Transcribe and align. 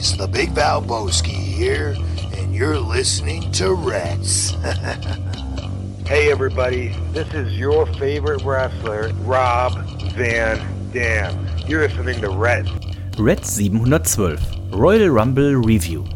boys, 0.00 0.16
the 0.16 0.26
Big 0.26 0.50
Val 0.50 0.82
Valboski 0.82 1.28
here, 1.28 1.94
and 2.36 2.54
you're 2.54 2.78
listening 2.78 3.50
to 3.52 3.74
Reds. 3.74 4.50
hey, 6.06 6.30
everybody, 6.30 6.88
this 7.12 7.32
is 7.34 7.58
your 7.58 7.86
favorite 7.94 8.42
wrestler, 8.42 9.12
Rob 9.24 9.74
Van 10.14 10.58
Dam. 10.92 11.46
You're 11.66 11.86
listening 11.86 12.20
to 12.22 12.30
Reds. 12.30 12.70
Red 13.18 13.44
712 13.44 14.72
Royal 14.72 15.08
Rumble 15.10 15.54
Review. 15.56 16.06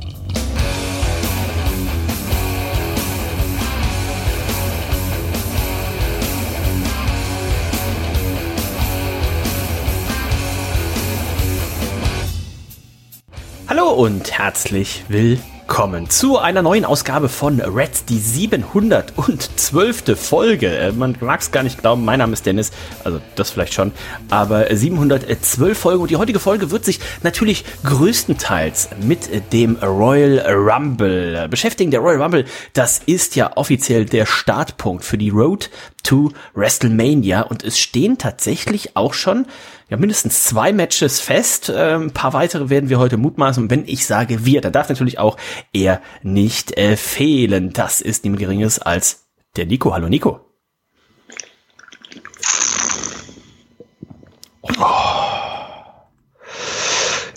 Und 13.94 14.32
herzlich 14.32 15.04
willkommen 15.06 16.10
zu 16.10 16.38
einer 16.38 16.62
neuen 16.62 16.84
Ausgabe 16.84 17.28
von 17.28 17.60
Reds, 17.60 18.04
die 18.04 18.18
712. 18.18 20.16
Folge. 20.16 20.76
Äh, 20.76 20.90
man 20.90 21.16
mag 21.20 21.40
es 21.40 21.52
gar 21.52 21.62
nicht 21.62 21.80
glauben, 21.80 22.04
mein 22.04 22.18
Name 22.18 22.32
ist 22.32 22.44
Dennis, 22.44 22.72
also 23.04 23.20
das 23.36 23.50
vielleicht 23.50 23.72
schon, 23.72 23.92
aber 24.30 24.74
712 24.74 25.78
Folgen 25.78 26.02
und 26.02 26.10
die 26.10 26.16
heutige 26.16 26.40
Folge 26.40 26.72
wird 26.72 26.84
sich 26.84 26.98
natürlich 27.22 27.64
größtenteils 27.84 28.88
mit 29.00 29.52
dem 29.52 29.76
Royal 29.76 30.40
Rumble 30.40 31.46
beschäftigen. 31.48 31.92
Der 31.92 32.00
Royal 32.00 32.20
Rumble, 32.20 32.46
das 32.72 33.00
ist 33.06 33.36
ja 33.36 33.56
offiziell 33.56 34.06
der 34.06 34.26
Startpunkt 34.26 35.04
für 35.04 35.18
die 35.18 35.30
Road 35.30 35.70
to 36.02 36.32
WrestleMania 36.54 37.42
und 37.42 37.62
es 37.62 37.78
stehen 37.78 38.18
tatsächlich 38.18 38.96
auch 38.96 39.14
schon 39.14 39.46
ja, 39.88 39.96
mindestens 39.96 40.44
zwei 40.44 40.72
Matches 40.72 41.20
fest. 41.20 41.68
Äh, 41.68 41.94
ein 41.94 42.12
paar 42.12 42.32
weitere 42.32 42.70
werden 42.70 42.88
wir 42.88 42.98
heute 42.98 43.16
mutmaßen. 43.16 43.64
Und 43.64 43.70
wenn 43.70 43.86
ich 43.86 44.06
sage 44.06 44.44
wir, 44.44 44.60
dann 44.60 44.72
darf 44.72 44.88
natürlich 44.88 45.18
auch 45.18 45.36
er 45.72 46.00
nicht 46.22 46.76
äh, 46.78 46.96
fehlen. 46.96 47.72
Das 47.72 48.00
ist 48.00 48.24
niemand 48.24 48.40
Geringes 48.40 48.78
als 48.78 49.26
der 49.56 49.66
Nico. 49.66 49.92
Hallo 49.92 50.08
Nico. 50.08 50.40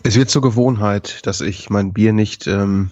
Es 0.03 0.15
wird 0.15 0.29
zur 0.29 0.41
Gewohnheit, 0.41 1.25
dass 1.27 1.41
ich 1.41 1.69
mein 1.69 1.91
Bier 1.91 2.13
nicht 2.13 2.47
ähm, 2.47 2.91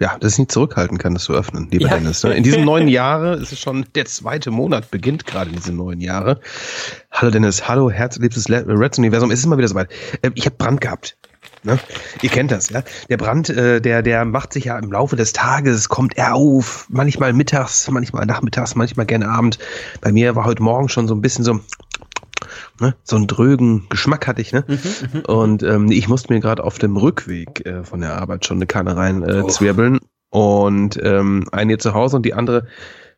ja, 0.00 0.18
dass 0.18 0.32
ich 0.32 0.38
nicht 0.40 0.52
zurückhalten 0.52 0.98
kann, 0.98 1.14
das 1.14 1.24
zu 1.24 1.34
öffnen, 1.34 1.68
lieber 1.70 1.88
ja. 1.88 1.96
Dennis. 1.96 2.22
Ne? 2.24 2.34
In 2.34 2.42
diesem 2.42 2.64
neuen 2.64 2.88
Jahre, 2.88 3.34
es 3.34 3.52
ist 3.52 3.60
schon 3.60 3.86
der 3.94 4.06
zweite 4.06 4.50
Monat, 4.50 4.90
beginnt 4.90 5.24
gerade 5.24 5.50
in 5.50 5.56
diesem 5.56 5.76
neuen 5.76 6.00
Jahre. 6.00 6.40
Hallo 7.12 7.30
Dennis, 7.30 7.68
hallo, 7.68 7.90
herzliebstes 7.90 8.50
Reds 8.50 8.98
Universum. 8.98 9.30
Es 9.30 9.38
ist 9.38 9.44
immer 9.44 9.58
wieder 9.58 9.68
soweit. 9.68 9.90
Äh, 10.22 10.30
ich 10.34 10.46
habe 10.46 10.56
Brand 10.56 10.80
gehabt. 10.80 11.16
Ne? 11.62 11.78
Ihr 12.20 12.28
kennt 12.28 12.50
das, 12.50 12.70
ja. 12.70 12.82
Der 13.08 13.16
Brand, 13.16 13.48
äh, 13.48 13.80
der, 13.80 14.02
der 14.02 14.24
macht 14.24 14.52
sich 14.52 14.64
ja 14.64 14.78
im 14.78 14.90
Laufe 14.90 15.16
des 15.16 15.32
Tages, 15.32 15.88
kommt 15.88 16.16
er 16.18 16.34
auf, 16.34 16.86
manchmal 16.90 17.32
mittags, 17.32 17.88
manchmal 17.90 18.26
nachmittags, 18.26 18.74
manchmal 18.74 19.06
gerne 19.06 19.28
Abend. 19.28 19.58
Bei 20.00 20.12
mir 20.12 20.34
war 20.36 20.44
heute 20.44 20.62
Morgen 20.62 20.88
schon 20.88 21.08
so 21.08 21.14
ein 21.14 21.22
bisschen 21.22 21.44
so, 21.44 21.60
ne, 22.80 22.94
so 23.02 23.16
einen 23.16 23.26
drögen 23.26 23.88
Geschmack 23.88 24.26
hatte 24.26 24.40
ich, 24.40 24.52
ne? 24.52 24.64
Mhm, 24.66 24.78
mhm, 25.12 25.20
und 25.26 25.62
ähm, 25.62 25.90
ich 25.90 26.08
musste 26.08 26.32
mir 26.32 26.40
gerade 26.40 26.64
auf 26.64 26.78
dem 26.78 26.96
Rückweg 26.96 27.66
äh, 27.66 27.84
von 27.84 28.00
der 28.00 28.20
Arbeit 28.20 28.46
schon 28.46 28.58
eine 28.58 28.66
Kanne 28.66 28.96
rein 28.96 29.22
äh, 29.22 29.42
oh. 29.44 29.48
zwirbeln. 29.48 30.00
Und 30.30 30.98
ähm, 31.02 31.48
eine 31.52 31.78
zu 31.78 31.94
Hause 31.94 32.16
und 32.16 32.26
die 32.26 32.34
andere 32.34 32.66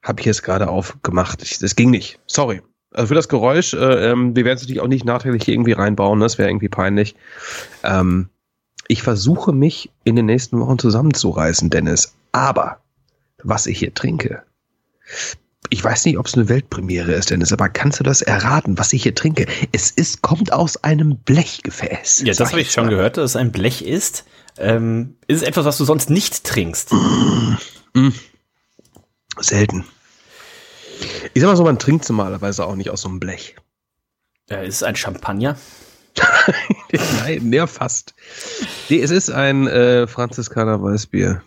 habe 0.03 0.21
ich 0.21 0.27
jetzt 0.27 0.43
gerade 0.43 0.69
aufgemacht. 0.69 1.43
Ich, 1.43 1.59
das 1.59 1.75
ging 1.75 1.91
nicht. 1.91 2.21
Sorry. 2.27 2.61
Also 2.93 3.09
für 3.09 3.15
das 3.15 3.29
Geräusch, 3.29 3.75
äh, 3.75 4.11
ähm, 4.11 4.37
wir 4.37 4.45
werden 4.45 4.57
es 4.57 4.63
natürlich 4.63 4.81
auch 4.81 4.89
nicht 4.89 5.05
nachträglich 5.05 5.49
irgendwie 5.49 5.73
reinbauen, 5.73 6.19
ne? 6.19 6.25
das 6.25 6.39
wäre 6.39 6.49
irgendwie 6.49 6.69
peinlich. 6.69 7.17
Ähm, 7.83 8.29
ich 8.89 9.03
versuche 9.03 9.53
mich 9.53 9.91
in 10.05 10.17
den 10.17 10.27
nächsten 10.27 10.61
Wochen 10.61 10.79
zusammenzureißen, 10.79 11.71
Dennis. 11.71 12.15
Aber 12.33 12.79
was 13.43 13.67
ich 13.67 13.79
hier 13.79 13.95
trinke, 13.95 14.43
ich 15.71 15.83
weiß 15.83 16.05
nicht, 16.05 16.19
ob 16.19 16.27
es 16.27 16.35
eine 16.35 16.49
Weltpremiere 16.49 17.13
ist, 17.13 17.31
Dennis, 17.31 17.53
aber 17.53 17.69
kannst 17.69 18.01
du 18.01 18.05
das 18.05 18.23
erraten, 18.23 18.79
was 18.79 18.93
ich 18.93 19.03
hier 19.03 19.15
trinke? 19.15 19.47
Es 19.73 19.91
ist, 19.91 20.23
kommt 20.23 20.53
aus 20.53 20.83
einem 20.85 21.19
Blechgefäß. 21.19 22.23
Ja, 22.25 22.35
das 22.35 22.51
habe 22.51 22.61
ich 22.61 22.73
schon 22.73 22.89
gehört, 22.89 23.17
dass 23.17 23.31
es 23.31 23.37
ein 23.37 23.53
Blech 23.53 23.83
ist. 23.83 24.25
Ähm, 24.59 25.17
ist 25.27 25.43
es 25.43 25.49
etwas, 25.49 25.65
was 25.65 25.79
du 25.79 25.85
sonst 25.85 26.11
nicht 26.11 26.45
trinkst? 26.45 26.93
Mm, 26.93 27.57
mm. 27.95 28.15
Selten. 29.39 29.85
Ich 31.35 31.43
sag 31.43 31.49
mal 31.49 31.57
so, 31.57 31.65
man 31.65 31.79
trinkt 31.79 32.09
normalerweise 32.09 32.65
auch 32.65 32.75
nicht 32.75 32.91
aus 32.91 33.03
so 33.03 33.09
einem 33.09 33.21
Blech. 33.21 33.57
Äh, 34.51 34.67
ist 34.67 34.77
es 34.77 34.83
ein 34.83 34.97
Champagner? 34.97 35.57
Nein, 37.21 37.49
mehr 37.49 37.67
fast. 37.67 38.15
Nee, 38.89 39.01
es 39.01 39.11
ist 39.11 39.31
ein 39.31 39.67
äh, 39.67 40.07
Franziskaner 40.07 40.83
Weißbier. 40.83 41.43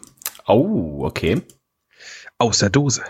Oh, 0.45 1.05
okay. 1.05 1.41
Aus 2.37 2.59
der 2.59 2.69
Dose. 2.69 3.01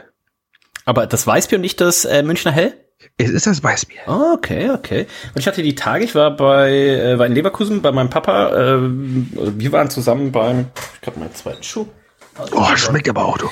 Aber 0.90 1.06
das 1.06 1.28
Weißbier 1.28 1.60
und 1.60 1.62
nicht 1.62 1.80
das 1.82 2.04
äh, 2.04 2.24
Münchner 2.24 2.52
Hell? 2.52 2.74
Es 3.18 3.30
ist 3.30 3.46
das 3.46 3.64
Weißbier. 3.64 4.00
Oh, 4.08 4.34
okay, 4.34 4.72
okay. 4.72 5.06
Und 5.36 5.40
ich 5.40 5.46
hatte 5.46 5.62
die 5.62 5.76
Tage, 5.76 6.04
ich 6.04 6.16
war 6.16 6.36
bei, 6.36 6.72
äh, 6.72 7.20
war 7.20 7.28
in 7.28 7.34
Leverkusen 7.34 7.84
bei 7.84 7.92
meinem 7.92 8.10
Papa. 8.10 8.50
Äh, 8.50 8.80
wir 8.82 9.72
waren 9.72 9.92
zusammen 9.92 10.32
beim, 10.32 10.72
ich 10.96 11.02
glaube, 11.02 11.20
meinen 11.20 11.36
zweiten 11.36 11.62
Schuh. 11.62 11.86
Also 12.40 12.56
oh, 12.58 12.76
schmeckt 12.76 13.08
aber 13.08 13.24
auch, 13.24 13.38
du. 13.38 13.48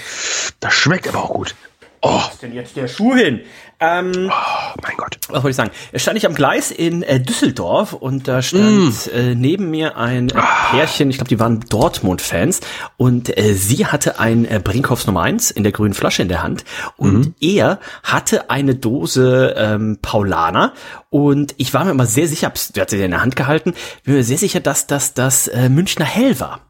Das 0.59 0.73
schmeckt 0.73 1.07
aber 1.07 1.25
auch 1.25 1.33
gut. 1.33 1.53
Oh. 2.01 2.09
Wo 2.09 2.31
ist 2.31 2.41
denn 2.41 2.55
jetzt 2.55 2.75
der 2.75 2.87
Schuh 2.87 3.13
hin? 3.13 3.41
Ähm, 3.79 4.31
oh, 4.31 4.79
mein 4.81 4.97
Gott. 4.97 5.19
Was 5.27 5.43
wollte 5.43 5.49
ich 5.49 5.55
sagen? 5.55 5.71
Stand 5.93 6.17
ich 6.17 6.25
am 6.25 6.33
Gleis 6.33 6.71
in 6.71 7.03
äh, 7.03 7.19
Düsseldorf 7.19 7.93
und 7.93 8.27
da 8.27 8.41
stand 8.41 9.05
mm. 9.05 9.09
äh, 9.13 9.35
neben 9.35 9.69
mir 9.69 9.97
ein 9.97 10.29
äh, 10.29 10.41
Pärchen, 10.71 11.11
ich 11.11 11.17
glaube, 11.17 11.29
die 11.29 11.39
waren 11.39 11.59
Dortmund-Fans 11.59 12.61
und 12.97 13.37
äh, 13.37 13.53
sie 13.53 13.85
hatte 13.85 14.19
ein 14.19 14.45
äh, 14.45 14.59
Brinkhoffs 14.63 15.05
Nummer 15.05 15.21
1 15.21 15.51
in 15.51 15.61
der 15.61 15.71
grünen 15.71 15.93
Flasche 15.93 16.23
in 16.23 16.27
der 16.27 16.41
Hand 16.41 16.65
und 16.95 17.27
mm. 17.27 17.35
er 17.39 17.79
hatte 18.01 18.49
eine 18.49 18.73
Dose 18.73 19.53
ähm, 19.55 19.99
Paulaner 20.01 20.73
und 21.11 21.53
ich 21.57 21.71
war 21.75 21.85
mir 21.85 21.91
immer 21.91 22.07
sehr 22.07 22.27
sicher, 22.27 22.51
der 22.75 22.81
hat 22.81 22.89
sie 22.89 22.99
in 22.99 23.11
der 23.11 23.21
Hand 23.21 23.35
gehalten, 23.35 23.75
bin 24.03 24.15
mir 24.15 24.23
sehr 24.23 24.39
sicher, 24.39 24.59
dass 24.59 24.87
das 24.87 25.13
das 25.13 25.47
äh, 25.49 25.69
Münchner 25.69 26.05
Hell 26.05 26.39
war. 26.39 26.61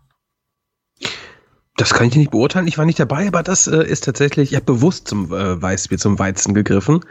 Das 1.78 1.94
kann 1.94 2.08
ich 2.08 2.16
nicht 2.16 2.32
beurteilen. 2.32 2.68
Ich 2.68 2.78
war 2.78 2.86
nicht 2.86 3.00
dabei, 3.00 3.28
aber 3.28 3.44
das 3.44 3.68
äh, 3.68 3.84
ist 3.84 4.04
tatsächlich, 4.04 4.52
ich 4.52 4.56
habe 4.56 4.66
bewusst 4.66 5.08
zum 5.08 5.32
äh, 5.32 5.62
Weißbier, 5.62 5.98
zum 5.98 6.20
Weizen 6.20 6.54
gegriffen. 6.54 7.06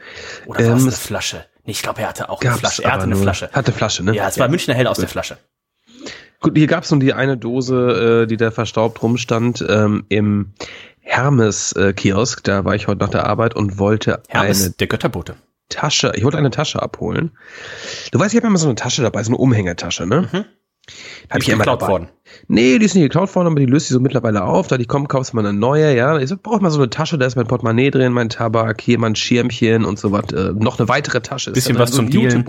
Oder 0.47 0.59
war 0.59 0.67
ähm, 0.67 0.77
es 0.77 0.83
eine 0.83 0.93
Flasche? 0.93 1.47
Nee, 1.65 1.73
ich 1.73 1.83
glaube, 1.83 2.03
er 2.03 2.09
hatte 2.09 2.29
auch 2.29 2.43
eine 2.43 2.53
Flasche. 2.53 2.85
Er 2.85 2.93
hatte 2.93 3.05
eine 3.05 3.17
Flasche. 3.17 3.49
Hatte 3.53 3.73
Flasche, 3.73 4.05
ne? 4.05 4.15
Ja, 4.15 4.29
es 4.29 4.39
war 4.39 4.49
Münchner 4.49 4.75
Hell 4.75 4.89
aus 4.89 4.97
Gut. 4.97 5.05
der 5.05 5.09
Flasche. 5.09 5.39
Gut, 6.41 6.57
hier 6.57 6.67
gab 6.67 6.85
es 6.85 6.91
nun 6.91 7.01
die 7.01 7.13
eine 7.13 7.37
Dose, 7.37 8.25
äh, 8.25 8.27
die 8.27 8.37
da 8.37 8.51
verstaubt 8.51 9.03
rumstand, 9.03 9.65
ähm, 9.69 10.05
im 10.09 10.53
Hermes-Kiosk. 11.01 12.41
Äh, 12.41 12.43
da 12.43 12.65
war 12.65 12.75
ich 12.75 12.89
heute 12.89 13.01
nach 13.01 13.11
der 13.11 13.27
Arbeit 13.27 13.55
und 13.55 13.79
wollte 13.79 14.23
Hermes, 14.29 14.65
eine 14.65 14.71
der 14.73 14.87
Götterbote. 14.89 15.37
Tasche, 15.69 16.13
ich 16.15 16.25
wollte 16.25 16.39
eine 16.39 16.51
Tasche 16.51 16.83
abholen. 16.83 17.37
Du 18.13 18.19
weißt, 18.19 18.35
ich 18.35 18.39
habe 18.39 18.49
immer 18.49 18.59
so 18.59 18.67
eine 18.67 18.77
Tasche 18.77 19.03
dabei, 19.03 19.23
so 19.23 19.31
eine 19.31 19.39
Umhängetasche, 19.39 20.07
ne? 20.07 20.29
Mhm. 20.33 20.45
Hab 21.31 21.41
ich 21.41 21.47
geklaut 21.47 21.83
worden. 21.83 22.09
Nee, 22.49 22.79
die 22.79 22.87
ist 22.87 22.95
nicht 22.95 23.05
geklaut 23.05 23.35
worden, 23.35 23.49
aber 23.49 23.61
die 23.61 23.67
löst 23.67 23.87
sich 23.87 23.95
so 23.95 24.01
mittlerweile 24.01 24.45
auf. 24.45 24.67
Da 24.69 24.79
die 24.79 24.85
kommen, 24.85 25.09
kaufst 25.09 25.33
du 25.33 25.37
mal 25.37 25.47
eine 25.47 25.57
neue, 25.57 25.97
ja. 25.97 26.19
Ich 26.19 26.29
so, 26.29 26.37
brauch 26.41 26.61
mal 26.61 26.71
so 26.71 26.79
eine 26.79 26.91
Tasche, 26.91 27.19
da 27.19 27.27
ist 27.27 27.37
mein 27.37 27.47
Portemonnaie 27.47 27.91
drin, 27.91 28.13
mein 28.13 28.29
Tabak, 28.29 28.81
hier 28.81 28.99
mein 28.99 29.17
Schirmchen 29.17 29.85
und 29.85 29.99
so 29.99 30.13
was. 30.13 30.33
Äh, 30.33 30.53
noch 30.53 30.79
eine 30.79 30.89
weitere 30.89 31.21
Tasche. 31.21 31.53
Bisschen 31.53 31.79
was 31.79 31.91
so 31.91 31.97
zum 31.97 32.11
Dealen. 32.11 32.45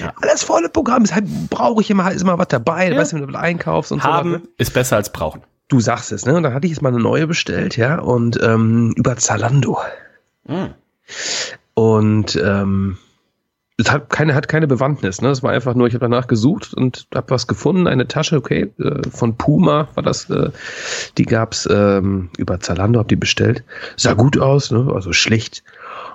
Ja. 0.00 0.12
Alles 0.20 0.44
volle 0.44 0.68
Programm. 0.68 1.04
Deshalb 1.04 1.26
brauche 1.50 1.80
ich 1.82 1.90
immer, 1.90 2.10
ist 2.12 2.22
immer 2.22 2.38
was 2.38 2.48
dabei. 2.48 2.90
Ja. 2.90 2.96
Weißt 2.96 3.12
du, 3.12 3.16
wenn 3.20 3.26
du 3.26 3.38
einkaufst 3.38 3.92
und 3.92 4.02
Haben 4.02 4.30
so 4.30 4.34
was. 4.36 4.42
Ne? 4.42 4.48
ist 4.58 4.74
besser 4.74 4.96
als 4.96 5.10
brauchen. 5.10 5.42
Du 5.68 5.80
sagst 5.80 6.12
es, 6.12 6.26
ne? 6.26 6.34
Und 6.34 6.42
dann 6.42 6.54
hatte 6.54 6.66
ich 6.66 6.72
jetzt 6.72 6.82
mal 6.82 6.90
eine 6.90 7.00
neue 7.00 7.26
bestellt, 7.26 7.76
ja. 7.76 7.98
Und 7.98 8.38
ähm, 8.42 8.92
über 8.96 9.16
Zalando. 9.16 9.78
Mhm. 10.46 10.74
Und 11.74 12.36
ähm, 12.36 12.98
es 13.78 13.90
hat 13.90 14.10
keine, 14.10 14.34
hat 14.34 14.48
keine 14.48 14.66
Bewandtnis. 14.66 15.22
Ne? 15.22 15.30
Es 15.30 15.42
war 15.42 15.52
einfach 15.52 15.74
nur, 15.74 15.86
ich 15.86 15.94
habe 15.94 16.04
danach 16.04 16.26
gesucht 16.26 16.74
und 16.74 17.06
habe 17.14 17.30
was 17.30 17.46
gefunden, 17.46 17.86
eine 17.86 18.06
Tasche, 18.06 18.36
okay, 18.36 18.72
äh, 18.78 19.08
von 19.10 19.36
Puma 19.36 19.88
war 19.94 20.02
das, 20.02 20.28
äh, 20.30 20.50
die 21.16 21.24
gab's 21.24 21.68
ähm, 21.70 22.30
über 22.36 22.60
Zalando, 22.60 22.98
habe 22.98 23.08
die 23.08 23.16
bestellt. 23.16 23.64
Sah 23.96 24.12
gut 24.12 24.38
aus, 24.38 24.70
ne? 24.70 24.90
also 24.94 25.12
schlicht. 25.12 25.64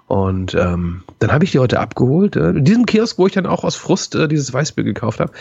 Und 0.05 0.53
ähm, 0.53 1.03
dann 1.19 1.33
habe 1.33 1.43
ich 1.43 1.51
die 1.51 1.59
heute 1.59 1.79
abgeholt. 1.79 2.35
Äh, 2.35 2.51
in 2.51 2.63
diesem 2.63 2.85
Kiosk, 2.85 3.17
wo 3.17 3.27
ich 3.27 3.33
dann 3.33 3.45
auch 3.45 3.63
aus 3.63 3.75
Frust 3.75 4.15
äh, 4.15 4.27
dieses 4.27 4.53
Weißbier 4.53 4.85
gekauft 4.85 5.19
habe. 5.19 5.33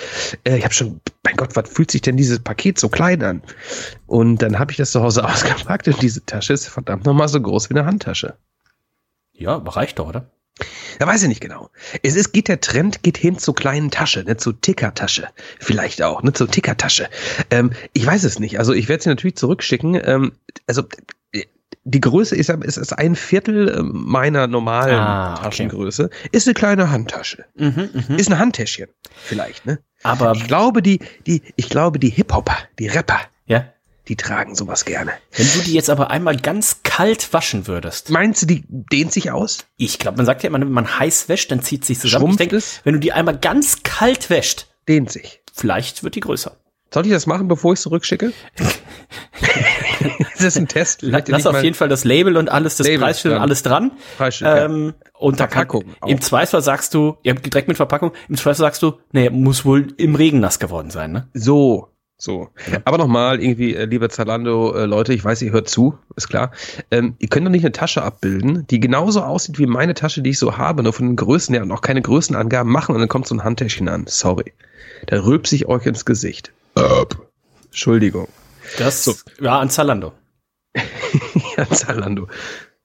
Äh, 0.44 0.56
ich 0.56 0.64
habe 0.64 0.74
schon, 0.74 1.00
mein 1.22 1.36
Gott, 1.36 1.54
was 1.54 1.68
fühlt 1.68 1.90
sich 1.90 2.00
denn 2.00 2.16
dieses 2.16 2.40
Paket 2.40 2.78
so 2.78 2.88
klein 2.88 3.22
an? 3.22 3.42
Und 4.06 4.42
dann 4.42 4.58
habe 4.58 4.72
ich 4.72 4.78
das 4.78 4.90
zu 4.90 5.02
Hause 5.02 5.24
ausgepackt 5.28 5.86
und 5.86 6.02
diese 6.02 6.24
Tasche 6.24 6.54
ist 6.54 6.66
verdammt 6.66 7.04
nochmal 7.04 7.28
so 7.28 7.40
groß 7.40 7.70
wie 7.70 7.74
eine 7.74 7.86
Handtasche. 7.86 8.34
Ja, 9.32 9.56
reicht 9.56 9.98
doch, 9.98 10.08
oder? 10.08 10.30
Ja, 11.00 11.06
weiß 11.06 11.22
ich 11.22 11.28
nicht 11.28 11.40
genau. 11.40 11.70
Es 12.02 12.16
ist, 12.16 12.32
geht 12.32 12.48
der 12.48 12.60
Trend, 12.60 13.02
geht 13.02 13.18
hin 13.18 13.38
zur 13.38 13.54
kleinen 13.54 13.90
Tasche, 13.90 14.24
ne, 14.24 14.36
zur 14.36 14.60
Tickertasche. 14.60 15.28
Vielleicht 15.58 16.02
auch, 16.02 16.22
ne, 16.22 16.32
zur 16.32 16.50
Tickertasche. 16.50 17.08
Ähm, 17.50 17.72
ich 17.92 18.06
weiß 18.06 18.24
es 18.24 18.38
nicht. 18.38 18.58
Also 18.58 18.72
ich 18.72 18.88
werde 18.88 19.02
sie 19.02 19.08
natürlich 19.08 19.36
zurückschicken. 19.36 20.00
Ähm, 20.04 20.32
also 20.66 20.84
die 21.88 22.00
Größe 22.00 22.34
ist, 22.34 22.50
ist, 22.50 22.76
ist 22.78 22.92
ein 22.92 23.14
Viertel 23.14 23.68
ähm, 23.68 23.92
meiner 23.94 24.48
normalen 24.48 24.98
ah, 24.98 25.34
okay. 25.34 25.44
Taschengröße. 25.44 26.10
Ist 26.32 26.48
eine 26.48 26.54
kleine 26.54 26.90
Handtasche. 26.90 27.44
Mhm, 27.54 27.90
mh. 28.08 28.16
Ist 28.16 28.30
ein 28.30 28.38
Handtäschchen, 28.38 28.88
vielleicht, 29.22 29.66
ne? 29.66 29.78
Aber 30.02 30.32
Ich 30.32 30.46
glaube, 30.46 30.82
die, 30.82 30.98
die, 31.26 31.42
ich 31.54 31.68
glaube, 31.68 31.98
die 31.98 32.10
Hip-Hopper, 32.10 32.56
die 32.78 32.88
Rapper, 32.88 33.20
ja, 33.46 33.72
die 34.08 34.16
tragen 34.16 34.54
sowas 34.54 34.84
gerne. 34.84 35.12
wenn 35.36 35.46
du 35.52 35.60
die 35.60 35.72
jetzt 35.74 35.90
aber 35.90 36.10
einmal 36.10 36.36
ganz 36.36 36.82
kalt 36.84 37.32
waschen 37.32 37.66
würdest. 37.66 38.10
Meinst 38.10 38.42
du, 38.42 38.46
die 38.46 38.64
dehnt 38.68 39.12
sich 39.12 39.30
aus? 39.30 39.66
Ich 39.76 39.98
glaube, 39.98 40.16
man 40.18 40.26
sagt 40.26 40.42
ja 40.42 40.48
immer, 40.48 40.60
wenn 40.60 40.70
man 40.70 40.98
heiß 40.98 41.28
wäscht, 41.28 41.50
dann 41.50 41.62
zieht 41.62 41.84
sich 41.84 41.98
zusammen. 41.98 42.22
Ich 42.22 42.26
Schrumpft 42.26 42.40
denke, 42.40 42.56
es? 42.56 42.80
wenn 42.84 42.94
du 42.94 43.00
die 43.00 43.12
einmal 43.12 43.36
ganz 43.38 43.82
kalt 43.82 44.30
wäscht, 44.30 44.68
Dehnt 44.88 45.10
sich. 45.10 45.40
vielleicht 45.52 46.02
wird 46.04 46.14
die 46.14 46.20
größer. 46.20 46.56
Soll 46.94 47.04
ich 47.06 47.12
das 47.12 47.26
machen, 47.26 47.48
bevor 47.48 47.72
ich 47.72 47.78
es 47.78 47.82
zurückschicke? 47.82 48.32
ist 50.34 50.44
das 50.44 50.56
ein 50.56 50.68
Test? 50.68 51.02
La- 51.02 51.22
Lass 51.26 51.46
auf 51.46 51.62
jeden 51.62 51.74
Fall 51.74 51.88
das 51.88 52.04
Label 52.04 52.36
und 52.36 52.48
alles, 52.48 52.76
das 52.76 52.86
Label 52.86 53.00
Preisschild 53.06 53.34
und 53.34 53.40
alles 53.40 53.62
dran. 53.62 53.92
Preisschild, 54.16 54.48
ja. 54.50 54.64
ähm, 54.66 54.94
und 55.18 55.40
da 55.40 55.46
kann, 55.46 55.66
Verpackung 55.66 55.94
auch. 56.00 56.08
im 56.08 56.20
Zweifelsfall 56.20 56.62
sagst 56.62 56.94
du, 56.94 57.16
ja, 57.22 57.34
direkt 57.34 57.68
mit 57.68 57.76
Verpackung, 57.76 58.12
im 58.28 58.36
Zweifelsfall 58.36 58.66
sagst 58.68 58.82
du, 58.82 58.98
nee, 59.12 59.30
muss 59.30 59.64
wohl 59.64 59.88
im 59.96 60.14
Regen 60.14 60.40
nass 60.40 60.58
geworden 60.58 60.90
sein, 60.90 61.12
ne? 61.12 61.28
So. 61.34 61.88
So. 62.18 62.48
Aber 62.84 62.96
nochmal, 62.96 63.42
irgendwie, 63.42 63.74
äh, 63.74 63.84
lieber 63.84 64.08
Zalando, 64.08 64.74
äh, 64.74 64.86
Leute, 64.86 65.12
ich 65.12 65.22
weiß, 65.22 65.42
ihr 65.42 65.52
hört 65.52 65.68
zu, 65.68 65.98
ist 66.16 66.28
klar. 66.28 66.50
Ähm, 66.90 67.14
ihr 67.18 67.28
könnt 67.28 67.46
doch 67.46 67.50
nicht 67.50 67.64
eine 67.64 67.72
Tasche 67.72 68.02
abbilden, 68.02 68.66
die 68.68 68.80
genauso 68.80 69.22
aussieht 69.22 69.58
wie 69.58 69.66
meine 69.66 69.92
Tasche, 69.92 70.22
die 70.22 70.30
ich 70.30 70.38
so 70.38 70.56
habe, 70.56 70.82
nur 70.82 70.94
von 70.94 71.08
den 71.08 71.16
Größen 71.16 71.54
her 71.54 71.62
und 71.62 71.72
auch 71.72 71.82
keine 71.82 72.00
Größenangaben 72.00 72.72
machen 72.72 72.94
und 72.94 73.00
dann 73.00 73.08
kommt 73.08 73.26
so 73.26 73.34
ein 73.34 73.44
Handtäschchen 73.44 73.88
an. 73.88 74.06
Sorry. 74.06 74.54
Da 75.06 75.22
rülpse 75.22 75.54
ich 75.54 75.66
euch 75.66 75.84
ins 75.84 76.06
Gesicht. 76.06 76.52
Entschuldigung. 77.66 78.28
Das, 78.78 79.24
ja, 79.40 79.60
an 79.60 79.70
Zalando. 79.70 80.12
Ja, 81.56 81.66
Zalando. 81.70 82.28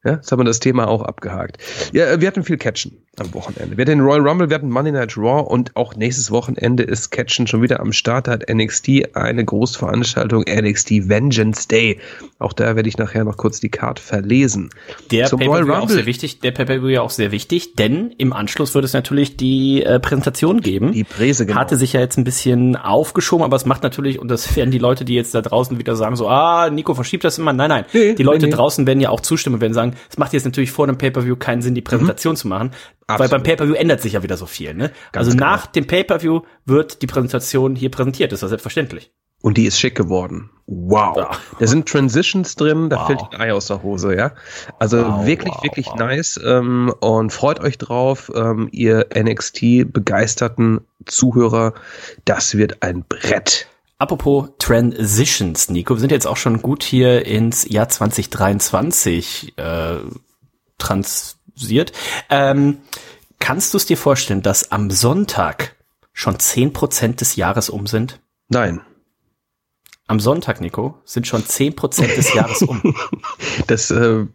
Ja, 0.04 0.14
jetzt 0.14 0.32
haben 0.32 0.40
wir 0.40 0.46
das 0.46 0.60
Thema 0.60 0.88
auch 0.88 1.02
abgehakt. 1.02 1.58
Ja, 1.92 2.06
äh, 2.06 2.22
wir 2.22 2.28
hatten 2.28 2.44
viel 2.44 2.58
Catchen 2.58 3.06
am 3.20 3.34
Wochenende. 3.34 3.76
Wir 3.76 3.82
hatten 3.82 3.98
den 3.98 4.00
Royal 4.00 4.26
Rumble, 4.26 4.50
wir 4.50 4.56
hatten 4.56 4.70
Monday 4.70 4.94
Night 4.94 5.18
Raw 5.18 5.42
und 5.42 5.76
auch 5.76 5.96
nächstes 5.96 6.32
Wochenende 6.32 6.84
ist 6.84 7.12
Catchen 7.12 7.46
schon 7.46 7.62
wieder 7.62 7.82
am 7.82 7.92
Start. 7.92 8.28
Da 8.28 8.32
hat 8.32 8.50
NXT 8.50 9.18
eine 9.18 9.44
Großveranstaltung, 9.44 10.46
NXT 10.50 11.10
Vengeance 11.10 11.68
Day. 11.68 12.00
Auch 12.40 12.54
da 12.54 12.78
werde 12.78 12.88
ich 12.88 12.98
nachher 12.98 13.26
noch 13.26 13.36
kurz 13.36 13.60
die 13.60 13.68
Card 13.68 14.00
verlesen. 14.00 14.70
Der 15.12 15.28
Zum 15.28 15.42
Royal 15.42 15.70
auch 15.72 15.82
Rumble. 15.82 15.96
sehr 15.96 16.06
wichtig, 16.06 16.40
der 16.40 16.52
Pay-Per-View 16.52 16.88
ja 16.88 17.02
auch 17.02 17.10
sehr 17.10 17.34
wichtig, 17.34 17.76
denn 17.76 18.14
im 18.18 18.32
Anschluss 18.32 18.74
wird 18.76 18.86
es 18.86 18.94
natürlich 18.94 19.36
die 19.36 19.84
äh, 19.84 20.00
Präsentation 20.00 20.62
geben. 20.62 20.94
Die 20.94 21.04
Präse, 21.04 21.46
genau. 21.46 21.60
Hatte 21.60 21.76
sich 21.76 21.92
ja 21.92 22.00
jetzt 22.00 22.18
ein 22.18 22.24
bisschen 22.24 22.78
aufgeschoben, 22.78 23.44
aber 23.44 23.58
es 23.58 23.66
macht 23.66 23.84
natürlich, 23.84 24.20
und 24.20 24.30
das 24.30 24.56
werden 24.56 24.72
die 24.72 24.80
Leute, 24.80 25.04
die 25.04 25.16
jetzt 25.16 25.36
da 25.36 25.42
draußen 25.42 25.78
wieder 25.78 25.98
sagen, 25.98 26.16
so, 26.16 26.30
ah, 26.30 26.70
Nico 26.70 26.94
verschiebt 26.94 27.26
das 27.26 27.38
immer. 27.38 27.52
Nein, 27.52 27.68
nein. 27.68 27.86
Nee, 27.92 28.14
die 28.14 28.24
Leute 28.24 28.46
nee, 28.46 28.52
nee. 28.52 28.56
draußen 28.56 28.88
werden 28.88 29.02
ja 29.02 29.10
auch 29.10 29.20
zustimmen 29.20 29.56
und 29.56 29.62
werden 29.62 29.74
sagen, 29.74 29.96
es 30.10 30.18
macht 30.18 30.32
jetzt 30.32 30.46
natürlich 30.46 30.72
vor 30.72 30.88
dem 30.88 30.98
Pay-Per-View 30.98 31.36
keinen 31.36 31.62
Sinn, 31.62 31.76
die 31.76 31.82
Präsentation 31.82 32.38
zu 32.38 32.48
machen. 32.48 32.72
Weil. 33.20 33.26
Absolut. 33.26 33.44
beim 33.44 33.44
Pay-Per-View 33.44 33.74
ändert 33.76 34.02
sich 34.02 34.14
ja 34.14 34.24
wieder 34.24 34.38
so 34.38 34.46
viel, 34.46 34.74
ne? 34.74 34.92
Ganz 35.12 35.28
also 35.28 35.32
genau. 35.32 35.46
nach 35.46 35.68
dem 35.68 35.88
Pay-Per-View 35.88 36.42
wird 36.66 37.02
die 37.02 37.08
Präsentation 37.08 37.76
hier 37.76 37.92
präsentiert, 37.92 38.32
das 38.32 38.40
ist 38.40 38.44
ja 38.44 38.48
selbstverständlich. 38.50 39.12
Und 39.42 39.58
die 39.58 39.66
ist 39.66 39.80
schick 39.80 39.96
geworden. 39.96 40.52
Wow. 40.68 41.18
Ja. 41.18 41.32
Da 41.60 41.68
sind 41.68 41.90
Transitions 41.90 42.56
drin, 42.56 42.90
da 42.90 42.98
Wow. 43.00 43.08
fällt 43.08 43.22
ein 43.32 43.42
Ei 43.42 43.54
aus 43.54 43.66
der 43.68 43.82
Hose, 43.82 44.16
ja. 44.16 44.34
Also 44.78 44.98
Wow, 45.04 45.26
wirklich, 45.26 45.56
wow, 45.56 45.64
wirklich 45.64 45.94
nice. 45.96 46.40
Ähm, 46.46 46.94
und 47.00 47.34
freut 47.34 47.60
euch 47.60 47.80
drauf, 47.80 48.32
ähm, 48.36 48.70
ihr 48.72 49.08
NXT-begeisterten 49.16 50.82
Zuhörer. 51.06 51.74
Das 52.26 52.56
wird 52.56 52.84
ein 52.84 53.04
Brett. 53.08 53.68
Apropos 53.98 54.50
Transitions, 54.60 55.70
Nico, 55.70 55.96
wir 55.96 56.00
sind 56.00 56.12
jetzt 56.12 56.28
auch 56.28 56.38
schon 56.38 56.62
gut 56.62 56.84
hier 56.84 57.26
ins 57.26 57.68
Jahr 57.68 57.90
2023 57.90 59.54
äh, 59.58 59.96
transiert. 61.62 61.92
Ähm, 62.30 62.80
kannst 63.40 63.74
du 63.74 63.78
es 63.78 63.86
dir 63.86 63.98
vorstellen, 63.98 64.42
dass 64.42 64.72
am 64.72 64.92
Sonntag 64.92 65.76
schon 66.14 66.38
10% 66.38 67.16
des 67.16 67.36
Jahres 67.36 67.70
um 67.70 67.88
sind? 67.88 68.20
Nein. 68.50 68.82
Am 70.12 70.20
Sonntag, 70.20 70.60
Nico, 70.60 71.00
sind 71.06 71.26
schon 71.26 71.42
10% 71.42 72.16
des 72.16 72.34
Jahres 72.34 72.64
um. 72.64 72.82
Das 73.68 73.92
äh, 73.92 74.26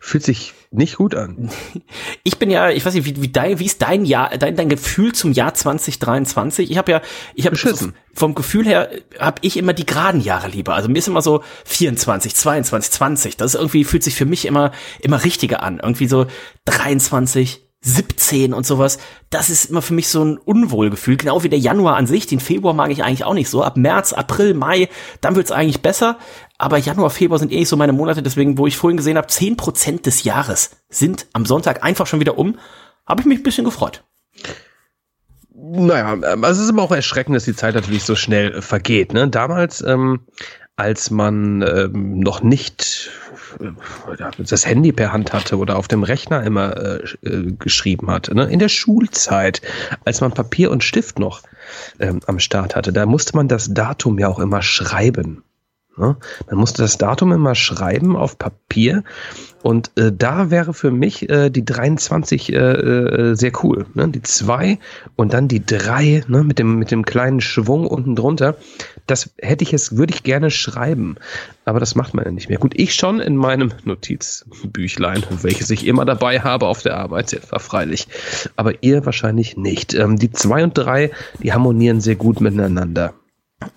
fühlt 0.00 0.24
sich 0.24 0.52
nicht 0.72 0.96
gut 0.96 1.14
an. 1.14 1.48
Ich 2.24 2.38
bin 2.38 2.50
ja, 2.50 2.70
ich 2.70 2.84
weiß 2.84 2.94
nicht, 2.94 3.06
wie, 3.06 3.22
wie, 3.22 3.28
dein, 3.28 3.60
wie 3.60 3.66
ist 3.66 3.82
dein 3.82 4.04
Jahr, 4.04 4.36
dein, 4.36 4.56
dein 4.56 4.68
Gefühl 4.68 5.12
zum 5.12 5.30
Jahr 5.30 5.54
2023? 5.54 6.72
Ich 6.72 6.76
habe 6.76 6.90
ja, 6.90 7.02
ich 7.36 7.46
habe 7.46 7.54
Beschissen. 7.54 7.94
vom 8.12 8.34
Gefühl 8.34 8.66
her 8.66 8.90
habe 9.20 9.38
ich 9.42 9.56
immer 9.56 9.74
die 9.74 9.86
geraden 9.86 10.20
Jahre 10.20 10.48
lieber. 10.48 10.74
Also 10.74 10.88
mir 10.88 10.98
ist 10.98 11.06
immer 11.06 11.22
so 11.22 11.44
24, 11.66 12.34
22, 12.34 12.90
20. 12.90 13.36
Das 13.36 13.54
ist 13.54 13.60
irgendwie 13.60 13.84
fühlt 13.84 14.02
sich 14.02 14.16
für 14.16 14.24
mich 14.24 14.44
immer 14.44 14.72
immer 15.00 15.22
richtiger 15.22 15.62
an. 15.62 15.78
Irgendwie 15.80 16.08
so 16.08 16.26
23, 16.64 17.64
17 17.82 18.54
und 18.54 18.64
sowas. 18.64 18.98
Das 19.30 19.50
ist 19.50 19.66
immer 19.66 19.82
für 19.82 19.92
mich 19.92 20.08
so 20.08 20.24
ein 20.24 20.38
Unwohlgefühl. 20.38 21.16
Genau 21.16 21.42
wie 21.42 21.48
der 21.48 21.58
Januar 21.58 21.96
an 21.96 22.06
sich. 22.06 22.26
Den 22.26 22.40
Februar 22.40 22.74
mag 22.74 22.90
ich 22.90 23.02
eigentlich 23.02 23.24
auch 23.24 23.34
nicht 23.34 23.50
so. 23.50 23.62
Ab 23.62 23.76
März, 23.76 24.12
April, 24.12 24.54
Mai, 24.54 24.88
dann 25.20 25.34
wird's 25.34 25.50
eigentlich 25.50 25.82
besser. 25.82 26.18
Aber 26.58 26.78
Januar, 26.78 27.10
Februar 27.10 27.40
sind 27.40 27.52
eh 27.52 27.58
nicht 27.58 27.68
so 27.68 27.76
meine 27.76 27.92
Monate. 27.92 28.22
Deswegen, 28.22 28.56
wo 28.56 28.68
ich 28.68 28.76
vorhin 28.76 28.96
gesehen 28.96 29.16
habe, 29.16 29.26
10% 29.26 30.02
des 30.02 30.22
Jahres 30.22 30.70
sind 30.88 31.26
am 31.32 31.44
Sonntag 31.44 31.82
einfach 31.82 32.06
schon 32.06 32.20
wieder 32.20 32.38
um, 32.38 32.58
habe 33.04 33.20
ich 33.20 33.26
mich 33.26 33.40
ein 33.40 33.44
bisschen 33.44 33.64
gefreut. 33.64 34.04
Naja, 35.54 36.14
ähm, 36.14 36.44
also 36.44 36.60
es 36.60 36.66
ist 36.66 36.72
aber 36.72 36.82
auch 36.82 36.92
erschreckend, 36.92 37.34
dass 37.34 37.44
die 37.44 37.56
Zeit 37.56 37.74
natürlich 37.74 38.04
so 38.04 38.14
schnell 38.14 38.62
vergeht. 38.62 39.12
Ne? 39.12 39.28
Damals, 39.28 39.82
ähm, 39.82 40.20
als 40.76 41.10
man 41.10 41.62
ähm, 41.62 42.20
noch 42.20 42.42
nicht 42.42 43.10
das 44.38 44.66
Handy 44.66 44.92
per 44.92 45.12
Hand 45.12 45.32
hatte 45.32 45.58
oder 45.58 45.76
auf 45.76 45.88
dem 45.88 46.02
Rechner 46.02 46.42
immer 46.42 46.76
äh, 46.76 47.04
äh, 47.22 47.52
geschrieben 47.58 48.10
hat, 48.10 48.32
ne? 48.32 48.44
in 48.44 48.58
der 48.58 48.68
Schulzeit, 48.68 49.62
als 50.04 50.20
man 50.20 50.32
Papier 50.32 50.70
und 50.70 50.84
Stift 50.84 51.18
noch 51.18 51.42
ähm, 51.98 52.20
am 52.26 52.38
Start 52.38 52.76
hatte, 52.76 52.92
da 52.92 53.06
musste 53.06 53.36
man 53.36 53.48
das 53.48 53.72
Datum 53.72 54.18
ja 54.18 54.28
auch 54.28 54.38
immer 54.38 54.62
schreiben. 54.62 55.42
Ne? 55.96 56.16
Man 56.48 56.58
musste 56.58 56.82
das 56.82 56.98
Datum 56.98 57.32
immer 57.32 57.54
schreiben 57.54 58.16
auf 58.16 58.38
Papier 58.38 59.04
und 59.62 59.92
äh, 59.96 60.10
da 60.12 60.50
wäre 60.50 60.74
für 60.74 60.90
mich 60.90 61.28
äh, 61.28 61.50
die 61.50 61.64
23 61.64 62.52
äh, 62.52 62.56
äh, 62.56 63.34
sehr 63.34 63.52
cool. 63.62 63.86
Ne? 63.94 64.08
Die 64.08 64.22
2 64.22 64.78
und 65.16 65.32
dann 65.32 65.48
die 65.48 65.64
3 65.64 66.24
ne? 66.26 66.42
mit, 66.44 66.58
dem, 66.58 66.78
mit 66.78 66.90
dem 66.90 67.04
kleinen 67.04 67.40
Schwung 67.40 67.86
unten 67.86 68.16
drunter. 68.16 68.56
Das 69.06 69.34
hätte 69.40 69.62
ich 69.64 69.72
jetzt, 69.72 69.96
würde 69.96 70.14
ich 70.14 70.22
gerne 70.22 70.50
schreiben. 70.50 71.16
Aber 71.64 71.78
das 71.78 71.94
macht 71.94 72.14
man 72.14 72.24
ja 72.24 72.30
nicht 72.32 72.48
mehr. 72.48 72.58
Gut, 72.58 72.72
ich 72.74 72.94
schon 72.94 73.20
in 73.20 73.36
meinem 73.36 73.72
Notizbüchlein, 73.84 75.22
welches 75.42 75.70
ich 75.70 75.86
immer 75.86 76.04
dabei 76.04 76.40
habe 76.40 76.66
auf 76.66 76.82
der 76.82 76.96
Arbeit, 76.96 77.40
war 77.50 77.60
freilich. 77.60 78.08
Aber 78.56 78.82
ihr 78.82 79.06
wahrscheinlich 79.06 79.56
nicht. 79.56 79.94
Ähm, 79.94 80.18
die 80.18 80.32
2 80.32 80.64
und 80.64 80.74
3, 80.74 81.10
die 81.42 81.52
harmonieren 81.52 82.00
sehr 82.00 82.16
gut 82.16 82.40
miteinander. 82.40 83.14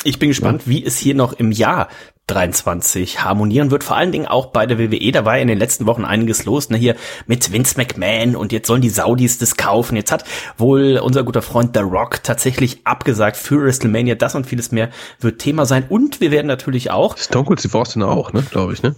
Ich 0.03 0.19
bin 0.19 0.29
gespannt, 0.29 0.63
wie 0.65 0.83
es 0.83 0.97
hier 0.97 1.15
noch 1.15 1.33
im 1.33 1.51
Jahr 1.51 1.87
23 2.27 3.23
harmonieren 3.23 3.69
wird. 3.69 3.83
Vor 3.83 3.95
allen 3.95 4.11
Dingen 4.11 4.25
auch 4.25 4.47
bei 4.47 4.65
der 4.65 4.79
WWE. 4.79 5.11
Da 5.11 5.25
war 5.25 5.35
ja 5.35 5.41
in 5.41 5.47
den 5.47 5.59
letzten 5.59 5.85
Wochen 5.85 6.05
einiges 6.05 6.45
los. 6.45 6.69
Ne, 6.69 6.77
hier 6.77 6.95
mit 7.27 7.51
Vince 7.51 7.77
McMahon 7.77 8.35
und 8.35 8.51
jetzt 8.51 8.67
sollen 8.67 8.81
die 8.81 8.89
Saudis 8.89 9.37
das 9.37 9.57
kaufen. 9.57 9.95
Jetzt 9.95 10.11
hat 10.11 10.23
wohl 10.57 10.97
unser 10.97 11.23
guter 11.23 11.43
Freund 11.43 11.75
The 11.75 11.81
Rock 11.81 12.23
tatsächlich 12.23 12.85
abgesagt 12.85 13.37
für 13.37 13.63
WrestleMania. 13.63 14.15
Das 14.15 14.33
und 14.33 14.47
vieles 14.47 14.71
mehr 14.71 14.89
wird 15.19 15.39
Thema 15.39 15.65
sein. 15.65 15.85
Und 15.87 16.19
wir 16.19 16.31
werden 16.31 16.47
natürlich 16.47 16.89
auch 16.89 17.17
Stone 17.17 17.45
Cold 17.45 17.59
Steve 17.59 17.77
Austin 17.77 18.01
auch, 18.01 18.33
ne, 18.33 18.43
glaube 18.49 18.73
ich, 18.73 18.81
ne? 18.81 18.95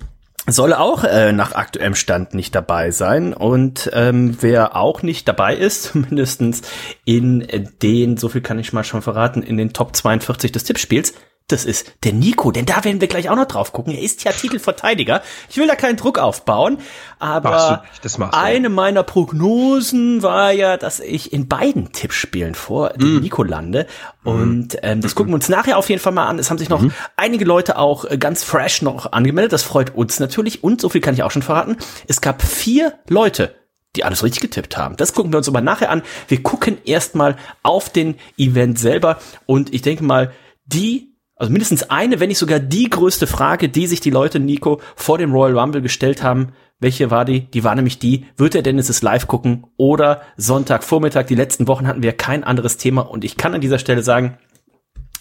Soll 0.48 0.74
auch 0.74 1.04
äh, 1.04 1.34
nach 1.34 1.51
aktuellem 1.54 1.94
Stand 1.94 2.34
nicht 2.34 2.56
dabei 2.56 2.92
sein. 2.92 3.34
Und 3.34 3.89
ähm, 3.94 4.38
wer 4.42 4.75
auch 4.75 5.04
nicht 5.04 5.27
dabei 5.27 5.56
ist, 5.56 5.84
zumindestens 5.92 6.62
in 7.06 7.46
den, 7.82 8.18
so 8.18 8.30
viel 8.30 8.42
kann 8.42 8.60
ich 8.60 8.74
mal 8.74 8.84
schon 8.84 9.01
verraten, 9.01 9.44
in 9.44 9.58
den 9.58 9.74
Top 9.74 9.96
42 9.96 10.51
des 10.51 10.63
Tippspiels, 10.63 11.13
das 11.48 11.63
ist 11.66 11.94
der 12.04 12.12
Nico, 12.13 12.51
denn 12.51 12.66
da 12.66 12.84
werden 12.84 13.00
wir 13.00 13.08
gleich 13.08 13.30
auch 13.30 13.36
noch 13.36 13.46
drauf 13.46 13.72
gucken. 13.72 13.94
Er 13.94 14.01
ist 14.01 14.24
ja 14.25 14.32
Titelverteidiger. 14.34 15.22
Ich 15.50 15.58
will 15.58 15.68
da 15.68 15.75
keinen 15.75 15.96
Druck 15.96 16.20
aufbauen, 16.20 16.77
aber 17.20 17.84
du 18.04 18.24
eine 18.34 18.70
meiner 18.70 19.04
Prognosen 19.04 20.24
war 20.24 20.51
ja, 20.51 20.77
dass 20.77 21.00
ich 21.00 21.32
in 21.32 21.48
beiden 21.48 21.92
Tippspielen 21.94 22.56
vor 22.56 22.92
Mm. 22.96 23.00
dem 23.00 23.20
Nico 23.22 23.44
lande. 23.44 23.88
Und 24.24 24.77
ähm, 24.84 25.00
das 25.01 25.16
gucken 25.16 25.32
wir 25.32 25.36
uns 25.36 25.48
nachher 25.50 25.77
auf 25.77 25.89
jeden 25.89 26.01
Fall 26.01 26.12
mal 26.13 26.25
an. 26.27 26.38
Es 26.39 26.50
haben 26.50 26.58
sich 26.58 26.70
noch 26.70 26.82
Mhm. 26.82 26.92
einige 27.16 27.46
Leute 27.46 27.77
auch 27.77 28.06
äh, 28.06 28.18
ganz 28.18 28.44
fresh 28.44 28.82
noch 28.82 29.12
angemeldet. 29.13 29.54
Das 29.54 29.63
freut 29.63 29.96
uns 29.96 30.20
natürlich. 30.20 30.63
Und 30.63 30.82
so 30.82 30.89
viel 30.89 31.01
kann 31.01 31.13
ich 31.13 31.24
auch 31.24 31.32
schon 31.32 31.42
verraten. 31.44 31.77
Es 32.08 32.20
gab 32.22 32.42
vier 32.42 32.94
Leute, 33.08 33.56
die 33.96 34.04
alles 34.04 34.22
richtig 34.24 34.42
getippt 34.42 34.75
haben. 34.77 34.98
Das 34.98 35.13
gucken 35.13 35.32
wir 35.32 35.38
uns 35.38 35.48
aber 35.48 35.62
nachher 35.62 35.89
an. 35.92 36.01
Wir 36.27 36.44
gucken 36.44 36.77
erstmal 36.84 37.38
auf 37.63 37.89
den 37.89 38.16
Event 38.38 38.77
selber. 38.80 39.18
Und 39.46 39.74
ich 39.74 39.82
denke 39.82 40.04
mal, 40.04 40.32
die 40.66 41.16
also 41.38 41.51
mindestens 41.51 41.89
eine, 41.89 42.20
wenn 42.20 42.29
nicht 42.29 42.39
sogar 42.39 42.60
die 42.60 42.89
größte 42.89 43.27
Frage, 43.27 43.70
die 43.70 43.88
sich 43.88 44.00
die 44.00 44.10
Leute, 44.10 44.39
Nico, 44.39 44.82
vor 44.96 45.17
dem 45.17 45.32
Royal 45.32 45.58
Rumble 45.58 45.82
gestellt 45.82 46.24
haben. 46.24 46.53
Welche 46.79 47.10
war 47.10 47.25
die? 47.25 47.41
Die 47.51 47.63
war 47.63 47.74
nämlich 47.75 48.00
die, 48.00 48.25
wird 48.38 48.53
der 48.53 48.62
Dennis 48.62 48.89
es 48.89 49.01
live 49.01 49.27
gucken 49.27 49.65
oder 49.77 50.22
Sonntagvormittag? 50.38 51.25
Die 51.25 51.36
letzten 51.36 51.67
Wochen 51.67 51.88
hatten 51.88 52.03
wir 52.03 52.13
kein 52.13 52.44
anderes 52.44 52.77
Thema 52.77 53.01
und 53.01 53.24
ich 53.24 53.38
kann 53.38 53.56
an 53.56 53.62
dieser 53.62 53.79
Stelle 53.79 54.03
sagen, 54.03 54.38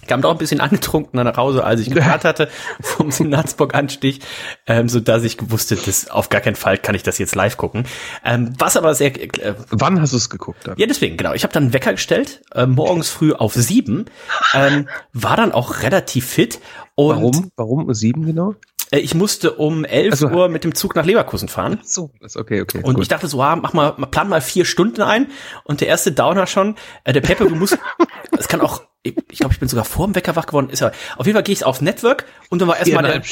kam 0.07 0.23
doch 0.23 0.31
ein 0.31 0.39
bisschen 0.39 0.61
angetrunken 0.61 1.23
nach 1.23 1.37
Hause, 1.37 1.65
als 1.65 1.81
ich 1.81 1.91
gehört 1.91 2.25
hatte 2.25 2.49
vom 2.81 3.11
Senatsburg-Anstich, 3.11 4.21
ähm, 4.67 4.89
so 4.89 5.01
dass 5.01 5.23
ich 5.25 5.37
wusste, 5.51 5.77
dass 5.77 6.09
auf 6.11 6.29
gar 6.29 6.41
keinen 6.41 6.57
Fall 6.57 6.79
kann 6.79 6.95
ich 6.95 7.03
das 7.03 7.19
jetzt 7.19 7.35
live 7.35 7.57
gucken. 7.57 7.87
Ähm, 8.25 8.53
was 8.59 8.77
aber 8.77 8.95
sehr 8.95 9.15
äh, 9.21 9.55
Wann 9.71 10.01
hast 10.01 10.13
du 10.13 10.17
es 10.17 10.31
geguckt? 10.31 10.67
Dann? 10.67 10.77
Ja, 10.79 10.87
deswegen, 10.87 11.17
genau. 11.17 11.33
Ich 11.35 11.43
habe 11.43 11.53
dann 11.53 11.65
einen 11.65 11.73
Wecker 11.73 11.93
gestellt, 11.93 12.43
äh, 12.55 12.67
morgens 12.67 13.09
früh 13.09 13.33
auf 13.33 13.55
sieben, 13.55 14.07
ähm, 14.55 14.89
war 15.13 15.37
dann 15.37 15.53
auch 15.53 15.83
relativ 15.83 16.27
fit. 16.27 16.61
Und 16.95 17.17
Warum? 17.17 17.51
Warum 17.57 17.85
um 17.85 17.95
sieben 17.95 18.25
genau? 18.25 18.55
äh, 18.91 18.99
ich 19.01 19.15
musste 19.15 19.53
um 19.53 19.85
11 19.85 20.13
Also- 20.13 20.29
Uhr 20.29 20.49
mit 20.49 20.65
dem 20.65 20.75
Zug 20.75 20.95
nach 20.97 21.05
Leverkusen 21.05 21.49
fahren. 21.49 21.81
So, 21.83 22.11
ist 22.21 22.37
okay, 22.37 22.63
okay. 22.63 22.81
Und 22.83 22.99
ich 23.03 23.09
dachte 23.09 23.27
so, 23.27 23.43
ah, 23.43 23.55
mach 23.57 23.73
mal, 23.75 23.93
mal- 23.99 24.07
plan 24.07 24.29
mal 24.29 24.41
vier 24.41 24.65
Stunden 24.65 25.03
ein. 25.03 25.27
Und 25.65 25.81
der 25.83 25.89
erste 25.89 26.13
Downer 26.13 26.47
schon, 26.47 26.77
äh, 27.05 27.13
der 27.13 27.21
Pepe, 27.21 27.45
du 27.49 27.55
musst, 27.55 27.77
es 28.39 28.49
kann 28.49 28.61
auch, 28.63 28.83
ich 29.07 29.39
glaube, 29.39 29.53
ich 29.53 29.61
bin 29.61 29.69
sogar 29.69 29.85
vor 29.85 30.07
dem 30.07 30.15
Wecker 30.15 30.37
wach 30.37 30.47
geworden. 30.47 30.71
Ist 30.71 30.81
ja, 30.81 30.91
auf 31.17 31.27
jeden 31.27 31.37
Fall 31.37 31.43
gehe 31.43 31.53
ich 31.53 31.65
aufs 31.65 31.81
Network 31.81 32.25
und 32.51 32.61
dann 32.61 32.69
war 32.69 32.79
erstmal 32.79 33.03
der, 33.03 33.23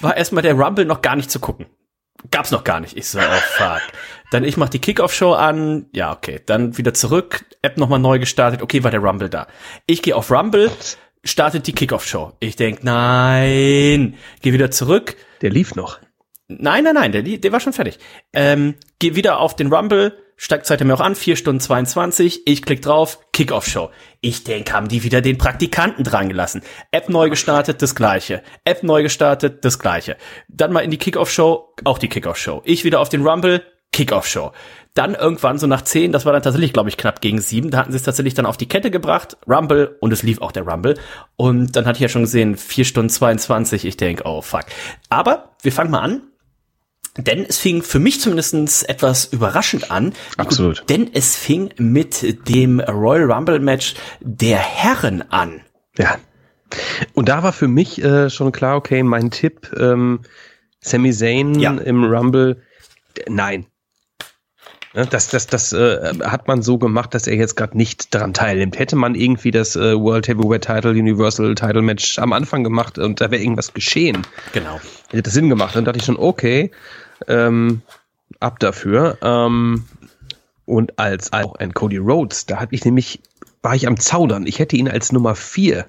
war 0.00 0.16
erstmal 0.16 0.42
der 0.42 0.54
Rumble 0.54 0.84
noch 0.84 1.02
gar 1.02 1.16
nicht 1.16 1.30
zu 1.30 1.40
gucken. 1.40 1.66
Gab's 2.30 2.50
noch 2.50 2.64
gar 2.64 2.80
nicht. 2.80 2.96
Ich 2.96 3.08
so, 3.08 3.18
oh 3.18 3.40
fuck. 3.56 3.80
Dann 4.30 4.44
ich 4.44 4.56
mach 4.56 4.68
die 4.68 4.80
Kickoff-Show 4.80 5.34
an. 5.34 5.86
Ja, 5.92 6.12
okay. 6.12 6.40
Dann 6.44 6.76
wieder 6.76 6.92
zurück. 6.92 7.44
App 7.62 7.76
nochmal 7.76 8.00
neu 8.00 8.18
gestartet. 8.18 8.60
Okay, 8.60 8.82
war 8.82 8.90
der 8.90 9.00
Rumble 9.00 9.28
da. 9.28 9.46
Ich 9.86 10.02
gehe 10.02 10.16
auf 10.16 10.30
Rumble, 10.30 10.70
startet 11.22 11.66
die 11.66 11.72
Kickoff-Show. 11.72 12.32
Ich 12.40 12.56
denk, 12.56 12.82
nein. 12.82 14.14
Geh 14.42 14.52
wieder 14.52 14.70
zurück. 14.70 15.16
Der 15.42 15.50
lief 15.50 15.76
noch. 15.76 16.00
Nein, 16.48 16.84
nein, 16.84 16.94
nein, 16.94 17.12
der, 17.12 17.22
der 17.22 17.52
war 17.52 17.60
schon 17.60 17.74
fertig. 17.74 17.98
Ähm, 18.32 18.74
geh 18.98 19.14
wieder 19.14 19.38
auf 19.38 19.54
den 19.54 19.72
Rumble, 19.72 20.16
steigt 20.38 20.70
er 20.70 20.84
mir 20.86 20.94
auch 20.94 21.00
an, 21.00 21.14
4 21.14 21.36
Stunden 21.36 21.60
22, 21.60 22.46
ich 22.46 22.62
klick 22.62 22.80
drauf, 22.80 23.18
Kickoff-Show. 23.32 23.90
Ich 24.20 24.44
denk, 24.44 24.72
haben 24.72 24.88
die 24.88 25.02
wieder 25.02 25.20
den 25.20 25.36
Praktikanten 25.36 26.04
dran 26.04 26.28
gelassen. 26.28 26.62
App 26.92 27.08
neu 27.08 27.28
gestartet, 27.28 27.82
das 27.82 27.94
gleiche. 27.94 28.42
App 28.64 28.82
neu 28.82 29.02
gestartet, 29.02 29.64
das 29.64 29.78
gleiche. 29.78 30.16
Dann 30.48 30.72
mal 30.72 30.80
in 30.80 30.90
die 30.90 30.96
Kickoff-Show, 30.96 31.74
auch 31.84 31.98
die 31.98 32.08
Kickoff-Show. 32.08 32.62
Ich 32.64 32.84
wieder 32.84 33.00
auf 33.00 33.08
den 33.08 33.26
Rumble, 33.26 33.62
Kickoff-Show. 33.92 34.52
Dann 34.94 35.14
irgendwann 35.14 35.58
so 35.58 35.66
nach 35.66 35.82
10, 35.82 36.12
das 36.12 36.24
war 36.24 36.32
dann 36.32 36.42
tatsächlich, 36.42 36.72
glaube 36.72 36.88
ich, 36.88 36.96
knapp 36.96 37.20
gegen 37.20 37.40
7, 37.40 37.70
da 37.70 37.78
hatten 37.78 37.92
sie 37.92 37.96
es 37.96 38.02
tatsächlich 38.04 38.34
dann 38.34 38.46
auf 38.46 38.56
die 38.56 38.68
Kette 38.68 38.90
gebracht, 38.90 39.36
Rumble, 39.46 39.96
und 40.00 40.12
es 40.12 40.22
lief 40.22 40.40
auch 40.40 40.52
der 40.52 40.64
Rumble. 40.64 40.94
Und 41.36 41.76
dann 41.76 41.84
hatte 41.84 41.96
ich 41.96 42.02
ja 42.02 42.08
schon 42.08 42.22
gesehen, 42.22 42.56
4 42.56 42.84
Stunden 42.84 43.10
22, 43.10 43.84
ich 43.84 43.96
denk, 43.96 44.22
oh 44.24 44.40
fuck. 44.40 44.64
Aber 45.08 45.56
wir 45.62 45.72
fangen 45.72 45.90
mal 45.90 46.00
an. 46.00 46.22
Denn 47.18 47.44
es 47.44 47.58
fing 47.58 47.82
für 47.82 47.98
mich 47.98 48.20
zumindest 48.20 48.88
etwas 48.88 49.26
überraschend 49.26 49.90
an. 49.90 50.12
Absolut. 50.36 50.84
Denn 50.88 51.10
es 51.12 51.36
fing 51.36 51.70
mit 51.76 52.48
dem 52.48 52.80
Royal 52.80 53.30
Rumble 53.30 53.58
Match 53.60 53.94
der 54.20 54.58
Herren 54.58 55.22
an. 55.30 55.60
Ja. 55.98 56.16
Und 57.14 57.28
da 57.28 57.42
war 57.42 57.52
für 57.52 57.68
mich 57.68 58.02
äh, 58.02 58.30
schon 58.30 58.52
klar, 58.52 58.76
okay, 58.76 59.02
mein 59.02 59.30
Tipp, 59.30 59.70
ähm, 59.78 60.20
Sami 60.80 61.12
Zayn 61.12 61.58
Ja. 61.58 61.72
im 61.72 62.04
Rumble, 62.04 62.62
nein. 63.28 63.66
Ne, 64.94 65.06
Das, 65.06 65.28
das, 65.28 65.46
das 65.46 65.72
äh, 65.72 66.12
hat 66.22 66.46
man 66.46 66.62
so 66.62 66.78
gemacht, 66.78 67.14
dass 67.14 67.26
er 67.26 67.34
jetzt 67.36 67.56
gerade 67.56 67.76
nicht 67.76 68.14
daran 68.14 68.32
teilnimmt. 68.32 68.78
Hätte 68.78 68.96
man 68.96 69.14
irgendwie 69.14 69.50
das 69.50 69.76
äh, 69.76 69.94
World 69.98 70.28
Heavyweight 70.28 70.64
Title, 70.64 70.92
Universal 70.92 71.54
Title 71.54 71.82
Match 71.82 72.18
am 72.18 72.32
Anfang 72.32 72.64
gemacht 72.64 72.98
und 72.98 73.20
da 73.20 73.30
wäre 73.30 73.42
irgendwas 73.42 73.74
geschehen, 73.74 74.26
Genau. 74.52 74.80
hätte 75.10 75.22
das 75.24 75.32
Sinn 75.34 75.48
gemacht. 75.48 75.74
Dann 75.74 75.84
dachte 75.84 75.98
ich 75.98 76.04
schon, 76.04 76.16
okay, 76.18 76.70
ähm, 77.26 77.82
ab 78.40 78.58
dafür. 78.58 79.18
Ähm, 79.22 79.84
und 80.64 80.98
als 80.98 81.32
auch 81.32 81.54
ein 81.56 81.74
Cody 81.74 81.96
Rhodes, 81.96 82.46
da 82.46 82.60
hatte 82.60 82.74
ich 82.74 82.84
nämlich, 82.84 83.20
war 83.62 83.74
ich 83.74 83.86
am 83.86 83.98
Zaudern. 83.98 84.46
Ich 84.46 84.58
hätte 84.58 84.76
ihn 84.76 84.88
als 84.88 85.12
Nummer 85.12 85.34
vier 85.34 85.86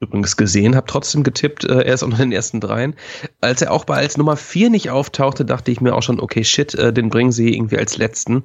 übrigens 0.00 0.36
gesehen, 0.36 0.76
habe 0.76 0.86
trotzdem 0.86 1.22
getippt, 1.22 1.64
äh, 1.64 1.82
er 1.82 1.94
ist 1.94 2.02
unter 2.02 2.18
den 2.18 2.32
ersten 2.32 2.60
dreien. 2.60 2.94
Als 3.40 3.62
er 3.62 3.72
auch 3.72 3.84
bei 3.84 3.96
als 3.96 4.16
Nummer 4.16 4.36
vier 4.36 4.70
nicht 4.70 4.90
auftauchte, 4.90 5.44
dachte 5.44 5.70
ich 5.70 5.80
mir 5.80 5.94
auch 5.94 6.02
schon, 6.02 6.20
okay, 6.20 6.44
shit, 6.44 6.74
äh, 6.74 6.92
den 6.92 7.08
bringen 7.08 7.32
sie 7.32 7.54
irgendwie 7.54 7.78
als 7.78 7.96
letzten. 7.96 8.44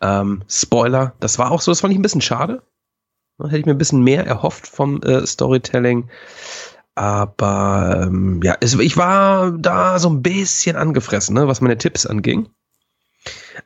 Ähm, 0.00 0.42
Spoiler, 0.48 1.14
das 1.20 1.38
war 1.38 1.50
auch 1.50 1.60
so, 1.60 1.70
das 1.70 1.80
fand 1.80 1.92
ich 1.92 1.98
ein 1.98 2.02
bisschen 2.02 2.20
schade. 2.20 2.62
Hätte 3.38 3.58
ich 3.58 3.66
mir 3.66 3.72
ein 3.72 3.78
bisschen 3.78 4.02
mehr 4.02 4.26
erhofft 4.26 4.66
vom 4.66 5.02
äh, 5.02 5.26
Storytelling. 5.26 6.08
Aber 6.96 8.04
ähm, 8.08 8.40
ja, 8.42 8.56
es, 8.60 8.74
ich 8.78 8.96
war 8.96 9.52
da 9.52 9.98
so 9.98 10.08
ein 10.08 10.22
bisschen 10.22 10.76
angefressen, 10.76 11.34
ne, 11.34 11.46
was 11.46 11.60
meine 11.60 11.78
Tipps 11.78 12.06
anging. 12.06 12.48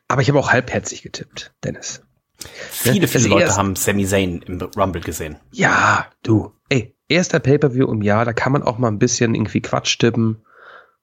Aber 0.07 0.21
ich 0.21 0.27
habe 0.29 0.37
auch 0.37 0.51
halbherzig 0.51 1.01
getippt, 1.01 1.53
Dennis. 1.63 2.01
Viele, 2.45 3.01
Das 3.01 3.11
viele 3.11 3.27
Leute 3.29 3.43
erste- 3.45 3.57
haben 3.57 3.75
Sami 3.75 4.05
Zayn 4.05 4.41
im 4.43 4.61
Rumble 4.61 5.01
gesehen. 5.01 5.37
Ja, 5.51 6.07
du. 6.23 6.51
Ey, 6.69 6.95
erster 7.07 7.39
Pay-Per-View 7.39 7.89
im 7.91 8.01
Jahr, 8.01 8.25
da 8.25 8.33
kann 8.33 8.51
man 8.51 8.63
auch 8.63 8.77
mal 8.77 8.87
ein 8.89 8.99
bisschen 8.99 9.33
irgendwie 9.35 9.61
Quatsch 9.61 9.97
tippen. 9.99 10.43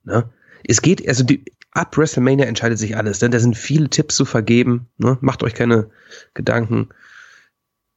Ne? 0.04 0.28
Es 0.66 0.82
geht, 0.82 1.06
also 1.08 1.24
die, 1.24 1.44
ab 1.70 1.96
WrestleMania 1.96 2.44
entscheidet 2.46 2.78
sich 2.78 2.96
alles, 2.96 3.20
denn 3.20 3.30
da 3.30 3.38
sind 3.38 3.56
viele 3.56 3.88
Tipps 3.88 4.16
zu 4.16 4.24
vergeben. 4.24 4.88
Ne? 4.98 5.16
Macht 5.20 5.42
euch 5.42 5.54
keine 5.54 5.90
Gedanken. 6.34 6.88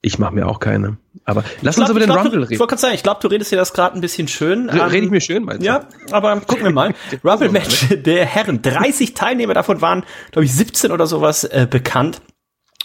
Ich 0.04 0.18
mache 0.18 0.34
mir 0.34 0.48
auch 0.48 0.60
keine. 0.60 0.98
Aber 1.26 1.44
lass 1.62 1.78
uns 1.78 1.86
glaub, 1.86 1.90
über 1.92 2.00
ich 2.00 2.06
den 2.08 2.12
glaub, 2.14 2.26
Rumble 2.26 2.40
du- 2.40 2.44
Ich 2.46 2.50
reden. 2.52 2.60
wollte 2.60 2.70
gerade 2.72 2.82
sagen, 2.82 2.96
ich 2.96 3.04
glaube, 3.04 3.20
du 3.22 3.28
redest 3.28 3.52
dir 3.52 3.56
das 3.58 3.72
gerade 3.74 3.96
ein 3.96 4.02
bisschen 4.02 4.28
schön. 4.28 4.68
Re-. 4.70 4.92
Rede 4.92 5.06
ich 5.06 5.12
mir 5.12 5.22
schön, 5.22 5.44
meinst 5.44 5.62
du? 5.62 5.66
Ja, 5.68 5.86
aber 6.10 6.40
gucken 6.42 6.64
wir 6.64 6.72
mal. 6.72 6.96
Rumble 7.24 7.50
Match 7.50 7.88
der 7.92 8.26
Herren. 8.26 8.64
30 8.64 9.14
Teilnehmer 9.14 9.54
davon 9.54 9.80
waren, 9.82 10.04
glaube 10.32 10.46
ich, 10.46 10.54
17 10.56 10.92
oder 10.92 11.06
sowas 11.06 11.44
äh, 11.44 11.68
bekannt. 11.70 12.22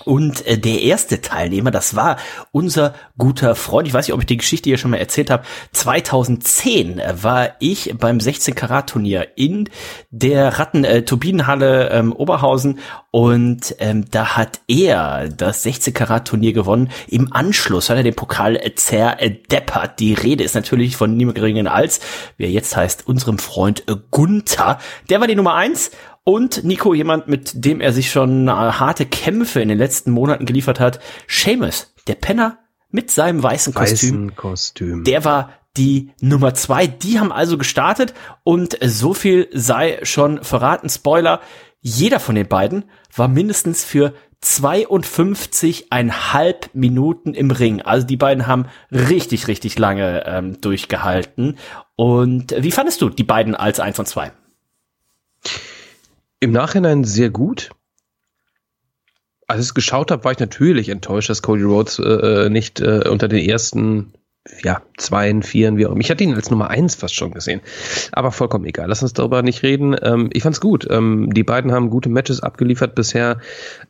Und 0.04 0.46
äh, 0.46 0.58
der 0.58 0.82
erste 0.82 1.20
Teilnehmer, 1.20 1.70
das 1.70 1.96
war 1.96 2.16
unser 2.52 2.94
guter 3.16 3.54
Freund. 3.54 3.88
Ich 3.88 3.94
weiß 3.94 4.06
nicht, 4.06 4.14
ob 4.14 4.20
ich 4.20 4.26
die 4.26 4.36
Geschichte 4.36 4.68
hier 4.68 4.78
schon 4.78 4.90
mal 4.90 4.98
erzählt 4.98 5.30
habe. 5.30 5.44
2010 5.72 6.98
äh, 6.98 7.22
war 7.22 7.50
ich 7.60 7.94
beim 7.98 8.20
16 8.20 8.54
Karat 8.54 8.90
Turnier 8.90 9.28
in 9.36 9.68
der 10.10 10.58
Ratten 10.58 10.84
äh, 10.84 11.02
ähm, 11.02 12.12
Oberhausen 12.12 12.78
und 13.10 13.74
ähm, 13.78 14.04
da 14.10 14.36
hat 14.36 14.60
er 14.68 15.28
das 15.28 15.62
16 15.62 15.94
Karat 15.94 16.28
Turnier 16.28 16.52
gewonnen. 16.52 16.90
Im 17.08 17.32
Anschluss 17.32 17.88
hat 17.88 17.96
er 17.96 18.02
den 18.02 18.14
Pokal 18.14 18.56
äh, 18.56 18.74
zerdeppert. 18.74 19.98
Die 19.98 20.12
Rede 20.12 20.44
ist 20.44 20.54
natürlich 20.54 20.96
von 20.96 21.16
niemand 21.16 21.36
geringeren 21.36 21.68
als, 21.68 22.00
wie 22.36 22.44
er 22.44 22.50
jetzt 22.50 22.76
heißt, 22.76 23.08
unserem 23.08 23.38
Freund 23.38 23.88
äh, 23.88 23.96
Gunther. 24.10 24.78
Der 25.08 25.20
war 25.20 25.26
die 25.26 25.36
Nummer 25.36 25.54
eins 25.54 25.90
und 26.28 26.64
Nico, 26.64 26.92
jemand, 26.92 27.28
mit 27.28 27.64
dem 27.64 27.80
er 27.80 27.92
sich 27.92 28.10
schon 28.10 28.48
äh, 28.48 28.50
harte 28.50 29.06
Kämpfe 29.06 29.60
in 29.60 29.68
den 29.68 29.78
letzten 29.78 30.10
Monaten 30.10 30.44
geliefert 30.44 30.80
hat, 30.80 30.98
Seamus, 31.28 31.94
der 32.08 32.16
Penner 32.16 32.58
mit 32.90 33.12
seinem 33.12 33.44
weißen 33.44 33.72
Kostüm, 33.72 34.26
Weißen 34.26 34.34
Kostüm. 34.34 35.04
der 35.04 35.24
war 35.24 35.50
die 35.76 36.10
Nummer 36.20 36.52
zwei. 36.54 36.88
Die 36.88 37.20
haben 37.20 37.30
also 37.30 37.56
gestartet 37.58 38.12
und 38.42 38.76
so 38.82 39.14
viel 39.14 39.46
sei 39.52 40.00
schon 40.02 40.42
verraten. 40.42 40.88
Spoiler, 40.88 41.40
jeder 41.80 42.18
von 42.18 42.34
den 42.34 42.48
beiden 42.48 42.86
war 43.14 43.28
mindestens 43.28 43.84
für 43.84 44.12
52,5 44.42 46.70
Minuten 46.72 47.34
im 47.34 47.52
Ring. 47.52 47.82
Also 47.82 48.04
die 48.04 48.16
beiden 48.16 48.48
haben 48.48 48.66
richtig, 48.90 49.46
richtig 49.46 49.78
lange 49.78 50.24
ähm, 50.26 50.60
durchgehalten. 50.60 51.56
Und 51.94 52.52
wie 52.58 52.72
fandest 52.72 53.00
du 53.00 53.10
die 53.10 53.22
beiden 53.22 53.54
als 53.54 53.78
eins 53.78 54.00
und 54.00 54.06
zwei? 54.06 54.32
Im 56.40 56.52
Nachhinein 56.52 57.04
sehr 57.04 57.30
gut. 57.30 57.70
Als 59.46 59.60
ich 59.60 59.66
es 59.66 59.74
geschaut 59.74 60.10
habe, 60.10 60.24
war 60.24 60.32
ich 60.32 60.38
natürlich 60.38 60.88
enttäuscht, 60.88 61.30
dass 61.30 61.42
Cody 61.42 61.62
Rhodes 61.62 61.98
äh, 61.98 62.48
nicht 62.50 62.80
äh, 62.80 63.08
unter 63.08 63.28
den 63.28 63.48
ersten 63.48 64.12
ja, 64.62 64.82
Zweien, 64.96 65.42
Vieren, 65.42 65.76
wie 65.76 65.86
auch 65.86 65.92
immer. 65.92 66.00
Ich 66.00 66.10
hatte 66.10 66.24
ihn 66.24 66.34
als 66.34 66.50
Nummer 66.50 66.68
eins 66.70 66.94
fast 66.94 67.14
schon 67.14 67.32
gesehen. 67.32 67.60
Aber 68.12 68.32
vollkommen 68.32 68.64
egal. 68.64 68.88
Lass 68.88 69.02
uns 69.02 69.12
darüber 69.12 69.42
nicht 69.42 69.62
reden. 69.62 69.96
Ähm, 70.00 70.30
ich 70.32 70.42
fand's 70.42 70.60
gut. 70.60 70.86
Ähm, 70.90 71.32
die 71.32 71.42
beiden 71.42 71.72
haben 71.72 71.90
gute 71.90 72.08
Matches 72.08 72.40
abgeliefert 72.40 72.94
bisher, 72.94 73.40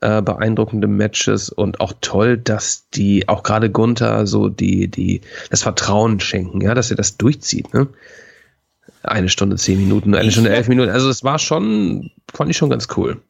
äh, 0.00 0.22
beeindruckende 0.22 0.88
Matches 0.88 1.50
und 1.50 1.80
auch 1.80 1.92
toll, 2.00 2.38
dass 2.38 2.88
die, 2.90 3.28
auch 3.28 3.42
gerade 3.42 3.70
Gunther, 3.70 4.26
so 4.26 4.48
die, 4.48 4.88
die, 4.88 5.20
das 5.50 5.62
Vertrauen 5.62 6.20
schenken, 6.20 6.60
ja, 6.60 6.74
dass 6.74 6.90
er 6.90 6.96
das 6.96 7.16
durchzieht, 7.16 7.72
ne? 7.74 7.88
Eine 9.06 9.28
Stunde, 9.28 9.56
zehn 9.56 9.78
Minuten, 9.78 10.14
eine 10.14 10.26
Ich- 10.28 10.32
Stunde, 10.34 10.50
elf 10.50 10.68
Minuten. 10.68 10.90
Also 10.90 11.08
es 11.08 11.24
war 11.24 11.38
schon, 11.38 12.10
fand 12.32 12.50
ich 12.50 12.56
schon 12.56 12.70
ganz 12.70 12.88
cool. 12.96 13.22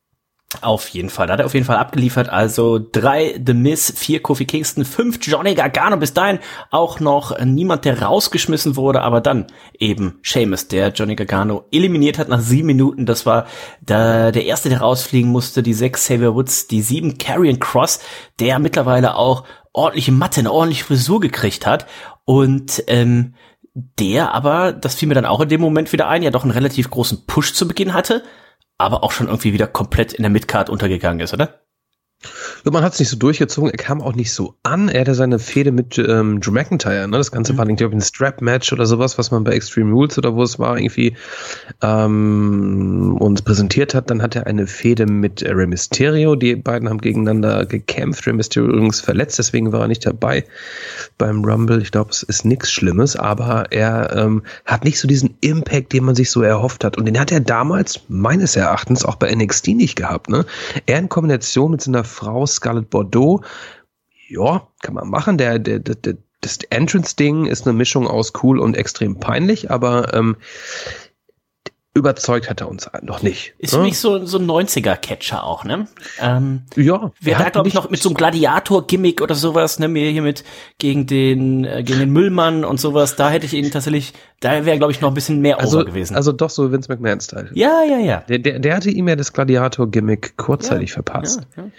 Auf 0.62 0.88
jeden 0.90 1.10
Fall, 1.10 1.26
da 1.26 1.32
hat 1.34 1.40
er 1.40 1.46
auf 1.46 1.54
jeden 1.54 1.66
Fall 1.66 1.76
abgeliefert. 1.76 2.28
Also 2.28 2.78
drei 2.92 3.38
The 3.44 3.52
Miz, 3.52 3.92
vier 3.96 4.22
Kofi 4.22 4.44
Kingston, 4.46 4.84
fünf 4.84 5.18
Johnny 5.20 5.54
Gargano. 5.56 5.96
Bis 5.96 6.14
dahin 6.14 6.38
auch 6.70 7.00
noch 7.00 7.36
niemand, 7.44 7.84
der 7.84 8.00
rausgeschmissen 8.00 8.76
wurde, 8.76 9.02
aber 9.02 9.20
dann 9.20 9.48
eben 9.78 10.20
Seamus, 10.22 10.68
der 10.68 10.90
Johnny 10.90 11.16
Gargano 11.16 11.64
eliminiert 11.72 12.18
hat 12.18 12.28
nach 12.28 12.40
sieben 12.40 12.68
Minuten. 12.68 13.06
Das 13.06 13.26
war 13.26 13.46
der, 13.80 14.30
der 14.30 14.44
erste, 14.46 14.68
der 14.68 14.80
rausfliegen 14.80 15.30
musste. 15.30 15.64
Die 15.64 15.74
sechs 15.74 16.02
Xavier 16.04 16.34
Woods, 16.34 16.68
die 16.68 16.80
sieben 16.80 17.18
Karrion 17.18 17.58
Cross, 17.58 17.98
der 18.38 18.60
mittlerweile 18.60 19.16
auch 19.16 19.44
ordentliche 19.72 20.12
Matte, 20.12 20.40
eine 20.40 20.52
ordentliche 20.52 20.84
Frisur 20.84 21.20
gekriegt 21.20 21.66
hat. 21.66 21.86
Und 22.24 22.84
ähm, 22.86 23.34
der 23.76 24.32
aber, 24.32 24.72
das 24.72 24.94
fiel 24.94 25.06
mir 25.06 25.14
dann 25.14 25.26
auch 25.26 25.40
in 25.40 25.50
dem 25.50 25.60
Moment 25.60 25.92
wieder 25.92 26.08
ein, 26.08 26.22
ja 26.22 26.30
doch 26.30 26.44
einen 26.44 26.52
relativ 26.52 26.88
großen 26.88 27.26
Push 27.26 27.52
zu 27.52 27.68
Beginn 27.68 27.92
hatte, 27.92 28.24
aber 28.78 29.04
auch 29.04 29.12
schon 29.12 29.26
irgendwie 29.26 29.52
wieder 29.52 29.66
komplett 29.66 30.14
in 30.14 30.22
der 30.22 30.30
Midcard 30.30 30.70
untergegangen 30.70 31.20
ist, 31.20 31.34
oder? 31.34 31.60
Ja, 32.64 32.72
man 32.72 32.82
hat 32.82 32.94
es 32.94 32.98
nicht 32.98 33.10
so 33.10 33.16
durchgezogen, 33.16 33.70
er 33.70 33.76
kam 33.76 34.00
auch 34.00 34.14
nicht 34.14 34.32
so 34.32 34.54
an. 34.62 34.88
Er 34.88 35.02
hatte 35.02 35.14
seine 35.14 35.38
Fehde 35.38 35.70
mit 35.70 35.98
ähm, 35.98 36.40
Drew 36.40 36.50
McIntyre, 36.50 37.06
ne? 37.06 37.18
Das 37.18 37.30
Ganze 37.30 37.52
mhm. 37.52 37.58
war, 37.58 37.66
glaube 37.66 37.94
ich, 37.94 37.98
ein 37.98 38.00
Strap-Match 38.00 38.72
oder 38.72 38.86
sowas, 38.86 39.18
was 39.18 39.30
man 39.30 39.44
bei 39.44 39.52
Extreme 39.52 39.92
Rules 39.92 40.18
oder 40.18 40.34
wo 40.34 40.42
es 40.42 40.58
war, 40.58 40.76
irgendwie 40.76 41.14
ähm, 41.82 43.16
uns 43.20 43.42
präsentiert 43.42 43.94
hat. 43.94 44.10
Dann 44.10 44.22
hat 44.22 44.34
er 44.34 44.46
eine 44.46 44.66
Fehde 44.66 45.06
mit 45.06 45.42
äh, 45.42 45.52
Rey 45.52 45.66
Mysterio. 45.66 46.34
Die 46.34 46.56
beiden 46.56 46.88
haben 46.88 46.98
gegeneinander 46.98 47.66
gekämpft. 47.66 48.26
Rey 48.26 48.32
Mysterio 48.32 48.70
übrigens 48.70 49.00
verletzt, 49.00 49.38
deswegen 49.38 49.72
war 49.72 49.82
er 49.82 49.88
nicht 49.88 50.06
dabei 50.06 50.44
beim 51.18 51.44
Rumble. 51.44 51.80
Ich 51.82 51.92
glaube, 51.92 52.10
es 52.10 52.22
ist 52.22 52.44
nichts 52.44 52.72
Schlimmes, 52.72 53.14
aber 53.14 53.70
er 53.70 54.16
ähm, 54.16 54.42
hat 54.64 54.84
nicht 54.84 54.98
so 54.98 55.06
diesen 55.06 55.36
Impact, 55.40 55.92
den 55.92 56.04
man 56.04 56.14
sich 56.14 56.30
so 56.30 56.42
erhofft 56.42 56.82
hat. 56.82 56.96
Und 56.96 57.04
den 57.04 57.20
hat 57.20 57.30
er 57.30 57.40
damals 57.40 58.00
meines 58.08 58.56
Erachtens 58.56 59.04
auch 59.04 59.16
bei 59.16 59.32
NXT 59.32 59.68
nicht 59.68 59.96
gehabt. 59.96 60.30
Ne? 60.30 60.46
Er 60.86 60.98
in 60.98 61.08
Kombination 61.08 61.70
mit 61.70 61.82
seiner 61.82 62.05
Frau 62.06 62.46
Scarlett 62.46 62.90
Bordeaux. 62.90 63.42
Ja, 64.28 64.66
kann 64.82 64.94
man 64.94 65.08
machen. 65.08 65.38
Der, 65.38 65.58
der, 65.58 65.78
der, 65.78 66.16
das 66.40 66.58
Entrance-Ding 66.70 67.46
ist 67.46 67.66
eine 67.66 67.76
Mischung 67.76 68.06
aus 68.06 68.32
cool 68.42 68.58
und 68.58 68.76
extrem 68.76 69.18
peinlich, 69.18 69.70
aber 69.70 70.14
ähm, 70.14 70.36
überzeugt 71.96 72.50
hat 72.50 72.60
er 72.60 72.68
uns 72.68 72.88
noch 73.02 73.22
nicht. 73.22 73.54
Ist 73.58 73.70
für 73.70 73.78
ne? 73.78 73.84
mich 73.84 73.98
so, 73.98 74.24
so 74.26 74.38
ein 74.38 74.46
90er-Catcher 74.46 75.42
auch, 75.42 75.64
ne? 75.64 75.88
Ähm, 76.20 76.62
ja. 76.76 77.10
Wer 77.20 77.38
da, 77.38 77.48
glaube 77.48 77.68
ich, 77.68 77.74
noch 77.74 77.88
mit 77.88 78.02
so 78.02 78.10
einem 78.10 78.16
Gladiator-Gimmick 78.16 79.22
oder 79.22 79.34
sowas, 79.34 79.78
ne, 79.78 79.88
mir 79.88 80.10
hier 80.10 80.22
mit 80.22 80.44
gegen 80.78 81.06
den, 81.06 81.64
äh, 81.64 81.82
gegen 81.82 81.98
den 81.98 82.12
Müllmann 82.12 82.64
und 82.64 82.78
sowas, 82.78 83.16
da 83.16 83.30
hätte 83.30 83.46
ich 83.46 83.54
ihn 83.54 83.70
tatsächlich, 83.70 84.12
da 84.40 84.66
wäre, 84.66 84.76
glaube 84.76 84.92
ich, 84.92 85.00
noch 85.00 85.08
ein 85.08 85.14
bisschen 85.14 85.40
mehr 85.40 85.58
also, 85.58 85.78
over 85.78 85.86
gewesen. 85.86 86.14
Also 86.14 86.32
doch 86.32 86.50
so 86.50 86.70
Vince 86.70 86.92
McMahon-Style. 86.92 87.50
Ja, 87.54 87.82
ja, 87.82 87.98
ja. 87.98 88.22
Der, 88.28 88.38
der, 88.38 88.58
der 88.58 88.76
hatte 88.76 88.90
ihm 88.90 89.08
ja 89.08 89.16
das 89.16 89.32
Gladiator-Gimmick 89.32 90.36
kurzzeitig 90.36 90.90
ja, 90.90 90.94
verpasst. 90.94 91.40
Ja, 91.56 91.62
ja. 91.62 91.70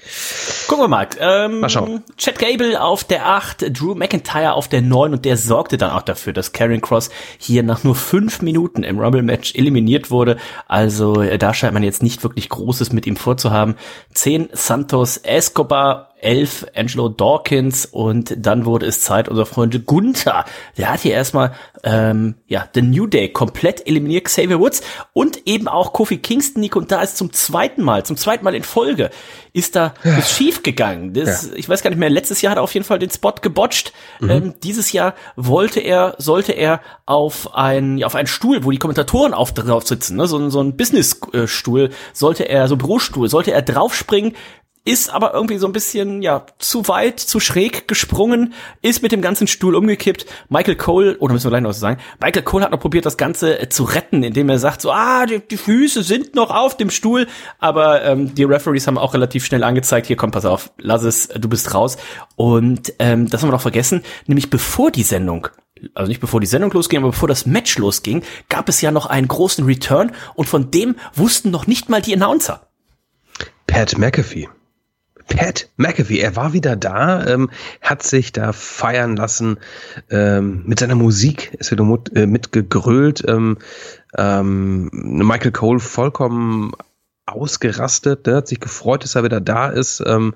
Gucken 0.68 0.84
wir 0.84 0.88
mal. 0.88 1.08
Ähm, 1.20 1.60
mal 1.60 1.70
schauen. 1.70 2.04
Chad 2.18 2.40
Gable 2.40 2.82
auf 2.82 3.04
der 3.04 3.28
8, 3.28 3.80
Drew 3.80 3.94
McIntyre 3.94 4.54
auf 4.54 4.68
der 4.68 4.82
9 4.82 5.14
und 5.14 5.26
der 5.26 5.38
sorgte 5.38 5.78
dann 5.78 5.92
auch 5.92 6.02
dafür, 6.02 6.34
dass 6.34 6.52
Karen 6.54 6.82
Cross 6.82 7.12
hier 7.38 7.62
nach 7.62 7.84
nur 7.84 7.96
fünf 7.96 8.42
Minuten 8.42 8.82
im 8.82 9.00
Rumble-Match 9.00 9.54
eliminiert 9.56 10.07
wurde. 10.12 10.38
Also 10.68 11.22
äh, 11.22 11.38
da 11.38 11.54
scheint 11.54 11.74
man 11.74 11.84
jetzt 11.84 12.04
nicht 12.04 12.24
wirklich 12.24 12.50
Großes 12.50 12.92
mit 12.94 13.06
ihm 13.06 13.16
vorzuhaben. 13.16 13.76
Zehn 14.14 14.50
Santos 14.54 15.18
Escobar 15.18 16.14
11 16.20 16.68
Angelo 16.76 17.10
Dawkins 17.10 17.86
und 17.86 18.34
dann 18.38 18.66
wurde 18.66 18.86
es 18.86 19.02
Zeit, 19.02 19.30
unser 19.30 19.46
Freund 19.46 19.86
Gunther, 19.86 20.46
der 20.78 20.92
hat 20.92 21.02
hier 21.02 21.14
erstmal 21.14 21.54
ähm, 21.84 22.36
ja, 22.48 22.68
The 22.74 22.82
New 22.82 23.08
Day 23.08 23.30
komplett 23.30 23.86
eliminiert, 23.86 24.26
Xavier 24.26 24.60
Woods 24.60 24.82
und 25.14 25.48
eben 25.48 25.68
auch 25.68 25.94
Kofi 25.94 26.18
Kingston, 26.18 26.62
Nico, 26.62 26.80
und 26.80 26.92
da 26.92 27.02
ist 27.02 27.18
zum 27.18 27.34
zweiten 27.34 27.84
Mal, 27.84 28.04
zum 28.04 28.18
zweiten 28.18 28.44
Mal 28.44 28.56
in 28.56 28.64
Folge, 28.64 29.12
ist 29.54 29.76
da 29.76 29.94
ja. 30.04 30.18
ist 30.18 30.32
schief 30.32 30.64
gegangen. 30.64 31.14
Das, 31.14 31.48
ja. 31.48 31.54
Ich 31.56 31.70
weiß 31.70 31.84
gar 31.84 31.90
nicht 31.90 32.00
mehr, 32.00 32.10
letztes 32.10 32.42
Jahr 32.42 32.52
hat 32.52 32.58
er 32.58 32.64
auf 32.64 32.74
jeden 32.74 32.86
Fall 32.86 33.00
den 33.00 33.12
Spot 33.12 33.34
gebotcht. 33.42 33.94
Mhm. 34.20 34.30
Ähm, 34.30 34.54
dieses 34.64 34.92
Jahr 34.92 35.14
wollte 35.36 35.80
er, 35.80 36.16
sollte 36.18 36.54
er 36.54 36.82
auf 37.06 37.54
ein, 37.56 37.98
ja, 37.98 38.08
auf 38.08 38.16
einen 38.16 38.28
Stuhl, 38.28 38.64
wo 38.64 38.72
die 38.72 38.80
Kommentatoren 38.80 39.34
auf, 39.34 39.54
drauf 39.54 39.88
sitzen, 39.88 40.18
ne, 40.18 40.28
so, 40.28 40.50
so 40.50 40.62
ein 40.62 40.76
Business-Stuhl, 40.78 41.92
sollte 42.14 42.44
er, 42.44 42.68
so 42.68 42.76
Bürostuhl, 42.76 43.30
sollte 43.30 43.52
er 43.52 43.62
draufspringen, 43.62 44.34
ist 44.88 45.14
aber 45.14 45.34
irgendwie 45.34 45.58
so 45.58 45.68
ein 45.68 45.74
bisschen, 45.74 46.22
ja, 46.22 46.46
zu 46.60 46.88
weit, 46.88 47.20
zu 47.20 47.42
schräg 47.42 47.90
gesprungen, 47.90 48.54
ist 48.82 49.04
mit 49.04 49.12
dem 49.12 49.22
ganzen 49.22 49.46
Stuhl 49.46 49.76
umgekippt. 49.76 50.26
Michael 50.48 50.78
Cole, 50.78 51.18
oder 51.20 51.34
müssen 51.34 51.46
wir 51.46 51.50
gleich 51.50 51.62
noch 51.62 51.72
was 51.72 51.80
sagen, 51.80 52.00
Michael 52.22 52.44
Cole 52.44 52.64
hat 52.64 52.72
noch 52.72 52.80
probiert, 52.80 53.06
das 53.06 53.18
Ganze 53.18 53.60
äh, 53.60 53.68
zu 53.68 53.84
retten, 53.84 54.24
indem 54.24 54.48
er 54.48 54.60
sagt 54.60 54.82
so, 54.82 54.92
ah, 54.92 55.26
die, 55.26 55.40
die 55.40 55.58
Füße 55.58 56.04
sind 56.04 56.36
noch 56.36 56.52
auf 56.52 56.78
dem 56.78 56.90
Stuhl, 56.90 57.28
aber 57.60 58.04
ähm, 58.06 58.34
die 58.34 58.46
Referees 58.46 58.88
haben 58.88 58.98
auch 58.98 59.14
relativ 59.14 59.46
schnell 59.46 59.64
angezeigt, 59.64 60.08
hier 60.08 60.16
komm, 60.16 60.32
pass 60.32 60.46
auf, 60.46 60.72
lass 60.78 61.04
es, 61.04 61.28
du 61.28 61.50
bist 61.50 61.74
raus. 61.74 61.98
Und 62.38 62.94
ähm, 63.00 63.30
das 63.30 63.42
haben 63.42 63.50
wir 63.50 63.54
noch 63.54 63.62
vergessen, 63.62 64.04
nämlich 64.26 64.50
bevor 64.50 64.90
die 64.92 65.04
Sendung 65.04 65.50
also 65.94 66.10
nicht 66.10 66.22
bevor 66.22 66.40
die 66.40 66.48
Sendung 66.48 66.72
losging, 66.72 66.98
aber 67.00 67.12
bevor 67.12 67.28
das 67.28 67.46
Match 67.46 67.78
losging, 67.78 68.24
gab 68.50 68.68
es 68.68 68.82
ja 68.82 68.90
noch 68.90 69.06
einen 69.06 69.28
großen 69.28 69.64
Return 69.64 70.12
und 70.34 70.50
von 70.50 70.72
dem 70.72 70.96
wussten 71.14 71.52
noch 71.52 71.68
nicht 71.68 71.88
mal 71.88 72.02
die 72.02 72.16
Announcer. 72.16 72.68
Pat 73.68 73.96
McAfee. 73.96 74.50
Pat 75.28 75.70
McAfee, 75.78 76.20
er 76.20 76.36
war 76.36 76.54
wieder 76.54 76.76
da, 76.76 77.26
ähm, 77.26 77.50
hat 77.82 78.04
sich 78.04 78.32
da 78.32 78.54
feiern 78.54 79.16
lassen 79.16 79.58
ähm, 80.10 80.64
mit 80.66 80.80
seiner 80.80 80.96
Musik, 80.96 81.54
ist 81.60 81.72
wieder 81.72 81.84
mit, 81.84 82.16
äh, 82.16 82.26
mitgegrölt. 82.26 83.24
Ähm, 83.28 83.58
ähm, 84.18 84.90
Michael 84.92 85.52
Cole 85.52 85.80
vollkommen 85.80 86.72
ausgerastet, 87.26 88.26
ne, 88.26 88.38
hat 88.38 88.48
sich 88.48 88.60
gefreut, 88.60 89.04
dass 89.04 89.16
er 89.16 89.24
wieder 89.24 89.42
da 89.42 89.68
ist. 89.68 90.02
Ähm, 90.06 90.34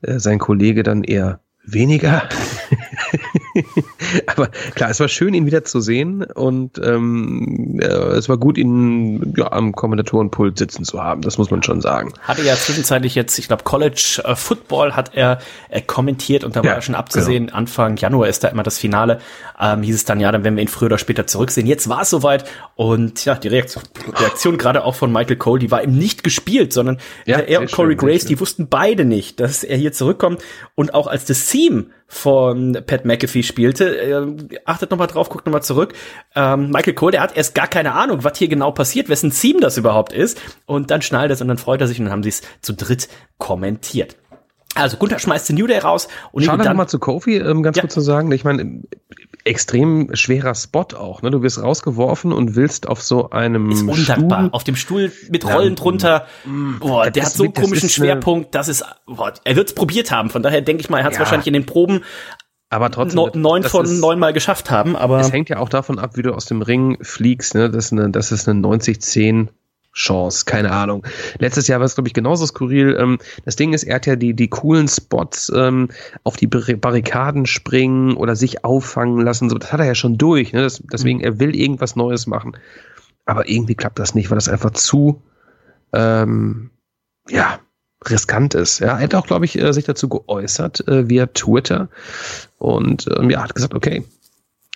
äh, 0.00 0.18
sein 0.18 0.38
Kollege 0.38 0.82
dann 0.82 1.04
eher 1.04 1.40
weniger. 1.64 2.28
Aber 4.26 4.48
klar, 4.74 4.90
es 4.90 5.00
war 5.00 5.08
schön, 5.08 5.34
ihn 5.34 5.46
wieder 5.46 5.64
zu 5.64 5.80
sehen 5.80 6.24
und 6.24 6.78
ähm, 6.82 7.78
äh, 7.80 7.86
es 7.86 8.28
war 8.28 8.38
gut, 8.38 8.58
ihn 8.58 9.34
ja, 9.36 9.52
am 9.52 9.72
Kommentatorenpult 9.72 10.58
sitzen 10.58 10.84
zu 10.84 11.02
haben. 11.02 11.22
Das 11.22 11.38
muss 11.38 11.50
man 11.50 11.62
schon 11.62 11.80
sagen. 11.80 12.12
Hatte 12.20 12.42
ja 12.42 12.54
zwischenzeitlich 12.54 13.14
jetzt, 13.14 13.38
ich 13.38 13.48
glaube, 13.48 13.64
College 13.64 14.22
äh, 14.24 14.34
Football 14.34 14.94
hat 14.94 15.14
er 15.14 15.38
äh, 15.68 15.80
kommentiert 15.80 16.44
und 16.44 16.56
da 16.56 16.64
war 16.64 16.74
ja, 16.74 16.82
schon 16.82 16.94
abzusehen, 16.94 17.46
genau. 17.46 17.58
Anfang 17.58 17.96
Januar 17.96 18.28
ist 18.28 18.44
da 18.44 18.48
immer 18.48 18.62
das 18.62 18.78
Finale. 18.78 19.20
Ähm, 19.60 19.82
hieß 19.82 19.94
es 19.94 20.04
dann, 20.04 20.20
ja, 20.20 20.32
dann 20.32 20.44
werden 20.44 20.56
wir 20.56 20.62
ihn 20.62 20.68
früher 20.68 20.86
oder 20.86 20.98
später 20.98 21.26
zurücksehen. 21.26 21.66
Jetzt 21.66 21.88
war 21.88 22.02
es 22.02 22.10
soweit 22.10 22.44
und 22.74 23.24
ja, 23.24 23.34
die 23.34 23.48
Reaktion, 23.48 23.84
Reaktion 24.14 24.58
gerade 24.58 24.84
auch 24.84 24.94
von 24.94 25.12
Michael 25.12 25.36
Cole, 25.36 25.60
die 25.60 25.70
war 25.70 25.82
eben 25.82 25.96
nicht 25.96 26.24
gespielt, 26.24 26.72
sondern 26.72 26.98
ja, 27.26 27.38
er 27.38 27.60
und 27.60 27.72
Corey 27.72 27.92
schön, 27.92 27.98
Grace, 27.98 28.24
die 28.24 28.40
wussten 28.40 28.68
beide 28.68 29.04
nicht, 29.04 29.40
dass 29.40 29.64
er 29.64 29.76
hier 29.76 29.92
zurückkommt 29.92 30.42
und 30.74 30.94
auch 30.94 31.06
als 31.06 31.24
das 31.24 31.46
Theme 31.46 31.86
von 32.12 32.76
Pat 32.86 33.06
McAfee 33.06 33.42
spielte. 33.42 33.98
Äh, 33.98 34.58
achtet 34.66 34.90
nochmal 34.90 35.06
drauf, 35.06 35.30
guckt 35.30 35.46
nochmal 35.46 35.62
zurück. 35.62 35.94
Ähm, 36.34 36.68
Michael 36.68 36.92
Cole, 36.92 37.12
der 37.12 37.22
hat 37.22 37.36
erst 37.36 37.54
gar 37.54 37.66
keine 37.66 37.94
Ahnung, 37.94 38.22
was 38.22 38.36
hier 38.36 38.48
genau 38.48 38.70
passiert, 38.70 39.08
wessen 39.08 39.30
Theme 39.32 39.60
das 39.60 39.78
überhaupt 39.78 40.12
ist. 40.12 40.38
Und 40.66 40.90
dann 40.90 41.00
schnallt 41.00 41.30
es 41.30 41.40
und 41.40 41.48
dann 41.48 41.56
freut 41.56 41.80
er 41.80 41.86
sich 41.86 41.98
und 41.98 42.04
dann 42.04 42.12
haben 42.12 42.22
sie 42.22 42.28
es 42.28 42.42
zu 42.60 42.74
dritt 42.74 43.08
kommentiert. 43.38 44.16
Also 44.74 44.96
Gunther 44.96 45.18
schmeißt 45.18 45.48
den 45.48 45.56
New 45.56 45.66
Day 45.66 45.78
raus 45.78 46.08
und 46.32 46.44
Schau 46.44 46.56
dann 46.56 46.76
mal 46.76 46.86
zu 46.86 46.98
Kofi, 46.98 47.36
ähm, 47.36 47.62
ganz 47.62 47.76
ja. 47.76 47.82
kurz 47.82 47.94
zu 47.94 48.00
sagen. 48.00 48.32
Ich 48.32 48.44
meine, 48.44 48.82
extrem 49.44 50.14
schwerer 50.14 50.54
Spot 50.54 50.86
auch. 50.96 51.22
Ne? 51.22 51.30
Du 51.30 51.42
wirst 51.42 51.62
rausgeworfen 51.62 52.32
und 52.32 52.54
willst 52.54 52.88
auf 52.88 53.02
so 53.02 53.30
einem 53.30 53.70
ist 53.70 53.82
undankbar. 53.82 54.40
Stuhl. 54.40 54.50
Auf 54.52 54.64
dem 54.64 54.76
Stuhl 54.76 55.12
mit 55.30 55.44
Rollen 55.44 55.70
ja, 55.70 55.74
drunter. 55.74 56.26
Mm, 56.44 56.78
boah, 56.78 57.10
der 57.10 57.24
hat 57.24 57.32
so 57.32 57.44
einen 57.44 57.54
komischen 57.54 57.88
Schwerpunkt. 57.88 58.54
Das 58.54 58.68
ist, 58.68 58.84
boah, 59.06 59.32
er 59.44 59.56
wird 59.56 59.68
es 59.68 59.74
probiert 59.74 60.10
haben. 60.10 60.30
Von 60.30 60.42
daher 60.42 60.62
denke 60.62 60.82
ich 60.82 60.90
mal, 60.90 60.98
er 60.98 61.04
hat 61.04 61.12
es 61.12 61.18
ja. 61.18 61.24
wahrscheinlich 61.24 61.46
in 61.46 61.54
den 61.54 61.66
Proben 61.66 62.02
aber 62.70 62.90
trotzdem 62.90 63.42
neun 63.42 63.64
von 63.64 64.00
neun 64.00 64.18
Mal 64.18 64.32
geschafft 64.32 64.70
haben. 64.70 64.96
Aber 64.96 65.20
es 65.20 65.30
hängt 65.30 65.50
ja 65.50 65.58
auch 65.58 65.68
davon 65.68 65.98
ab, 65.98 66.16
wie 66.16 66.22
du 66.22 66.32
aus 66.32 66.46
dem 66.46 66.62
Ring 66.62 66.96
fliegst. 67.02 67.54
Ne? 67.54 67.68
Das 67.68 67.84
ist 67.84 67.92
eine, 67.92 68.10
das 68.10 68.32
ist 68.32 68.48
eine 68.48 68.60
90-10 68.66 69.48
Chance, 69.94 70.44
keine 70.46 70.70
Ahnung. 70.70 71.06
Letztes 71.38 71.68
Jahr 71.68 71.80
war 71.80 71.86
es, 71.86 71.94
glaube 71.94 72.08
ich, 72.08 72.14
genauso 72.14 72.46
skurril. 72.46 72.96
Ähm, 72.98 73.18
das 73.44 73.56
Ding 73.56 73.74
ist, 73.74 73.84
er 73.84 73.96
hat 73.96 74.06
ja 74.06 74.16
die, 74.16 74.34
die 74.34 74.48
coolen 74.48 74.88
Spots 74.88 75.52
ähm, 75.54 75.88
auf 76.24 76.36
die 76.36 76.46
Barrikaden 76.46 77.46
springen 77.46 78.16
oder 78.16 78.34
sich 78.34 78.64
auffangen 78.64 79.20
lassen. 79.20 79.50
So, 79.50 79.58
das 79.58 79.72
hat 79.72 79.80
er 79.80 79.86
ja 79.86 79.94
schon 79.94 80.16
durch. 80.16 80.52
Ne? 80.52 80.62
Das, 80.62 80.82
deswegen, 80.90 81.18
mhm. 81.18 81.24
er 81.24 81.40
will 81.40 81.54
irgendwas 81.54 81.94
Neues 81.94 82.26
machen. 82.26 82.56
Aber 83.26 83.48
irgendwie 83.48 83.74
klappt 83.74 83.98
das 83.98 84.14
nicht, 84.14 84.30
weil 84.30 84.38
das 84.38 84.48
einfach 84.48 84.70
zu, 84.70 85.22
ähm, 85.92 86.70
ja, 87.28 87.60
riskant 88.08 88.54
ist. 88.54 88.80
Ja, 88.80 88.98
er 88.98 89.04
hat 89.04 89.14
auch, 89.14 89.26
glaube 89.26 89.44
ich, 89.44 89.58
äh, 89.58 89.72
sich 89.72 89.84
dazu 89.84 90.08
geäußert 90.08 90.88
äh, 90.88 91.08
via 91.08 91.26
Twitter 91.26 91.88
und 92.58 93.06
ähm, 93.16 93.30
ja, 93.30 93.42
hat 93.42 93.54
gesagt, 93.54 93.74
okay, 93.74 94.04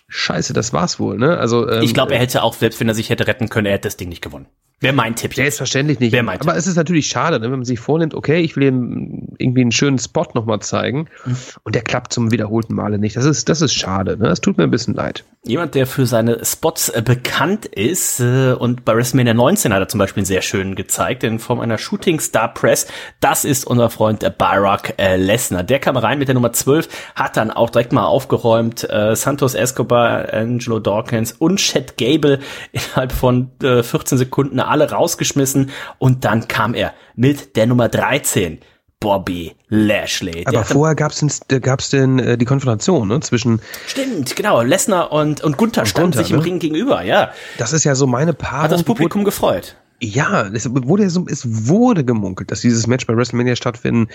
scheiße, 0.09 0.53
das 0.53 0.73
war's 0.73 1.01
wohl. 1.01 1.19
Ne? 1.19 1.37
Also 1.39 1.69
ähm, 1.69 1.83
ich 1.83 1.95
glaube, 1.95 2.13
er 2.13 2.21
hätte 2.21 2.43
auch 2.43 2.55
selbst, 2.55 2.79
wenn 2.81 2.89
er 2.89 2.95
sich 2.95 3.11
hätte 3.11 3.27
retten 3.27 3.49
können, 3.49 3.67
er 3.67 3.73
hätte 3.73 3.89
das 3.89 3.97
Ding 3.97 4.09
nicht 4.09 4.23
gewonnen. 4.23 4.47
Wäre 4.81 4.95
mein 4.95 5.17
Tipp 5.17 5.33
jetzt. 5.33 5.37
Selbstverständlich 5.37 6.01
nicht. 6.01 6.13
Wäre 6.13 6.23
mein 6.23 6.41
Aber 6.41 6.53
Tipp. 6.53 6.59
es 6.59 6.67
ist 6.67 6.77
natürlich 6.77 7.07
schade, 7.07 7.41
ne, 7.41 7.45
wenn 7.45 7.59
man 7.59 7.65
sich 7.65 7.81
vornimmt, 7.81 8.15
okay, 8.15 8.41
ich 8.41 8.57
will 8.57 8.65
ihm 8.65 9.29
irgendwie 9.39 9.63
einen 9.63 9.73
schönen 9.73 9.99
Spot 9.99 10.27
nochmal 10.35 10.61
zeigen 10.61 11.09
mhm. 11.25 11.37
und 11.65 11.75
der 11.75 11.83
klappt 11.83 12.13
zum 12.13 12.31
wiederholten 12.31 12.75
Male 12.75 12.99
nicht. 12.99 13.17
Das 13.17 13.25
ist, 13.25 13.49
das 13.49 13.63
ist 13.63 13.73
schade. 13.73 14.19
Ne? 14.19 14.29
Das 14.29 14.41
tut 14.41 14.59
mir 14.59 14.65
ein 14.65 14.71
bisschen 14.71 14.95
leid. 14.95 15.25
Jemand, 15.47 15.77
der 15.77 15.87
für 15.87 16.07
seine 16.07 16.45
Spots 16.45 16.89
äh, 16.89 17.03
bekannt 17.03 17.67
ist 17.67 18.19
äh, 18.19 18.53
und 18.53 18.85
bei 18.85 18.97
WrestleMania 18.97 19.33
19 19.33 19.73
hat 19.73 19.81
er 19.81 19.89
zum 19.89 19.99
Beispiel 19.99 20.23
einen 20.23 20.27
sehr 20.27 20.43
schönen 20.43 20.75
gezeigt 20.75 21.23
in 21.23 21.39
Form 21.39 21.61
einer 21.61 21.79
Shooting 21.79 22.19
Star 22.19 22.53
Press. 22.53 22.89
Das 23.21 23.45
ist 23.45 23.65
unser 23.65 23.89
Freund 23.89 24.25
äh, 24.25 24.33
Barack 24.37 24.95
äh, 24.99 25.15
Lesnar. 25.15 25.63
Der 25.63 25.79
kam 25.79 25.97
rein 25.97 26.19
mit 26.19 26.27
der 26.27 26.35
Nummer 26.35 26.53
12, 26.53 26.89
hat 27.15 27.37
dann 27.37 27.53
auch 27.53 27.71
direkt 27.71 27.93
mal 27.93 28.07
aufgeräumt. 28.07 28.87
Santos 29.13 29.55
Escobar, 29.55 30.33
Angelo 30.33 30.81
Dawkins 30.81 31.33
und 31.33 31.59
Chad 31.59 31.97
Gable 31.97 32.41
innerhalb 32.73 33.13
von 33.13 33.51
äh, 33.63 33.83
14 33.83 34.19
Sekunden 34.19 34.59
alle 34.59 34.91
rausgeschmissen 34.91 35.71
und 35.99 36.25
dann 36.25 36.49
kam 36.49 36.75
er 36.75 36.93
mit 37.15 37.57
der 37.57 37.67
Nummer 37.67 37.89
13. 37.89 38.61
Bobby 39.01 39.55
Lashley. 39.69 40.45
Aber 40.47 40.65
vorher 40.65 40.95
gab 40.95 41.13
es 41.13 41.41
gab's 41.61 41.91
denn 41.91 42.19
äh, 42.19 42.39
die 42.39 42.45
Konfrontation 42.45 43.09
ne, 43.09 43.21
zwischen. 43.21 43.61
Stimmt, 43.87 44.35
genau. 44.37 44.63
Lesnar 44.63 45.13
und, 45.13 45.43
und 45.43 45.57
Gunther 45.57 45.83
und 45.83 45.89
standen 45.89 46.11
Gunther, 46.13 46.25
sich 46.25 46.33
im 46.33 46.39
ne? 46.39 46.45
Ring 46.45 46.59
gegenüber, 46.59 47.03
ja. 47.03 47.33
Das 47.59 47.73
ist 47.73 47.85
ja 47.85 47.95
so 47.95 48.07
meine 48.07 48.33
Paarung. 48.33 48.65
Hat 48.65 48.73
das 48.73 48.83
Publikum 48.83 49.21
wurde, 49.21 49.31
gefreut. 49.31 49.77
Ja, 50.01 50.47
es 50.49 50.69
wurde, 50.73 51.09
so, 51.11 51.27
es 51.29 51.69
wurde 51.69 52.05
gemunkelt, 52.05 52.51
dass 52.51 52.61
dieses 52.61 52.87
Match 52.87 53.07
bei 53.07 53.17
WrestleMania 53.17 53.57
stattfinden 53.57 54.09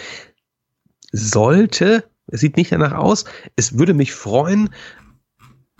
sollte. 1.12 2.04
Es 2.28 2.40
sieht 2.40 2.58
nicht 2.58 2.72
danach 2.72 2.94
aus. 2.94 3.26
Es 3.56 3.78
würde 3.78 3.94
mich 3.94 4.14
freuen. 4.14 4.70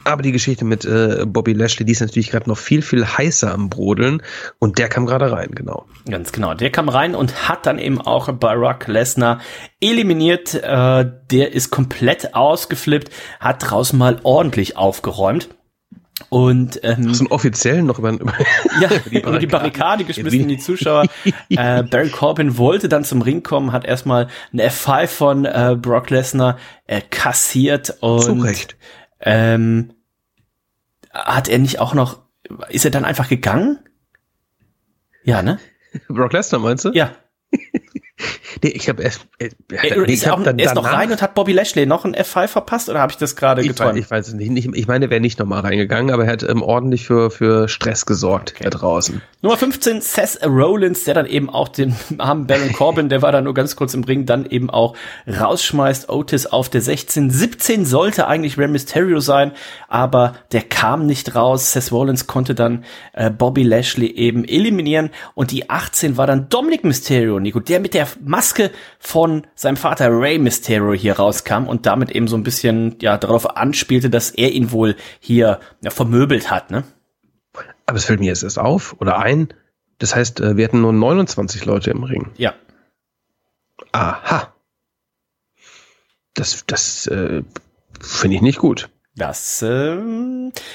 Aber 0.04 0.22
die 0.22 0.32
Geschichte 0.32 0.66
mit 0.66 0.86
äh, 0.86 1.26
Bobby 1.26 1.54
Lashley, 1.54 1.86
die 1.86 1.92
ist 1.92 2.02
natürlich 2.02 2.32
gerade 2.32 2.50
noch 2.50 2.58
viel, 2.58 2.82
viel 2.82 3.06
heißer 3.06 3.54
am 3.54 3.70
Brodeln. 3.70 4.22
Und 4.60 4.78
der 4.78 4.90
kam 4.90 5.06
gerade 5.06 5.32
rein, 5.32 5.52
genau. 5.54 5.86
Ganz 6.10 6.32
genau. 6.32 6.54
Der 6.54 6.72
kam 6.72 6.90
rein 6.90 7.16
und 7.16 7.48
hat 7.50 7.66
dann 7.66 7.78
eben 7.80 8.02
auch 8.02 8.32
Barack 8.32 8.88
Lesnar 8.88 9.40
eliminiert. 9.80 10.56
Äh, 10.56 11.12
der 11.32 11.54
ist 11.54 11.70
komplett 11.70 12.34
ausgeflippt, 12.34 13.12
hat 13.40 13.70
draußen 13.70 13.98
mal 13.98 14.20
ordentlich 14.24 14.78
aufgeräumt. 14.78 15.50
Und 16.30 16.80
ähm, 16.84 17.14
so 17.14 17.26
offiziell 17.30 17.82
noch 17.82 18.00
über, 18.00 18.12
über, 18.20 18.34
ja, 18.80 18.90
die, 19.10 19.22
über 19.22 19.40
die 19.40 19.48
Barrikade 19.48 20.04
geschmissen, 20.04 20.48
die 20.48 20.58
Zuschauer. 20.58 21.06
äh, 21.50 21.84
Barry 21.84 22.10
Corbin 22.10 22.58
wollte 22.58 22.90
dann 22.90 23.04
zum 23.04 23.22
Ring 23.22 23.44
kommen, 23.44 23.72
hat 23.72 23.86
erstmal 23.86 24.28
eine 24.54 24.70
F5 24.70 25.08
von 25.08 25.46
äh, 25.46 25.76
Brock 25.80 26.10
Lesnar 26.10 26.58
äh, 26.86 27.02
kassiert 27.02 27.98
und 28.02 28.22
Zu 28.22 28.34
Recht. 28.34 28.78
Ähm, 29.22 29.94
hat 31.12 31.48
er 31.48 31.60
nicht 31.60 31.80
auch 31.80 31.94
noch, 31.94 32.22
ist 32.70 32.86
er 32.86 32.92
dann 32.92 33.06
einfach 33.06 33.30
gegangen? 33.30 33.80
Ja, 35.24 35.42
ne? 35.42 35.60
Brock 36.08 36.34
Lesnar 36.34 36.62
meinst 36.62 36.86
du? 36.86 36.92
Ja. 36.94 37.16
Nee, 38.64 38.70
ich 38.70 38.90
habe 38.90 39.02
erst. 39.02 39.22
Äh, 39.40 39.50
er, 39.72 40.02
nee, 40.02 40.14
ich 40.14 40.28
hab 40.28 40.44
dann 40.44 40.60
er 40.60 40.68
ist 40.68 40.76
noch 40.76 40.86
rein 40.86 41.12
und 41.12 41.22
hat 41.22 41.34
Bobby 41.34 41.52
Lashley 41.52 41.88
noch 41.88 42.06
ein 42.06 42.16
F5 42.16 42.48
verpasst 42.48 42.90
oder 42.90 43.00
habe 43.00 43.12
ich 43.12 43.18
das 43.18 43.36
gerade? 43.36 43.62
Ich, 43.62 43.72
ich 43.72 44.12
weiß 44.12 44.28
es 44.28 44.34
nicht, 44.34 44.52
nicht. 44.52 44.70
Ich 44.76 44.88
meine, 44.88 45.06
er 45.06 45.12
wäre 45.12 45.22
nicht 45.22 45.40
nochmal 45.40 45.62
reingegangen, 45.62 46.14
aber 46.14 46.26
er 46.26 46.32
hat 46.32 46.44
ähm, 46.44 46.62
ordentlich 46.62 47.08
für, 47.08 47.32
für 47.32 47.68
Stress 47.68 48.06
gesorgt 48.06 48.54
okay. 48.56 48.66
da 48.66 48.70
draußen. 48.70 49.22
Nummer 49.42 49.58
15, 49.58 50.02
Seth 50.02 50.40
Rollins, 50.46 51.06
der 51.06 51.16
dann 51.16 51.26
eben 51.26 51.50
auch 51.50 51.70
den 51.70 51.96
armen 52.20 52.46
Baron 52.46 52.72
Corbin, 52.74 53.10
der 53.10 53.24
war 53.24 53.32
da 53.32 53.42
nur 53.42 53.56
ganz 53.56 53.76
kurz 53.76 53.96
im 53.96 54.04
Ring, 54.04 54.28
dann 54.28 54.46
eben 54.46 54.70
auch 54.70 54.96
rausschmeißt. 55.28 56.10
Otis 56.10 56.46
auf 56.46 56.70
der 56.70 56.82
16. 56.82 57.32
17 57.32 57.86
sollte 57.86 58.28
eigentlich 58.28 58.60
Rey 58.60 58.68
Mysterio 58.68 59.20
sein, 59.20 59.54
aber 59.88 60.36
der 60.52 60.62
kam 60.62 61.08
nicht 61.08 61.34
raus. 61.34 61.74
Seth 61.74 61.92
Rollins 61.92 62.28
konnte 62.28 62.54
dann 62.54 62.86
äh, 63.14 63.32
Bobby 63.32 63.64
Lashley 63.64 64.12
eben 64.12 64.46
eliminieren 64.46 65.10
und 65.34 65.50
die 65.50 65.70
18 65.70 66.18
war 66.18 66.28
dann 66.28 66.50
Dominic 66.50 66.84
Mysterio, 66.84 67.40
Nico, 67.40 67.60
der 67.60 67.80
mit 67.80 67.96
der 67.96 68.08
Maske 68.24 68.51
von 69.00 69.48
seinem 69.56 69.78
Vater 69.78 70.10
Rey 70.10 70.38
Mysterio 70.40 70.94
hier 70.94 71.18
rauskam 71.18 71.68
und 71.68 71.86
damit 71.86 72.12
eben 72.12 72.28
so 72.28 72.36
ein 72.36 72.44
bisschen 72.44 72.98
ja 73.02 73.18
darauf 73.18 73.58
anspielte, 73.58 74.10
dass 74.10 74.32
er 74.32 74.52
ihn 74.52 74.72
wohl 74.72 74.96
hier 75.20 75.60
ja, 75.82 75.90
vermöbelt 75.90 76.50
hat, 76.52 76.72
ne? 76.72 76.84
Aber 77.86 77.98
es 77.98 78.06
fällt 78.06 78.20
mir 78.20 78.28
jetzt 78.28 78.44
erst 78.44 78.60
auf 78.60 78.96
oder 79.00 79.20
ein. 79.20 79.54
Das 80.00 80.16
heißt, 80.16 80.40
äh, 80.40 80.58
wir 80.58 80.66
hatten 80.66 80.82
nur 80.82 80.94
29 80.94 81.66
Leute 81.66 81.92
im 81.92 82.04
Ring. 82.04 82.32
Ja. 82.38 82.54
Aha. 83.92 84.54
Das, 86.34 86.64
das 86.66 87.08
äh, 87.08 87.44
finde 88.00 88.36
ich 88.36 88.42
nicht 88.42 88.60
gut. 88.60 88.90
Das, 89.16 89.62
äh, 89.62 89.98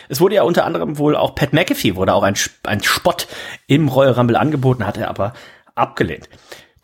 es 0.09 0.21
wurde 0.21 0.35
ja 0.35 0.43
unter 0.43 0.65
anderem 0.65 0.99
wohl 0.99 1.17
auch 1.17 1.35
Pat 1.35 1.55
McAfee 1.55 1.97
wurde 1.97 2.13
auch 2.13 2.23
ein, 2.23 2.35
ein 2.65 2.83
Spott 2.83 3.29
im 3.67 3.89
Royal 3.89 4.13
Rumble 4.13 4.37
angeboten, 4.37 4.87
hat 4.87 4.99
er 4.99 5.09
aber 5.09 5.33
abgelehnt. 5.75 6.29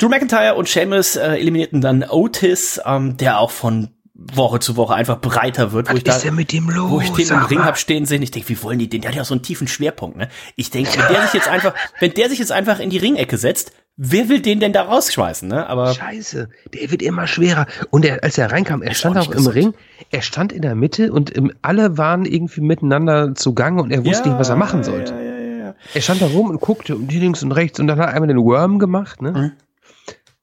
Drew 0.03 0.09
McIntyre 0.09 0.57
und 0.57 0.69
Sheamus 0.69 1.15
äh, 1.15 1.37
eliminierten 1.37 1.81
dann 1.81 2.03
Otis, 2.03 2.81
ähm, 2.85 3.17
der 3.19 3.39
auch 3.39 3.53
von 3.53 3.91
Woche 4.15 4.59
zu 4.59 4.77
Woche 4.77 4.95
einfach 4.95 5.21
breiter 5.21 5.71
wird, 5.71 5.93
wo 5.93 5.97
ich, 5.97 6.03
da, 6.03 6.19
mit 6.33 6.51
dem 6.53 6.69
los, 6.71 6.91
wo 6.91 7.01
ich 7.01 7.13
den 7.13 7.29
im 7.29 7.45
Ring 7.45 7.65
hab 7.65 7.79
stehen 7.79 8.05
sehen. 8.05 8.21
Ich 8.21 8.33
denke, 8.33 8.49
wie 8.49 8.61
wollen 8.65 8.81
die 8.81 8.89
den? 8.89 9.03
Der 9.03 9.11
hat 9.11 9.17
ja 9.17 9.25
so 9.25 9.35
einen 9.35 9.43
tiefen 9.43 9.69
Schwerpunkt, 9.69 10.17
ne? 10.17 10.29
Ich 10.57 10.71
denke, 10.71 10.91
wenn 10.99 11.15
der 11.15 11.23
sich 11.23 11.35
jetzt 11.35 11.49
einfach, 11.51 11.73
wenn 12.01 12.13
der 12.15 12.29
sich 12.29 12.41
jetzt 12.41 12.51
einfach 12.51 12.81
in 12.81 12.91
die 12.91 12.99
Ringecke 12.99 13.37
setzt, 13.39 13.73
wer 13.97 14.29
will 14.29 14.41
den 14.41 14.59
denn 14.59 14.73
da 14.73 14.83
rausschmeißen, 14.83 15.49
ne? 15.49 15.69
Aber 15.69 15.95
Scheiße, 15.95 16.49
der 16.75 16.91
wird 16.91 17.03
immer 17.03 17.29
schwerer. 17.29 17.67
Und 17.91 18.05
er, 18.05 18.25
als 18.25 18.37
er 18.39 18.51
reinkam, 18.51 18.83
er 18.83 18.95
stand 18.95 19.17
auch, 19.19 19.29
auch 19.29 19.33
im 19.33 19.47
Ring, 19.47 19.75
er 20.11 20.23
stand 20.23 20.53
in 20.53 20.63
der 20.63 20.75
Mitte 20.75 21.13
und 21.13 21.31
im, 21.31 21.53
alle 21.63 21.97
waren 21.97 22.25
irgendwie 22.25 22.61
miteinander 22.61 23.37
zugange 23.37 23.81
und 23.81 23.93
er 23.93 24.05
wusste 24.05 24.25
ja, 24.25 24.31
nicht, 24.31 24.41
was 24.41 24.49
er 24.49 24.57
machen 24.57 24.83
sollte. 24.83 25.15
Ja, 25.15 25.65
ja, 25.67 25.75
er 25.95 26.01
stand 26.01 26.23
da 26.23 26.27
rum 26.27 26.51
und 26.51 26.61
guckte 26.61 26.97
und 26.97 27.13
links 27.13 27.45
und 27.45 27.53
rechts 27.53 27.79
und 27.79 27.87
dann 27.87 28.01
hat 28.01 28.09
er 28.09 28.15
einmal 28.15 28.27
den 28.29 28.39
Worm 28.39 28.81
gemacht, 28.81 29.23
ne? 29.23 29.31
Mhm. 29.31 29.53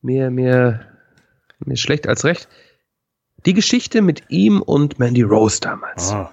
Mehr, 0.02 0.32
mehr, 0.32 0.86
mehr 1.60 1.78
schlecht 1.78 2.08
als 2.08 2.24
recht. 2.24 2.48
Die 3.46 3.54
Geschichte 3.54 4.02
mit 4.02 4.24
ihm 4.30 4.62
und 4.62 5.00
Mandy 5.00 5.22
Rose 5.22 5.60
damals. 5.62 6.12
Oh. 6.12 6.28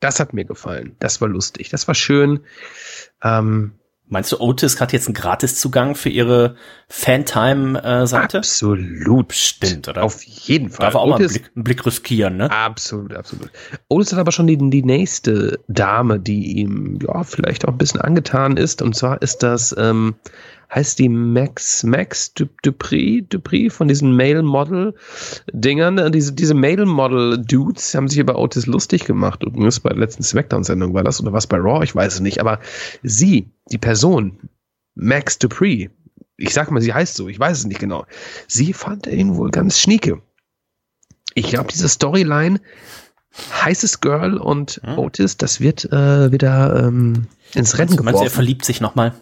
Das 0.00 0.20
hat 0.20 0.32
mir 0.32 0.44
gefallen. 0.44 0.96
Das 0.98 1.20
war 1.20 1.28
lustig. 1.28 1.70
Das 1.70 1.88
war 1.88 1.94
schön. 1.94 2.40
Ähm, 3.22 3.72
Meinst 4.08 4.30
du, 4.30 4.38
Otis 4.38 4.80
hat 4.80 4.92
jetzt 4.92 5.08
einen 5.08 5.14
Gratiszugang 5.14 5.96
für 5.96 6.10
ihre 6.10 6.54
Fantime-Seite? 6.88 8.38
absolut. 8.38 9.32
Stimmt, 9.32 9.88
oder? 9.88 10.04
Auf 10.04 10.22
jeden 10.22 10.70
Fall. 10.70 10.86
Darf 10.86 10.94
er 10.94 11.00
auch 11.00 11.16
Otis, 11.16 11.18
mal 11.18 11.22
einen 11.22 11.28
Blick, 11.32 11.50
einen 11.56 11.64
Blick, 11.64 11.86
riskieren, 11.86 12.36
ne? 12.36 12.48
Absolut, 12.48 13.14
absolut. 13.14 13.50
Otis 13.88 14.12
hat 14.12 14.20
aber 14.20 14.30
schon 14.30 14.46
die, 14.46 14.58
die 14.58 14.84
nächste 14.84 15.58
Dame, 15.66 16.20
die 16.20 16.58
ihm 16.58 17.00
ja 17.02 17.24
vielleicht 17.24 17.66
auch 17.66 17.72
ein 17.72 17.78
bisschen 17.78 18.00
angetan 18.00 18.56
ist. 18.56 18.80
Und 18.80 18.94
zwar 18.94 19.22
ist 19.22 19.42
das 19.42 19.74
ähm, 19.76 20.14
heißt 20.74 20.98
die 20.98 21.08
Max, 21.08 21.84
Max 21.84 22.34
Dupri, 22.34 23.24
Dupri 23.28 23.70
von 23.70 23.88
diesen 23.88 24.14
Male-Model-Dingern. 24.16 26.12
Diese, 26.12 26.32
diese 26.32 26.54
Male-Model-Dudes 26.54 27.94
haben 27.94 28.08
sich 28.08 28.18
über 28.18 28.38
Otis 28.38 28.66
lustig 28.66 29.04
gemacht. 29.04 29.42
Übrigens 29.42 29.80
bei 29.80 29.90
der 29.90 29.98
letzten 29.98 30.22
Smackdown-Sendung 30.22 30.94
war 30.94 31.04
das 31.04 31.20
oder 31.20 31.32
was 31.32 31.46
bei 31.46 31.58
Raw, 31.58 31.84
ich 31.84 31.94
weiß 31.94 32.14
es 32.14 32.20
nicht. 32.20 32.40
Aber 32.40 32.60
sie, 33.02 33.50
die 33.70 33.78
Person, 33.78 34.38
Max 34.94 35.38
Dupri, 35.38 35.90
ich 36.36 36.52
sag 36.52 36.70
mal, 36.70 36.80
sie 36.80 36.92
heißt 36.92 37.14
so, 37.14 37.28
ich 37.28 37.38
weiß 37.38 37.58
es 37.58 37.66
nicht 37.66 37.80
genau. 37.80 38.06
Sie 38.46 38.72
fand 38.72 39.06
ihn 39.06 39.36
wohl 39.36 39.50
ganz 39.50 39.78
schnieke. 39.78 40.20
Ich 41.34 41.48
glaube, 41.48 41.68
diese 41.70 41.88
Storyline, 41.88 42.60
heißes 43.62 44.00
Girl 44.00 44.38
und 44.38 44.80
hm? 44.82 44.98
Otis, 44.98 45.36
das 45.36 45.60
wird 45.60 45.84
äh, 45.92 46.32
wieder 46.32 46.84
ähm, 46.84 47.26
ins 47.54 47.78
Rennen 47.78 47.90
geworfen. 47.90 48.04
Meinst 48.04 48.20
du, 48.20 48.24
er 48.24 48.30
verliebt 48.30 48.64
sich 48.64 48.80
nochmal? 48.80 49.14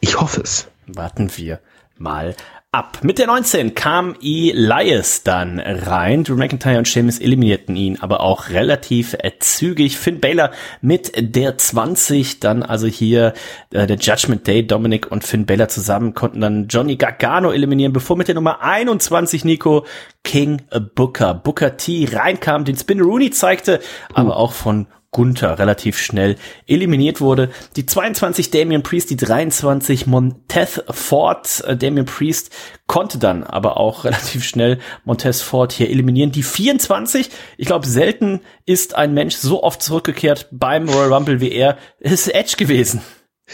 Ich 0.00 0.20
hoffe 0.20 0.40
es. 0.42 0.68
Warten 0.86 1.30
wir 1.36 1.60
mal 1.98 2.34
ab. 2.72 3.00
Mit 3.02 3.18
der 3.18 3.26
19 3.26 3.74
kam 3.74 4.14
Elias 4.22 5.22
dann 5.22 5.60
rein. 5.60 6.24
Drew 6.24 6.36
McIntyre 6.36 6.78
und 6.78 6.88
Sheamus 6.88 7.18
eliminierten 7.18 7.76
ihn, 7.76 7.98
aber 8.00 8.20
auch 8.20 8.48
relativ 8.48 9.16
zügig. 9.40 9.98
Finn 9.98 10.20
Baylor 10.20 10.50
mit 10.80 11.12
der 11.16 11.58
20, 11.58 12.40
dann 12.40 12.62
also 12.62 12.86
hier 12.86 13.34
äh, 13.72 13.86
der 13.86 13.98
Judgment 13.98 14.46
Day. 14.46 14.66
Dominic 14.66 15.10
und 15.12 15.22
Finn 15.22 15.44
Baylor 15.44 15.68
zusammen 15.68 16.14
konnten 16.14 16.40
dann 16.40 16.66
Johnny 16.68 16.96
Gargano 16.96 17.52
eliminieren, 17.52 17.92
bevor 17.92 18.16
mit 18.16 18.28
der 18.28 18.34
Nummer 18.34 18.62
21 18.62 19.44
Nico 19.44 19.84
King 20.24 20.62
Booker, 20.94 21.34
Booker 21.34 21.76
T 21.76 22.08
reinkam, 22.10 22.64
den 22.64 22.76
Spin 22.76 23.00
Rooney 23.02 23.30
zeigte, 23.30 23.80
uh. 24.10 24.14
aber 24.14 24.36
auch 24.36 24.52
von 24.52 24.86
Gunther 25.12 25.58
relativ 25.58 25.98
schnell 25.98 26.36
eliminiert 26.66 27.20
wurde. 27.20 27.50
Die 27.76 27.84
22 27.84 28.50
Damian 28.50 28.82
Priest, 28.82 29.10
die 29.10 29.16
23 29.16 30.06
Montez 30.06 30.82
Ford. 30.88 31.62
Äh, 31.66 31.76
Damian 31.76 32.06
Priest 32.06 32.50
konnte 32.86 33.18
dann 33.18 33.44
aber 33.44 33.76
auch 33.76 34.04
relativ 34.04 34.42
schnell 34.42 34.80
Montez 35.04 35.42
Ford 35.42 35.70
hier 35.72 35.90
eliminieren. 35.90 36.32
Die 36.32 36.42
24, 36.42 37.30
ich 37.58 37.66
glaube, 37.66 37.86
selten 37.86 38.40
ist 38.64 38.96
ein 38.96 39.12
Mensch 39.12 39.36
so 39.36 39.62
oft 39.62 39.82
zurückgekehrt 39.82 40.48
beim 40.50 40.88
Royal 40.88 41.12
Rumble 41.12 41.40
wie 41.40 41.52
er. 41.52 41.76
ist 42.00 42.28
Edge 42.34 42.56
gewesen. 42.56 43.02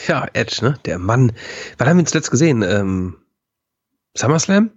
Ja, 0.06 0.28
Edge, 0.32 0.58
ne? 0.62 0.78
Der 0.84 0.98
Mann. 0.98 1.32
Wann 1.76 1.88
haben 1.88 1.96
wir 1.96 2.02
uns 2.02 2.10
zuletzt 2.10 2.30
gesehen? 2.30 2.62
Ähm, 2.62 3.16
SummerSlam? 4.16 4.70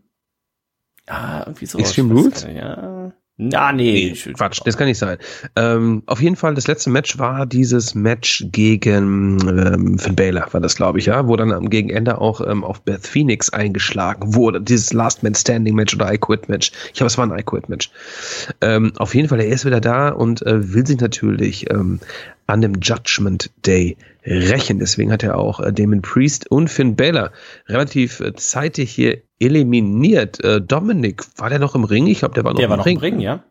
Ah, 1.06 1.42
irgendwie 1.46 1.66
so. 1.68 1.78
Extreme 1.78 2.14
Rules? 2.14 2.44
Ja. 2.44 3.01
Na, 3.38 3.72
nee. 3.72 4.14
nee 4.14 4.34
Quatsch, 4.34 4.62
das 4.66 4.78
kann 4.78 4.88
nicht 4.88 5.00
sein. 5.00 5.18
Ähm, 5.56 6.04
auf 6.06 6.22
jeden 6.22 6.36
Fall, 6.36 6.54
das 6.54 6.68
letzte 6.68 6.90
Match 6.90 7.18
war 7.18 7.46
dieses 7.46 7.96
Match 7.96 8.46
gegen 8.52 9.40
ähm, 9.48 9.98
Finn 9.98 10.16
Baylor, 10.16 10.48
war 10.52 10.62
das, 10.62 10.76
glaube 10.76 11.00
ich, 11.00 11.08
ja, 11.08 11.28
wo 11.28 11.36
dann 11.36 11.52
am 11.52 11.70
Gegenende 11.70 12.20
auch 12.20 12.42
ähm, 12.42 12.64
auf 12.64 12.82
Beth 12.82 13.08
Phoenix 13.08 13.50
eingeschlagen 13.50 14.36
wurde. 14.36 14.62
Dieses 14.62 14.94
Last 14.94 15.24
Man 15.24 15.34
Standing 15.34 15.76
Match 15.76 15.96
oder 15.96 16.14
I 16.14 16.18
Quit 16.18 16.50
Match. 16.50 16.72
Ich 16.88 16.94
glaube, 16.94 17.08
es 17.08 17.18
war 17.18 17.26
ein 17.26 17.38
I 17.38 17.42
Quit 17.42 17.68
Match. 17.68 17.90
Ähm, 18.60 18.94
auf 18.98 19.16
jeden 19.16 19.28
Fall, 19.28 19.40
er 19.40 19.48
ist 19.48 19.66
wieder 19.66 19.82
da 19.82 20.10
und 20.10 20.46
äh, 20.46 20.74
will 20.74 20.86
sich 20.86 21.00
natürlich 21.00 21.70
ähm, 21.72 22.00
an 22.52 22.62
dem 22.62 22.76
Judgment 22.82 23.50
Day 23.66 23.98
rächen. 24.26 24.80
Deswegen 24.80 25.12
hat 25.12 25.24
er 25.24 25.38
auch 25.38 25.60
äh, 25.60 25.72
Damon 25.72 26.02
Priest 26.02 26.52
und 26.52 26.70
Finn 26.70 26.96
Balor 26.96 27.32
relativ 27.68 28.20
äh, 28.20 28.34
zeitig 28.36 28.92
hier 28.92 29.22
eliminiert. 29.40 30.44
Äh, 30.44 30.62
Dominik, 30.62 31.24
war 31.38 31.50
der 31.50 31.60
noch 31.60 31.76
im 31.76 31.86
Ring? 31.86 32.08
Ich 32.08 32.20
glaube, 32.20 32.36
der 32.36 32.44
war 32.44 32.52
noch 32.52 32.58
der 32.58 32.66
im 32.66 32.70
war 32.72 32.78
noch 32.78 32.86
Ring. 32.86 32.98
im 32.98 33.02
Ring, 33.02 33.20
ja. 33.20 33.44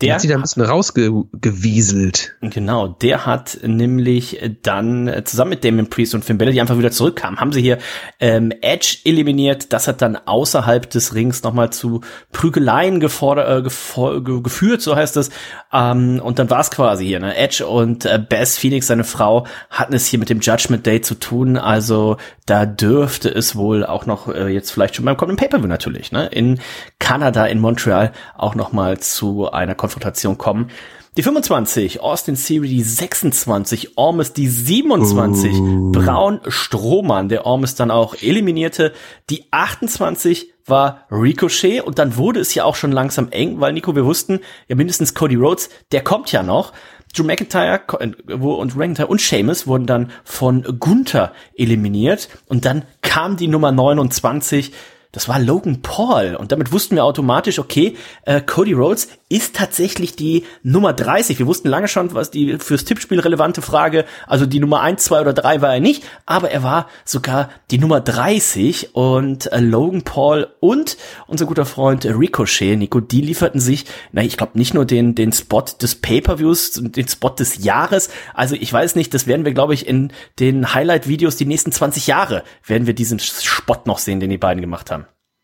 Der 0.00 0.14
hat 0.14 0.22
sich 0.22 0.30
da 0.30 0.36
ein 0.36 0.42
bisschen 0.42 0.62
rausgewieselt. 0.62 2.32
Genau, 2.40 2.88
der 2.88 3.26
hat 3.26 3.58
nämlich 3.62 4.40
dann 4.62 5.22
zusammen 5.24 5.50
mit 5.50 5.64
Damon 5.64 5.90
Priest 5.90 6.14
und 6.14 6.24
Finn 6.24 6.38
Balor, 6.38 6.52
die 6.52 6.60
einfach 6.60 6.78
wieder 6.78 6.90
zurückkamen, 6.90 7.38
haben 7.38 7.52
sie 7.52 7.60
hier 7.60 7.78
ähm, 8.18 8.50
Edge 8.62 8.98
eliminiert. 9.04 9.72
Das 9.74 9.88
hat 9.88 10.00
dann 10.00 10.16
außerhalb 10.16 10.88
des 10.88 11.14
Rings 11.14 11.42
nochmal 11.42 11.70
zu 11.70 12.00
Prügeleien 12.32 13.00
gefordert, 13.00 13.66
äh, 13.66 14.20
geführt, 14.20 14.80
so 14.80 14.96
heißt 14.96 15.18
es. 15.18 15.30
Ähm, 15.72 16.20
und 16.24 16.38
dann 16.38 16.48
war 16.48 16.60
es 16.60 16.70
quasi 16.70 17.06
hier. 17.06 17.20
Ne? 17.20 17.36
Edge 17.36 17.66
und 17.66 18.06
äh, 18.06 18.18
Bess 18.26 18.56
Phoenix, 18.56 18.86
seine 18.86 19.04
Frau, 19.04 19.46
hatten 19.68 19.92
es 19.92 20.06
hier 20.06 20.18
mit 20.18 20.30
dem 20.30 20.40
Judgment 20.40 20.86
Day 20.86 21.02
zu 21.02 21.14
tun. 21.14 21.58
Also 21.58 22.16
da 22.46 22.64
dürfte 22.64 23.28
es 23.28 23.54
wohl 23.54 23.84
auch 23.84 24.06
noch 24.06 24.28
äh, 24.28 24.48
jetzt 24.48 24.70
vielleicht 24.70 24.96
schon 24.96 25.04
beim 25.04 25.16
kommenden 25.16 25.36
Pay-Per-View 25.36 25.68
natürlich, 25.68 26.10
ne? 26.10 26.26
in 26.26 26.58
Kanada, 26.98 27.44
in 27.46 27.60
Montreal 27.60 28.12
auch 28.36 28.54
nochmal 28.54 28.98
zu 28.98 29.49
einer 29.52 29.74
Konferenz 29.74 29.90
Konfrontation 29.90 30.38
kommen. 30.38 30.70
Die 31.16 31.22
25, 31.24 32.00
Austin 32.00 32.36
Theory 32.36 32.68
die 32.68 32.82
26, 32.82 33.98
Ormus 33.98 34.32
die 34.32 34.46
27, 34.46 35.52
uh. 35.52 35.90
Braun 35.90 36.40
Strohmann, 36.46 37.28
der 37.28 37.44
Ormus 37.44 37.74
dann 37.74 37.90
auch 37.90 38.14
eliminierte. 38.22 38.92
Die 39.28 39.44
28 39.50 40.52
war 40.66 41.06
Ricochet 41.10 41.80
und 41.80 41.98
dann 41.98 42.16
wurde 42.16 42.38
es 42.38 42.54
ja 42.54 42.64
auch 42.64 42.76
schon 42.76 42.92
langsam 42.92 43.28
eng, 43.32 43.58
weil 43.58 43.72
Nico, 43.72 43.96
wir 43.96 44.04
wussten, 44.04 44.38
ja 44.68 44.76
mindestens 44.76 45.14
Cody 45.14 45.34
Rhodes, 45.34 45.68
der 45.90 46.02
kommt 46.04 46.30
ja 46.30 46.44
noch. 46.44 46.72
Drew 47.12 47.24
McIntyre 47.24 47.80
und 48.28 48.76
McIntyre 48.76 49.08
und 49.08 49.20
Sheamus 49.20 49.66
wurden 49.66 49.86
dann 49.86 50.12
von 50.22 50.62
Gunther 50.78 51.32
eliminiert 51.56 52.28
und 52.46 52.64
dann 52.64 52.84
kam 53.02 53.36
die 53.36 53.48
Nummer 53.48 53.72
29 53.72 54.70
das 55.12 55.28
war 55.28 55.40
Logan 55.40 55.82
Paul. 55.82 56.36
Und 56.36 56.52
damit 56.52 56.72
wussten 56.72 56.94
wir 56.94 57.04
automatisch, 57.04 57.58
okay, 57.58 57.96
äh, 58.24 58.40
Cody 58.40 58.72
Rhodes 58.72 59.08
ist 59.28 59.54
tatsächlich 59.56 60.16
die 60.16 60.44
Nummer 60.62 60.92
30. 60.92 61.38
Wir 61.38 61.46
wussten 61.46 61.68
lange 61.68 61.88
schon, 61.88 62.14
was 62.14 62.30
die 62.30 62.58
fürs 62.58 62.84
Tippspiel 62.84 63.20
relevante 63.20 63.62
Frage, 63.62 64.04
also 64.26 64.44
die 64.44 64.60
Nummer 64.60 64.80
1, 64.80 65.04
2 65.04 65.20
oder 65.20 65.32
3 65.32 65.62
war 65.62 65.74
er 65.74 65.80
nicht, 65.80 66.02
aber 66.26 66.50
er 66.50 66.62
war 66.64 66.88
sogar 67.04 67.48
die 67.70 67.78
Nummer 67.78 68.00
30 68.00 68.94
und 68.94 69.50
äh, 69.52 69.60
Logan 69.60 70.02
Paul 70.02 70.48
und 70.58 70.96
unser 71.28 71.46
guter 71.46 71.64
Freund 71.64 72.04
Ricochet, 72.04 72.76
Nico, 72.76 73.00
die 73.00 73.20
lieferten 73.20 73.60
sich, 73.60 73.86
na, 74.10 74.22
ich 74.22 74.36
glaube 74.36 74.58
nicht 74.58 74.74
nur 74.74 74.84
den, 74.84 75.14
den 75.14 75.32
Spot 75.32 75.64
des 75.80 75.94
Pay-Per-Views, 75.94 76.80
den 76.82 77.08
Spot 77.08 77.30
des 77.30 77.62
Jahres, 77.62 78.10
also 78.34 78.56
ich 78.56 78.72
weiß 78.72 78.96
nicht, 78.96 79.14
das 79.14 79.28
werden 79.28 79.44
wir, 79.44 79.52
glaube 79.52 79.74
ich, 79.74 79.86
in 79.86 80.12
den 80.40 80.74
Highlight-Videos 80.74 81.36
die 81.36 81.46
nächsten 81.46 81.70
20 81.70 82.08
Jahre 82.08 82.42
werden 82.66 82.88
wir 82.88 82.94
diesen 82.94 83.20
Spot 83.20 83.78
noch 83.84 83.98
sehen, 83.98 84.18
den 84.18 84.30
die 84.30 84.38
beiden 84.38 84.60
gemacht 84.60 84.90
haben. 84.90 84.99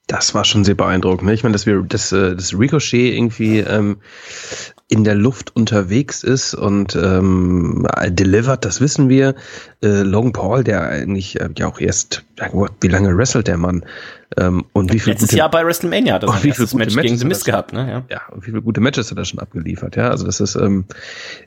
Das 0.07 0.35
war 0.35 0.45
schon 0.45 0.65
sehr 0.65 0.77
beeindruckend. 0.77 1.27
Ne? 1.27 1.35
Ich 1.35 1.43
meine, 1.43 1.53
dass 1.53 1.67
wir, 1.67 1.83
dass, 1.83 2.13
äh, 2.13 2.37
dass 2.37 2.57
Ricochet 2.57 3.15
irgendwie 3.15 3.59
ähm, 3.59 3.99
in 4.89 5.03
der 5.03 5.17
Luft 5.17 5.57
unterwegs 5.57 6.23
ist 6.23 6.55
und 6.55 6.95
ähm, 6.95 7.89
delivered, 8.07 8.65
das 8.65 8.81
wissen 8.81 9.09
wir. 9.09 9.35
Äh, 9.83 10.03
Logan 10.03 10.33
Paul, 10.33 10.63
der 10.63 10.83
eigentlich 10.83 11.41
äh, 11.41 11.49
ja 11.59 11.67
auch 11.67 11.81
erst, 11.81 12.25
wie 12.81 12.89
lange 12.89 13.17
wrestelt 13.17 13.49
der 13.49 13.57
Mann? 13.57 13.85
Ähm, 14.37 14.65
und 14.73 14.93
wie 14.93 15.01
viel 15.01 15.13
Letztes 15.13 15.31
gute, 15.31 15.39
Jahr 15.39 15.51
bei 15.51 15.65
WrestleMania 15.65 16.15
hat 16.15 16.23
er 16.23 16.29
sein 16.29 16.45
erstes 16.45 16.75
Match 16.75 16.95
Matches 16.95 17.11
gegen 17.11 17.19
The 17.19 17.27
Mist 17.27 17.45
gehabt, 17.45 17.73
ne? 17.73 18.05
Ja. 18.09 18.17
ja, 18.17 18.23
und 18.33 18.43
wie 18.43 18.51
viele 18.51 18.63
gute 18.63 18.81
Matches 18.81 19.11
hat 19.11 19.19
er 19.19 19.25
schon 19.25 19.41
abgeliefert, 19.41 19.97
ja. 19.97 20.11
Also 20.11 20.25
das 20.25 20.39
ist 20.39 20.55
ähm, 20.55 20.85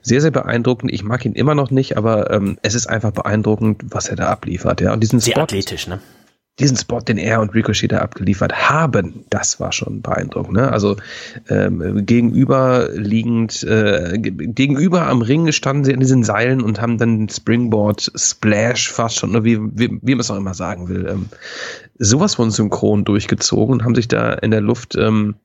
sehr, 0.02 0.20
sehr 0.20 0.32
beeindruckend. 0.32 0.92
Ich 0.92 1.04
mag 1.04 1.26
ihn 1.26 1.34
immer 1.34 1.56
noch 1.56 1.72
nicht, 1.72 1.98
aber 1.98 2.32
ähm, 2.32 2.58
es 2.62 2.76
ist 2.76 2.88
einfach 2.88 3.12
beeindruckend, 3.12 3.84
was 3.90 4.10
er 4.10 4.18
da 4.18 4.28
abliefert, 4.28 4.82
ja. 4.82 4.92
Und 4.92 5.02
diesen 5.02 5.20
sehr 5.22 5.34
Spot, 5.34 5.44
athletisch, 5.44 5.88
ne? 5.88 6.00
Diesen 6.60 6.78
Spot, 6.78 7.00
den 7.00 7.18
er 7.18 7.42
und 7.42 7.54
Ricochet 7.54 7.92
da 7.92 8.00
abgeliefert 8.00 8.70
haben, 8.70 9.26
das 9.30 9.60
war 9.60 9.72
schon 9.72 10.02
beeindruckend. 10.02 10.54
Ne? 10.54 10.72
Also 10.72 10.98
ähm, 11.50 12.06
gegenüberliegend, 12.06 13.64
äh, 13.64 14.18
gegenüber 14.20 15.08
am 15.08 15.22
Ring 15.22 15.52
standen 15.52 15.86
sie 15.86 15.94
an 15.94 16.00
diesen 16.00 16.24
Seilen 16.24 16.62
und 16.62 16.82
haben 16.82 16.98
dann 16.98 17.30
Springboard 17.30 18.12
Splash 18.16 18.92
fast 18.92 19.18
schon, 19.18 19.44
wie, 19.44 19.60
wie, 19.60 20.00
wie 20.02 20.16
man 20.16 20.20
es 20.20 20.32
auch 20.32 20.38
immer 20.38 20.54
sagen 20.54 20.90
will, 20.90 21.08
ähm, 21.10 21.30
sowas 21.98 22.36
von 22.36 22.52
synchron 22.52 23.06
durchgezogen 23.06 23.74
und 23.74 23.84
haben 23.84 23.96
sich 23.96 24.08
da 24.08 24.34
in 24.34 24.52
der 24.52 24.62
Luft 24.62 24.96
ähm, 24.96 25.36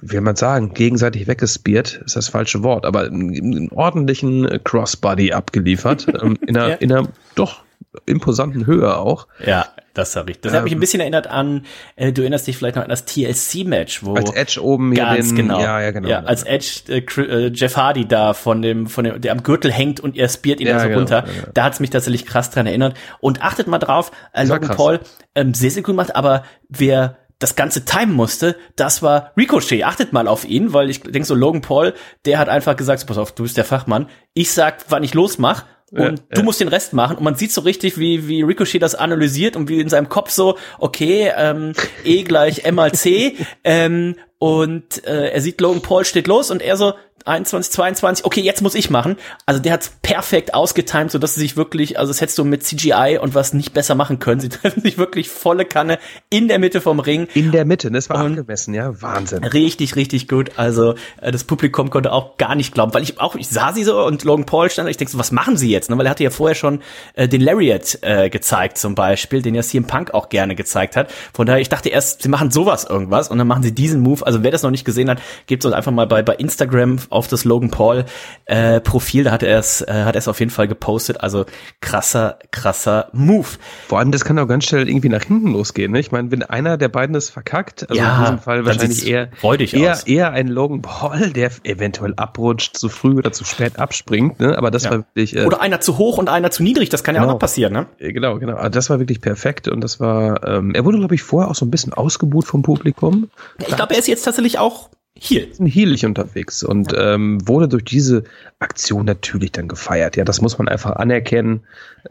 wie 0.00 0.14
will 0.14 0.20
man 0.22 0.34
sagen, 0.34 0.74
gegenseitig 0.74 1.28
weggespiert, 1.28 2.02
ist 2.04 2.16
das 2.16 2.28
falsche 2.28 2.64
Wort, 2.64 2.84
aber 2.84 3.02
einen, 3.04 3.30
einen 3.30 3.68
ordentlichen 3.70 4.60
Crossbody 4.64 5.32
abgeliefert, 5.32 6.08
ähm, 6.20 6.36
in, 6.46 6.56
einer, 6.56 6.68
ja. 6.70 6.74
in 6.74 6.92
einer 6.92 7.08
doch 7.36 7.62
imposanten 8.06 8.66
Höhe 8.66 8.96
auch. 8.96 9.28
Ja, 9.44 9.66
das 9.94 10.14
habe 10.16 10.30
ich. 10.30 10.40
Das 10.40 10.52
ähm, 10.52 10.58
hat 10.58 10.64
mich 10.64 10.72
ein 10.74 10.80
bisschen 10.80 11.00
erinnert 11.00 11.26
an, 11.26 11.64
äh, 11.96 12.12
du 12.12 12.22
erinnerst 12.22 12.46
dich 12.46 12.56
vielleicht 12.56 12.76
noch 12.76 12.82
an 12.82 12.88
das 12.88 13.04
TLC-Match, 13.04 14.04
wo 14.04 14.14
als 14.14 14.32
Edge 14.32 14.62
oben 14.62 14.92
hier 14.92 15.04
ganz 15.04 15.28
den, 15.28 15.36
genau, 15.36 15.60
ja, 15.60 15.80
ja, 15.80 15.90
genau, 15.90 16.08
ja, 16.08 16.20
als 16.20 16.42
Edge 16.44 16.82
äh, 16.88 16.98
äh, 16.98 17.50
Jeff 17.52 17.76
Hardy 17.76 18.06
da 18.06 18.34
von 18.34 18.62
dem, 18.62 18.86
von 18.86 19.04
dem, 19.04 19.20
der 19.20 19.32
am 19.32 19.42
Gürtel 19.42 19.72
hängt 19.72 20.00
und 20.00 20.16
er 20.16 20.28
spiert 20.28 20.60
ihn 20.60 20.68
ja, 20.68 20.74
also 20.74 20.88
genau, 20.88 20.98
runter. 21.00 21.24
Ja, 21.26 21.50
Da 21.54 21.64
hat's 21.64 21.80
mich 21.80 21.90
tatsächlich 21.90 22.26
krass 22.26 22.50
dran 22.50 22.66
erinnert. 22.66 22.94
Und 23.20 23.42
achtet 23.42 23.66
mal 23.66 23.78
drauf, 23.78 24.12
äh, 24.32 24.44
Logan 24.44 24.76
Paul 24.76 25.00
ähm, 25.34 25.54
sehr 25.54 25.70
sehr 25.70 25.82
gut 25.82 25.96
macht, 25.96 26.14
aber 26.14 26.44
wer 26.68 27.16
das 27.38 27.54
ganze 27.54 27.84
Time 27.84 28.12
musste, 28.12 28.56
das 28.76 29.02
war 29.02 29.32
Ricochet. 29.36 29.84
Achtet 29.84 30.12
mal 30.12 30.26
auf 30.26 30.44
ihn, 30.44 30.72
weil 30.72 30.90
ich 30.90 31.02
denke 31.02 31.24
so, 31.24 31.34
Logan 31.34 31.60
Paul, 31.60 31.94
der 32.24 32.38
hat 32.38 32.48
einfach 32.48 32.76
gesagt, 32.76 33.06
pass 33.06 33.18
auf, 33.18 33.32
du 33.32 33.44
bist 33.44 33.56
der 33.56 33.64
Fachmann. 33.64 34.08
Ich 34.34 34.52
sag, 34.52 34.78
wann 34.88 35.04
ich 35.04 35.14
losmach 35.14 35.64
und 35.90 36.00
ja, 36.00 36.10
du 36.10 36.40
ja. 36.40 36.42
musst 36.42 36.60
den 36.60 36.68
Rest 36.68 36.92
machen. 36.92 37.16
Und 37.16 37.24
man 37.24 37.34
sieht 37.34 37.52
so 37.52 37.62
richtig, 37.62 37.98
wie, 37.98 38.28
wie 38.28 38.42
Ricochet 38.42 38.82
das 38.82 38.94
analysiert 38.94 39.56
und 39.56 39.68
wie 39.68 39.80
in 39.80 39.88
seinem 39.88 40.08
Kopf 40.08 40.30
so, 40.30 40.58
okay, 40.78 41.32
ähm, 41.36 41.72
E 42.04 42.22
gleich 42.24 42.64
M 42.64 42.74
mal 42.74 42.92
C. 42.92 43.36
ähm, 43.64 44.16
und 44.38 45.04
äh, 45.04 45.30
er 45.30 45.40
sieht 45.40 45.60
Logan 45.60 45.82
Paul 45.82 46.04
steht 46.04 46.28
los 46.28 46.50
und 46.50 46.62
er 46.62 46.76
so, 46.76 46.92
21, 47.26 47.72
22, 47.72 48.24
okay, 48.24 48.40
jetzt 48.40 48.62
muss 48.62 48.74
ich 48.74 48.90
machen. 48.90 49.16
Also 49.46 49.60
der 49.60 49.72
hat's 49.72 49.92
perfekt 50.02 50.54
ausgetimt, 50.54 51.10
so 51.10 51.18
dass 51.18 51.34
sie 51.34 51.40
sich 51.40 51.56
wirklich, 51.56 51.98
also 51.98 52.10
das 52.10 52.20
hättest 52.20 52.38
du 52.38 52.44
mit 52.44 52.62
CGI 52.62 53.18
und 53.20 53.34
was 53.34 53.52
nicht 53.52 53.74
besser 53.74 53.94
machen 53.94 54.18
können. 54.18 54.40
Sie 54.40 54.48
treffen 54.48 54.82
sich 54.82 54.98
wirklich 54.98 55.28
volle 55.28 55.64
Kanne 55.64 55.98
in 56.30 56.48
der 56.48 56.58
Mitte 56.58 56.80
vom 56.80 57.00
Ring. 57.00 57.28
In 57.34 57.52
der 57.52 57.64
Mitte, 57.64 57.90
das 57.90 58.08
war 58.08 58.16
und 58.16 58.26
angemessen, 58.32 58.74
ja, 58.74 59.00
Wahnsinn. 59.00 59.44
Richtig, 59.44 59.96
richtig 59.96 60.28
gut. 60.28 60.52
Also 60.56 60.94
äh, 61.20 61.32
das 61.32 61.44
Publikum 61.44 61.90
konnte 61.90 62.12
auch 62.12 62.36
gar 62.36 62.54
nicht 62.54 62.74
glauben, 62.74 62.94
weil 62.94 63.02
ich 63.02 63.20
auch, 63.20 63.36
ich 63.36 63.48
sah 63.48 63.72
sie 63.72 63.84
so 63.84 64.04
und 64.04 64.24
Logan 64.24 64.46
Paul 64.46 64.70
stand, 64.70 64.88
ich 64.88 64.96
denke 64.96 65.12
so, 65.12 65.18
was 65.18 65.32
machen 65.32 65.56
sie 65.56 65.70
jetzt? 65.70 65.90
Ne? 65.90 65.98
Weil 65.98 66.06
er 66.06 66.10
hatte 66.10 66.24
ja 66.24 66.30
vorher 66.30 66.54
schon 66.54 66.80
äh, 67.14 67.28
den 67.28 67.40
Lariat 67.40 67.98
äh, 68.02 68.30
gezeigt 68.30 68.78
zum 68.78 68.94
Beispiel, 68.94 69.42
den 69.42 69.54
ja 69.54 69.62
CM 69.62 69.84
Punk 69.84 70.14
auch 70.14 70.28
gerne 70.28 70.54
gezeigt 70.54 70.96
hat. 70.96 71.10
Von 71.32 71.46
daher, 71.46 71.60
ich 71.60 71.68
dachte 71.68 71.88
erst, 71.88 72.22
sie 72.22 72.28
machen 72.28 72.50
sowas 72.50 72.84
irgendwas 72.84 73.28
und 73.28 73.38
dann 73.38 73.46
machen 73.46 73.62
sie 73.62 73.74
diesen 73.74 74.00
Move. 74.00 74.26
Also 74.26 74.42
wer 74.42 74.50
das 74.50 74.62
noch 74.62 74.70
nicht 74.70 74.84
gesehen 74.84 75.10
hat, 75.10 75.20
gebt 75.46 75.64
es 75.64 75.72
einfach 75.72 75.92
mal 75.92 76.06
bei, 76.06 76.22
bei 76.22 76.34
Instagram 76.34 76.98
auf 77.10 77.28
das 77.28 77.44
Logan 77.44 77.70
Paul 77.70 78.04
äh, 78.46 78.80
Profil, 78.80 79.24
da 79.24 79.32
hat 79.32 79.42
er 79.42 79.58
es 79.58 79.80
äh, 79.82 80.04
hat 80.04 80.14
er 80.14 80.18
es 80.18 80.28
auf 80.28 80.40
jeden 80.40 80.50
Fall 80.50 80.68
gepostet, 80.68 81.20
also 81.20 81.44
krasser 81.80 82.38
krasser 82.50 83.08
Move. 83.12 83.46
Vor 83.88 83.98
allem 83.98 84.12
das 84.12 84.24
kann 84.24 84.38
auch 84.38 84.46
ganz 84.46 84.64
schnell 84.66 84.88
irgendwie 84.88 85.08
nach 85.08 85.24
hinten 85.24 85.52
losgehen, 85.52 85.92
ne? 85.92 86.00
Ich 86.00 86.12
meine, 86.12 86.30
wenn 86.30 86.42
einer 86.42 86.76
der 86.76 86.88
beiden 86.88 87.14
es 87.14 87.30
verkackt, 87.30 87.88
also 87.88 88.00
ja, 88.00 88.16
in 88.16 88.22
diesem 88.22 88.38
Fall 88.38 88.64
wahrscheinlich 88.64 89.06
eher 89.06 89.30
eher, 89.42 89.92
aus. 89.92 90.02
eher 90.04 90.32
ein 90.32 90.48
Logan 90.48 90.82
Paul, 90.82 91.30
der 91.30 91.50
eventuell 91.64 92.14
abrutscht, 92.16 92.76
zu 92.76 92.88
früh 92.88 93.14
oder 93.14 93.32
zu 93.32 93.44
spät 93.44 93.78
abspringt, 93.78 94.40
ne? 94.40 94.56
Aber 94.56 94.70
das 94.70 94.84
ja. 94.84 94.90
war 94.90 94.98
wirklich 94.98 95.36
äh, 95.36 95.44
oder 95.44 95.60
einer 95.60 95.80
zu 95.80 95.98
hoch 95.98 96.18
und 96.18 96.28
einer 96.28 96.50
zu 96.50 96.62
niedrig, 96.62 96.88
das 96.88 97.04
kann 97.04 97.14
genau. 97.14 97.26
ja 97.26 97.28
auch 97.30 97.34
noch 97.34 97.40
passieren, 97.40 97.72
ne? 97.72 97.86
Äh, 97.98 98.12
genau, 98.12 98.38
genau. 98.38 98.56
Also 98.56 98.70
das 98.70 98.90
war 98.90 98.98
wirklich 98.98 99.20
perfekt 99.20 99.68
und 99.68 99.82
das 99.82 100.00
war 100.00 100.46
ähm, 100.46 100.74
er 100.74 100.84
wurde 100.84 100.98
glaube 100.98 101.14
ich 101.14 101.22
vorher 101.22 101.50
auch 101.50 101.54
so 101.54 101.64
ein 101.64 101.70
bisschen 101.70 101.92
ausgebuht 101.92 102.46
vom 102.46 102.62
Publikum. 102.62 103.30
Ich 103.58 103.74
glaube, 103.74 103.94
er 103.94 104.00
ist 104.00 104.08
jetzt 104.08 104.22
tatsächlich 104.22 104.58
auch 104.58 104.90
Heel. 105.20 105.48
Heelig 105.58 106.06
unterwegs 106.06 106.62
und 106.62 106.94
ähm, 106.96 107.46
wurde 107.46 107.68
durch 107.68 107.84
diese 107.84 108.24
Aktion 108.58 109.04
natürlich 109.04 109.52
dann 109.52 109.68
gefeiert. 109.68 110.16
Ja, 110.16 110.24
das 110.24 110.40
muss 110.40 110.58
man 110.58 110.68
einfach 110.68 110.92
anerkennen, 110.96 111.62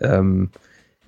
ähm, 0.02 0.50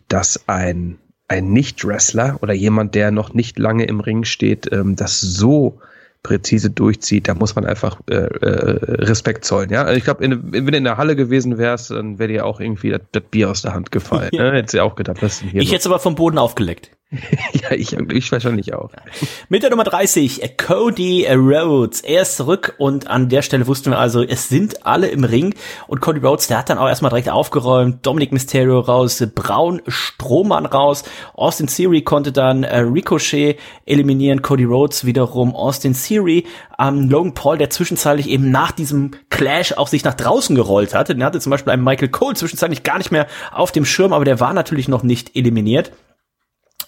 dass 0.07 0.47
ein, 0.47 0.97
ein 1.27 1.51
Nicht-Wrestler 1.51 2.39
oder 2.41 2.53
jemand, 2.53 2.95
der 2.95 3.11
noch 3.11 3.33
nicht 3.33 3.59
lange 3.59 3.85
im 3.85 3.99
Ring 3.99 4.23
steht, 4.23 4.71
ähm, 4.71 4.95
das 4.95 5.19
so 5.19 5.79
präzise 6.23 6.69
durchzieht, 6.69 7.27
da 7.27 7.33
muss 7.33 7.55
man 7.55 7.65
einfach 7.65 7.99
äh, 8.09 8.15
äh, 8.15 9.03
Respekt 9.03 9.45
zollen. 9.45 9.69
Ja, 9.69 9.83
also 9.83 9.97
ich 9.97 10.03
glaube, 10.03 10.21
wenn 10.21 10.65
du 10.65 10.77
in 10.77 10.83
der 10.83 10.97
Halle 10.97 11.15
gewesen 11.15 11.57
wärst, 11.57 11.91
dann 11.91 12.19
wäre 12.19 12.29
dir 12.29 12.45
auch 12.45 12.59
irgendwie 12.59 12.89
das, 12.89 13.01
das, 13.11 13.23
Bier 13.23 13.49
aus 13.49 13.61
der 13.61 13.73
Hand 13.73 13.91
gefallen. 13.91 14.29
Ja. 14.33 14.43
Ne? 14.43 14.57
Hättest 14.57 14.73
du 14.73 14.83
auch 14.83 14.95
gedacht, 14.95 15.21
was 15.21 15.33
ist 15.33 15.41
denn 15.43 15.49
hier? 15.49 15.61
Ich 15.61 15.69
hätte 15.69 15.79
es 15.79 15.85
aber 15.85 15.99
vom 15.99 16.15
Boden 16.15 16.37
aufgeleckt. 16.37 16.91
ja, 17.53 17.71
ich, 17.71 17.93
ich 17.93 18.31
wahrscheinlich 18.31 18.75
auch. 18.75 18.91
Mit 19.49 19.63
der 19.63 19.71
Nummer 19.71 19.83
30, 19.83 20.57
Cody 20.57 21.25
Rhodes. 21.27 22.01
Er 22.01 22.21
ist 22.21 22.37
zurück 22.37 22.75
und 22.77 23.07
an 23.07 23.29
der 23.29 23.41
Stelle 23.41 23.65
wussten 23.65 23.89
wir 23.89 23.97
also, 23.97 24.21
es 24.21 24.47
sind 24.47 24.85
alle 24.85 25.07
im 25.07 25.23
Ring 25.23 25.55
und 25.87 26.01
Cody 26.01 26.19
Rhodes, 26.19 26.45
der 26.47 26.59
hat 26.59 26.69
dann 26.69 26.77
auch 26.77 26.87
erstmal 26.87 27.09
direkt 27.09 27.29
aufgeräumt. 27.29 28.05
Dominic 28.05 28.31
Mysterio 28.31 28.79
raus, 28.79 29.23
Braun 29.33 29.81
Strohmann 29.87 30.67
raus. 30.67 31.03
Austin 31.33 31.65
Theory 31.65 32.03
konnte 32.03 32.31
dann 32.31 32.63
äh, 32.63 32.77
Ricochet 32.77 33.57
eliminieren. 33.87 34.43
Cody 34.43 34.65
Rhodes 34.65 35.03
wiederum 35.03 35.55
Austin 35.55 35.95
Theory. 35.95 36.45
Ähm, 36.77 37.09
Logan 37.09 37.33
Paul, 37.33 37.57
der 37.57 37.71
zwischenzeitlich 37.71 38.29
eben 38.29 38.51
nach 38.51 38.71
diesem 38.71 39.11
Clash 39.31 39.73
auch 39.73 39.87
sich 39.87 40.03
nach 40.03 40.13
draußen 40.13 40.55
gerollt 40.55 40.93
hatte. 40.93 41.15
Den 41.15 41.23
hatte 41.23 41.39
zum 41.39 41.49
Beispiel 41.49 41.73
einen 41.73 41.83
Michael 41.83 42.09
Cole 42.09 42.35
zwischenzeitlich 42.35 42.83
gar 42.83 42.99
nicht 42.99 43.11
mehr 43.11 43.25
auf 43.51 43.71
dem 43.71 43.85
Schirm, 43.85 44.13
aber 44.13 44.25
der 44.25 44.39
war 44.39 44.53
natürlich 44.53 44.87
noch 44.87 45.01
nicht 45.01 45.35
eliminiert. 45.35 45.91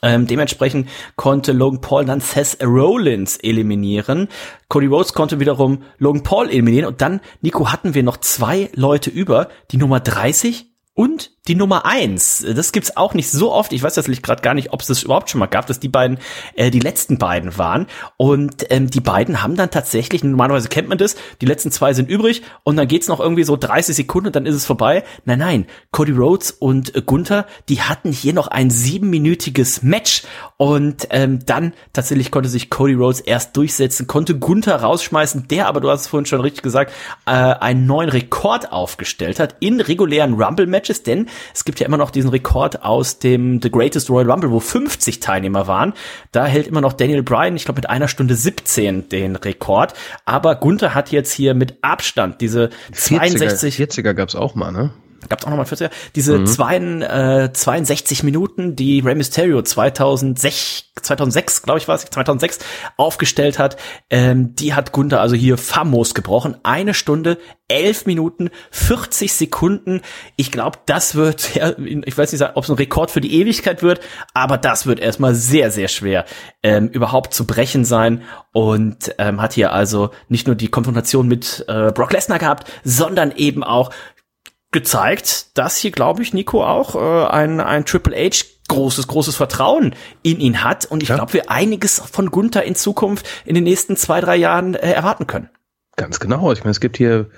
Ähm, 0.02 0.26
dementsprechend 0.26 0.90
konnte 1.16 1.52
Logan 1.52 1.82
Paul 1.82 2.06
dann 2.06 2.22
Seth 2.22 2.58
Rollins 2.64 3.38
eliminieren. 3.38 4.30
Cody 4.68 4.88
Rhodes 4.88 5.14
konnte 5.14 5.40
wiederum 5.40 5.84
Logan 6.00 6.24
Paul 6.24 6.50
eliminieren. 6.50 6.88
Und 6.88 7.02
dann, 7.02 7.22
Nico, 7.42 7.72
hatten 7.72 7.94
wir 7.94 8.04
noch 8.04 8.18
zwei 8.18 8.70
Leute 8.74 9.10
über, 9.10 9.50
die 9.72 9.78
Nummer 9.78 10.00
30 10.00 10.72
und 10.94 11.32
die 11.48 11.56
Nummer 11.56 11.88
eins, 11.88 12.46
das 12.48 12.72
gibt's 12.72 12.96
auch 12.96 13.16
nicht 13.16 13.32
so 13.32 13.52
oft. 13.52 13.74
Ich 13.74 13.82
weiß 13.82 13.96
tatsächlich 13.96 14.22
gerade 14.22 14.44
gar 14.44 14.54
nicht, 14.54 14.74
ob 14.74 14.82
es 14.82 14.88
das 14.88 15.02
überhaupt 15.02 15.32
schon 15.32 15.40
mal 15.40 15.48
gab, 15.48 15.66
dass 15.66 15.80
die 15.80 15.88
beiden 15.88 16.20
äh, 16.56 16.70
die 16.70 16.80
letzten 16.80 17.18
beiden 17.18 17.58
waren. 17.58 17.88
Und 18.16 18.68
ähm, 18.70 18.92
die 18.92 19.00
beiden 19.00 19.42
haben 19.42 19.56
dann 19.56 19.72
tatsächlich, 19.72 20.24
normalerweise 20.24 20.70
kennt 20.70 20.88
man 20.88 21.00
das, 21.00 21.16
die 21.42 21.48
letzten 21.48 21.72
zwei 21.72 21.94
sind 21.94 22.10
übrig 22.10 22.44
und 22.64 22.76
dann 22.76 22.88
geht's 22.88 23.08
noch 23.08 23.20
irgendwie 23.20 23.44
so 23.44 23.58
30 23.58 23.96
Sekunden 23.96 24.28
und 24.28 24.36
dann 24.36 24.46
ist 24.46 24.54
es 24.54 24.68
vorbei. 24.68 25.04
Nein, 25.26 25.40
nein, 25.40 25.66
Cody 25.90 26.12
Rhodes 26.12 26.52
und 26.52 26.96
äh, 26.96 27.02
Gunther, 27.02 27.48
die 27.70 27.82
hatten 27.82 28.12
hier 28.12 28.34
noch 28.34 28.48
ein 28.48 28.70
siebenminütiges 28.70 29.82
Match 29.82 30.22
und 30.58 31.08
ähm, 31.10 31.44
dann 31.44 31.74
tatsächlich 31.92 32.30
konnte 32.30 32.50
sich 32.50 32.70
Cody 32.70 32.94
Rhodes 32.94 33.20
erst 33.20 33.58
durchsetzen, 33.58 34.06
konnte 34.06 34.38
Gunther 34.38 34.76
rausschmeißen, 34.76 35.48
der 35.48 35.68
aber, 35.68 35.82
du 35.82 35.90
hast 35.90 36.02
es 36.02 36.08
vorhin 36.08 36.28
schon 36.28 36.42
richtig 36.42 36.62
gesagt, 36.62 36.94
äh, 37.26 37.32
einen 37.32 37.88
neuen 37.88 38.10
Rekord 38.10 38.72
aufgestellt 38.72 39.40
hat 39.40 39.56
in 39.60 39.82
regulären 39.82 40.36
Rumble-Matches, 40.36 41.02
denn 41.02 41.31
es 41.54 41.66
gibt 41.66 41.80
ja 41.80 41.86
immer 41.86 41.98
noch 41.98 42.12
diesen 42.12 42.30
Rekord 42.30 42.84
aus 42.84 43.20
dem 43.20 43.62
The 43.62 43.72
Greatest 43.72 44.10
Royal 44.10 44.30
Rumble, 44.30 44.52
wo 44.52 44.60
50 44.60 45.20
Teilnehmer 45.20 45.68
waren. 45.68 45.94
Da 46.32 46.46
hält 46.46 46.68
immer 46.68 46.82
noch 46.82 46.94
Daniel 46.94 47.24
Bryan, 47.24 47.56
ich 47.56 47.66
glaube 47.66 47.80
mit 47.80 47.90
einer 47.90 48.08
Stunde 48.08 48.36
17 48.36 49.10
den 49.10 49.36
Rekord. 49.36 49.94
Aber 50.26 50.56
Gunther 50.56 50.94
hat 50.94 51.12
jetzt 51.12 51.32
hier 51.32 51.54
mit 51.54 51.78
Abstand 51.82 52.42
diese 52.42 52.70
62. 52.94 53.76
40er, 53.76 54.02
40er 54.02 54.14
gab's 54.14 54.36
auch 54.36 54.56
mal, 54.56 54.72
ne? 54.72 54.92
Gab's 55.30 55.46
auch 55.46 55.50
nochmal 55.50 55.66
40er, 55.66 55.90
diese 56.16 56.40
mhm. 56.40 56.48
zwei, 56.48 56.78
äh, 56.78 57.54
62 57.54 58.24
Minuten, 58.24 58.76
die 58.76 59.00
Rey 59.00 59.16
Mysterio 59.16 59.62
2006, 59.62 60.92
2006 61.02 61.64
glaube 61.64 61.80
ich 61.80 61.88
war 61.88 61.96
es, 61.96 62.06
2006 62.06 62.60
aufgestellt 62.98 63.60
hat, 63.60 63.78
ähm, 64.10 64.56
die 64.56 64.74
hat 64.74 64.92
Gunther 64.92 65.22
also 65.22 65.36
hier 65.36 65.58
famos 65.58 66.14
gebrochen. 66.14 66.58
Eine 66.64 66.94
Stunde, 66.94 67.38
elf 67.68 68.06
Minuten, 68.06 68.50
40 68.72 69.34
Sekunden. 69.34 70.02
Ich 70.36 70.52
glaube, 70.52 70.80
das 70.86 71.16
wird, 71.16 71.56
ja, 71.56 71.74
ich 71.78 72.18
weiß 72.18 72.32
nicht, 72.32 72.44
ob 72.56 72.64
es 72.64 72.70
ein 72.70 72.76
Rekord 72.76 73.12
für 73.12 73.22
die 73.22 73.34
Ewigkeit 73.40 73.82
wird, 73.82 74.02
aber 74.34 74.58
das 74.58 74.86
wird 74.86 75.00
erstmal 75.00 75.36
sehr, 75.36 75.72
sehr 75.72 75.88
schwer 75.88 76.26
ähm, 76.64 76.90
überhaupt 76.90 77.34
zu 77.34 77.48
brechen 77.48 77.86
sein 77.86 78.24
und 78.52 79.16
ähm, 79.18 79.42
hat 79.42 79.54
hier 79.54 79.72
also 79.72 80.12
nicht 80.28 80.48
nur 80.48 80.56
die 80.56 80.68
Konfrontation 80.68 81.28
mit 81.28 81.66
äh, 81.68 81.92
Brock 81.92 82.12
Lesnar 82.12 82.40
gehabt, 82.40 82.70
sondern 82.84 83.32
eben 83.32 83.64
auch 83.64 83.92
gezeigt, 84.72 85.58
dass 85.58 85.78
hier, 85.78 85.92
glaube 85.92 86.22
ich, 86.22 86.34
Nico 86.34 86.64
auch 86.64 86.96
äh, 86.96 87.30
ein, 87.30 87.60
ein 87.60 87.86
Triple 87.86 88.16
H 88.16 88.46
großes, 88.70 89.08
großes 89.08 89.36
Vertrauen 89.36 89.96
in 90.24 90.40
ihn 90.40 90.64
hat. 90.64 90.86
Und 90.86 91.04
ich 91.04 91.10
ja. 91.10 91.16
glaube, 91.16 91.34
wir 91.34 91.52
einiges 91.52 92.00
von 92.00 92.32
Gunther 92.32 92.64
in 92.64 92.76
Zukunft 92.76 93.28
in 93.46 93.56
den 93.56 93.66
nächsten 93.66 93.98
zwei, 93.98 94.22
drei 94.22 94.38
Jahren 94.38 94.76
äh, 94.76 94.92
erwarten 94.92 95.28
können. 95.28 95.50
Ganz 95.98 96.20
genau. 96.20 96.52
Ich 96.54 96.60
meine, 96.60 96.72
es 96.72 96.80
gibt 96.80 96.98
hier 96.98 97.30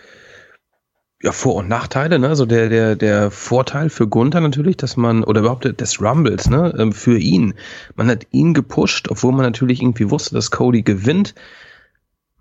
ja 1.23 1.31
Vor- 1.31 1.55
und 1.55 1.69
Nachteile, 1.69 2.19
ne? 2.19 2.27
Also 2.27 2.45
der, 2.45 2.69
der, 2.69 2.95
der 2.95 3.31
Vorteil 3.31 3.89
für 3.89 4.07
Gunther 4.07 4.41
natürlich, 4.41 4.77
dass 4.77 4.97
man, 4.97 5.23
oder 5.23 5.39
überhaupt 5.39 5.81
des 5.81 6.01
Rumbles, 6.01 6.49
ne, 6.49 6.73
ähm, 6.77 6.91
für 6.91 7.17
ihn. 7.17 7.55
Man 7.95 8.09
hat 8.09 8.27
ihn 8.31 8.53
gepusht, 8.53 9.07
obwohl 9.09 9.31
man 9.31 9.45
natürlich 9.45 9.81
irgendwie 9.81 10.11
wusste, 10.11 10.35
dass 10.35 10.51
Cody 10.51 10.83
gewinnt. 10.83 11.33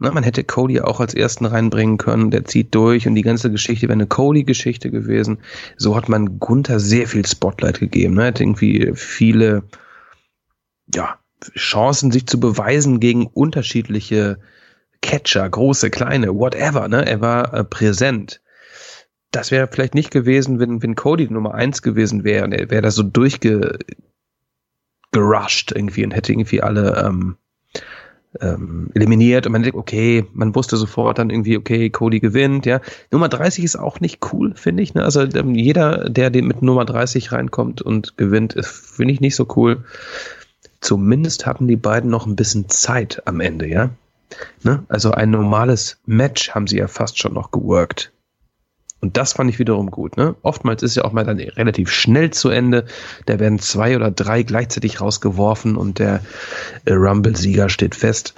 Na, 0.02 0.10
man 0.10 0.24
hätte 0.24 0.42
Cody 0.42 0.80
auch 0.80 0.98
als 0.98 1.14
ersten 1.14 1.46
reinbringen 1.46 1.96
können, 1.96 2.32
der 2.32 2.44
zieht 2.44 2.74
durch 2.74 3.06
und 3.06 3.14
die 3.14 3.22
ganze 3.22 3.52
Geschichte 3.52 3.86
wäre 3.86 3.92
eine 3.92 4.08
Cody-Geschichte 4.08 4.90
gewesen. 4.90 5.38
So 5.76 5.94
hat 5.94 6.08
man 6.08 6.40
Gunther 6.40 6.80
sehr 6.80 7.06
viel 7.06 7.24
Spotlight 7.24 7.78
gegeben. 7.78 8.14
Ne? 8.14 8.22
Er 8.22 8.26
hat 8.28 8.40
irgendwie 8.40 8.90
viele, 8.96 9.62
ja, 10.92 11.20
Chancen, 11.56 12.10
sich 12.10 12.26
zu 12.26 12.40
beweisen 12.40 12.98
gegen 12.98 13.28
unterschiedliche 13.28 14.40
Catcher, 15.02 15.48
große, 15.48 15.90
kleine, 15.90 16.34
whatever. 16.34 16.88
Ne? 16.88 17.06
Er 17.06 17.20
war 17.20 17.54
äh, 17.54 17.62
präsent. 17.62 18.40
Das 19.30 19.52
wäre 19.52 19.68
vielleicht 19.68 19.94
nicht 19.94 20.10
gewesen, 20.10 20.58
wenn, 20.58 20.82
wenn 20.82 20.96
Cody 20.96 21.28
Nummer 21.30 21.54
eins 21.54 21.80
gewesen 21.80 22.24
wäre 22.24 22.44
und 22.44 22.52
er 22.52 22.70
wäre 22.70 22.82
da 22.82 22.90
so 22.90 23.04
durchgerusht 23.04 23.78
irgendwie 25.72 26.04
und 26.04 26.10
hätte 26.10 26.32
irgendwie 26.32 26.60
alle 26.60 27.04
ähm, 27.06 27.36
ähm, 28.40 28.90
eliminiert 28.94 29.46
und 29.46 29.52
man 29.52 29.62
denkt, 29.62 29.76
okay, 29.76 30.24
man 30.32 30.54
wusste 30.54 30.76
sofort 30.76 31.18
dann 31.18 31.30
irgendwie, 31.30 31.56
okay, 31.56 31.90
Cody 31.90 32.20
gewinnt, 32.20 32.66
ja. 32.66 32.80
Nummer 33.10 33.28
30 33.28 33.64
ist 33.64 33.76
auch 33.76 34.00
nicht 34.00 34.20
cool, 34.32 34.54
finde 34.54 34.82
ich. 34.82 34.94
Ne? 34.94 35.04
Also 35.04 35.22
ähm, 35.22 35.54
jeder, 35.54 36.08
der 36.08 36.30
mit 36.42 36.62
Nummer 36.62 36.84
30 36.84 37.32
reinkommt 37.32 37.82
und 37.82 38.16
gewinnt, 38.16 38.54
finde 38.64 39.12
ich 39.12 39.20
nicht 39.20 39.36
so 39.36 39.46
cool. 39.56 39.84
Zumindest 40.80 41.46
hatten 41.46 41.68
die 41.68 41.76
beiden 41.76 42.10
noch 42.10 42.26
ein 42.26 42.36
bisschen 42.36 42.68
Zeit 42.68 43.22
am 43.26 43.40
Ende, 43.40 43.68
ja. 43.68 43.90
Ne? 44.62 44.84
Also 44.88 45.10
ein 45.12 45.30
normales 45.30 45.98
Match 46.06 46.50
haben 46.50 46.66
sie 46.66 46.78
ja 46.78 46.88
fast 46.88 47.18
schon 47.18 47.34
noch 47.34 47.50
geworkt. 47.50 48.12
Und 49.02 49.16
das 49.16 49.32
fand 49.32 49.50
ich 49.50 49.58
wiederum 49.58 49.90
gut. 49.90 50.16
Ne? 50.16 50.36
Oftmals 50.42 50.82
ist 50.84 50.94
ja 50.94 51.04
auch 51.04 51.12
mal 51.12 51.24
dann 51.24 51.38
relativ 51.38 51.90
schnell 51.90 52.30
zu 52.30 52.50
Ende. 52.50 52.86
Da 53.26 53.40
werden 53.40 53.58
zwei 53.58 53.96
oder 53.96 54.12
drei 54.12 54.44
gleichzeitig 54.44 55.00
rausgeworfen 55.00 55.76
und 55.76 55.98
der 55.98 56.20
äh, 56.84 56.92
Rumble-Sieger 56.92 57.68
steht 57.68 57.96
fest. 57.96 58.34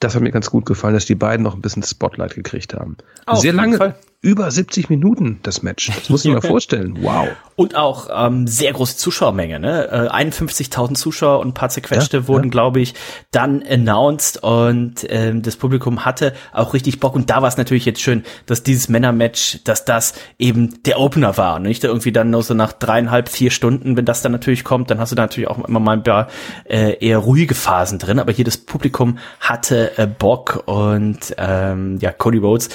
Das 0.00 0.16
hat 0.16 0.22
mir 0.22 0.32
ganz 0.32 0.50
gut 0.50 0.66
gefallen, 0.66 0.94
dass 0.94 1.06
die 1.06 1.14
beiden 1.14 1.44
noch 1.44 1.54
ein 1.54 1.60
bisschen 1.60 1.84
Spotlight 1.84 2.34
gekriegt 2.34 2.74
haben. 2.74 2.96
Auf 3.26 3.38
Sehr 3.38 3.52
lange, 3.52 3.94
über 4.22 4.50
70 4.50 4.90
Minuten 4.90 5.40
das 5.42 5.62
Match. 5.62 5.86
Das 5.86 6.10
muss 6.10 6.24
ich 6.26 6.32
mir 6.32 6.42
vorstellen. 6.46 6.98
Wow. 7.00 7.28
Und 7.56 7.74
auch 7.74 8.08
ähm, 8.12 8.46
sehr 8.46 8.72
große 8.72 8.98
Zuschauermenge. 8.98 9.58
Ne? 9.58 9.88
Äh, 9.90 10.08
51.000 10.10 10.94
Zuschauer 10.94 11.40
und 11.40 11.48
ein 11.48 11.54
paar 11.54 11.70
zerquetschte 11.70 12.18
ja, 12.18 12.28
wurden, 12.28 12.44
ja. 12.44 12.50
glaube 12.50 12.80
ich, 12.80 12.94
dann 13.30 13.62
announced 13.62 14.42
und 14.42 15.06
ähm, 15.08 15.40
das 15.40 15.56
Publikum 15.56 16.04
hatte 16.04 16.34
auch 16.52 16.74
richtig 16.74 17.00
Bock. 17.00 17.14
Und 17.14 17.30
da 17.30 17.40
war 17.40 17.48
es 17.48 17.56
natürlich 17.56 17.86
jetzt 17.86 18.02
schön, 18.02 18.24
dass 18.44 18.62
dieses 18.62 18.90
Männermatch, 18.90 19.60
dass 19.64 19.86
das 19.86 20.12
eben 20.38 20.82
der 20.82 21.00
Opener 21.00 21.38
war. 21.38 21.56
Und 21.56 21.62
nicht 21.62 21.82
irgendwie 21.82 22.12
dann 22.12 22.28
nur 22.28 22.42
so 22.42 22.52
nach 22.52 22.74
dreieinhalb, 22.74 23.30
vier 23.30 23.50
Stunden, 23.50 23.96
wenn 23.96 24.04
das 24.04 24.20
dann 24.20 24.32
natürlich 24.32 24.64
kommt, 24.64 24.90
dann 24.90 25.00
hast 25.00 25.12
du 25.12 25.16
da 25.16 25.22
natürlich 25.22 25.48
auch 25.48 25.66
immer 25.66 25.80
mal 25.80 25.92
ein 25.92 26.02
paar 26.02 26.28
äh, 26.64 26.98
eher 27.00 27.18
ruhige 27.18 27.54
Phasen 27.54 27.98
drin. 27.98 28.18
Aber 28.18 28.32
hier 28.32 28.44
das 28.44 28.58
Publikum 28.58 29.16
hatte 29.40 29.96
äh, 29.96 30.06
Bock 30.06 30.64
und 30.66 31.34
ähm, 31.38 31.98
ja, 32.00 32.12
Cody 32.12 32.38
Rhodes 32.38 32.68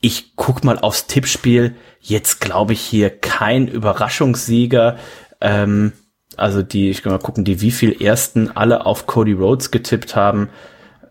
ich 0.00 0.34
guck 0.36 0.64
mal 0.64 0.78
aufs 0.78 1.06
Tippspiel. 1.06 1.76
Jetzt 2.00 2.40
glaube 2.40 2.72
ich 2.72 2.80
hier 2.80 3.10
kein 3.10 3.68
Überraschungssieger. 3.68 4.96
Ähm, 5.40 5.92
also 6.36 6.62
die, 6.62 6.90
ich 6.90 7.02
kann 7.02 7.12
mal 7.12 7.18
gucken, 7.18 7.44
die 7.44 7.60
wie 7.60 7.70
viel 7.70 8.00
ersten 8.00 8.50
alle 8.56 8.86
auf 8.86 9.06
Cody 9.06 9.32
Rhodes 9.32 9.70
getippt 9.70 10.16
haben. 10.16 10.48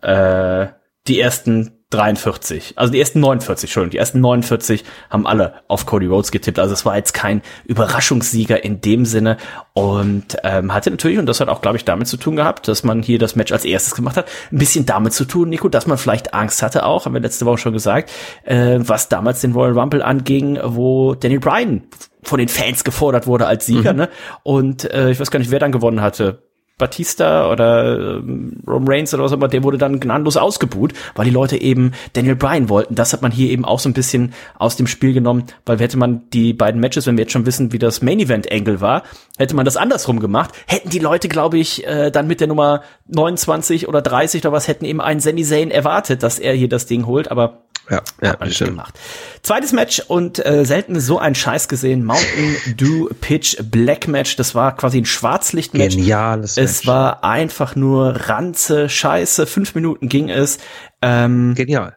Äh, 0.02 0.68
die 1.08 1.20
ersten 1.20 1.79
43, 1.92 2.74
also 2.76 2.92
die 2.92 3.00
ersten 3.00 3.20
49, 3.20 3.68
Entschuldigung, 3.68 3.92
die 3.92 3.98
ersten 3.98 4.20
49 4.22 4.84
haben 5.10 5.26
alle 5.26 5.56
auf 5.68 5.88
Cody 5.88 6.06
Rhodes 6.06 6.30
getippt. 6.32 6.60
Also 6.60 6.74
es 6.74 6.86
war 6.86 6.96
jetzt 6.96 7.14
kein 7.14 7.42
Überraschungssieger 7.66 8.64
in 8.64 8.80
dem 8.80 9.06
Sinne 9.06 9.38
und 9.74 10.38
ähm, 10.44 10.72
hatte 10.72 10.92
natürlich, 10.92 11.18
und 11.18 11.26
das 11.26 11.40
hat 11.40 11.50
auch, 11.50 11.62
glaube 11.62 11.78
ich, 11.78 11.86
damit 11.86 12.08
zu 12.08 12.18
tun 12.18 12.36
gehabt, 12.36 12.68
dass 12.68 12.84
man 12.84 13.02
hier 13.02 13.18
das 13.18 13.36
Match 13.36 13.52
als 13.52 13.66
erstes 13.66 13.96
gemacht 13.96 14.18
hat, 14.18 14.28
ein 14.52 14.60
bisschen 14.60 14.86
damit 14.86 15.14
zu 15.14 15.26
tun, 15.26 15.50
Nico, 15.50 15.68
dass 15.68 15.88
man 15.88 15.98
vielleicht 15.98 16.36
Angst 16.36 16.62
hatte 16.62 16.86
auch, 16.86 17.06
haben 17.06 17.14
wir 17.14 17.22
letzte 17.22 17.48
Woche 17.48 17.58
schon 17.58 17.74
gesagt, 17.74 18.12
äh, 18.44 18.78
was 18.80 19.10
damals 19.10 19.42
den 19.42 19.54
Royal 19.54 19.78
Rumble 19.78 20.04
anging, 20.04 20.60
wo 20.64 21.16
Daniel 21.16 21.40
Bryan 21.40 21.88
von 22.22 22.38
den 22.38 22.50
Fans 22.50 22.84
gefordert 22.84 23.26
wurde 23.26 23.48
als 23.48 23.66
Sieger, 23.66 23.94
mhm. 23.94 24.00
ne? 24.00 24.10
Und 24.44 24.92
äh, 24.94 25.10
ich 25.10 25.20
weiß 25.20 25.32
gar 25.32 25.40
nicht, 25.40 25.50
wer 25.50 25.60
dann 25.60 25.72
gewonnen 25.72 26.02
hatte. 26.02 26.49
Batista 26.80 27.52
oder 27.52 28.18
ähm, 28.18 28.64
Roman 28.68 28.88
Reigns 28.88 29.14
oder 29.14 29.24
was 29.24 29.32
auch 29.32 29.36
immer, 29.36 29.48
der 29.48 29.64
wurde 29.64 29.78
dann 29.78 30.00
gnadenlos 30.00 30.38
ausgebuht, 30.38 30.94
weil 31.14 31.26
die 31.26 31.32
Leute 31.32 31.62
eben 31.62 31.92
Daniel 32.14 32.36
Bryan 32.36 32.70
wollten. 32.70 32.96
Das 32.96 33.14
hat 33.14 33.22
man 33.22 33.32
hier 33.32 33.52
eben 33.52 33.66
auch 33.66 33.78
so 33.78 33.88
ein 33.88 33.94
bisschen 33.94 34.34
aus 34.58 34.76
dem 34.76 34.88
Spiel 34.88 35.14
genommen, 35.14 35.44
weil 35.68 35.78
hätte 35.80 35.98
man 35.98 36.24
die 36.34 36.54
beiden 36.54 36.82
Matches, 36.82 37.06
wenn 37.06 37.18
wir 37.18 37.26
jetzt 37.26 37.34
schon 37.34 37.46
wissen, 37.46 37.72
wie 37.72 37.80
das 37.80 38.02
Main 38.02 38.20
Event 38.20 38.52
Angle 38.52 38.82
war, 38.82 39.04
hätte 39.38 39.56
man 39.56 39.66
das 39.66 39.78
andersrum 39.78 40.20
gemacht, 40.20 40.52
hätten 40.66 40.90
die 40.90 41.00
Leute, 41.00 41.28
glaube 41.28 41.60
ich, 41.60 41.86
äh, 41.86 42.10
dann 42.10 42.28
mit 42.28 42.40
der 42.40 42.48
Nummer 42.48 42.82
29 43.08 43.88
oder 43.88 44.02
30 44.02 44.42
oder 44.42 44.52
was, 44.52 44.68
hätten 44.68 44.86
eben 44.86 45.02
einen 45.02 45.20
Sami 45.20 45.44
Zayn 45.44 45.70
erwartet, 45.70 46.24
dass 46.24 46.40
er 46.40 46.54
hier 46.54 46.70
das 46.70 46.88
Ding 46.88 47.06
holt, 47.06 47.30
aber 47.30 47.64
ja, 47.90 48.02
ja, 48.22 48.30
hat 48.30 48.40
man 48.40 48.50
nicht 48.50 48.64
gemacht. 48.64 49.00
Zweites 49.42 49.72
Match 49.72 50.00
und 50.08 50.46
äh, 50.46 50.66
selten 50.66 51.00
so 51.00 51.20
ein 51.20 51.36
Scheiß 51.36 51.68
gesehen. 51.68 52.06
Mountain 52.06 52.56
Dew 52.76 53.10
Pitch 53.22 53.58
Black 53.64 54.08
Match. 54.08 54.36
Das 54.36 54.56
war 54.56 54.76
quasi 54.76 55.00
ein 55.00 55.06
Schwarzlicht-Match. 55.06 55.96
Geniales 55.96 56.56
Match. 56.56 56.66
Es 56.66 56.88
war 56.88 57.24
einfach 57.24 57.76
nur 57.76 58.30
Ranze, 58.30 58.90
Scheiße. 58.90 59.48
Fünf 59.48 59.76
Minuten 59.76 60.08
ging 60.08 60.30
es. 60.30 60.60
Ähm, 61.02 61.56
Genial. 61.56 61.96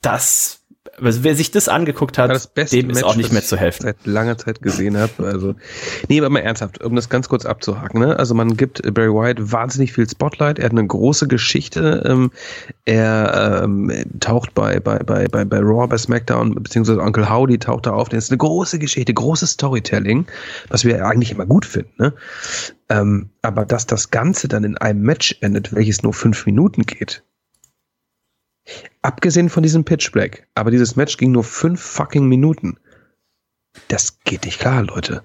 Das 0.00 0.61
also 1.02 1.24
wer 1.24 1.34
sich 1.34 1.50
das 1.50 1.68
angeguckt 1.68 2.18
hat, 2.18 2.30
das 2.30 2.52
dem 2.52 2.90
ist 2.90 2.96
Match, 2.96 3.02
auch 3.02 3.16
nicht 3.16 3.32
mehr 3.32 3.42
zu 3.42 3.56
helfen. 3.56 3.82
Seit 3.82 4.06
langer 4.06 4.38
Zeit 4.38 4.62
gesehen 4.62 4.96
habe. 4.96 5.24
Also, 5.24 5.54
nee, 6.08 6.18
aber 6.18 6.30
mal 6.30 6.40
ernsthaft, 6.40 6.82
um 6.82 6.94
das 6.96 7.08
ganz 7.08 7.28
kurz 7.28 7.46
abzuhaken. 7.46 8.00
Ne? 8.00 8.18
Also 8.18 8.34
man 8.34 8.56
gibt 8.56 8.82
Barry 8.94 9.08
White 9.08 9.52
wahnsinnig 9.52 9.92
viel 9.92 10.08
Spotlight. 10.08 10.58
Er 10.58 10.66
hat 10.66 10.72
eine 10.72 10.86
große 10.86 11.28
Geschichte. 11.28 12.02
Ähm, 12.06 12.30
er 12.84 13.62
ähm, 13.64 13.92
taucht 14.20 14.54
bei, 14.54 14.80
bei, 14.80 14.98
bei, 14.98 15.26
bei, 15.28 15.44
bei 15.44 15.58
Raw, 15.58 15.86
bei 15.86 15.98
SmackDown, 15.98 16.54
beziehungsweise 16.54 17.00
Uncle 17.00 17.28
Howdy 17.28 17.58
taucht 17.58 17.86
da 17.86 17.92
auf. 17.92 18.08
Das 18.08 18.24
ist 18.24 18.30
eine 18.30 18.38
große 18.38 18.78
Geschichte, 18.78 19.12
großes 19.14 19.52
Storytelling, 19.52 20.26
was 20.68 20.84
wir 20.84 21.04
eigentlich 21.06 21.32
immer 21.32 21.46
gut 21.46 21.64
finden. 21.64 21.92
Ne? 21.98 22.14
Ähm, 22.88 23.30
aber 23.42 23.64
dass 23.64 23.86
das 23.86 24.10
Ganze 24.10 24.48
dann 24.48 24.64
in 24.64 24.76
einem 24.76 25.02
Match 25.02 25.36
endet, 25.40 25.74
welches 25.74 26.02
nur 26.02 26.12
fünf 26.12 26.46
Minuten 26.46 26.82
geht, 26.82 27.22
Abgesehen 29.02 29.48
von 29.48 29.62
diesem 29.62 29.84
Pitch 29.84 30.12
Black, 30.12 30.46
aber 30.54 30.70
dieses 30.70 30.96
Match 30.96 31.16
ging 31.16 31.32
nur 31.32 31.44
fünf 31.44 31.80
fucking 31.80 32.26
Minuten. 32.26 32.78
Das 33.88 34.18
geht 34.24 34.44
nicht 34.44 34.60
klar, 34.60 34.82
Leute. 34.82 35.22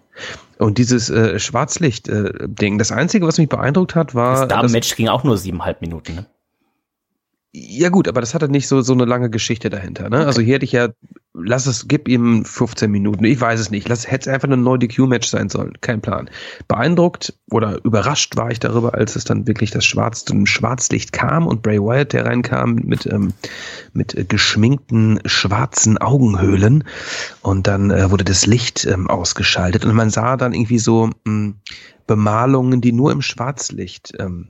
Und 0.57 0.77
dieses 0.77 1.09
äh, 1.09 1.37
Schwarzlicht-Ding, 1.37 2.75
äh, 2.75 2.77
das 2.77 2.91
Einzige, 2.91 3.27
was 3.27 3.37
mich 3.37 3.49
beeindruckt 3.49 3.93
hat, 3.95 4.15
war. 4.15 4.41
Das 4.41 4.47
Damen-Match 4.47 4.95
ging 4.95 5.09
auch 5.09 5.23
nur 5.23 5.37
siebeneinhalb 5.37 5.81
Minuten, 5.81 6.15
ne? 6.15 6.25
Ja 7.53 7.89
gut, 7.89 8.07
aber 8.07 8.21
das 8.21 8.33
hatte 8.35 8.49
nicht 8.49 8.67
so 8.67 8.81
so 8.81 8.93
eine 8.93 9.05
lange 9.05 9.29
Geschichte 9.29 9.69
dahinter. 9.69 10.09
Ne? 10.09 10.17
Okay. 10.17 10.25
Also 10.25 10.41
hier 10.41 10.55
hätte 10.55 10.65
ich 10.65 10.73
ja, 10.73 10.89
lass 11.39 11.65
es, 11.65 11.87
gib 11.87 12.07
ihm 12.07 12.43
15 12.45 12.89
Minuten. 12.89 13.23
Ich 13.25 13.39
weiß 13.39 13.59
es 13.59 13.71
nicht. 13.71 13.87
Lass, 13.87 14.09
hätte 14.09 14.29
es 14.29 14.33
einfach 14.33 14.49
ein 14.49 14.63
No 14.63 14.77
DQ-Match 14.77 15.27
sein 15.27 15.49
sollen. 15.49 15.73
Kein 15.81 16.01
Plan. 16.01 16.29
Beeindruckt 16.67 17.33
oder 17.51 17.83
überrascht 17.83 18.35
war 18.35 18.51
ich 18.51 18.59
darüber, 18.59 18.93
als 18.93 19.15
es 19.15 19.23
dann 19.23 19.47
wirklich 19.47 19.71
das 19.71 19.85
Schwarz, 19.85 20.25
Schwarzlicht 20.45 21.11
kam 21.13 21.47
und 21.47 21.61
Bray 21.61 21.79
Wyatt, 21.79 22.13
der 22.13 22.25
reinkam 22.25 22.75
mit 22.75 23.05
ähm, 23.05 23.33
mit 23.93 24.15
äh, 24.15 24.25
geschminkten 24.25 25.19
schwarzen 25.25 25.97
Augenhöhlen 25.97 26.83
und 27.41 27.67
dann 27.67 27.91
äh, 27.91 28.09
wurde 28.11 28.23
das 28.23 28.45
Licht 28.45 28.85
ähm, 28.85 29.09
ausgeschaltet 29.09 29.85
und 29.85 29.95
man 29.95 30.09
sah 30.09 30.37
dann 30.37 30.53
irgendwie 30.53 30.79
so 30.79 31.09
mh, 31.25 31.53
Bemalungen, 32.07 32.81
die 32.81 32.93
nur 32.93 33.11
im 33.11 33.21
Schwarzlicht 33.21 34.13
ähm, 34.19 34.49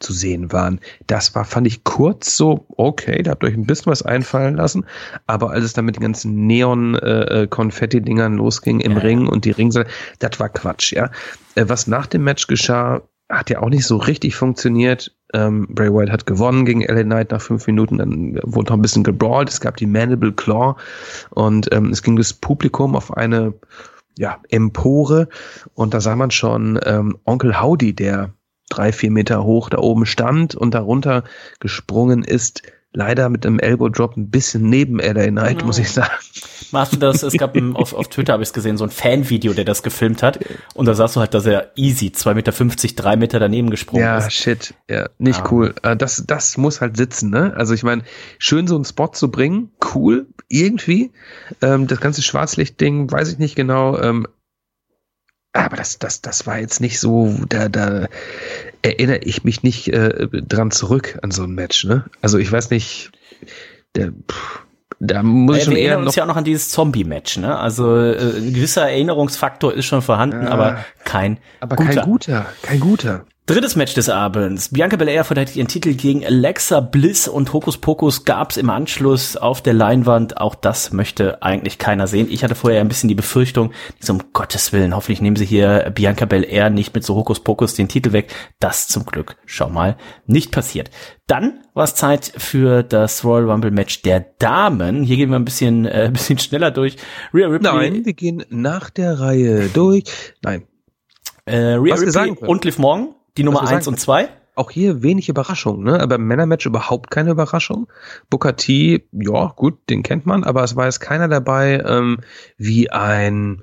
zu 0.00 0.12
sehen 0.12 0.52
waren. 0.52 0.80
Das 1.06 1.34
war, 1.34 1.44
fand 1.44 1.66
ich 1.66 1.84
kurz 1.84 2.36
so, 2.36 2.66
okay, 2.76 3.22
da 3.22 3.32
habt 3.32 3.42
ihr 3.42 3.48
euch 3.48 3.54
ein 3.54 3.66
bisschen 3.66 3.90
was 3.90 4.02
einfallen 4.02 4.56
lassen, 4.56 4.84
aber 5.26 5.50
als 5.50 5.64
es 5.64 5.72
dann 5.72 5.84
mit 5.84 5.96
den 5.96 6.02
ganzen 6.02 6.46
Neon-Konfetti-Dingern 6.46 8.34
äh, 8.34 8.36
losging 8.36 8.80
im 8.80 8.92
ja, 8.92 8.98
Ring 8.98 9.26
und 9.26 9.44
die 9.44 9.52
Ringseite, 9.52 9.90
das 10.18 10.38
war 10.40 10.48
Quatsch, 10.48 10.92
ja. 10.92 11.10
Äh, 11.54 11.64
was 11.68 11.86
nach 11.86 12.06
dem 12.06 12.24
Match 12.24 12.46
geschah, 12.46 13.02
hat 13.30 13.50
ja 13.50 13.62
auch 13.62 13.70
nicht 13.70 13.86
so 13.86 13.96
richtig 13.96 14.36
funktioniert. 14.36 15.16
Ähm, 15.32 15.66
Bray 15.70 15.92
Wyatt 15.92 16.10
hat 16.10 16.26
gewonnen 16.26 16.64
gegen 16.66 16.82
LA 16.82 17.04
Knight 17.04 17.30
nach 17.30 17.40
fünf 17.40 17.66
Minuten, 17.66 17.98
dann 17.98 18.38
wurde 18.42 18.70
noch 18.70 18.78
ein 18.78 18.82
bisschen 18.82 19.04
gebrawlt, 19.04 19.48
es 19.48 19.60
gab 19.60 19.76
die 19.76 19.86
Mandible 19.86 20.32
Claw 20.32 20.76
und 21.30 21.72
ähm, 21.72 21.90
es 21.90 22.02
ging 22.02 22.16
das 22.16 22.32
Publikum 22.32 22.94
auf 22.94 23.16
eine 23.16 23.54
ja, 24.18 24.38
Empore 24.50 25.28
und 25.74 25.94
da 25.94 26.00
sah 26.00 26.14
man 26.14 26.30
schon 26.30 26.78
ähm, 26.84 27.18
Onkel 27.24 27.60
Howdy, 27.60 27.94
der 27.94 28.32
drei, 28.68 28.92
vier 28.92 29.10
Meter 29.10 29.44
hoch 29.44 29.68
da 29.68 29.78
oben 29.78 30.06
stand 30.06 30.54
und 30.54 30.74
darunter 30.74 31.24
gesprungen 31.60 32.24
ist. 32.24 32.62
Leider 32.96 33.28
mit 33.28 33.44
einem 33.44 33.58
Elbow 33.58 33.88
Drop 33.88 34.16
ein 34.16 34.30
bisschen 34.30 34.70
neben 34.70 35.00
LA 35.00 35.26
Knight, 35.26 35.62
mhm. 35.62 35.66
muss 35.66 35.78
ich 35.78 35.90
sagen. 35.90 36.12
Machst 36.70 36.92
du 36.92 36.96
das? 36.96 37.24
Es 37.24 37.36
gab 37.36 37.56
ein, 37.56 37.74
auf, 37.74 37.92
auf 37.92 38.06
Twitter 38.06 38.34
habe 38.34 38.44
ich 38.44 38.50
es 38.50 38.52
gesehen, 38.52 38.76
so 38.76 38.84
ein 38.84 38.90
Fanvideo, 38.90 39.52
der 39.52 39.64
das 39.64 39.82
gefilmt 39.82 40.22
hat. 40.22 40.38
Und 40.74 40.86
da 40.86 40.94
sahst 40.94 41.16
du 41.16 41.20
halt, 41.20 41.34
dass 41.34 41.44
er 41.44 41.72
easy 41.74 42.12
zwei 42.12 42.34
Meter, 42.34 42.52
fünfzig, 42.52 42.94
drei 42.94 43.16
Meter 43.16 43.40
daneben 43.40 43.70
gesprungen 43.70 44.04
ja, 44.04 44.18
ist. 44.18 44.26
Ja, 44.26 44.30
shit. 44.30 44.74
Ja, 44.88 45.08
nicht 45.18 45.40
ah. 45.40 45.48
cool. 45.50 45.74
Äh, 45.82 45.96
das, 45.96 46.22
das 46.24 46.56
muss 46.56 46.80
halt 46.80 46.96
sitzen, 46.96 47.30
ne? 47.30 47.52
Also 47.56 47.74
ich 47.74 47.82
meine, 47.82 48.04
schön 48.38 48.68
so 48.68 48.76
einen 48.76 48.84
Spot 48.84 49.08
zu 49.08 49.28
bringen, 49.28 49.72
cool, 49.92 50.28
irgendwie. 50.48 51.10
Ähm, 51.62 51.88
das 51.88 52.00
ganze 52.00 52.22
Schwarzlicht-Ding, 52.22 53.10
weiß 53.10 53.32
ich 53.32 53.38
nicht 53.38 53.56
genau. 53.56 54.00
Aber 55.54 55.76
das, 55.76 56.00
das, 56.00 56.20
das 56.20 56.46
war 56.48 56.58
jetzt 56.58 56.80
nicht 56.80 56.98
so, 56.98 57.32
da, 57.48 57.68
da 57.68 58.08
erinnere 58.82 59.18
ich 59.18 59.44
mich 59.44 59.62
nicht 59.62 59.88
äh, 59.88 60.28
dran 60.28 60.72
zurück 60.72 61.18
an 61.22 61.30
so 61.30 61.44
ein 61.44 61.52
Match, 61.52 61.84
ne? 61.84 62.04
Also 62.20 62.38
ich 62.38 62.50
weiß 62.50 62.70
nicht, 62.70 63.12
der, 63.94 64.10
pff, 64.10 64.64
da 64.98 65.22
muss 65.22 65.56
ja, 65.56 65.58
ich 65.58 65.64
schon 65.64 65.74
wir 65.74 65.80
eher 65.80 65.90
erinnern 65.90 66.06
uns 66.06 66.16
ja 66.16 66.24
auch 66.24 66.28
noch 66.28 66.36
an 66.36 66.44
dieses 66.44 66.70
Zombie-Match, 66.70 67.36
ne? 67.36 67.56
Also 67.56 67.96
äh, 67.96 68.36
ein 68.36 68.52
gewisser 68.52 68.82
Erinnerungsfaktor 68.90 69.72
ist 69.72 69.86
schon 69.86 70.02
vorhanden, 70.02 70.42
ja, 70.42 70.50
aber 70.50 70.84
kein 71.04 71.38
aber 71.60 71.76
guter. 71.76 71.94
kein 71.94 72.04
guter, 72.04 72.46
kein 72.62 72.80
guter. 72.80 73.24
Drittes 73.46 73.76
Match 73.76 73.92
des 73.92 74.08
Abends. 74.08 74.70
Bianca 74.70 74.96
Belair 74.96 75.22
verteidigt 75.22 75.58
ihren 75.58 75.68
Titel 75.68 75.92
gegen 75.92 76.24
Alexa 76.24 76.80
Bliss 76.80 77.28
und 77.28 77.52
Hokus 77.52 77.76
Pokus 77.76 78.24
gab's 78.24 78.56
im 78.56 78.70
Anschluss 78.70 79.36
auf 79.36 79.60
der 79.60 79.74
Leinwand. 79.74 80.38
Auch 80.38 80.54
das 80.54 80.94
möchte 80.94 81.42
eigentlich 81.42 81.76
keiner 81.76 82.06
sehen. 82.06 82.28
Ich 82.30 82.42
hatte 82.42 82.54
vorher 82.54 82.80
ein 82.80 82.88
bisschen 82.88 83.08
die 83.08 83.14
Befürchtung, 83.14 83.72
so 84.00 84.14
um 84.14 84.22
Gottes 84.32 84.72
Willen, 84.72 84.96
hoffentlich 84.96 85.20
nehmen 85.20 85.36
sie 85.36 85.44
hier 85.44 85.92
Bianca 85.94 86.24
Belair 86.24 86.70
nicht 86.70 86.94
mit 86.94 87.04
so 87.04 87.16
Hokus 87.16 87.40
Pokus 87.40 87.74
den 87.74 87.86
Titel 87.86 88.12
weg. 88.12 88.34
Das 88.60 88.88
zum 88.88 89.04
Glück, 89.04 89.36
schau 89.44 89.68
mal, 89.68 89.98
nicht 90.26 90.50
passiert. 90.50 90.90
Dann 91.26 91.60
war 91.74 91.84
es 91.84 91.94
Zeit 91.94 92.32
für 92.38 92.82
das 92.82 93.26
Royal 93.26 93.50
Rumble 93.50 93.72
Match 93.72 94.00
der 94.00 94.20
Damen. 94.38 95.02
Hier 95.02 95.18
gehen 95.18 95.28
wir 95.28 95.36
ein 95.36 95.44
bisschen, 95.44 95.84
äh, 95.84 96.04
ein 96.06 96.14
bisschen 96.14 96.38
schneller 96.38 96.70
durch. 96.70 96.96
Rhea 97.34 97.48
Ripley. 97.48 97.70
Nein, 97.70 98.06
wir 98.06 98.14
gehen 98.14 98.42
nach 98.48 98.88
der 98.88 99.20
Reihe 99.20 99.68
durch. 99.68 100.04
Nein. 100.40 100.62
Äh, 101.44 101.74
Rhea 101.74 101.94
Ripley 101.96 102.30
und 102.40 102.64
Liv 102.64 102.78
Morgan 102.78 103.14
die 103.36 103.42
Nummer 103.42 103.66
eins 103.68 103.88
und 103.88 103.98
zwei? 103.98 104.28
Auch 104.56 104.70
hier 104.70 105.02
wenig 105.02 105.28
Überraschung, 105.28 105.82
ne? 105.82 106.00
Aber 106.00 106.14
im 106.14 106.26
Männermatch 106.26 106.66
überhaupt 106.66 107.10
keine 107.10 107.30
Überraschung. 107.30 107.88
Booker 108.30 108.54
T, 108.54 109.04
ja, 109.10 109.52
gut, 109.56 109.78
den 109.90 110.04
kennt 110.04 110.26
man, 110.26 110.44
aber 110.44 110.62
es 110.62 110.76
war 110.76 110.84
jetzt 110.84 111.00
keiner 111.00 111.26
dabei, 111.26 111.82
ähm, 111.84 112.18
wie 112.56 112.90
ein 112.90 113.62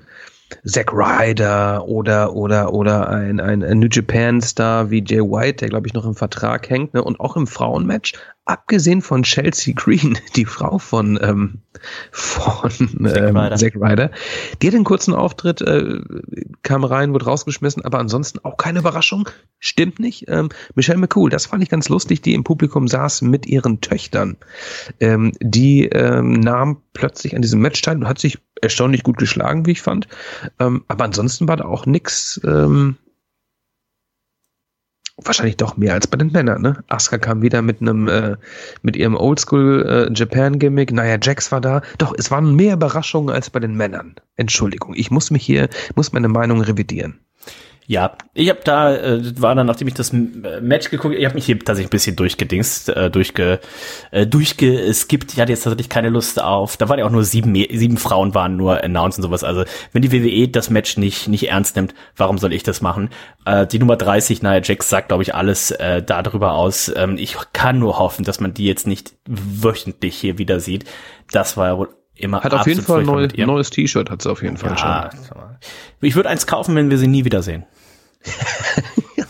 Zack 0.64 0.92
Ryder 0.92 1.86
oder 1.86 2.34
oder 2.34 2.72
oder 2.72 3.08
ein, 3.08 3.40
ein, 3.40 3.62
ein 3.62 3.78
New 3.78 3.88
Japan 3.90 4.40
Star 4.40 4.90
wie 4.90 5.04
Jay 5.06 5.20
White, 5.20 5.58
der 5.58 5.68
glaube 5.68 5.86
ich 5.86 5.94
noch 5.94 6.04
im 6.04 6.14
Vertrag 6.14 6.68
hängt, 6.68 6.94
ne? 6.94 7.02
Und 7.02 7.20
auch 7.20 7.36
im 7.36 7.46
Frauenmatch 7.46 8.14
abgesehen 8.44 9.02
von 9.02 9.22
Chelsea 9.22 9.72
Green, 9.76 10.18
die 10.36 10.44
Frau 10.44 10.78
von, 10.78 11.18
ähm, 11.22 11.60
von 12.10 12.70
ähm, 12.80 13.56
Zack 13.56 13.76
Ryder, 13.76 14.10
die 14.60 14.66
hat 14.66 14.74
einen 14.74 14.84
kurzen 14.84 15.14
Auftritt, 15.14 15.60
äh, 15.62 16.00
kam 16.62 16.84
rein, 16.84 17.12
wurde 17.12 17.26
rausgeschmissen, 17.26 17.84
aber 17.84 17.98
ansonsten 17.98 18.40
auch 18.44 18.56
keine 18.56 18.80
Überraschung, 18.80 19.28
stimmt 19.58 20.00
nicht. 20.00 20.26
Ähm, 20.28 20.48
Michelle 20.74 20.98
McCool, 20.98 21.30
das 21.30 21.46
fand 21.46 21.62
ich 21.62 21.68
ganz 21.68 21.88
lustig, 21.88 22.22
die 22.22 22.34
im 22.34 22.44
Publikum 22.44 22.88
saß 22.88 23.22
mit 23.22 23.46
ihren 23.46 23.80
Töchtern. 23.80 24.36
Ähm, 25.00 25.32
die 25.40 25.86
ähm, 25.86 26.32
nahm 26.32 26.82
plötzlich 26.92 27.36
an 27.36 27.42
diesem 27.42 27.60
Match 27.60 27.80
teil 27.82 27.96
und 27.96 28.08
hat 28.08 28.18
sich 28.18 28.38
erstaunlich 28.62 29.02
gut 29.02 29.18
geschlagen, 29.18 29.66
wie 29.66 29.72
ich 29.72 29.82
fand. 29.82 30.08
Ähm, 30.58 30.84
aber 30.88 31.04
ansonsten 31.04 31.48
war 31.48 31.56
da 31.56 31.64
auch 31.64 31.84
nix, 31.84 32.40
ähm, 32.44 32.96
wahrscheinlich 35.16 35.56
doch 35.56 35.76
mehr 35.76 35.94
als 35.94 36.06
bei 36.06 36.16
den 36.16 36.32
Männern, 36.32 36.62
ne? 36.62 36.82
Asuka 36.88 37.18
kam 37.18 37.42
wieder 37.42 37.60
mit 37.60 37.80
einem, 37.80 38.08
äh, 38.08 38.36
mit 38.82 38.96
ihrem 38.96 39.14
Oldschool 39.14 39.84
äh, 39.86 40.12
Japan-Gimmick. 40.14 40.92
Naja, 40.92 41.18
Jax 41.20 41.52
war 41.52 41.60
da. 41.60 41.82
Doch, 41.98 42.14
es 42.16 42.30
waren 42.30 42.54
mehr 42.56 42.74
Überraschungen 42.74 43.34
als 43.34 43.50
bei 43.50 43.60
den 43.60 43.76
Männern. 43.76 44.14
Entschuldigung, 44.36 44.94
ich 44.94 45.10
muss 45.10 45.30
mich 45.30 45.44
hier, 45.44 45.68
muss 45.96 46.12
meine 46.12 46.28
Meinung 46.28 46.62
revidieren. 46.62 47.20
Ja, 47.86 48.16
ich 48.32 48.48
habe 48.48 48.60
da, 48.62 48.94
äh, 48.94 49.40
war 49.40 49.54
dann, 49.54 49.66
nachdem 49.66 49.88
ich 49.88 49.94
das 49.94 50.12
äh, 50.12 50.60
Match 50.60 50.88
geguckt, 50.88 51.16
ich 51.16 51.24
habe 51.24 51.34
mich 51.34 51.46
hier 51.46 51.58
tatsächlich 51.58 51.88
ein 51.88 51.90
bisschen 51.90 52.16
durchgedingst, 52.16 52.88
äh, 52.90 53.10
durchge, 53.10 53.60
äh, 54.12 54.26
durchgeskippt. 54.26 55.32
Ich 55.32 55.40
hatte 55.40 55.50
jetzt 55.50 55.64
tatsächlich 55.64 55.88
keine 55.88 56.08
Lust 56.08 56.40
auf, 56.40 56.76
da 56.76 56.88
waren 56.88 57.00
ja 57.00 57.04
auch 57.04 57.10
nur 57.10 57.24
sieben, 57.24 57.54
sieben 57.54 57.96
Frauen 57.96 58.34
waren 58.34 58.56
nur 58.56 58.84
announced 58.84 59.18
und 59.18 59.24
sowas. 59.24 59.42
Also 59.42 59.64
wenn 59.92 60.02
die 60.02 60.12
WWE 60.12 60.48
das 60.48 60.70
Match 60.70 60.96
nicht, 60.96 61.26
nicht 61.28 61.48
ernst 61.48 61.74
nimmt, 61.74 61.92
warum 62.16 62.38
soll 62.38 62.52
ich 62.52 62.62
das 62.62 62.82
machen? 62.82 63.10
Äh, 63.44 63.66
die 63.66 63.80
Nummer 63.80 63.96
30, 63.96 64.42
naja, 64.42 64.60
Jax 64.62 64.88
sagt, 64.88 65.08
glaube 65.08 65.24
ich, 65.24 65.34
alles 65.34 65.72
äh, 65.72 66.02
darüber 66.02 66.52
aus. 66.52 66.92
Ähm, 66.94 67.16
ich 67.18 67.36
kann 67.52 67.80
nur 67.80 67.98
hoffen, 67.98 68.24
dass 68.24 68.38
man 68.38 68.54
die 68.54 68.66
jetzt 68.66 68.86
nicht 68.86 69.14
wöchentlich 69.26 70.16
hier 70.16 70.38
wieder 70.38 70.60
sieht. 70.60 70.84
Das 71.30 71.56
war 71.56 71.66
ja 71.66 71.78
wohl 71.78 71.88
immer 72.16 72.42
Hat 72.42 72.54
auf 72.54 72.66
jeden 72.66 72.82
Fall 72.82 73.00
ein 73.00 73.46
neues 73.46 73.70
T-Shirt, 73.70 74.10
hat 74.10 74.22
sie 74.22 74.30
auf 74.30 74.42
jeden 74.42 74.56
Fall 74.56 74.70
ja, 74.76 75.10
schon. 75.12 75.38
Ich 76.00 76.14
würde 76.14 76.28
eins 76.28 76.46
kaufen, 76.46 76.74
wenn 76.76 76.90
wir 76.90 76.98
sie 76.98 77.08
nie 77.08 77.24
wiedersehen. 77.24 77.64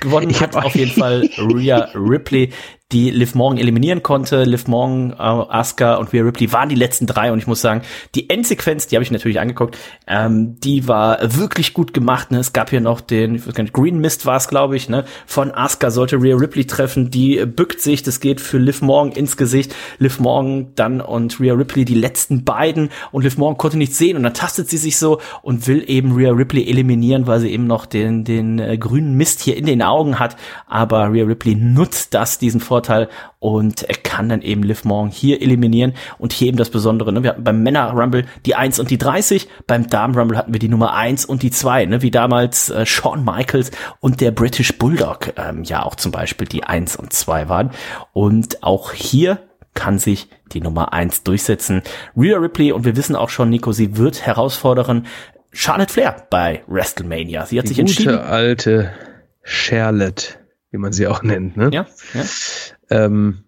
Gewonnen 0.00 0.30
ich 0.30 0.40
hat 0.40 0.56
auf 0.56 0.74
jeden 0.74 0.92
Fall 0.92 1.28
Rhea 1.36 1.88
Ripley 1.94 2.52
die 2.92 3.10
Liv 3.10 3.34
Morgan 3.34 3.58
eliminieren 3.58 4.04
konnte. 4.04 4.44
Liv 4.44 4.68
Morgan, 4.68 5.10
äh, 5.10 5.16
Asuka 5.16 5.96
und 5.96 6.12
Rhea 6.12 6.22
Ripley 6.22 6.52
waren 6.52 6.68
die 6.68 6.76
letzten 6.76 7.06
drei 7.06 7.32
und 7.32 7.38
ich 7.38 7.48
muss 7.48 7.60
sagen, 7.60 7.82
die 8.14 8.30
Endsequenz, 8.30 8.86
die 8.86 8.94
habe 8.94 9.02
ich 9.02 9.10
natürlich 9.10 9.40
angeguckt, 9.40 9.76
ähm, 10.06 10.60
die 10.60 10.86
war 10.86 11.18
wirklich 11.36 11.74
gut 11.74 11.92
gemacht. 11.92 12.30
Ne? 12.30 12.38
Es 12.38 12.52
gab 12.52 12.70
hier 12.70 12.80
noch 12.80 13.00
den, 13.00 13.34
ich 13.34 13.46
weiß 13.46 13.54
gar 13.54 13.64
nicht, 13.64 13.72
Green 13.72 13.98
Mist 13.98 14.24
war 14.24 14.36
es, 14.36 14.46
glaube 14.46 14.76
ich, 14.76 14.88
ne? 14.88 15.04
von 15.26 15.52
Asuka 15.52 15.90
sollte 15.90 16.22
Rhea 16.22 16.36
Ripley 16.36 16.64
treffen, 16.64 17.10
die 17.10 17.44
bückt 17.44 17.80
sich, 17.80 18.04
das 18.04 18.20
geht 18.20 18.40
für 18.40 18.58
Liv 18.58 18.82
Morgan 18.82 19.12
ins 19.12 19.36
Gesicht. 19.36 19.74
Liv 19.98 20.20
Morgan 20.20 20.68
dann 20.76 21.00
und 21.00 21.40
Rhea 21.40 21.54
Ripley 21.54 21.84
die 21.84 21.94
letzten 21.94 22.44
beiden 22.44 22.90
und 23.10 23.24
Liv 23.24 23.36
Morgan 23.36 23.58
konnte 23.58 23.78
nichts 23.78 23.98
sehen 23.98 24.16
und 24.16 24.22
dann 24.22 24.34
tastet 24.34 24.70
sie 24.70 24.78
sich 24.78 24.96
so 24.96 25.20
und 25.42 25.66
will 25.66 25.82
eben 25.88 26.12
Rhea 26.12 26.30
Ripley 26.30 26.68
eliminieren, 26.68 27.26
weil 27.26 27.40
sie 27.40 27.50
eben 27.50 27.66
noch 27.66 27.84
den, 27.84 28.22
den 28.22 28.60
äh, 28.60 28.78
grünen 28.78 29.14
Mist 29.14 29.40
hier 29.40 29.56
in 29.56 29.66
den 29.66 29.82
Augen 29.82 30.20
hat. 30.20 30.36
Aber 30.68 31.12
Rhea 31.12 31.24
Ripley 31.24 31.56
nutzt 31.56 32.14
das, 32.14 32.38
diesen 32.38 32.60
Vor 32.60 32.75
Vorteil 32.76 33.08
und 33.38 33.84
er 33.84 33.94
kann 33.96 34.28
dann 34.28 34.42
eben 34.42 34.62
Liv 34.62 34.84
Morgan 34.84 35.10
hier 35.10 35.40
eliminieren 35.40 35.94
und 36.18 36.34
hier 36.34 36.48
eben 36.48 36.58
das 36.58 36.68
Besondere. 36.68 37.10
Ne? 37.10 37.22
Wir 37.22 37.30
hatten 37.30 37.44
beim 37.44 37.62
Männer 37.62 37.90
Rumble 37.92 38.26
die 38.44 38.54
1 38.54 38.78
und 38.78 38.90
die 38.90 38.98
30, 38.98 39.48
beim 39.66 39.86
Damen 39.88 40.14
Rumble 40.14 40.36
hatten 40.36 40.52
wir 40.52 40.58
die 40.58 40.68
Nummer 40.68 40.92
1 40.92 41.24
und 41.24 41.42
die 41.42 41.50
2, 41.50 41.86
ne? 41.86 42.02
wie 42.02 42.10
damals 42.10 42.68
äh, 42.68 42.84
Shawn 42.84 43.24
Michaels 43.24 43.70
und 44.00 44.20
der 44.20 44.30
British 44.30 44.76
Bulldog 44.76 45.32
ähm, 45.36 45.62
ja 45.64 45.84
auch 45.84 45.94
zum 45.94 46.12
Beispiel 46.12 46.46
die 46.46 46.64
1 46.64 46.96
und 46.96 47.14
2 47.14 47.48
waren. 47.48 47.70
Und 48.12 48.62
auch 48.62 48.92
hier 48.92 49.38
kann 49.72 49.98
sich 49.98 50.28
die 50.52 50.60
Nummer 50.60 50.92
1 50.92 51.22
durchsetzen. 51.22 51.80
Rhea 52.14 52.36
Ripley, 52.36 52.72
und 52.72 52.84
wir 52.84 52.96
wissen 52.96 53.16
auch 53.16 53.30
schon, 53.30 53.48
Nico, 53.48 53.72
sie 53.72 53.96
wird 53.96 54.26
herausfordern 54.26 55.06
Charlotte 55.50 55.92
Flair 55.92 56.26
bei 56.28 56.62
WrestleMania. 56.66 57.46
Sie 57.46 57.58
hat 57.58 57.64
Die 57.64 57.68
sich 57.68 57.78
gute 57.78 57.90
entschieden. 57.90 58.18
alte 58.18 58.92
Charlotte, 59.42 60.34
wie 60.76 60.80
man 60.80 60.92
sie 60.92 61.06
auch 61.06 61.22
nennt. 61.22 61.56
Ne? 61.56 61.70
Ja, 61.72 61.86
ja. 62.12 62.24
Ähm, 62.90 63.44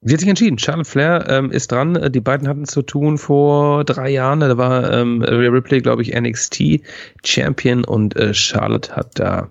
sie 0.00 0.14
hat 0.14 0.20
sich 0.20 0.28
entschieden. 0.28 0.58
Charlotte 0.58 0.88
Flair 0.88 1.26
ähm, 1.28 1.50
ist 1.50 1.72
dran. 1.72 1.96
Äh, 1.96 2.10
Die 2.10 2.20
beiden 2.20 2.46
hatten 2.46 2.62
es 2.62 2.70
zu 2.70 2.82
tun 2.82 3.18
vor 3.18 3.84
drei 3.84 4.10
Jahren. 4.10 4.40
Da 4.40 4.56
war 4.56 4.92
ähm, 4.92 5.22
Rhea 5.22 5.50
Ripley, 5.50 5.80
glaube 5.80 6.02
ich, 6.02 6.14
NXT 6.14 6.82
Champion 7.24 7.84
und 7.84 8.16
äh, 8.16 8.32
Charlotte 8.32 8.94
hat 8.94 9.18
da 9.18 9.50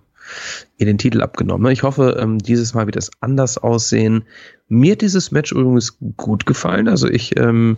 ihr 0.77 0.85
den 0.85 0.97
Titel 0.97 1.21
abgenommen. 1.21 1.69
Ich 1.73 1.83
hoffe, 1.83 2.17
ähm, 2.17 2.37
dieses 2.37 2.73
Mal 2.73 2.85
wird 2.85 2.95
es 2.95 3.11
anders 3.19 3.57
aussehen. 3.57 4.23
Mir 4.69 4.93
hat 4.93 5.01
dieses 5.01 5.31
Match 5.31 5.51
übrigens 5.51 5.97
gut 6.15 6.45
gefallen. 6.45 6.87
Also 6.87 7.09
ich 7.09 7.37
ähm, 7.37 7.77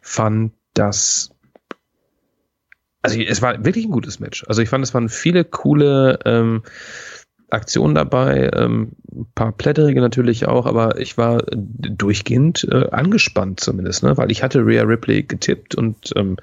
fand 0.00 0.52
das 0.74 1.30
also 3.02 3.20
es 3.20 3.42
war 3.42 3.64
wirklich 3.64 3.84
ein 3.84 3.90
gutes 3.90 4.20
Match. 4.20 4.44
Also 4.46 4.62
ich 4.62 4.68
fand, 4.68 4.84
es 4.84 4.94
waren 4.94 5.08
viele 5.08 5.44
coole 5.44 6.20
ähm, 6.24 6.62
Aktionen 7.52 7.94
dabei, 7.94 8.50
ähm, 8.54 8.92
ein 9.14 9.26
paar 9.34 9.52
plätterige 9.52 10.00
natürlich 10.00 10.48
auch, 10.48 10.66
aber 10.66 10.98
ich 10.98 11.18
war 11.18 11.42
durchgehend 11.52 12.66
äh, 12.70 12.88
angespannt 12.90 13.60
zumindest, 13.60 14.02
ne? 14.02 14.16
weil 14.16 14.30
ich 14.30 14.42
hatte 14.42 14.64
Rhea 14.64 14.82
Ripley 14.82 15.22
getippt 15.22 15.74
und 15.74 16.12
ähm, 16.16 16.36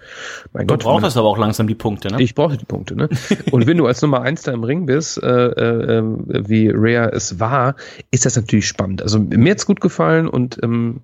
mein 0.53 0.67
Du 0.67 0.73
Gott, 0.73 0.83
brauchst 0.83 1.17
aber 1.17 1.27
auch 1.27 1.37
langsam 1.37 1.67
die 1.67 1.75
Punkte, 1.75 2.09
ne? 2.09 2.21
ich 2.21 2.35
brauchte 2.35 2.57
die 2.57 2.65
Punkte, 2.65 2.95
ne? 2.95 3.09
Und 3.51 3.65
wenn 3.67 3.77
du 3.77 3.87
als 3.87 4.01
Nummer 4.01 4.21
eins 4.21 4.43
da 4.43 4.51
im 4.51 4.63
Ring 4.63 4.85
bist, 4.85 5.21
äh, 5.21 5.27
äh, 5.27 5.97
äh, 5.97 6.03
wie 6.47 6.69
Rhea 6.69 7.09
es 7.09 7.39
war, 7.39 7.75
ist 8.11 8.25
das 8.25 8.35
natürlich 8.35 8.67
spannend. 8.67 9.01
Also 9.01 9.19
mir 9.19 9.51
hat's 9.51 9.65
gut 9.65 9.81
gefallen 9.81 10.27
und 10.27 10.59
ähm, 10.63 11.01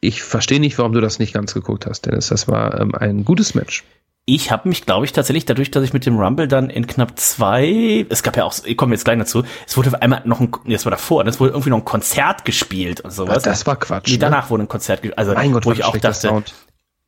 ich 0.00 0.22
verstehe 0.22 0.60
nicht, 0.60 0.78
warum 0.78 0.92
du 0.92 1.00
das 1.00 1.18
nicht 1.18 1.34
ganz 1.34 1.54
geguckt 1.54 1.86
hast, 1.86 2.06
Dennis. 2.06 2.28
Das 2.28 2.48
war 2.48 2.80
ähm, 2.80 2.94
ein 2.94 3.24
gutes 3.24 3.54
Match. 3.54 3.84
Ich 4.32 4.52
habe 4.52 4.68
mich, 4.68 4.86
glaube 4.86 5.04
ich, 5.04 5.12
tatsächlich 5.12 5.44
dadurch, 5.44 5.72
dass 5.72 5.82
ich 5.82 5.92
mit 5.92 6.06
dem 6.06 6.16
Rumble 6.16 6.46
dann 6.46 6.70
in 6.70 6.86
knapp 6.86 7.18
zwei, 7.18 8.06
es 8.08 8.22
gab 8.22 8.36
ja 8.36 8.44
auch, 8.44 8.54
ich 8.64 8.76
komme 8.76 8.94
jetzt 8.94 9.04
gleich 9.04 9.18
dazu, 9.18 9.42
es 9.66 9.76
wurde 9.76 10.00
einmal 10.00 10.22
noch 10.24 10.38
ein, 10.38 10.52
das 10.66 10.84
war 10.86 10.90
davor, 10.90 11.26
es 11.26 11.40
wurde 11.40 11.50
irgendwie 11.50 11.70
noch 11.70 11.78
ein 11.78 11.84
Konzert 11.84 12.44
gespielt 12.44 13.00
und 13.00 13.10
sowas. 13.10 13.42
das 13.42 13.66
war 13.66 13.74
Quatsch. 13.74 14.06
Nee, 14.06 14.12
ne? 14.12 14.18
danach 14.20 14.48
wurde 14.48 14.62
ein 14.62 14.68
Konzert 14.68 15.02
gespielt, 15.02 15.18
also 15.18 15.34
Mein 15.34 15.50
Gott, 15.50 15.66
wo 15.66 15.72
ich 15.72 15.82
auch 15.82 15.96
dachte. 15.96 16.44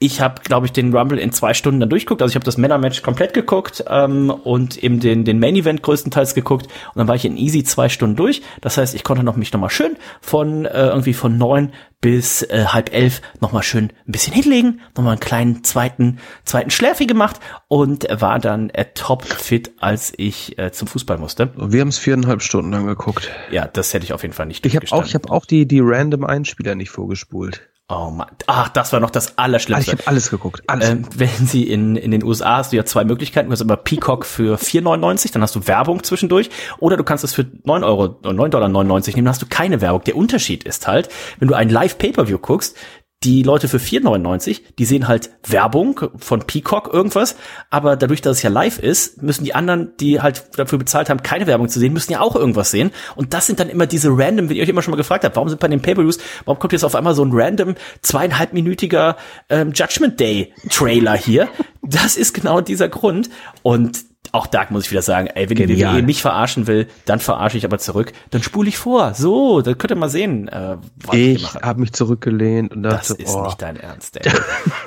Ich 0.03 0.21
habe, 0.21 0.43
glaube 0.43 0.67
ich, 0.67 0.73
den 0.73 0.95
Rumble 0.95 1.19
in 1.19 1.33
zwei 1.33 1.55
Stunden 1.55 1.79
dann 1.79 1.89
durchgeguckt. 1.89 2.23
Also 2.23 2.33
ich 2.33 2.35
habe 2.35 2.45
das 2.45 2.59
Männermatch 2.59 3.03
komplett 3.03 3.35
geguckt 3.35 3.85
ähm, 3.89 4.31
und 4.31 4.83
eben 4.83 4.99
den, 4.99 5.25
den 5.25 5.39
Main 5.39 5.55
Event 5.55 5.83
größtenteils 5.83 6.35
geguckt. 6.35 6.67
Und 6.67 6.99
dann 6.99 7.09
war 7.09 7.15
ich 7.15 7.25
in 7.25 7.37
easy 7.37 7.63
zwei 7.63 7.89
Stunden 7.89 8.17
durch. 8.17 8.43
Das 8.61 8.77
heißt, 8.77 8.95
ich 8.95 9.05
konnte 9.05 9.23
noch 9.23 9.37
mich 9.37 9.53
noch 9.53 9.61
mal 9.61 9.71
schön 9.71 9.97
von 10.21 10.65
äh, 10.65 10.89
irgendwie 10.89 11.15
von 11.15 11.39
neun 11.39 11.73
bis 12.01 12.43
äh, 12.43 12.65
halb 12.67 12.93
elf 12.93 13.23
noch 13.41 13.53
mal 13.53 13.63
schön 13.63 13.93
ein 14.09 14.13
bisschen 14.13 14.35
hinlegen, 14.35 14.81
noch 14.97 15.05
mal 15.05 15.13
einen 15.13 15.21
kleinen 15.21 15.63
zweiten 15.63 16.19
zweiten 16.43 16.71
Schläfi 16.71 17.07
gemacht 17.07 17.37
und 17.69 18.09
war 18.11 18.41
dann 18.41 18.71
äh, 18.71 18.87
top 18.93 19.25
fit, 19.25 19.71
als 19.79 20.13
ich 20.17 20.59
äh, 20.59 20.73
zum 20.73 20.89
Fußball 20.89 21.19
musste. 21.19 21.53
Wir 21.55 21.81
haben 21.81 21.89
es 21.89 21.99
viereinhalb 21.99 22.43
Stunden 22.43 22.73
lang 22.73 22.87
geguckt. 22.87 23.31
Ja, 23.53 23.69
das 23.69 23.95
hätte 23.95 24.05
ich 24.05 24.13
auf 24.13 24.23
jeden 24.23 24.35
Fall 24.35 24.47
nicht 24.47 24.67
Ich 24.67 24.75
habe 24.75 24.87
auch, 24.91 25.07
ich 25.07 25.15
habe 25.15 25.31
auch 25.31 25.47
die 25.47 25.67
die 25.67 25.81
random 25.81 26.25
Einspieler 26.25 26.75
nicht 26.75 26.91
vorgespult. 26.91 27.69
Oh 27.95 28.11
Mann, 28.11 28.29
ach, 28.47 28.71
das 28.71 28.91
war 28.95 29.01
noch 29.01 29.11
das 29.11 29.27
Also 29.27 29.35
Allerschlimmste. 29.37 29.93
ich 29.93 29.99
habe 29.99 30.07
alles 30.07 30.31
geguckt, 30.31 30.63
alles. 30.67 30.89
Ähm, 30.89 31.05
wenn 31.15 31.47
sie 31.47 31.65
in, 31.65 31.97
in 31.97 32.11
den 32.11 32.25
USA 32.25 32.57
hast 32.57 32.73
du 32.73 32.77
ja 32.77 32.87
zwei 32.87 33.05
Möglichkeiten. 33.05 33.49
Du 33.49 33.53
hast 33.53 33.61
immer 33.61 33.77
Peacock 33.77 34.25
für 34.25 34.57
4,99, 34.57 35.33
dann 35.33 35.43
hast 35.43 35.55
du 35.55 35.67
Werbung 35.67 36.03
zwischendurch. 36.03 36.49
Oder 36.79 36.97
du 36.97 37.05
kannst 37.05 37.23
es 37.23 37.35
für 37.35 37.45
9 37.65 37.85
Euro, 37.85 38.05
9,99 38.23 38.49
Dollar 38.49 38.69
nehmen, 38.69 39.03
dann 39.17 39.29
hast 39.29 39.43
du 39.43 39.47
keine 39.47 39.83
Werbung. 39.83 40.05
Der 40.05 40.17
Unterschied 40.17 40.65
ist 40.65 40.87
halt, 40.87 41.11
wenn 41.39 41.49
du 41.49 41.55
ein 41.55 41.69
Live-Pay-Per-View 41.69 42.39
guckst, 42.39 42.77
die 43.25 43.43
Leute 43.43 43.69
für 43.69 43.79
4,99, 43.79 44.61
die 44.79 44.85
sehen 44.85 45.09
halt 45.09 45.31
Werbung 45.47 46.01
von 46.17 46.41
Peacock 46.41 46.93
irgendwas, 46.93 47.37
aber 47.71 47.97
dadurch, 47.97 48.21
dass 48.21 48.39
es 48.39 48.43
ja 48.43 48.51
live 48.51 48.79
ist, 48.79 49.23
müssen 49.23 49.45
die 49.45 49.55
anderen, 49.55 49.97
die 49.99 50.21
halt 50.21 50.45
dafür 50.57 50.79
bezahlt 50.79 51.09
haben, 51.09 51.23
keine 51.23 51.47
Werbung 51.47 51.69
zu 51.69 51.79
sehen, 51.79 51.93
müssen 51.93 52.13
ja 52.13 52.21
auch 52.21 52.35
irgendwas 52.35 52.71
sehen. 52.71 52.91
Und 53.15 53.35
das 53.35 53.47
sind 53.47 53.61
dann 53.61 53.69
immer 53.69 53.87
diese 53.87 54.09
random, 54.11 54.49
wenn 54.49 54.57
ihr 54.57 54.63
euch 54.63 54.69
immer 54.69 54.83
schon 54.83 54.93
mal 54.93 54.97
gefragt 54.97 55.25
habt, 55.25 55.37
warum 55.37 55.49
sind 55.49 55.61
bei 55.61 55.69
den 55.69 55.83
Pay-Per-Views, 55.83 56.19
warum 56.45 56.59
kommt 56.59 56.73
jetzt 56.73 56.85
auf 56.85 56.95
einmal 56.95 57.15
so 57.15 57.25
ein 57.25 57.31
random 57.33 57.75
zweieinhalbminütiger 58.03 59.17
ähm, 59.49 59.73
Judgment 59.73 60.19
Day 60.19 60.53
Trailer 60.71 61.15
hier? 61.15 61.49
Das 61.83 62.17
ist 62.17 62.33
genau 62.33 62.61
dieser 62.61 62.89
Grund. 62.89 63.29
Und 63.63 64.12
auch 64.33 64.47
da 64.47 64.67
muss 64.71 64.87
ich 64.87 64.91
wieder 64.91 65.03
sagen, 65.03 65.27
ey, 65.27 65.51
wenn 65.51 65.57
die 65.59 65.67
Genial. 65.67 65.97
WWE 65.97 66.03
mich 66.03 66.23
verarschen 66.23 66.67
will, 66.67 66.89
dann 67.05 67.21
verarsche 67.21 67.59
ich 67.59 67.67
aber 67.67 67.79
zurück, 67.79 68.13
dann 68.31 68.43
spule 68.43 68.71
ich 68.71 68.79
vor. 68.79 69.13
So, 69.13 69.61
dann 69.61 69.77
könnt 69.77 69.91
ihr 69.91 69.97
mal 69.97 70.09
sehen, 70.09 70.49
äh, 70.49 70.79
was 71.05 71.15
ich, 71.15 71.43
ich 71.43 71.55
habe 71.57 71.81
mich 71.81 71.93
zurückgelehnt 71.93 72.73
und 72.73 72.83
Das 72.83 73.09
dachte, 73.09 73.23
ist 73.23 73.35
oh, 73.35 73.45
nicht 73.45 73.61
dein 73.61 73.77
Ernst, 73.77 74.17
ey. 74.17 74.33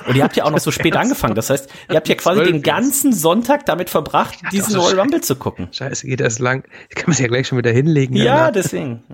Und 0.08 0.16
ihr 0.16 0.24
habt 0.24 0.36
ja 0.36 0.44
auch 0.44 0.50
noch 0.50 0.58
so 0.58 0.72
spät 0.72 0.96
angefangen. 0.96 1.36
Das 1.36 1.48
heißt, 1.50 1.70
ihr 1.88 1.94
habt 1.94 2.08
ja 2.08 2.16
quasi 2.16 2.42
den 2.42 2.62
ganzen 2.62 3.12
Sonntag 3.12 3.66
damit 3.66 3.88
verbracht, 3.88 4.36
diesen 4.50 4.72
so 4.72 4.80
Royal. 4.80 5.00
Rumble 5.00 5.20
zu 5.20 5.36
gucken. 5.36 5.68
Scheiße, 5.70 6.08
geht 6.08 6.20
das 6.20 6.40
lang. 6.40 6.64
Ich 6.88 6.96
kann 6.96 7.04
man 7.06 7.14
sich 7.14 7.22
ja 7.22 7.28
gleich 7.28 7.46
schon 7.46 7.58
wieder 7.58 7.70
hinlegen. 7.70 8.16
Ja, 8.16 8.46
ne? 8.46 8.52
deswegen. 8.52 9.04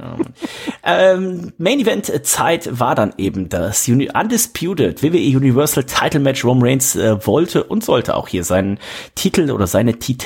Ähm, 0.83 1.53
Main 1.59 1.79
Event 1.79 2.09
äh, 2.09 2.23
Zeit 2.23 2.81
war 2.81 2.95
dann 2.95 3.13
eben 3.19 3.51
das 3.51 3.87
Undisputed 3.87 5.03
WWE 5.03 5.37
Universal 5.37 5.85
Title 5.85 6.21
Match. 6.21 6.43
Roman 6.43 6.71
Reigns 6.71 6.97
äh, 6.97 7.27
wollte 7.27 7.65
und 7.65 7.85
sollte 7.85 8.17
auch 8.17 8.29
hier 8.29 8.45
seinen 8.45 8.79
Titel 9.15 9.51
oder 9.51 9.67
seine 9.67 9.99
Titel 9.99 10.22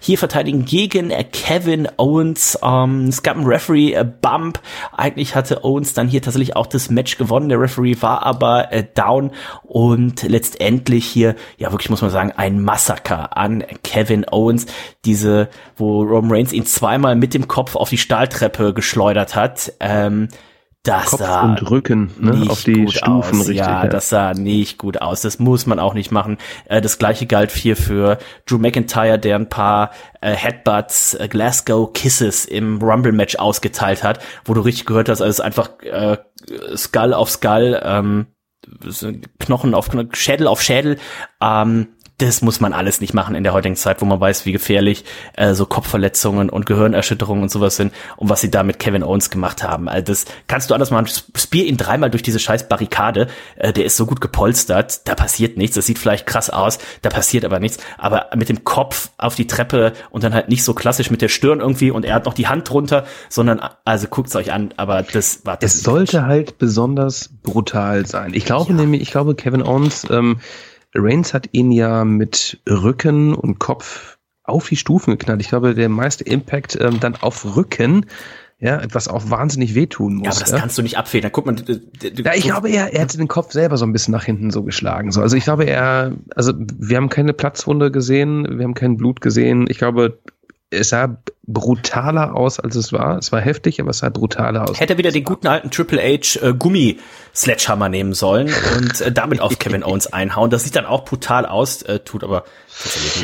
hier 0.00 0.18
verteidigen 0.18 0.64
gegen 0.64 1.10
äh, 1.10 1.24
Kevin 1.24 1.88
Owens. 1.96 2.58
Ähm, 2.62 3.06
es 3.08 3.22
gab 3.22 3.36
einen 3.36 3.46
Referee 3.46 3.92
äh. 4.04 4.60
Eigentlich 4.96 5.34
hatte 5.34 5.64
Owens 5.64 5.94
dann 5.94 6.08
hier 6.08 6.22
tatsächlich 6.22 6.56
auch 6.56 6.66
das 6.66 6.90
Match 6.90 7.18
gewonnen. 7.18 7.48
Der 7.48 7.60
Referee 7.60 7.96
war 8.00 8.24
aber 8.24 8.72
äh, 8.72 8.84
down 8.94 9.32
und 9.62 10.22
letztendlich 10.22 11.06
hier, 11.06 11.34
ja 11.56 11.72
wirklich 11.72 11.90
muss 11.90 12.02
man 12.02 12.10
sagen, 12.10 12.32
ein 12.36 12.62
Massaker 12.62 13.36
an 13.36 13.64
Kevin 13.82 14.26
Owens. 14.30 14.66
Diese, 15.04 15.48
wo 15.76 16.02
Roman 16.02 16.32
Reigns 16.32 16.52
ihn 16.52 16.66
zweimal 16.66 17.16
mit 17.16 17.34
dem 17.34 17.48
Kopf 17.48 17.76
auf 17.76 17.88
die 17.88 17.98
Stahltreppe 17.98 18.74
geschleudert 18.74 19.34
hat. 19.34 19.72
Ähm, 19.80 20.28
das 20.82 21.06
Kopf 21.06 21.20
sah 21.20 21.42
und 21.42 21.70
Rücken 21.70 22.10
ne? 22.18 22.32
nicht 22.32 22.50
auf 22.50 22.62
die 22.62 22.84
gut 22.84 22.92
Stufen 22.92 23.40
aus. 23.40 23.48
richtig. 23.48 23.56
Ja, 23.56 23.86
das 23.86 24.08
sah 24.08 24.32
nicht 24.32 24.78
gut 24.78 25.00
aus. 25.02 25.22
Das 25.22 25.38
muss 25.38 25.66
man 25.66 25.78
auch 25.78 25.94
nicht 25.94 26.10
machen. 26.10 26.38
Äh, 26.66 26.80
das 26.80 26.98
gleiche 26.98 27.26
galt 27.26 27.50
hier 27.50 27.76
für 27.76 28.18
Drew 28.46 28.58
McIntyre, 28.58 29.18
der 29.18 29.36
ein 29.36 29.48
paar 29.48 29.90
äh, 30.20 30.32
Headbutts, 30.32 31.14
äh, 31.14 31.28
Glasgow 31.28 31.92
Kisses 31.92 32.44
im 32.44 32.78
Rumble 32.80 33.12
Match 33.12 33.36
ausgeteilt 33.36 34.02
hat, 34.02 34.20
wo 34.44 34.54
du 34.54 34.60
richtig 34.60 34.86
gehört 34.86 35.08
hast, 35.08 35.20
also 35.20 35.30
es 35.30 35.38
ist 35.38 35.44
einfach 35.44 35.70
äh, 35.82 36.16
Skull 36.76 37.12
auf 37.12 37.30
Skull, 37.30 37.80
ähm, 37.82 38.26
Knochen 39.38 39.74
auf 39.74 39.88
Knochen, 39.88 40.14
Schädel 40.14 40.46
auf 40.46 40.62
Schädel. 40.62 40.98
Ähm, 41.42 41.88
das 42.18 42.42
muss 42.42 42.58
man 42.60 42.72
alles 42.72 43.00
nicht 43.00 43.14
machen 43.14 43.36
in 43.36 43.44
der 43.44 43.52
heutigen 43.52 43.76
Zeit, 43.76 44.02
wo 44.02 44.04
man 44.04 44.20
weiß, 44.20 44.44
wie 44.44 44.50
gefährlich 44.50 45.04
äh, 45.36 45.54
so 45.54 45.66
Kopfverletzungen 45.66 46.50
und 46.50 46.66
Gehirnerschütterungen 46.66 47.44
und 47.44 47.48
sowas 47.48 47.76
sind 47.76 47.94
und 48.16 48.28
was 48.28 48.40
sie 48.40 48.50
da 48.50 48.64
mit 48.64 48.80
Kevin 48.80 49.04
Owens 49.04 49.30
gemacht 49.30 49.62
haben. 49.62 49.88
Also 49.88 50.06
das 50.06 50.24
kannst 50.48 50.68
du 50.68 50.74
anders 50.74 50.90
machen. 50.90 51.06
Spear 51.36 51.64
ihn 51.64 51.76
dreimal 51.76 52.10
durch 52.10 52.24
diese 52.24 52.40
scheiß 52.40 52.68
Barrikade. 52.68 53.28
Äh, 53.54 53.72
der 53.72 53.84
ist 53.84 53.96
so 53.96 54.04
gut 54.04 54.20
gepolstert, 54.20 55.06
da 55.06 55.14
passiert 55.14 55.56
nichts. 55.56 55.76
Das 55.76 55.86
sieht 55.86 55.98
vielleicht 55.98 56.26
krass 56.26 56.50
aus, 56.50 56.78
da 57.02 57.08
passiert 57.08 57.44
aber 57.44 57.60
nichts. 57.60 57.78
Aber 57.98 58.26
mit 58.34 58.48
dem 58.48 58.64
Kopf 58.64 59.10
auf 59.16 59.36
die 59.36 59.46
Treppe 59.46 59.92
und 60.10 60.24
dann 60.24 60.34
halt 60.34 60.48
nicht 60.48 60.64
so 60.64 60.74
klassisch 60.74 61.12
mit 61.12 61.22
der 61.22 61.28
Stirn 61.28 61.60
irgendwie 61.60 61.92
und 61.92 62.04
er 62.04 62.14
hat 62.14 62.24
noch 62.24 62.34
die 62.34 62.48
Hand 62.48 62.68
drunter, 62.68 63.06
sondern 63.28 63.60
also 63.84 64.08
guckt's 64.08 64.34
euch 64.34 64.52
an. 64.52 64.74
Aber 64.76 65.04
das 65.04 65.46
war 65.46 65.56
das 65.56 65.76
Es 65.76 65.82
sollte 65.84 66.26
halt 66.26 66.58
besonders 66.58 67.30
brutal 67.44 68.06
sein. 68.06 68.34
Ich 68.34 68.44
glaube 68.44 68.74
nämlich, 68.74 69.02
ich 69.02 69.12
glaube, 69.12 69.36
Kevin 69.36 69.62
Owens, 69.62 70.04
ähm, 70.10 70.40
Reigns 70.98 71.34
hat 71.34 71.48
ihn 71.52 71.72
ja 71.72 72.04
mit 72.04 72.60
Rücken 72.68 73.34
und 73.34 73.58
Kopf 73.58 74.18
auf 74.44 74.68
die 74.68 74.76
Stufen 74.76 75.12
geknallt. 75.12 75.40
Ich 75.40 75.48
glaube, 75.48 75.74
der 75.74 75.88
meiste 75.88 76.24
Impact 76.24 76.78
ähm, 76.80 77.00
dann 77.00 77.16
auf 77.16 77.56
Rücken, 77.56 78.06
ja, 78.60 78.82
was 78.92 79.06
auch 79.06 79.30
wahnsinnig 79.30 79.74
wehtun 79.74 80.16
muss. 80.16 80.26
Ja, 80.26 80.30
aber 80.32 80.40
das 80.40 80.50
ja. 80.50 80.58
kannst 80.58 80.78
du 80.78 80.82
nicht 80.82 80.98
abfedern. 80.98 81.30
Guck 81.30 81.46
mal, 81.46 81.56
Ja, 82.02 82.34
ich 82.34 82.44
glaube, 82.44 82.70
er, 82.70 82.92
er 82.92 83.02
hat 83.02 83.16
den 83.16 83.28
Kopf 83.28 83.52
selber 83.52 83.76
so 83.76 83.84
ein 83.84 83.92
bisschen 83.92 84.12
nach 84.12 84.24
hinten 84.24 84.50
so 84.50 84.64
geschlagen. 84.64 85.12
So. 85.12 85.20
Also 85.20 85.36
ich 85.36 85.44
glaube, 85.44 85.64
er, 85.64 86.12
also 86.34 86.52
wir 86.56 86.96
haben 86.96 87.08
keine 87.08 87.34
Platzwunde 87.34 87.92
gesehen, 87.92 88.58
wir 88.58 88.64
haben 88.64 88.74
kein 88.74 88.96
Blut 88.96 89.20
gesehen. 89.20 89.66
Ich 89.68 89.78
glaube, 89.78 90.18
es 90.70 90.88
sah 90.88 91.18
brutaler 91.48 92.36
aus, 92.36 92.60
als 92.60 92.76
es 92.76 92.92
war. 92.92 93.16
Es 93.16 93.32
war 93.32 93.40
heftig, 93.40 93.80
aber 93.80 93.90
es 93.90 93.98
sah 93.98 94.10
brutaler 94.10 94.68
aus. 94.68 94.78
Hätte 94.78 94.98
wieder 94.98 95.10
den 95.10 95.24
guten 95.24 95.46
alten 95.46 95.70
Triple 95.70 96.00
H 96.00 96.38
äh, 96.40 96.52
Gummi 96.52 96.98
Sledgehammer 97.34 97.88
nehmen 97.88 98.12
sollen 98.12 98.50
und 98.76 99.00
äh, 99.00 99.10
damit 99.10 99.40
auf 99.40 99.58
Kevin 99.58 99.82
Owens 99.82 100.06
einhauen. 100.06 100.50
Das 100.50 100.64
sieht 100.64 100.76
dann 100.76 100.86
auch 100.86 101.04
brutal 101.04 101.46
aus, 101.46 101.82
äh, 101.82 102.00
tut 102.00 102.22
aber 102.22 102.44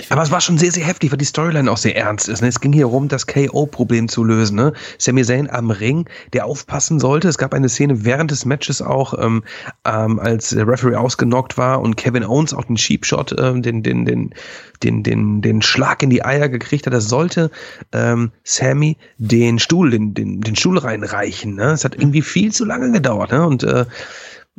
aber 0.08 0.22
es 0.22 0.30
war 0.30 0.40
schon 0.40 0.58
sehr, 0.58 0.72
sehr 0.72 0.84
heftig, 0.84 1.12
weil 1.12 1.18
die 1.18 1.24
Storyline 1.24 1.70
auch 1.70 1.76
sehr 1.76 1.96
ernst 1.96 2.28
ist. 2.28 2.42
Ne? 2.42 2.48
Es 2.48 2.60
ging 2.60 2.72
hier 2.72 2.86
rum, 2.86 3.08
das 3.08 3.26
KO-Problem 3.26 4.08
zu 4.08 4.24
lösen. 4.24 4.56
Ne? 4.56 4.72
Sami 4.98 5.22
Zayn 5.22 5.48
am 5.48 5.70
Ring, 5.70 6.08
der 6.32 6.46
aufpassen 6.46 6.98
sollte. 6.98 7.28
Es 7.28 7.38
gab 7.38 7.54
eine 7.54 7.68
Szene 7.68 8.04
während 8.04 8.30
des 8.30 8.46
Matches 8.46 8.82
auch, 8.82 9.14
ähm, 9.16 9.44
ähm, 9.84 10.18
als 10.18 10.50
der 10.50 10.66
Referee 10.66 10.96
ausgenockt 10.96 11.56
war 11.56 11.80
und 11.80 11.96
Kevin 11.96 12.24
Owens 12.24 12.52
auch 12.52 12.64
den 12.64 12.76
Sheep 12.76 13.06
Shot, 13.06 13.34
ähm, 13.38 13.62
den, 13.62 13.82
den, 13.82 14.04
den, 14.04 14.34
den, 14.82 15.02
den, 15.02 15.40
den 15.40 15.62
Schlag 15.62 16.02
in 16.02 16.10
die 16.10 16.24
Eier 16.24 16.48
gekriegt 16.48 16.86
hat. 16.86 16.92
Das 16.92 17.08
sollte 17.08 17.50
ähm, 17.92 18.13
Sammy 18.42 18.96
den 19.18 19.58
Stuhl, 19.58 19.90
den, 19.90 20.14
den, 20.14 20.40
den 20.40 20.56
Stuhl 20.56 20.78
reinreichen. 20.78 21.54
Ne? 21.54 21.72
Es 21.72 21.84
hat 21.84 21.94
irgendwie 21.94 22.22
viel 22.22 22.52
zu 22.52 22.64
lange 22.64 22.92
gedauert. 22.92 23.32
Ne? 23.32 23.46
Und 23.46 23.62
äh, 23.62 23.84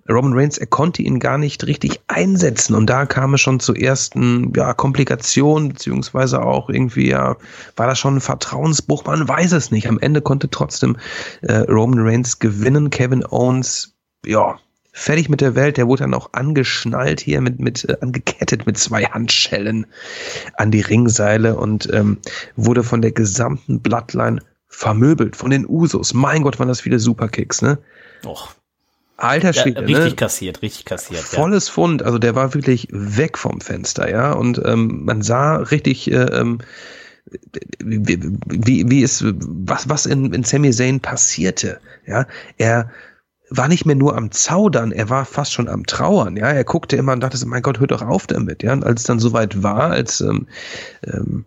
Roman 0.09 0.33
Reigns, 0.33 0.57
er 0.57 0.67
konnte 0.67 1.01
ihn 1.01 1.19
gar 1.19 1.37
nicht 1.37 1.65
richtig 1.65 1.99
einsetzen 2.07 2.75
und 2.75 2.87
da 2.87 3.05
kam 3.05 3.33
es 3.33 3.41
schon 3.41 3.59
zu 3.59 3.73
ersten 3.73 4.53
ja, 4.55 4.73
Komplikationen, 4.73 5.69
beziehungsweise 5.69 6.43
auch 6.43 6.69
irgendwie, 6.69 7.09
ja, 7.09 7.37
war 7.75 7.87
das 7.87 7.97
schon 7.97 8.17
ein 8.17 8.21
Vertrauensbruch, 8.21 9.05
man 9.05 9.27
weiß 9.27 9.53
es 9.53 9.71
nicht. 9.71 9.87
Am 9.87 9.99
Ende 9.99 10.21
konnte 10.21 10.49
trotzdem 10.49 10.97
äh, 11.41 11.57
Roman 11.57 12.05
Reigns 12.07 12.39
gewinnen, 12.39 12.91
Kevin 12.91 13.25
Owens, 13.25 13.95
ja, 14.25 14.59
fertig 14.97 15.27
mit 15.27 15.41
der 15.41 15.55
Welt, 15.55 15.75
der 15.75 15.87
wurde 15.87 16.03
dann 16.03 16.13
auch 16.13 16.29
angeschnallt 16.31 17.19
hier 17.19 17.41
mit, 17.41 17.59
mit 17.59 17.83
äh, 17.83 17.97
angekettet 17.99 18.65
mit 18.65 18.77
zwei 18.77 19.03
Handschellen 19.03 19.85
an 20.55 20.71
die 20.71 20.79
Ringseile 20.79 21.57
und 21.57 21.93
ähm, 21.93 22.19
wurde 22.55 22.81
von 22.81 23.01
der 23.01 23.11
gesamten 23.11 23.81
Bloodline 23.81 24.41
vermöbelt, 24.69 25.35
von 25.35 25.49
den 25.51 25.67
Usos. 25.67 26.13
Mein 26.13 26.43
Gott, 26.43 26.59
waren 26.59 26.69
das 26.69 26.79
viele 26.79 26.99
Superkicks, 26.99 27.61
ne? 27.61 27.77
Och. 28.25 28.55
Alter 29.17 29.53
Schwede, 29.53 29.81
ja, 29.81 29.87
richtig 29.87 30.11
ne? 30.11 30.15
kassiert, 30.15 30.61
richtig 30.61 30.85
kassiert. 30.85 31.21
Volles 31.21 31.67
ja. 31.67 31.73
Fund, 31.73 32.01
also 32.01 32.17
der 32.17 32.35
war 32.35 32.53
wirklich 32.53 32.87
weg 32.91 33.37
vom 33.37 33.59
Fenster, 33.59 34.09
ja. 34.09 34.31
Und 34.31 34.61
ähm, 34.63 35.03
man 35.03 35.21
sah 35.21 35.57
richtig, 35.57 36.09
äh, 36.09 36.23
ähm, 36.23 36.59
wie, 37.79 38.17
wie, 38.45 38.89
wie 38.89 39.03
es, 39.03 39.23
was, 39.25 39.89
was 39.89 40.05
in, 40.05 40.33
in 40.33 40.43
Sami 40.43 40.71
Zayn 40.71 41.01
passierte, 41.01 41.81
ja. 42.05 42.27
Er 42.57 42.91
war 43.49 43.67
nicht 43.67 43.85
mehr 43.85 43.95
nur 43.95 44.15
am 44.17 44.31
Zaudern, 44.31 44.91
er 44.91 45.09
war 45.09 45.25
fast 45.25 45.53
schon 45.53 45.67
am 45.67 45.85
Trauern, 45.85 46.35
ja. 46.37 46.47
Er 46.47 46.63
guckte 46.63 46.95
immer 46.95 47.13
und 47.13 47.21
dachte, 47.21 47.45
mein 47.45 47.61
Gott, 47.61 47.79
hör 47.79 47.87
doch 47.87 48.01
auf 48.01 48.27
damit, 48.27 48.63
ja. 48.63 48.73
Und 48.73 48.83
als 48.83 49.01
es 49.01 49.07
dann 49.07 49.19
soweit 49.19 49.61
war, 49.61 49.91
als 49.91 50.21
ähm, 50.21 50.47
ähm, 51.05 51.45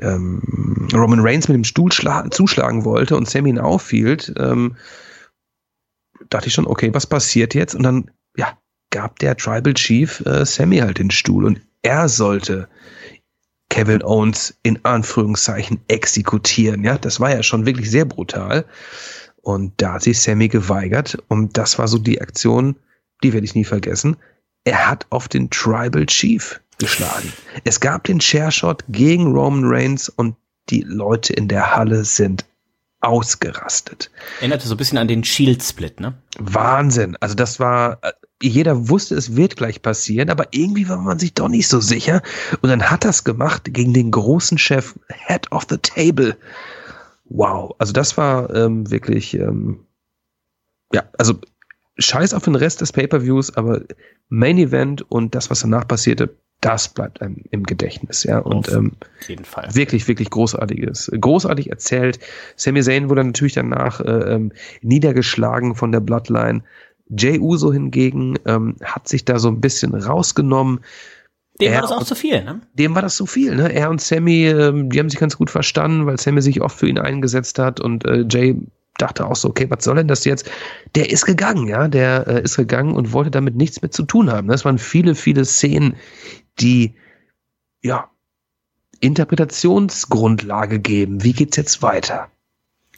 ähm, 0.00 0.88
Roman 0.92 1.20
Reigns 1.20 1.48
mit 1.48 1.56
dem 1.56 1.64
Stuhl 1.64 1.90
zuschlagen 1.90 2.84
wollte 2.84 3.16
und 3.16 3.28
Sammy 3.28 3.50
ihn 3.50 3.58
auffielt, 3.58 4.32
ähm, 4.38 4.76
dachte 6.28 6.48
ich 6.48 6.54
schon, 6.54 6.66
okay, 6.66 6.92
was 6.92 7.06
passiert 7.06 7.54
jetzt? 7.54 7.74
Und 7.74 7.82
dann, 7.82 8.10
ja, 8.36 8.56
gab 8.90 9.18
der 9.18 9.36
Tribal 9.36 9.74
Chief 9.74 10.20
äh, 10.26 10.44
Sammy 10.44 10.78
halt 10.78 10.98
den 10.98 11.10
Stuhl 11.10 11.44
und 11.44 11.60
er 11.82 12.08
sollte 12.08 12.68
Kevin 13.68 14.02
Owens 14.02 14.56
in 14.62 14.84
Anführungszeichen 14.84 15.80
exekutieren. 15.88 16.84
Ja, 16.84 16.98
das 16.98 17.20
war 17.20 17.30
ja 17.30 17.42
schon 17.42 17.66
wirklich 17.66 17.90
sehr 17.90 18.04
brutal. 18.04 18.64
Und 19.46 19.74
da 19.76 19.92
hat 19.92 20.02
sich 20.02 20.20
Sammy 20.20 20.48
geweigert 20.48 21.18
und 21.28 21.56
das 21.56 21.78
war 21.78 21.86
so 21.86 21.98
die 21.98 22.20
Aktion, 22.20 22.74
die 23.22 23.32
werde 23.32 23.44
ich 23.44 23.54
nie 23.54 23.62
vergessen. 23.62 24.16
Er 24.64 24.88
hat 24.88 25.06
auf 25.10 25.28
den 25.28 25.50
Tribal 25.50 26.04
Chief 26.06 26.60
geschlagen. 26.78 27.32
Es 27.62 27.78
gab 27.78 28.02
den 28.02 28.18
Chair 28.18 28.50
Shot 28.50 28.82
gegen 28.88 29.30
Roman 29.30 29.62
Reigns 29.64 30.08
und 30.08 30.34
die 30.68 30.80
Leute 30.80 31.32
in 31.32 31.46
der 31.46 31.76
Halle 31.76 32.04
sind 32.04 32.44
ausgerastet. 33.02 34.10
Erinnerte 34.40 34.66
so 34.66 34.74
ein 34.74 34.78
bisschen 34.78 34.98
an 34.98 35.06
den 35.06 35.22
Shield-Split, 35.22 36.00
ne? 36.00 36.14
Wahnsinn. 36.40 37.16
Also 37.20 37.36
das 37.36 37.60
war, 37.60 38.00
äh, 38.02 38.10
jeder 38.42 38.88
wusste, 38.88 39.14
es 39.14 39.36
wird 39.36 39.54
gleich 39.54 39.80
passieren, 39.80 40.28
aber 40.28 40.48
irgendwie 40.50 40.88
war 40.88 40.98
man 40.98 41.20
sich 41.20 41.34
doch 41.34 41.48
nicht 41.48 41.68
so 41.68 41.78
sicher. 41.78 42.20
Und 42.62 42.70
dann 42.70 42.90
hat 42.90 43.04
das 43.04 43.22
gemacht 43.22 43.72
gegen 43.72 43.94
den 43.94 44.10
großen 44.10 44.58
Chef, 44.58 44.96
Head 45.08 45.52
of 45.52 45.66
the 45.70 45.78
Table. 45.78 46.36
Wow. 47.28 47.74
Also 47.78 47.92
das 47.92 48.16
war 48.16 48.54
ähm, 48.54 48.90
wirklich, 48.90 49.34
ähm, 49.34 49.80
ja, 50.92 51.04
also 51.18 51.34
scheiß 51.98 52.34
auf 52.34 52.44
den 52.44 52.54
Rest 52.54 52.80
des 52.80 52.92
Pay-Per-Views, 52.92 53.56
aber 53.56 53.82
Main 54.28 54.58
Event 54.58 55.10
und 55.10 55.34
das, 55.34 55.50
was 55.50 55.60
danach 55.60 55.88
passierte, 55.88 56.36
das 56.60 56.88
bleibt 56.88 57.20
einem 57.20 57.44
im 57.50 57.64
Gedächtnis, 57.64 58.24
ja. 58.24 58.38
Und 58.38 58.68
ähm, 58.72 58.92
Auf 59.20 59.28
jeden 59.28 59.44
Fall. 59.44 59.74
wirklich, 59.74 60.08
wirklich 60.08 60.30
großartiges. 60.30 61.12
Großartig 61.20 61.70
erzählt. 61.70 62.18
Sami 62.56 62.82
Zayn 62.82 63.10
wurde 63.10 63.24
natürlich 63.24 63.52
danach 63.54 64.00
äh, 64.00 64.34
ähm, 64.34 64.52
niedergeschlagen 64.80 65.74
von 65.74 65.92
der 65.92 66.00
Bloodline. 66.00 66.62
Jay 67.08 67.38
Uso 67.38 67.72
hingegen 67.72 68.38
ähm, 68.46 68.76
hat 68.82 69.06
sich 69.06 69.24
da 69.24 69.38
so 69.38 69.48
ein 69.48 69.60
bisschen 69.60 69.94
rausgenommen. 69.94 70.80
Dem 71.60 71.72
war 71.72 71.82
das 71.82 71.92
auch 71.92 72.04
zu 72.04 72.14
viel, 72.14 72.44
ne? 72.44 72.60
Dem 72.74 72.94
war 72.94 73.02
das 73.02 73.16
zu 73.16 73.26
viel, 73.26 73.54
ne? 73.56 73.72
Er 73.72 73.90
und 73.90 74.00
Sammy, 74.00 74.46
ähm, 74.46 74.90
die 74.90 74.98
haben 74.98 75.08
sich 75.08 75.18
ganz 75.18 75.36
gut 75.36 75.50
verstanden, 75.50 76.06
weil 76.06 76.18
Sammy 76.18 76.42
sich 76.42 76.60
oft 76.60 76.78
für 76.78 76.88
ihn 76.88 76.98
eingesetzt 76.98 77.58
hat 77.58 77.80
und 77.80 78.04
äh, 78.04 78.24
Jay 78.28 78.56
dachte 78.98 79.26
auch 79.26 79.36
so, 79.36 79.48
okay, 79.48 79.68
was 79.70 79.84
soll 79.84 79.96
denn 79.96 80.08
das 80.08 80.24
jetzt? 80.24 80.50
Der 80.94 81.10
ist 81.10 81.24
gegangen, 81.24 81.66
ja, 81.66 81.88
der 81.88 82.26
äh, 82.26 82.42
ist 82.42 82.56
gegangen 82.56 82.94
und 82.94 83.12
wollte 83.12 83.30
damit 83.30 83.56
nichts 83.56 83.82
mehr 83.82 83.90
zu 83.90 84.02
tun 84.02 84.30
haben. 84.30 84.48
Das 84.48 84.64
waren 84.64 84.78
viele, 84.78 85.14
viele 85.14 85.44
Szenen, 85.44 85.96
die, 86.58 86.94
ja, 87.82 88.10
Interpretationsgrundlage 89.00 90.80
geben. 90.80 91.22
Wie 91.22 91.32
geht's 91.32 91.56
jetzt 91.56 91.82
weiter? 91.82 92.30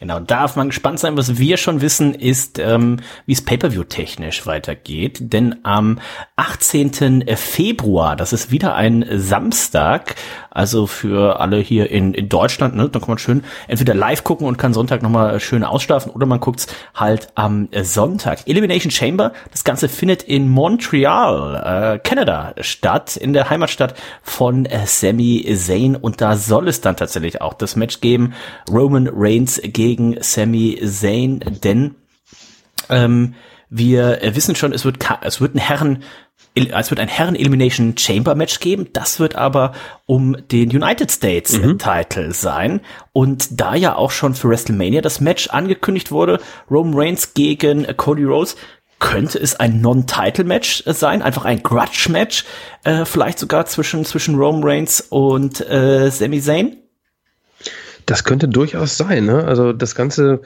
Genau, 0.00 0.20
darf 0.20 0.54
man 0.54 0.68
gespannt 0.68 1.00
sein. 1.00 1.16
Was 1.16 1.38
wir 1.38 1.56
schon 1.56 1.80
wissen, 1.80 2.14
ist, 2.14 2.60
ähm, 2.60 3.00
wie 3.26 3.32
es 3.32 3.42
Pay-per-view 3.42 3.82
technisch 3.82 4.46
weitergeht. 4.46 5.18
Denn 5.20 5.56
am 5.64 5.98
18. 6.36 7.24
Februar, 7.34 8.14
das 8.14 8.32
ist 8.32 8.52
wieder 8.52 8.76
ein 8.76 9.04
Samstag, 9.10 10.14
also 10.50 10.86
für 10.86 11.40
alle 11.40 11.58
hier 11.58 11.90
in, 11.90 12.14
in 12.14 12.28
Deutschland, 12.28 12.76
ne, 12.76 12.88
da 12.88 13.00
kann 13.00 13.08
man 13.08 13.18
schön 13.18 13.42
entweder 13.66 13.94
live 13.94 14.22
gucken 14.22 14.46
und 14.46 14.56
kann 14.56 14.72
Sonntag 14.72 15.02
nochmal 15.02 15.40
schön 15.40 15.64
ausschlafen 15.64 16.12
oder 16.12 16.26
man 16.26 16.40
guckt's 16.40 16.68
halt 16.94 17.28
am 17.34 17.68
Sonntag. 17.82 18.46
Elimination 18.46 18.90
Chamber, 18.90 19.32
das 19.50 19.64
Ganze 19.64 19.88
findet 19.88 20.22
in 20.22 20.48
Montreal, 20.48 21.94
äh, 21.94 21.98
Kanada 21.98 22.54
statt, 22.60 23.16
in 23.16 23.32
der 23.32 23.50
Heimatstadt 23.50 23.94
von 24.22 24.64
äh, 24.66 24.86
Sami 24.86 25.44
Zayn 25.56 25.96
und 25.96 26.20
da 26.20 26.36
soll 26.36 26.68
es 26.68 26.80
dann 26.80 26.96
tatsächlich 26.96 27.40
auch 27.40 27.54
das 27.54 27.74
Match 27.74 28.00
geben. 28.00 28.34
Roman 28.70 29.08
Reigns 29.12 29.60
gegen 29.62 29.87
Sami 30.20 30.80
Zayn, 30.84 31.40
denn 31.62 31.94
ähm, 32.88 33.34
wir 33.70 34.20
wissen 34.34 34.54
schon, 34.54 34.72
es 34.72 34.84
wird, 34.84 34.98
es 35.22 35.40
wird 35.40 35.54
ein 35.54 35.58
Herren 35.58 36.02
es 36.54 36.90
wird 36.90 37.00
ein 37.00 37.08
Herren 37.08 37.36
Elimination 37.36 37.96
Chamber 37.96 38.34
Match 38.34 38.60
geben. 38.60 38.88
Das 38.92 39.20
wird 39.20 39.36
aber 39.36 39.72
um 40.06 40.36
den 40.50 40.70
United 40.70 41.10
States 41.10 41.56
mhm. 41.58 41.78
Title 41.78 42.32
sein. 42.32 42.80
Und 43.12 43.60
da 43.60 43.74
ja 43.74 43.94
auch 43.94 44.10
schon 44.10 44.34
für 44.34 44.48
WrestleMania 44.48 45.00
das 45.00 45.20
Match 45.20 45.48
angekündigt 45.48 46.10
wurde, 46.10 46.40
Roman 46.70 46.94
Reigns 46.94 47.34
gegen 47.34 47.86
Cody 47.96 48.24
Rhodes, 48.24 48.56
könnte 48.98 49.38
es 49.38 49.54
ein 49.54 49.80
Non-Title-Match 49.80 50.82
sein, 50.86 51.22
einfach 51.22 51.44
ein 51.44 51.62
Grudge-Match, 51.62 52.44
äh, 52.82 53.04
vielleicht 53.04 53.38
sogar 53.38 53.66
zwischen, 53.66 54.04
zwischen 54.04 54.34
Roman 54.34 54.64
Reigns 54.64 55.00
und 55.00 55.60
äh, 55.60 56.10
Sami 56.10 56.40
Zayn? 56.40 56.78
Das 58.08 58.24
könnte 58.24 58.48
durchaus 58.48 58.96
sein, 58.96 59.26
ne? 59.26 59.44
Also 59.44 59.74
das 59.74 59.94
Ganze, 59.94 60.40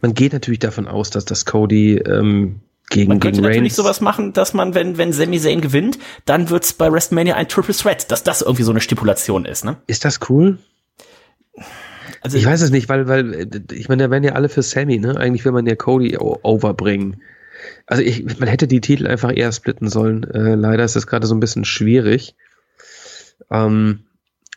man 0.00 0.14
geht 0.14 0.32
natürlich 0.32 0.60
davon 0.60 0.88
aus, 0.88 1.10
dass 1.10 1.26
das 1.26 1.44
Cody 1.44 1.96
ähm, 1.98 2.60
gegen, 2.88 3.08
man 3.08 3.20
könnte 3.20 3.42
natürlich 3.42 3.64
Reigns. 3.64 3.76
sowas 3.76 4.00
machen, 4.00 4.32
dass 4.32 4.54
man, 4.54 4.74
wenn, 4.74 4.96
wenn 4.96 5.12
Sami 5.12 5.38
Zayn 5.38 5.60
gewinnt, 5.60 5.98
dann 6.24 6.48
wird's 6.48 6.72
bei 6.72 6.90
WrestleMania 6.90 7.34
ein 7.34 7.48
Triple 7.48 7.74
Threat, 7.74 8.10
dass 8.10 8.22
das 8.22 8.40
irgendwie 8.40 8.62
so 8.62 8.70
eine 8.70 8.80
Stipulation 8.80 9.44
ist, 9.44 9.62
ne? 9.62 9.76
Ist 9.86 10.06
das 10.06 10.20
cool? 10.30 10.58
Also 12.22 12.38
ich 12.38 12.46
weiß 12.46 12.62
es 12.62 12.70
nicht, 12.70 12.88
weil, 12.88 13.06
weil, 13.08 13.46
ich 13.72 13.90
meine, 13.90 14.04
da 14.04 14.10
wären 14.10 14.24
ja 14.24 14.32
alle 14.32 14.48
für 14.48 14.62
Sammy, 14.62 14.98
ne? 14.98 15.14
Eigentlich 15.14 15.44
will 15.44 15.52
man 15.52 15.66
ja 15.66 15.74
Cody 15.74 16.16
overbringen. 16.16 17.20
Also 17.86 18.02
ich, 18.02 18.24
man 18.38 18.48
hätte 18.48 18.66
die 18.66 18.80
Titel 18.80 19.06
einfach 19.06 19.36
eher 19.36 19.52
splitten 19.52 19.90
sollen. 19.90 20.24
Äh, 20.24 20.54
leider 20.54 20.82
ist 20.82 20.96
das 20.96 21.06
gerade 21.06 21.26
so 21.26 21.34
ein 21.34 21.40
bisschen 21.40 21.66
schwierig. 21.66 22.36
Ähm, 23.50 24.04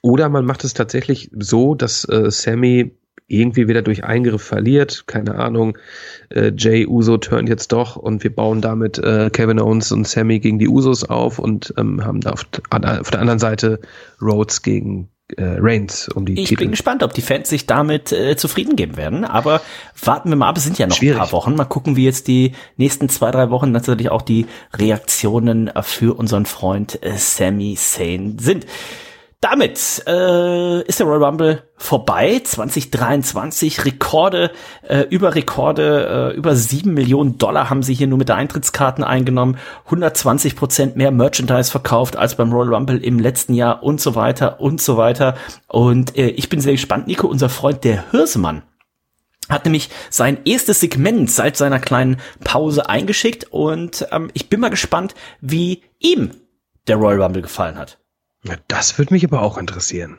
oder 0.06 0.30
man 0.30 0.46
macht 0.46 0.64
es 0.64 0.76
tatsächlich 0.76 1.32
so, 1.34 1.74
dass 1.74 2.08
äh, 2.08 2.30
Sammy 2.30 2.92
irgendwie 3.28 3.68
wieder 3.68 3.82
durch 3.82 4.04
Eingriff 4.04 4.44
verliert. 4.44 5.08
Keine 5.08 5.34
Ahnung. 5.34 5.80
Äh, 6.30 6.52
Jay 6.56 6.86
Uso 6.86 7.18
turnt 7.18 7.50
jetzt 7.50 7.72
doch 7.72 7.96
und 7.96 8.24
wir 8.24 8.34
bauen 8.34 8.62
damit 8.62 9.00
äh, 9.00 9.32
Kevin 9.34 9.60
Owens 9.60 9.92
und 9.92 10.08
Sammy 10.08 10.40
gegen 10.40 10.60
die 10.60 10.68
Usos 10.68 11.06
auf 11.06 11.40
und 11.40 11.74
ähm, 11.78 12.06
haben 12.06 12.22
da 12.22 12.34
auf, 12.34 12.46
auf 12.70 13.10
der 13.10 13.20
anderen 13.20 13.40
Seite 13.40 13.80
Rhodes 14.22 14.62
gegen 14.62 15.10
äh, 15.38 15.58
Reigns 15.58 16.08
um 16.08 16.28
die 16.28 16.40
ich 16.40 16.50
Titel. 16.50 16.62
bin 16.62 16.70
gespannt, 16.70 17.02
ob 17.02 17.14
die 17.14 17.24
Fans 17.24 17.50
sich 17.50 17.66
damit 17.66 18.12
äh, 18.12 18.36
zufrieden 18.36 18.76
geben 18.76 18.98
werden. 18.98 19.26
Aber 19.26 19.60
warten 20.04 20.30
wir 20.30 20.36
mal 20.36 20.50
ab, 20.50 20.58
es 20.58 20.66
sind 20.66 20.78
ja 20.78 20.86
noch 20.86 20.98
Schwierig. 20.98 21.16
ein 21.16 21.24
paar 21.24 21.32
Wochen. 21.32 21.56
Mal 21.56 21.66
gucken, 21.66 21.96
wie 21.96 22.06
jetzt 22.06 22.28
die 22.28 22.52
nächsten 22.78 23.10
zwei, 23.10 23.32
drei 23.32 23.50
Wochen 23.50 23.72
natürlich 23.72 24.12
auch 24.12 24.22
die 24.22 24.46
Reaktionen 24.78 25.72
für 25.82 26.16
unseren 26.16 26.46
Freund 26.46 27.04
äh, 27.04 27.18
Sami 27.18 27.74
Zayn 27.76 28.38
sind. 28.38 28.68
Damit 29.46 30.04
äh, 30.08 30.82
ist 30.82 31.00
der 31.00 31.06
Royal 31.06 31.24
Rumble 31.24 31.62
vorbei. 31.78 32.42
2023 32.44 33.86
Rekorde 33.86 34.52
äh, 34.82 35.02
über 35.12 35.36
Rekorde, 35.36 36.32
äh, 36.34 36.36
über 36.36 36.56
sieben 36.56 36.96
Millionen 36.96 37.38
Dollar 37.38 37.70
haben 37.70 37.84
sie 37.84 37.94
hier 37.94 38.08
nur 38.08 38.18
mit 38.18 38.28
der 38.28 38.38
Eintrittskarten 38.38 39.04
eingenommen. 39.04 39.58
120 39.86 40.56
Prozent 40.56 40.96
mehr 40.96 41.12
Merchandise 41.12 41.70
verkauft 41.70 42.16
als 42.16 42.34
beim 42.34 42.52
Royal 42.52 42.74
Rumble 42.74 42.98
im 42.98 43.20
letzten 43.20 43.54
Jahr 43.54 43.84
und 43.84 44.02
so 44.02 44.16
weiter 44.16 44.60
und 44.62 44.82
so 44.82 44.98
weiter. 44.98 45.36
Und 45.68 46.18
äh, 46.18 46.30
ich 46.30 46.50
bin 46.50 46.60
sehr 46.60 46.74
gespannt, 46.74 47.06
Nico, 47.06 47.28
unser 47.28 47.50
Freund 47.50 47.84
der 47.84 48.10
Hirsemann 48.10 48.64
hat 49.48 49.66
nämlich 49.66 49.92
sein 50.10 50.40
erstes 50.46 50.80
Segment 50.80 51.30
seit 51.30 51.56
seiner 51.56 51.78
kleinen 51.78 52.18
Pause 52.44 52.90
eingeschickt 52.90 53.46
und 53.52 54.08
ähm, 54.12 54.32
ich 54.34 54.50
bin 54.50 54.60
mal 54.60 54.70
gespannt, 54.70 55.14
wie 55.40 55.84
ihm 56.00 56.32
der 56.88 56.96
Royal 56.96 57.22
Rumble 57.22 57.44
gefallen 57.44 57.78
hat. 57.78 58.00
Das 58.68 58.98
würde 58.98 59.14
mich 59.14 59.24
aber 59.24 59.42
auch 59.42 59.58
interessieren. 59.58 60.18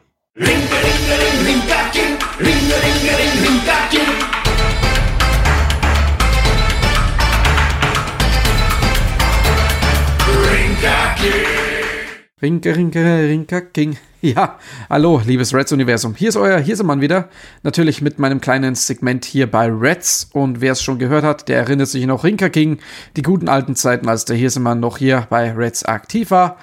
Rinke, 12.43 12.77
rinke, 12.77 13.29
rinke, 13.29 13.63
king. 13.73 13.97
Ja, 14.23 14.59
hallo, 14.91 15.23
liebes 15.25 15.55
Reds-Universum. 15.55 16.17
Hier 16.17 16.31
ist 16.31 16.37
euer, 16.37 16.59
hier 16.59 16.75
ist 16.75 16.83
Mann 16.83 17.01
wieder. 17.01 17.29
Natürlich 17.63 18.03
mit 18.03 18.19
meinem 18.19 18.41
kleinen 18.41 18.75
Segment 18.75 19.25
hier 19.25 19.49
bei 19.49 19.69
Reds. 19.71 20.31
Und 20.33 20.61
wer 20.61 20.73
es 20.73 20.83
schon 20.83 20.99
gehört 20.99 21.23
hat, 21.23 21.49
der 21.49 21.59
erinnert 21.59 21.89
sich 21.89 22.05
noch 22.07 22.25
Rinker 22.25 22.51
King, 22.51 22.79
die 23.17 23.23
guten 23.23 23.49
alten 23.49 23.77
Zeiten, 23.77 24.09
als 24.09 24.25
der 24.25 24.37
Hirsemann 24.37 24.81
noch 24.81 24.99
hier 24.99 25.27
bei 25.31 25.53
Reds 25.53 25.85
aktiv 25.85 26.33
war. 26.33 26.59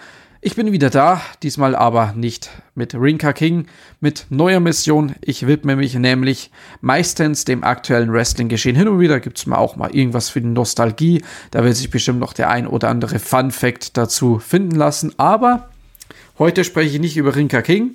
Ich 0.46 0.58
bin 0.58 0.74
wieder 0.74 0.90
da, 0.90 1.22
diesmal 1.42 1.74
aber 1.74 2.12
nicht 2.18 2.50
mit 2.76 2.94
Rinka 2.96 3.32
King, 3.32 3.68
mit 4.02 4.26
neuer 4.30 4.60
Mission. 4.60 5.16
Ich 5.22 5.48
widme 5.48 5.78
mich 5.78 5.96
nämlich 5.96 6.52
meistens 6.82 7.46
dem 7.46 7.64
aktuellen 7.64 8.12
Wrestling-Geschehen. 8.12 8.76
Hin 8.76 8.90
und 8.90 9.00
wieder 9.00 9.22
gibt 9.22 9.38
es 9.38 9.46
mal 9.46 9.56
auch 9.56 9.78
mal 9.78 9.96
irgendwas 9.96 10.28
für 10.28 10.42
die 10.42 10.50
Nostalgie. 10.50 11.22
Da 11.52 11.64
wird 11.64 11.78
sich 11.78 11.90
bestimmt 11.90 12.20
noch 12.20 12.34
der 12.34 12.50
ein 12.50 12.68
oder 12.68 12.90
andere 12.90 13.20
Fun-Fact 13.20 13.96
dazu 13.96 14.38
finden 14.38 14.76
lassen. 14.76 15.18
Aber 15.18 15.70
heute 16.38 16.66
spreche 16.66 16.96
ich 16.96 17.00
nicht 17.00 17.16
über 17.16 17.38
Rinka 17.38 17.62
King. 17.62 17.92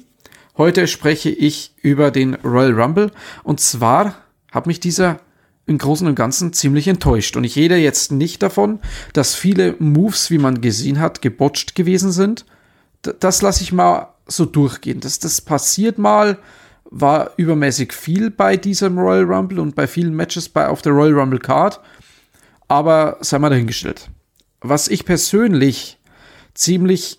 Heute 0.57 0.87
spreche 0.87 1.29
ich 1.29 1.75
über 1.83 2.11
den 2.11 2.33
Royal 2.37 2.81
Rumble. 2.81 3.11
Und 3.43 3.61
zwar 3.61 4.15
hat 4.53 4.67
mich 4.67 4.81
dieser 4.81 5.21
im 5.69 5.79
Großen 5.79 6.07
und 6.09 6.15
Ganzen 6.15 6.53
ziemlich 6.53 6.89
enttäuscht. 6.89 7.37
Und 7.37 7.45
ich 7.45 7.57
rede 7.57 7.77
jetzt 7.77 8.11
nicht 8.11 8.43
davon, 8.43 8.81
dass 9.13 9.35
viele 9.35 9.77
Moves, 9.79 10.31
wie 10.31 10.39
man 10.39 10.61
gesehen 10.61 10.99
hat, 10.99 11.21
gebotcht 11.23 11.75
gewesen 11.75 12.11
sind. 12.11 12.47
D 13.05 13.13
das 13.21 13.43
lasse 13.43 13.63
ich 13.63 13.73
mal 13.73 14.15
so 14.27 14.47
durchgehen. 14.47 15.01
Das, 15.01 15.19
das 15.19 15.41
passiert 15.41 15.99
mal, 15.99 16.39
war 16.91 17.33
übermäßig 17.37 17.93
viel 17.93 18.31
bei 18.31 18.57
diesem 18.57 18.99
Royal 18.99 19.25
Rumble 19.25 19.61
und 19.61 19.75
bei 19.75 19.87
vielen 19.87 20.15
Matches 20.15 20.49
bei, 20.49 20.69
auf 20.69 20.81
der 20.81 20.93
Royal 20.93 21.21
Rumble 21.21 21.39
Card. 21.39 21.81
Aber 22.67 23.19
sei 23.21 23.39
mal 23.39 23.51
dahingestellt. 23.51 24.09
Was 24.61 24.89
ich 24.89 25.05
persönlich 25.05 25.99
ziemlich 26.55 27.19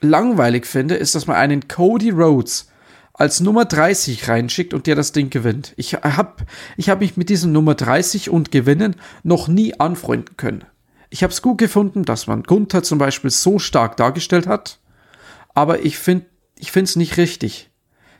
langweilig 0.00 0.66
finde, 0.66 0.94
ist, 0.94 1.14
dass 1.14 1.26
man 1.26 1.36
einen 1.36 1.68
Cody 1.68 2.10
Rhodes 2.10 2.71
als 3.14 3.40
Nummer 3.40 3.64
30 3.64 4.28
reinschickt 4.28 4.74
und 4.74 4.86
der 4.86 4.94
das 4.94 5.12
Ding 5.12 5.30
gewinnt. 5.30 5.74
Ich 5.76 5.94
habe 5.94 6.44
ich 6.76 6.88
hab 6.88 7.00
mich 7.00 7.16
mit 7.16 7.28
diesem 7.28 7.52
Nummer 7.52 7.74
30 7.74 8.30
und 8.30 8.50
Gewinnen 8.50 8.96
noch 9.22 9.48
nie 9.48 9.78
anfreunden 9.78 10.36
können. 10.36 10.64
Ich 11.10 11.22
habe 11.22 11.32
es 11.32 11.42
gut 11.42 11.58
gefunden, 11.58 12.04
dass 12.04 12.26
man 12.26 12.42
Gunther 12.42 12.82
zum 12.82 12.98
Beispiel 12.98 13.30
so 13.30 13.58
stark 13.58 13.96
dargestellt 13.96 14.46
hat, 14.46 14.78
aber 15.54 15.84
ich 15.84 15.98
finde 15.98 16.26
ich 16.56 16.74
es 16.74 16.96
nicht 16.96 17.16
richtig, 17.18 17.70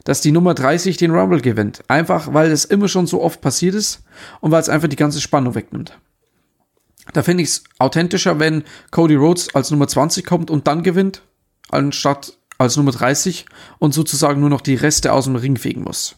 dass 0.04 0.20
die 0.20 0.32
Nummer 0.32 0.52
30 0.52 0.96
den 0.96 1.12
Rumble 1.12 1.40
gewinnt. 1.40 1.82
Einfach, 1.88 2.34
weil 2.34 2.50
es 2.50 2.64
immer 2.64 2.88
schon 2.88 3.06
so 3.06 3.22
oft 3.22 3.40
passiert 3.40 3.74
ist 3.74 4.02
und 4.40 4.50
weil 4.50 4.60
es 4.60 4.68
einfach 4.68 4.88
die 4.88 4.96
ganze 4.96 5.20
Spannung 5.20 5.54
wegnimmt. 5.54 5.98
Da 7.12 7.22
finde 7.22 7.42
ich 7.44 7.50
es 7.50 7.64
authentischer, 7.78 8.38
wenn 8.38 8.64
Cody 8.90 9.14
Rhodes 9.14 9.54
als 9.54 9.70
Nummer 9.70 9.88
20 9.88 10.24
kommt 10.24 10.50
und 10.50 10.66
dann 10.66 10.82
gewinnt, 10.82 11.22
anstatt 11.70 12.36
als 12.58 12.76
Nummer 12.76 12.92
30 12.92 13.46
und 13.78 13.94
sozusagen 13.94 14.40
nur 14.40 14.50
noch 14.50 14.60
die 14.60 14.74
Reste 14.74 15.12
aus 15.12 15.24
dem 15.24 15.36
Ring 15.36 15.56
fegen 15.56 15.82
muss. 15.82 16.16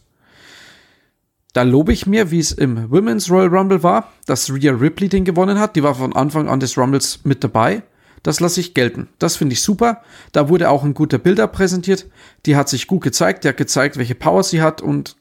Da 1.53 1.63
lobe 1.63 1.93
ich 1.93 2.05
mir, 2.05 2.31
wie 2.31 2.39
es 2.39 2.51
im 2.51 2.91
Women's 2.91 3.31
Royal 3.31 3.47
Rumble 3.47 3.81
war, 3.81 4.11
dass 4.25 4.53
Rhea 4.53 4.73
Ripley 4.73 5.07
den 5.07 5.23
gewonnen 5.23 5.57
hat. 5.57 5.77
Die 5.77 5.83
war 5.83 5.95
von 5.95 6.13
Anfang 6.13 6.49
an 6.49 6.59
des 6.59 6.77
Rumbles 6.77 7.21
mit 7.23 7.45
dabei. 7.45 7.83
Das 8.23 8.41
lasse 8.41 8.59
ich 8.59 8.73
gelten. 8.73 9.07
Das 9.19 9.37
finde 9.37 9.53
ich 9.53 9.61
super. 9.61 10.01
Da 10.33 10.49
wurde 10.49 10.69
auch 10.69 10.83
ein 10.83 10.93
guter 10.93 11.17
Bilder 11.17 11.47
präsentiert. 11.47 12.07
Die 12.45 12.57
hat 12.57 12.67
sich 12.67 12.87
gut 12.87 13.03
gezeigt. 13.03 13.43
Die 13.43 13.47
hat 13.47 13.55
gezeigt, 13.55 13.95
welche 13.95 14.15
Power 14.15 14.43
sie 14.43 14.61
hat 14.61 14.81
und 14.81 15.15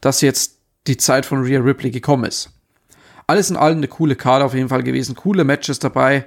dass 0.00 0.20
jetzt 0.20 0.58
die 0.86 0.98
Zeit 0.98 1.26
von 1.26 1.42
Rhea 1.42 1.60
Ripley 1.60 1.90
gekommen 1.90 2.26
ist. 2.26 2.50
Alles 3.26 3.50
in 3.50 3.56
allem 3.56 3.78
eine 3.78 3.88
coole 3.88 4.14
Karte 4.14 4.44
auf 4.44 4.54
jeden 4.54 4.68
Fall 4.68 4.84
gewesen. 4.84 5.16
Coole 5.16 5.42
Matches 5.42 5.80
dabei. 5.80 6.26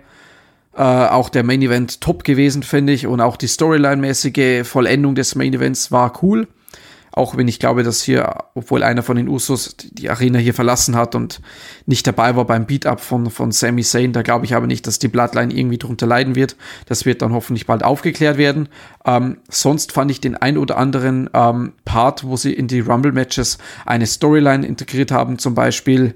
Äh, 0.76 0.82
auch 0.82 1.30
der 1.30 1.44
Main 1.44 1.62
Event 1.62 2.02
top 2.02 2.24
gewesen, 2.26 2.62
finde 2.62 2.92
ich. 2.92 3.08
Und 3.08 3.22
auch 3.22 3.38
die 3.38 3.48
Storyline-mäßige 3.48 4.66
Vollendung 4.66 5.16
des 5.16 5.36
Main 5.36 5.54
Events 5.54 5.92
war 5.92 6.22
cool. 6.22 6.48
Auch 7.14 7.38
wenn 7.38 7.48
ich 7.48 7.60
glaube, 7.60 7.84
dass 7.84 8.02
hier, 8.02 8.44
obwohl 8.56 8.84
einer 8.84 9.02
von 9.02 9.16
den 9.16 9.30
Usos 9.30 9.78
die 9.78 10.10
Arena 10.10 10.38
hier 10.38 10.54
verlassen 10.54 10.98
hat 10.98 11.16
und 11.16 11.40
nicht 11.86 12.06
dabei 12.06 12.36
war 12.36 12.44
beim 12.44 12.66
Beat-Up 12.66 13.00
von, 13.00 13.30
von 13.30 13.54
Sami 13.54 13.84
Zayn, 13.84 14.12
da 14.12 14.22
glaube 14.22 14.44
ich 14.44 14.54
aber 14.54 14.68
nicht, 14.68 14.86
dass 14.86 15.00
die 15.00 15.08
Bloodline 15.08 15.54
irgendwie 15.54 15.78
drunter 15.78 16.08
leiden 16.08 16.36
wird. 16.36 16.58
Das 16.88 17.06
wird 17.06 17.22
dann 17.22 17.32
hoffentlich 17.32 17.68
bald 17.68 17.84
aufgeklärt 17.84 18.38
werden. 18.38 18.68
Ähm, 19.06 19.38
sonst 19.48 19.94
fand 19.94 20.12
ich 20.12 20.20
den 20.20 20.36
ein 20.36 20.58
oder 20.58 20.78
anderen 20.78 21.30
ähm, 21.34 21.72
Part, 21.86 22.26
wo 22.26 22.36
sie 22.36 22.52
in 22.52 22.68
die 22.68 22.82
Rumble-Matches 22.82 23.60
eine 23.86 24.08
Storyline 24.08 24.68
integriert 24.68 25.14
haben, 25.14 25.40
zum 25.40 25.56
Beispiel 25.56 26.16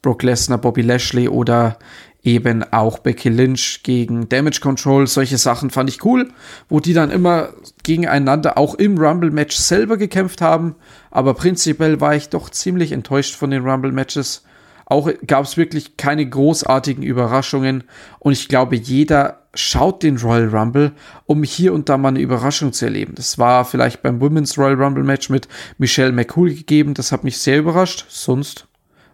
Brock 0.00 0.22
Lesnar, 0.22 0.58
Bobby 0.58 0.80
Lashley 0.80 1.28
oder 1.28 1.78
eben 2.22 2.64
auch 2.72 2.98
Becky 2.98 3.28
Lynch 3.28 3.82
gegen 3.82 4.28
Damage 4.28 4.60
Control, 4.60 5.06
solche 5.06 5.38
Sachen 5.38 5.70
fand 5.70 5.88
ich 5.88 6.04
cool, 6.04 6.28
wo 6.68 6.80
die 6.80 6.92
dann 6.92 7.10
immer 7.10 7.50
gegeneinander 7.84 8.58
auch 8.58 8.74
im 8.74 8.98
Rumble-Match 8.98 9.56
selber 9.56 9.96
gekämpft 9.96 10.40
haben, 10.40 10.74
aber 11.10 11.34
prinzipiell 11.34 12.00
war 12.00 12.14
ich 12.14 12.28
doch 12.28 12.50
ziemlich 12.50 12.92
enttäuscht 12.92 13.34
von 13.36 13.50
den 13.50 13.66
Rumble-Matches. 13.66 14.44
Auch 14.84 15.10
gab 15.26 15.44
es 15.44 15.56
wirklich 15.56 15.96
keine 15.96 16.26
großartigen 16.26 17.02
Überraschungen 17.02 17.84
und 18.18 18.32
ich 18.32 18.48
glaube, 18.48 18.74
jeder 18.76 19.42
schaut 19.54 20.02
den 20.02 20.16
Royal 20.16 20.48
Rumble, 20.48 20.92
um 21.26 21.42
hier 21.42 21.74
und 21.74 21.88
da 21.88 21.98
mal 21.98 22.08
eine 22.08 22.20
Überraschung 22.20 22.72
zu 22.72 22.86
erleben. 22.86 23.14
Das 23.14 23.38
war 23.38 23.64
vielleicht 23.64 24.02
beim 24.02 24.20
Women's 24.20 24.56
Royal 24.56 24.82
Rumble 24.82 25.04
Match 25.04 25.28
mit 25.30 25.46
Michelle 25.76 26.12
McCool 26.12 26.54
gegeben, 26.54 26.94
das 26.94 27.12
hat 27.12 27.22
mich 27.22 27.38
sehr 27.38 27.58
überrascht, 27.58 28.06
sonst 28.08 28.66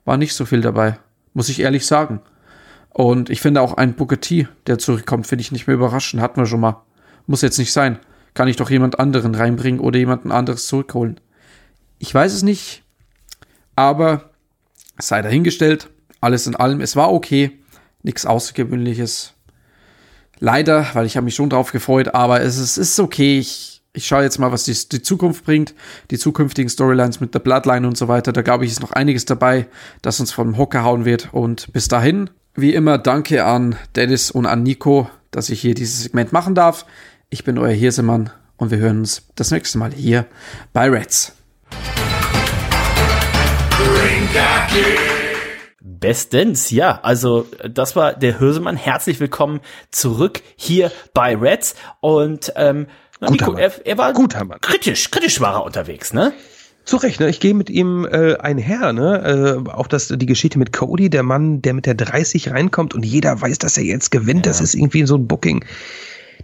war 0.05 0.17
nicht 0.17 0.35
so 0.35 0.45
viel 0.45 0.61
dabei, 0.61 0.99
muss 1.33 1.49
ich 1.49 1.61
ehrlich 1.61 1.87
sagen. 1.87 2.21
Und 2.95 3.29
ich 3.29 3.41
finde 3.41 3.61
auch 3.61 3.75
ein 3.75 3.95
Booker 3.95 4.21
T, 4.21 4.47
der 4.69 4.79
zurückkommt, 4.79 5.27
finde 5.27 5.43
ich 5.43 5.51
nicht 5.51 5.67
mehr 5.67 5.75
überraschend. 5.75 6.23
Hatten 6.23 6.41
wir 6.41 6.47
schon 6.47 6.61
mal. 6.61 6.85
Muss 7.27 7.43
jetzt 7.43 7.59
nicht 7.59 7.73
sein. 7.73 7.99
Kann 8.35 8.47
ich 8.47 8.57
doch 8.57 8.71
jemand 8.71 9.01
anderen 9.01 9.35
reinbringen 9.35 9.81
oder 9.81 9.99
jemanden 9.99 10.31
anderes 10.31 10.69
zurückholen. 10.69 11.21
Ich 11.99 12.15
weiß 12.15 12.33
es 12.33 12.45
nicht, 12.45 12.85
aber 13.75 14.31
sei 14.99 15.23
dahingestellt. 15.23 15.91
Alles 16.21 16.47
in 16.47 16.55
allem, 16.55 16.81
es 16.81 16.95
war 16.95 17.13
okay. 17.13 17.59
Nichts 18.05 18.27
Außergewöhnliches. 18.27 19.35
Leider, 20.39 20.87
weil 20.95 21.07
ich 21.07 21.17
habe 21.17 21.25
mich 21.25 21.35
schon 21.35 21.51
drauf 21.51 21.73
gefreut, 21.73 22.15
aber 22.15 22.43
es 22.43 22.59
ist, 22.59 22.77
ist 22.77 23.01
okay. 23.01 23.41
Ich, 23.41 23.83
ich 23.93 24.07
schaue 24.07 24.23
jetzt 24.23 24.39
mal, 24.39 24.53
was 24.53 24.65
die, 24.65 24.89
die 24.89 25.03
Zukunft 25.03 25.45
bringt. 25.45 25.75
Die 26.13 26.19
zukünftigen 26.19 26.69
Storylines 26.69 27.19
mit 27.19 27.35
der 27.35 27.41
Bloodline 27.41 27.89
und 27.89 27.97
so 27.97 28.07
weiter. 28.07 28.33
Da 28.33 28.43
glaube 28.43 28.65
ich, 28.65 28.71
ist 28.71 28.83
noch 28.83 28.93
einiges 28.93 29.25
dabei, 29.25 29.67
das 30.01 30.21
uns 30.21 30.31
vom 30.31 30.57
Hocker 30.57 30.85
hauen 30.85 31.05
wird. 31.05 31.31
Und 31.33 31.73
bis 31.73 31.89
dahin 31.89 32.31
wie 32.55 32.75
immer 32.75 32.99
danke 32.99 33.45
an 33.45 33.77
Dennis 33.97 34.31
und 34.31 34.47
an 34.47 34.63
Nico, 34.63 35.11
dass 35.31 35.51
ich 35.51 35.61
hier 35.61 35.75
dieses 35.75 36.05
Segment 36.05 36.33
machen 36.33 36.55
darf. 36.55 36.87
Ich 37.29 37.45
bin 37.45 37.59
euer 37.59 37.73
Hirsemann 37.73 38.31
und 38.57 38.71
wir 38.71 38.79
hören 38.79 39.01
uns 39.01 39.27
das 39.35 39.51
nächste 39.51 39.79
Mal 39.79 39.93
hier 39.93 40.27
bei 40.73 40.89
Reds. 40.89 41.33
Bestens, 45.81 46.71
ja. 46.71 47.01
Also 47.03 47.49
das 47.69 47.97
war 47.97 48.15
der 48.15 48.39
Hirsemann. 48.39 48.77
Herzlich 48.77 49.19
willkommen 49.19 49.61
zurück 49.91 50.41
hier 50.55 50.93
bei 51.13 51.37
Reds. 51.37 51.75
Und 52.01 52.53
ähm, 52.55 52.87
Nico, 53.21 53.55
er, 53.55 53.85
er 53.85 53.99
war 53.99 54.13
Gut, 54.13 54.37
kritisch, 54.61 55.11
kritisch 55.11 55.41
war 55.41 55.55
er 55.55 55.65
unterwegs, 55.65 56.13
ne? 56.13 56.33
Zu 56.85 56.97
Recht, 56.99 57.21
ne? 57.21 57.31
Ich 57.31 57.41
gehe 57.41 57.55
mit 57.55 57.71
ihm 57.71 58.05
äh, 58.05 58.37
einher, 58.37 58.93
ne? 58.93 59.63
Äh, 59.67 59.71
auch 59.71 59.87
das, 59.87 60.09
die 60.09 60.27
Geschichte 60.27 60.59
mit 60.59 60.73
Cody, 60.73 61.09
der 61.09 61.23
Mann, 61.23 61.63
der 61.63 61.73
mit 61.73 61.87
der 61.87 61.95
30 61.95 62.51
reinkommt 62.51 62.95
und 62.95 63.05
jeder 63.05 63.41
weiß, 63.41 63.59
dass 63.59 63.79
er 63.79 63.85
jetzt 63.85 64.11
gewinnt, 64.11 64.45
ja. 64.45 64.51
das 64.51 64.61
ist 64.61 64.75
irgendwie 64.75 65.07
so 65.07 65.17
ein 65.17 65.27
Booking. 65.27 65.65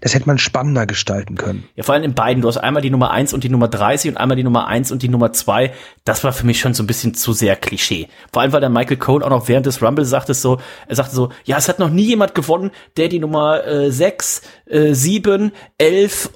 Das 0.00 0.14
hätte 0.14 0.26
man 0.26 0.38
spannender 0.38 0.86
gestalten 0.86 1.36
können. 1.36 1.64
Ja, 1.76 1.82
vor 1.82 1.94
allem 1.94 2.04
in 2.04 2.14
beiden. 2.14 2.40
Du 2.40 2.48
hast 2.48 2.56
einmal 2.56 2.80
die 2.80 2.90
Nummer 2.90 3.10
1 3.10 3.34
und 3.34 3.44
die 3.44 3.50
Nummer 3.50 3.68
30 3.68 4.12
und 4.12 4.16
einmal 4.16 4.36
die 4.36 4.44
Nummer 4.44 4.66
1 4.66 4.92
und 4.92 5.02
die 5.02 5.08
Nummer 5.08 5.32
2. 5.32 5.72
Das 6.04 6.24
war 6.24 6.32
für 6.32 6.46
mich 6.46 6.58
schon 6.58 6.72
so 6.72 6.82
ein 6.82 6.86
bisschen 6.86 7.12
zu 7.12 7.34
sehr 7.34 7.54
Klischee. 7.56 8.08
Vor 8.32 8.40
allem, 8.40 8.52
weil 8.52 8.60
der 8.60 8.70
Michael 8.70 8.96
Cole 8.96 9.24
auch 9.24 9.30
noch 9.30 9.48
während 9.48 9.66
des 9.66 9.82
Rumble 9.82 10.06
sagte 10.06 10.32
so, 10.32 10.58
er 10.88 10.96
sagte 10.96 11.14
so, 11.14 11.30
ja, 11.44 11.58
es 11.58 11.68
hat 11.68 11.78
noch 11.78 11.90
nie 11.90 12.04
jemand 12.04 12.34
gewonnen, 12.34 12.70
der 12.96 13.08
die 13.08 13.18
Nummer 13.18 13.66
äh, 13.66 13.92
6, 13.92 14.42
äh, 14.66 14.94
7, 14.94 15.52
11 15.76 16.30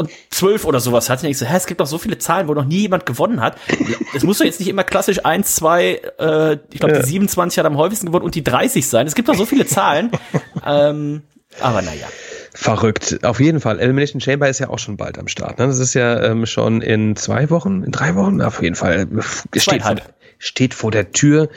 und 0.00 0.10
12 0.30 0.64
oder 0.64 0.80
sowas 0.80 1.08
hat. 1.08 1.22
Und 1.22 1.28
ich 1.28 1.38
so, 1.38 1.46
hä, 1.46 1.56
es 1.56 1.66
gibt 1.66 1.80
doch 1.80 1.86
so 1.86 1.98
viele 1.98 2.18
Zahlen, 2.18 2.48
wo 2.48 2.54
noch 2.54 2.64
nie 2.64 2.80
jemand 2.80 3.06
gewonnen 3.06 3.40
hat. 3.40 3.56
Es 4.14 4.24
muss 4.24 4.38
doch 4.38 4.44
jetzt 4.44 4.60
nicht 4.60 4.68
immer 4.68 4.84
klassisch 4.84 5.24
1, 5.24 5.54
2, 5.54 6.00
äh, 6.18 6.58
ich 6.72 6.80
glaube, 6.80 6.98
die 6.98 7.06
27 7.06 7.58
hat 7.58 7.66
am 7.66 7.76
häufigsten 7.76 8.06
gewonnen 8.06 8.24
und 8.24 8.34
die 8.34 8.44
30 8.44 8.88
sein. 8.88 9.06
Es 9.06 9.14
gibt 9.14 9.28
doch 9.28 9.34
so 9.34 9.46
viele 9.46 9.66
Zahlen. 9.66 10.10
ähm, 10.66 11.22
aber 11.60 11.82
naja. 11.82 12.06
Verrückt. 12.52 13.24
Auf 13.24 13.40
jeden 13.40 13.60
Fall. 13.60 13.78
Elimination 13.78 14.20
Chamber 14.20 14.48
ist 14.48 14.58
ja 14.58 14.68
auch 14.68 14.78
schon 14.78 14.96
bald 14.96 15.18
am 15.18 15.28
Start. 15.28 15.58
Ne? 15.58 15.66
Das 15.66 15.78
ist 15.78 15.94
ja 15.94 16.22
ähm, 16.22 16.46
schon 16.46 16.82
in 16.82 17.16
zwei 17.16 17.48
Wochen, 17.50 17.84
in 17.84 17.92
drei 17.92 18.14
Wochen, 18.16 18.42
auf 18.42 18.62
jeden 18.62 18.74
Fall. 18.74 19.06
Steht 19.56 19.82
vor, 19.82 19.96
steht 20.40 20.74
vor 20.74 20.90
der 20.90 21.12
Tür. 21.12 21.48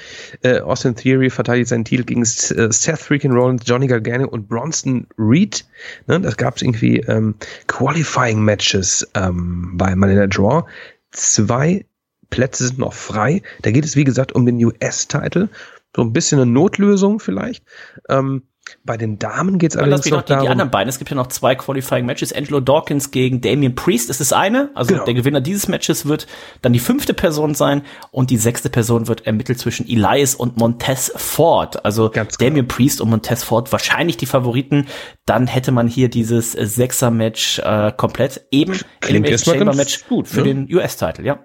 Äh, 0.43 0.59
Austin 0.59 0.95
Theory 0.95 1.31
verteidigt 1.31 1.69
seinen 1.69 1.85
Titel 1.85 2.03
gegen 2.03 2.21
äh, 2.21 2.25
Seth 2.25 2.99
Freaking 2.99 3.31
Rollins, 3.31 3.63
Johnny 3.65 3.87
Gargano 3.87 4.27
und 4.27 4.47
Bronson 4.47 5.07
Reed. 5.17 5.65
Ne? 6.05 6.21
Das 6.21 6.37
gab 6.37 6.57
es 6.57 6.61
irgendwie 6.61 6.99
ähm, 6.99 7.35
Qualifying 7.67 8.43
Matches 8.43 9.07
ähm, 9.15 9.71
bei 9.75 9.95
Money 9.95 10.13
in 10.13 10.21
the 10.21 10.27
Draw. 10.29 10.65
Zwei 11.11 11.85
Plätze 12.29 12.67
sind 12.67 12.79
noch 12.79 12.93
frei. 12.93 13.41
Da 13.61 13.71
geht 13.71 13.85
es, 13.85 13.95
wie 13.95 14.03
gesagt, 14.03 14.33
um 14.33 14.45
den 14.45 14.63
US-Title. 14.63 15.49
So 15.95 16.01
ein 16.01 16.13
bisschen 16.13 16.39
eine 16.39 16.51
Notlösung 16.51 17.19
vielleicht. 17.19 17.63
Ähm, 18.09 18.43
bei 18.85 18.97
den 18.97 19.19
Damen 19.19 19.59
geht 19.59 19.71
es 19.71 19.77
allerdings 19.77 20.05
noch, 20.05 20.17
noch 20.17 20.21
die, 20.23 20.33
die, 20.33 20.47
anderen 20.47 20.71
beiden. 20.71 20.89
Es 20.89 20.97
gibt 20.97 21.09
ja 21.09 21.15
noch 21.15 21.27
zwei 21.27 21.55
Qualifying 21.55 22.05
Matches. 22.05 22.33
Angelo 22.33 22.59
Dawkins 22.59 23.11
gegen 23.11 23.41
Damian 23.41 23.75
Priest 23.75 24.09
ist 24.09 24.19
das 24.19 24.33
eine. 24.33 24.71
Also 24.73 24.93
genau. 24.93 25.05
der 25.05 25.13
Gewinner 25.13 25.41
dieses 25.41 25.67
Matches 25.67 26.05
wird 26.05 26.27
dann 26.61 26.73
die 26.73 26.79
fünfte 26.79 27.13
Person 27.13 27.55
sein 27.55 27.83
und 28.11 28.29
die 28.29 28.37
sechste 28.37 28.69
Person 28.69 29.07
wird 29.07 29.25
ermittelt 29.25 29.59
zwischen 29.59 29.87
Elias 29.87 30.35
und 30.35 30.57
Montez 30.57 31.11
Ford. 31.15 31.85
Also 31.85 32.09
Ganz 32.09 32.37
genau. 32.37 32.49
Damian 32.49 32.67
Priest 32.67 33.01
und 33.01 33.09
Montez 33.09 33.43
Ford 33.43 33.71
wahrscheinlich 33.71 34.17
die 34.17 34.25
Favoriten. 34.25 34.87
Dann 35.25 35.47
hätte 35.47 35.71
man 35.71 35.87
hier 35.87 36.09
dieses 36.09 36.51
Sechser-Match 36.53 37.59
äh, 37.59 37.91
komplett 37.95 38.45
eben 38.51 38.77
Elimination 39.01 39.55
Chamber 39.55 39.75
Match 39.75 40.07
gut, 40.07 40.27
für 40.27 40.41
ne? 40.41 40.43
den 40.43 40.73
US-Title, 40.73 41.25
ja. 41.25 41.39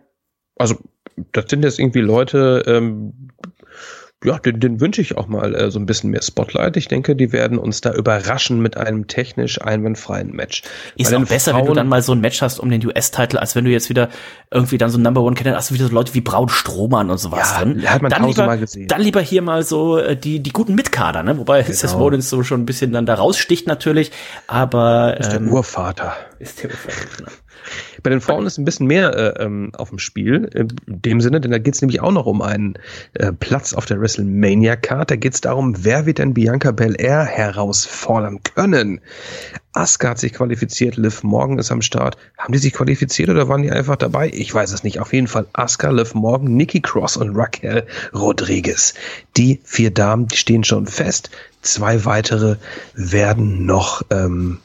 Also 0.57 0.77
das 1.33 1.47
sind 1.49 1.65
jetzt 1.65 1.79
irgendwie 1.79 2.01
Leute, 2.01 2.65
ähm, 2.67 3.28
ja, 4.25 4.37
den, 4.41 4.59
den 4.59 4.81
wünsche 4.81 5.01
ich 5.01 5.17
auch 5.17 5.29
mal 5.29 5.55
äh, 5.55 5.71
so 5.71 5.79
ein 5.79 5.87
bisschen 5.87 6.11
mehr 6.11 6.23
Spotlight. 6.23 6.77
Ich 6.77 6.89
denke, 6.89 7.15
die 7.15 7.33
werden 7.33 7.57
uns 7.57 7.81
da 7.81 7.93
überraschen 7.93 8.61
mit 8.61 8.77
einem 8.77 9.07
technisch 9.07 9.63
einwandfreien 9.63 10.33
Match. 10.33 10.63
Ist 10.97 11.15
auch 11.15 11.25
besser, 11.25 11.53
Frauen 11.53 11.63
wenn 11.63 11.69
du 11.69 11.75
dann 11.75 11.89
mal 11.89 12.03
so 12.03 12.13
ein 12.13 12.21
Match 12.21 12.43
hast 12.43 12.59
um 12.59 12.69
den 12.69 12.85
US-Titel, 12.85 13.39
als 13.39 13.55
wenn 13.55 13.65
du 13.65 13.71
jetzt 13.71 13.91
wieder 13.91 14.09
irgendwie 14.51 14.77
dann 14.77 14.91
so 14.91 14.99
ein 14.99 15.03
Number 15.03 15.21
One 15.23 15.37
Contender 15.37 15.57
hast, 15.57 15.71
du 15.71 15.75
wieder 15.75 15.87
so 15.87 15.95
Leute 15.95 16.15
wie 16.15 16.21
Braun 16.21 16.49
Strohmann 16.49 17.11
und 17.11 17.19
sowas 17.19 17.53
ja, 17.53 17.63
drin. 17.63 17.89
Hat 17.89 18.03
man 18.03 18.11
dann 18.11 18.27
lieber, 18.27 18.47
mal 18.47 18.59
gesehen. 18.59 18.89
dann 18.89 19.01
lieber 19.01 19.21
hier 19.21 19.43
mal 19.43 19.63
so 19.63 19.99
äh, 19.99 20.17
die 20.17 20.41
die 20.41 20.51
guten 20.51 20.75
Mitkader, 20.75 21.23
ne? 21.23 21.39
Wobei 21.39 21.63
genau. 21.63 21.77
Seth 21.77 21.95
Rollins 21.95 22.29
so 22.29 22.43
schon 22.43 22.63
ein 22.63 22.67
bisschen 22.67 22.91
dann 22.91 23.07
da 23.07 23.15
raussticht 23.15 23.69
natürlich, 23.69 24.11
aber 24.49 25.17
ist 25.21 25.33
ähm, 25.33 25.45
der 25.45 25.53
Urvater. 25.53 26.17
Ist 26.41 26.65
der 26.65 26.71
Urvater. 26.71 27.07
Genau. 27.19 27.31
Bei 28.03 28.11
den 28.11 28.21
Frauen 28.21 28.47
ist 28.47 28.59
ein 28.59 28.65
bisschen 28.65 28.87
mehr 28.87 29.15
äh, 29.15 29.45
ähm, 29.45 29.73
auf 29.77 29.91
dem 29.91 29.99
Spiel, 29.99 30.45
in 30.55 30.69
dem 30.87 31.21
Sinne, 31.21 31.41
denn 31.41 31.51
da 31.51 31.59
geht 31.59 31.75
es 31.75 31.81
nämlich 31.81 32.01
auch 32.01 32.13
noch 32.13 32.27
um 32.27 32.43
einen 32.43 32.75
äh, 33.15 33.33
Platz 33.33 33.75
auf 33.75 33.87
der 33.87 34.01
WrestleMania-Card. 34.01 35.11
Da 35.11 35.17
geht 35.17 35.35
es 35.35 35.41
darum, 35.41 35.85
wer 35.85 36.07
wird 36.07 36.19
denn 36.19 36.35
Bianca 36.35 36.71
Belair 36.71 37.25
herausfordern 37.25 38.41
können. 38.43 39.01
Asuka 39.73 40.11
hat 40.11 40.19
sich 40.19 40.33
qualifiziert, 40.33 40.97
Liv 40.97 41.23
Morgan 41.23 41.59
ist 41.59 41.71
am 41.71 41.83
Start. 41.83 42.17
Haben 42.37 42.53
die 42.53 42.59
sich 42.59 42.73
qualifiziert 42.73 43.29
oder 43.29 43.49
waren 43.49 43.63
die 43.63 43.71
einfach 43.71 43.97
dabei? 43.97 44.31
Ich 44.33 44.53
weiß 44.53 44.73
es 44.73 44.83
nicht. 44.83 44.99
Auf 44.99 45.13
jeden 45.13 45.29
Fall 45.29 45.47
Asuka, 45.53 45.91
Liv 45.91 46.15
Morgan, 46.15 46.57
Nikki 46.57 46.81
Cross 46.81 47.17
und 47.17 47.37
Raquel 47.37 47.87
Rodriguez. 48.13 48.95
Die 49.37 49.61
vier 49.65 49.93
Damen, 49.93 50.27
die 50.27 50.37
stehen 50.37 50.65
schon 50.65 50.87
fest. 50.87 51.31
Zwei 51.63 52.05
weitere 52.05 52.57
werden 52.95 53.67
noch 53.67 54.03
ähm, 54.11 54.59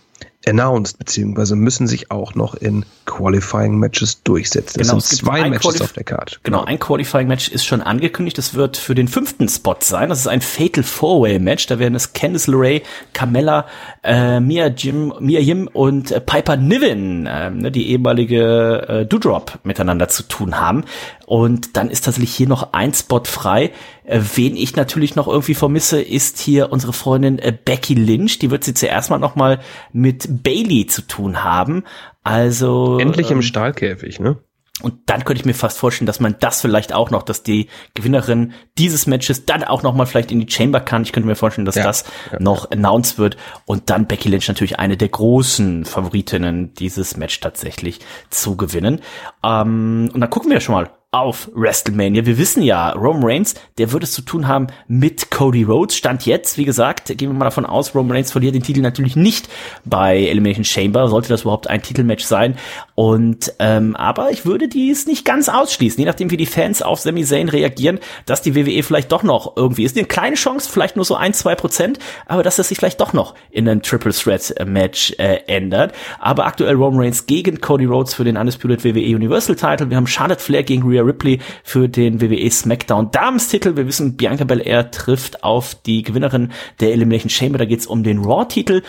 announced, 0.48 0.98
beziehungsweise 0.98 1.56
müssen 1.56 1.88
sich 1.88 2.12
auch 2.12 2.36
noch 2.36 2.56
in 2.56 2.86
Qualifying 3.06 3.78
Matches 3.78 4.24
durchsetzen. 4.24 4.82
Genau, 4.82 4.98
es 4.98 5.10
sind 5.10 5.20
zwei 5.20 5.50
Matches 5.50 5.62
Qualif 5.62 5.82
auf 5.82 5.94
der 5.94 6.04
Karte. 6.04 6.38
Genau, 6.44 6.60
genau, 6.60 6.70
ein 6.70 6.80
Qualifying 6.80 7.28
Match 7.28 7.50
ist 7.50 7.66
schon 7.66 7.82
angekündigt. 7.82 8.38
Das 8.38 8.54
wird 8.54 8.78
für 8.78 8.96
den 8.96 9.08
fünften 9.08 9.48
Spot 9.50 9.76
sein. 9.80 10.10
Das 10.10 10.20
ist 10.20 10.28
ein 10.28 10.42
Fatal 10.42 10.84
Four-Way 10.84 11.40
Match. 11.40 11.68
Da 11.68 11.80
werden 11.80 11.96
es 11.96 12.14
Candice 12.14 12.48
LeRae, 12.48 12.82
Carmella, 13.14 13.68
äh, 14.04 14.40
Mia 14.40 14.68
Jim, 14.68 15.14
Mia 15.20 15.40
Yim 15.40 15.70
und 15.72 16.12
äh, 16.12 16.20
Piper 16.20 16.58
Niven, 16.58 17.26
äh, 17.26 17.50
ne, 17.50 17.72
die 17.72 17.90
ehemalige 17.92 18.88
äh, 18.88 19.06
Doudrop 19.06 19.60
miteinander 19.64 20.08
zu 20.08 20.24
tun 20.24 20.60
haben. 20.60 20.86
Und 21.34 21.78
dann 21.78 21.90
ist 21.90 22.06
tatsächlich 22.06 22.36
hier 22.36 22.48
noch 22.48 22.74
ein 22.74 22.94
Spot 22.94 23.24
frei. 23.26 23.72
Äh, 24.04 24.22
wen 24.36 24.56
ich 24.56 24.76
natürlich 24.76 25.16
noch 25.16 25.28
irgendwie 25.28 25.56
vermisse, 25.56 26.00
ist 26.00 26.38
hier 26.38 26.72
unsere 26.72 26.94
Freundin 26.94 27.40
äh, 27.40 27.52
Becky 27.52 27.96
Lynch. 27.96 28.38
Die 28.38 28.52
wird 28.52 28.64
sie 28.64 28.76
zuerst 28.76 29.10
mal 29.10 29.18
noch 29.18 29.36
mal 29.36 29.60
mit 29.92 30.44
Bailey 30.44 30.86
zu 30.86 31.02
tun 31.02 31.44
haben. 31.44 31.86
Also 32.24 33.00
endlich 33.00 33.32
ähm, 33.32 33.38
im 33.38 33.42
Stahlkäfig, 33.42 34.20
ne? 34.20 34.38
Und 34.84 34.94
dann 35.08 35.26
könnte 35.26 35.40
ich 35.40 35.46
mir 35.46 35.56
fast 35.56 35.80
vorstellen, 35.80 36.06
dass 36.06 36.20
man 36.20 36.36
das 36.40 36.62
vielleicht 36.62 36.94
auch 36.94 37.10
noch, 37.10 37.24
dass 37.24 37.42
die 37.42 37.68
Gewinnerin 37.96 38.54
dieses 38.78 39.08
Matches 39.08 39.46
dann 39.46 39.64
auch 39.64 39.82
noch 39.82 39.96
mal 39.96 40.06
vielleicht 40.06 40.32
in 40.32 40.40
die 40.40 40.52
Chamber 40.52 40.82
kann. 40.82 41.02
Ich 41.02 41.14
könnte 41.14 41.26
mir 41.26 41.36
vorstellen, 41.36 41.66
dass 41.66 41.76
ja, 41.76 41.84
das 41.84 42.06
ja. 42.32 42.40
noch 42.40 42.70
announced 42.70 43.18
wird 43.18 43.38
und 43.66 43.90
dann 43.90 44.06
Becky 44.06 44.30
Lynch 44.30 44.48
natürlich 44.48 44.78
eine 44.78 44.98
der 44.98 45.10
großen 45.10 45.86
Favoritinnen 45.86 46.76
dieses 46.76 47.18
Match 47.18 47.40
tatsächlich 47.40 48.02
zu 48.30 48.56
gewinnen. 48.56 49.02
Ähm, 49.44 50.12
und 50.14 50.22
dann 50.22 50.30
gucken 50.30 50.52
wir 50.52 50.60
schon 50.60 50.76
mal 50.76 50.92
auf 51.14 51.52
WrestleMania. 51.54 52.26
Wir 52.26 52.40
wissen 52.40 52.64
ja, 52.64 52.90
Roman 52.90 53.24
Reigns, 53.24 53.54
der 53.78 53.92
wird 53.92 54.04
es 54.04 54.14
zu 54.14 54.24
tun 54.24 54.48
haben 54.48 54.68
mit 54.88 55.30
Cody 55.30 55.62
Rhodes. 55.62 55.96
Stand 55.96 56.26
jetzt, 56.26 56.58
wie 56.58 56.66
gesagt, 56.66 57.08
gehen 57.18 57.30
wir 57.30 57.38
mal 57.38 57.46
davon 57.46 57.68
aus, 57.68 57.94
Roman 57.94 58.18
Reigns 58.18 58.32
verliert 58.32 58.56
den 58.56 58.64
Titel 58.64 58.82
natürlich 58.82 59.16
nicht 59.16 59.48
bei 59.86 60.18
Elimination 60.18 60.66
Chamber, 60.66 61.08
sollte 61.08 61.30
das 61.30 61.44
überhaupt 61.44 61.70
ein 61.70 61.84
Titelmatch 61.84 62.24
sein. 62.26 62.58
Und 62.96 63.54
ähm, 63.60 63.96
aber 63.96 64.32
ich 64.32 64.46
würde 64.46 64.68
dies 64.68 65.06
nicht 65.06 65.24
ganz 65.24 65.50
ausschließen, 65.50 66.00
je 66.00 66.06
nachdem 66.06 66.32
wie 66.32 66.38
die 66.38 66.48
Fans 66.48 66.82
auf 66.82 67.00
Sami 67.00 67.24
Zayn 67.24 67.48
reagieren, 67.48 68.00
dass 68.26 68.42
die 68.42 68.56
WWE 68.56 68.82
vielleicht 68.82 69.12
doch 69.12 69.22
noch 69.22 69.56
irgendwie 69.56 69.84
ist 69.84 69.96
eine 69.96 70.08
kleine 70.08 70.36
Chance, 70.36 70.68
vielleicht 70.72 70.96
nur 70.96 71.06
so 71.06 71.16
ein 71.16 71.34
zwei 71.34 71.54
Prozent, 71.54 72.00
aber 72.26 72.42
dass 72.42 72.56
das 72.56 72.70
sich 72.70 72.80
vielleicht 72.80 73.00
doch 73.00 73.14
noch 73.14 73.36
in 73.52 73.70
ein 73.70 73.84
Triple 73.84 74.14
Threat 74.14 74.56
Match 74.66 75.14
äh, 75.20 75.42
ändert. 75.46 75.94
Aber 76.20 76.48
aktuell 76.48 76.74
Roman 76.74 77.02
Reigns 77.02 77.28
gegen 77.28 77.62
Cody 77.62 77.86
Rhodes 77.86 78.16
für 78.16 78.24
den 78.24 78.36
Undisputed 78.36 78.84
WWE 78.84 79.16
Universal 79.16 79.56
Title. 79.56 79.92
Wir 79.92 79.98
haben 79.98 80.08
Charlotte 80.08 80.42
Flair 80.42 80.64
gegen 80.64 80.82
Rhea 80.90 81.03
Ripley 81.06 81.40
für 81.64 81.88
den 81.88 82.22
WWE 82.22 82.50
SmackDown 82.50 83.12
Damenstitel. 83.12 83.76
Wir 83.76 83.88
wissen, 83.88 84.16
Bianca 84.18 84.44
Belair 84.44 84.92
trifft 84.92 85.44
auf 85.44 85.76
die 85.76 86.04
Gewinnerin 86.04 86.52
der 86.80 86.94
Elimination 86.94 87.30
Chamber. 87.30 87.58
Da 87.58 87.66
geht's 87.66 87.88
um 87.88 88.04
den 88.04 88.20
Raw-Titel. 88.20 88.82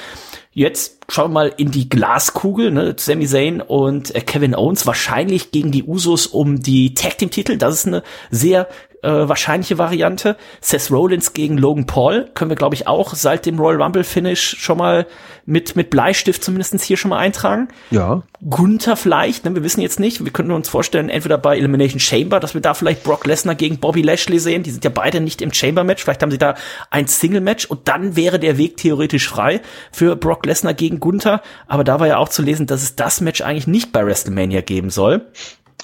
Jetzt 0.53 1.01
schauen 1.09 1.31
wir 1.31 1.35
mal 1.35 1.53
in 1.57 1.73
die 1.73 1.89
Glaskugel, 1.89 2.71
ne? 2.71 2.95
Sami 2.97 3.27
Zayn 3.27 3.61
und 3.61 4.15
äh, 4.15 4.21
Kevin 4.21 4.55
Owens 4.55 4.87
wahrscheinlich 4.87 5.51
gegen 5.51 5.73
die 5.73 5.83
Usos 5.83 6.29
um 6.29 6.63
die 6.63 6.95
Tag 6.95 7.19
Team 7.19 7.31
Titel. 7.31 7.57
Das 7.57 7.75
ist 7.75 7.87
eine 7.89 8.05
sehr 8.31 8.69
äh, 9.05 9.29
wahrscheinliche 9.29 9.79
Variante. 9.79 10.37
Seth 10.61 10.91
Rollins 10.91 11.33
gegen 11.33 11.59
Logan 11.59 11.87
Paul 11.87 12.31
können 12.35 12.51
wir, 12.51 12.57
glaube 12.57 12.75
ich, 12.75 12.87
auch 12.87 13.15
seit 13.15 13.47
dem 13.47 13.59
Royal 13.59 13.83
Rumble 13.83 14.05
Finish 14.05 14.57
schon 14.59 14.79
mal 14.79 15.07
mit, 15.47 15.77
mit 15.77 15.91
Bleistift 15.91 16.43
zumindestens 16.43 16.83
hier 16.83 16.97
schon 16.97 17.11
mal 17.11 17.19
eintragen. 17.19 17.69
Ja. 17.91 18.23
Gunther 18.49 18.97
vielleicht, 18.97 19.45
ne, 19.45 19.55
wir 19.55 19.63
wissen 19.63 19.81
jetzt 19.81 20.01
nicht. 20.01 20.25
Wir 20.25 20.33
könnten 20.33 20.53
uns 20.53 20.69
vorstellen, 20.69 21.09
entweder 21.09 21.39
bei 21.39 21.57
Elimination 21.57 22.01
Chamber, 22.01 22.41
dass 22.41 22.55
wir 22.55 22.61
da 22.61 22.75
vielleicht 22.75 23.03
Brock 23.05 23.27
Lesnar 23.27 23.55
gegen 23.55 23.79
Bobby 23.79 24.03
Lashley 24.03 24.39
sehen. 24.39 24.63
Die 24.63 24.71
sind 24.71 24.85
ja 24.85 24.91
beide 24.91 25.21
nicht 25.21 25.43
im 25.43 25.53
Chamber-Match. 25.53 26.03
Vielleicht 26.03 26.23
haben 26.23 26.31
sie 26.31 26.39
da 26.39 26.55
ein 26.91 27.07
Single-Match 27.07 27.67
und 27.67 27.89
dann 27.89 28.17
wäre 28.17 28.39
der 28.39 28.59
Weg 28.59 28.77
theoretisch 28.79 29.29
frei 29.29 29.61
für 29.93 30.17
Brock 30.17 30.47
Lesnar 30.47 30.75
gegen 30.75 31.01
Gunther. 31.01 31.43
Aber 31.67 31.85
da 31.85 32.01
war 32.01 32.07
ja 32.07 32.19
auch 32.19 32.29
zu 32.29 32.43
lesen, 32.43 32.67
dass 32.67 32.83
es 32.83 32.97
das 32.97 33.21
Match 33.21 33.43
eigentlich 33.43 33.67
nicht 33.67 33.93
bei 33.93 34.05
WrestleMania 34.05 34.63
geben 34.63 34.91
soll. 34.91 35.27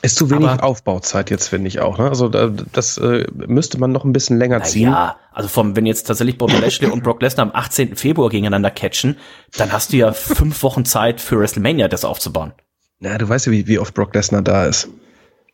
Ist 0.02 0.16
zu 0.16 0.30
wenig 0.30 0.48
Aber, 0.48 0.64
Aufbauzeit 0.64 1.30
jetzt, 1.30 1.48
finde 1.48 1.68
ich 1.68 1.80
auch. 1.80 1.98
Ne? 1.98 2.08
Also 2.08 2.28
da, 2.28 2.48
das 2.72 2.96
äh, 2.98 3.26
müsste 3.34 3.78
man 3.78 3.92
noch 3.92 4.04
ein 4.04 4.12
bisschen 4.12 4.38
länger 4.38 4.62
ziehen. 4.62 4.90
Ja, 4.90 5.16
also 5.32 5.48
vom, 5.48 5.76
wenn 5.76 5.84
jetzt 5.84 6.04
tatsächlich 6.04 6.38
Bobby 6.38 6.56
Lashley 6.56 6.88
und 6.88 7.02
Brock 7.02 7.20
Lesnar 7.20 7.46
am 7.46 7.54
18. 7.54 7.96
Februar 7.96 8.30
gegeneinander 8.30 8.70
catchen, 8.70 9.18
dann 9.56 9.72
hast 9.72 9.92
du 9.92 9.98
ja 9.98 10.12
fünf 10.12 10.62
Wochen 10.62 10.84
Zeit 10.84 11.20
für 11.20 11.38
WrestleMania 11.38 11.88
das 11.88 12.04
aufzubauen. 12.04 12.52
Na, 12.98 13.18
du 13.18 13.28
weißt 13.28 13.46
ja, 13.46 13.52
wie, 13.52 13.66
wie 13.66 13.78
oft 13.78 13.94
Brock 13.94 14.14
Lesnar 14.14 14.42
da 14.42 14.64
ist. 14.64 14.88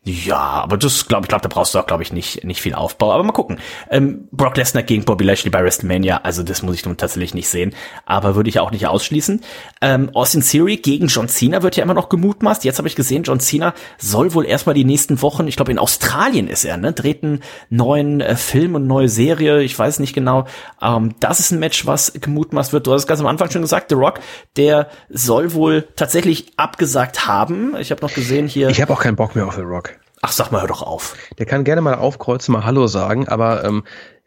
Ja, 0.07 0.37
aber 0.37 0.77
das 0.77 1.05
glaube 1.07 1.25
ich, 1.25 1.27
glaube, 1.27 1.41
da 1.41 1.49
brauchst 1.49 1.75
du 1.75 1.79
auch, 1.79 1.85
glaube 1.85 2.01
ich, 2.01 2.13
nicht, 2.13 2.45
nicht 2.45 2.61
viel 2.61 2.73
Aufbau. 2.73 3.11
Aber 3.11 3.23
mal 3.23 3.33
gucken. 3.33 3.59
Ähm, 3.91 4.29
Brock 4.31 4.55
Lesnar 4.55 4.83
gegen 4.83 5.03
Bobby 5.03 5.25
Lashley 5.25 5.49
bei 5.49 5.61
WrestleMania, 5.61 6.21
also 6.23 6.43
das 6.43 6.61
muss 6.61 6.75
ich 6.75 6.85
nun 6.85 6.95
tatsächlich 6.95 7.33
nicht 7.33 7.49
sehen. 7.49 7.75
Aber 8.05 8.35
würde 8.35 8.49
ich 8.49 8.61
auch 8.61 8.71
nicht 8.71 8.87
ausschließen. 8.87 9.41
Ähm, 9.81 10.09
Austin 10.13 10.43
Theory 10.43 10.77
gegen 10.77 11.07
John 11.07 11.27
Cena 11.27 11.61
wird 11.61 11.75
ja 11.75 11.83
immer 11.83 11.93
noch 11.93 12.07
gemutmaßt. 12.07 12.63
Jetzt 12.63 12.77
habe 12.77 12.87
ich 12.87 12.95
gesehen, 12.95 13.23
John 13.23 13.41
Cena 13.41 13.73
soll 13.97 14.33
wohl 14.33 14.45
erstmal 14.45 14.75
die 14.75 14.85
nächsten 14.85 15.21
Wochen, 15.21 15.45
ich 15.45 15.57
glaube 15.57 15.73
in 15.73 15.77
Australien 15.77 16.47
ist 16.47 16.63
er, 16.63 16.77
ne, 16.77 16.93
dreht 16.93 17.23
einen 17.23 17.43
neuen 17.69 18.21
äh, 18.21 18.37
Film 18.37 18.75
und 18.75 18.87
neue 18.87 19.09
Serie, 19.09 19.61
ich 19.61 19.77
weiß 19.77 19.99
nicht 19.99 20.13
genau. 20.13 20.45
Ähm, 20.81 21.15
das 21.19 21.41
ist 21.41 21.51
ein 21.51 21.59
Match, 21.59 21.85
was 21.85 22.13
gemutmaßt 22.13 22.71
wird. 22.71 22.87
Du 22.87 22.93
hast 22.93 23.01
es 23.01 23.07
ganz 23.07 23.19
am 23.19 23.27
Anfang 23.27 23.51
schon 23.51 23.61
gesagt, 23.61 23.89
The 23.89 23.95
Rock, 23.95 24.21
der 24.55 24.87
soll 25.09 25.53
wohl 25.53 25.85
tatsächlich 25.97 26.53
abgesagt 26.55 27.27
haben. 27.27 27.75
Ich 27.77 27.91
habe 27.91 28.01
noch 28.01 28.13
gesehen 28.13 28.47
hier. 28.47 28.69
Ich 28.69 28.81
habe 28.81 28.93
auch 28.93 29.01
keinen 29.01 29.17
Bock 29.17 29.35
mehr 29.35 29.45
auf 29.45 29.55
The 29.55 29.63
Rock. 29.63 29.96
Ach, 30.21 30.31
sag 30.31 30.51
mal, 30.51 30.61
hör 30.61 30.67
doch 30.67 30.81
auf. 30.81 31.15
Der 31.37 31.45
kann 31.45 31.63
gerne 31.63 31.81
mal 31.81 31.95
aufkreuzen, 31.95 32.53
mal 32.53 32.65
Hallo 32.65 32.87
sagen, 32.87 33.27
aber 33.27 33.63
ähm, 33.63 33.83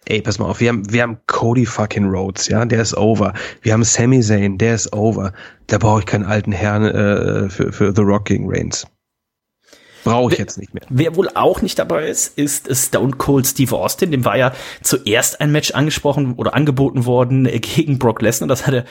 Ey, 0.06 0.22
pass 0.22 0.38
mal 0.38 0.46
auf, 0.46 0.60
wir 0.60 0.70
haben, 0.70 0.90
wir 0.90 1.02
haben 1.02 1.18
Cody 1.26 1.66
fucking 1.66 2.06
Rhodes, 2.06 2.48
ja, 2.48 2.64
der 2.64 2.80
ist 2.80 2.96
over. 2.96 3.34
Wir 3.60 3.74
haben 3.74 3.84
Sami 3.84 4.20
Zayn, 4.20 4.56
der 4.56 4.74
ist 4.74 4.92
over. 4.94 5.32
Da 5.66 5.78
brauche 5.78 6.00
ich 6.00 6.06
keinen 6.06 6.24
alten 6.24 6.52
Herrn 6.52 6.84
äh, 6.84 7.50
für, 7.50 7.70
für 7.70 7.92
The 7.94 8.00
Rock 8.00 8.24
gegen 8.24 8.46
Reigns. 8.48 8.86
Brauche 10.04 10.32
ich 10.32 10.38
jetzt 10.38 10.56
nicht 10.56 10.72
mehr. 10.72 10.82
Wer 10.88 11.14
wohl 11.16 11.28
auch 11.34 11.60
nicht 11.60 11.78
dabei 11.78 12.08
ist, 12.08 12.38
ist 12.38 12.74
Stone 12.74 13.12
Cold 13.18 13.46
Steve 13.46 13.76
Austin. 13.76 14.10
Dem 14.10 14.24
war 14.24 14.36
ja 14.36 14.52
zuerst 14.82 15.42
ein 15.42 15.52
Match 15.52 15.72
angesprochen 15.72 16.34
oder 16.36 16.54
angeboten 16.54 17.04
worden 17.04 17.44
gegen 17.44 17.98
Brock 17.98 18.22
Lesnar. 18.22 18.48
Das 18.48 18.66
hat 18.66 18.72
er 18.72 18.84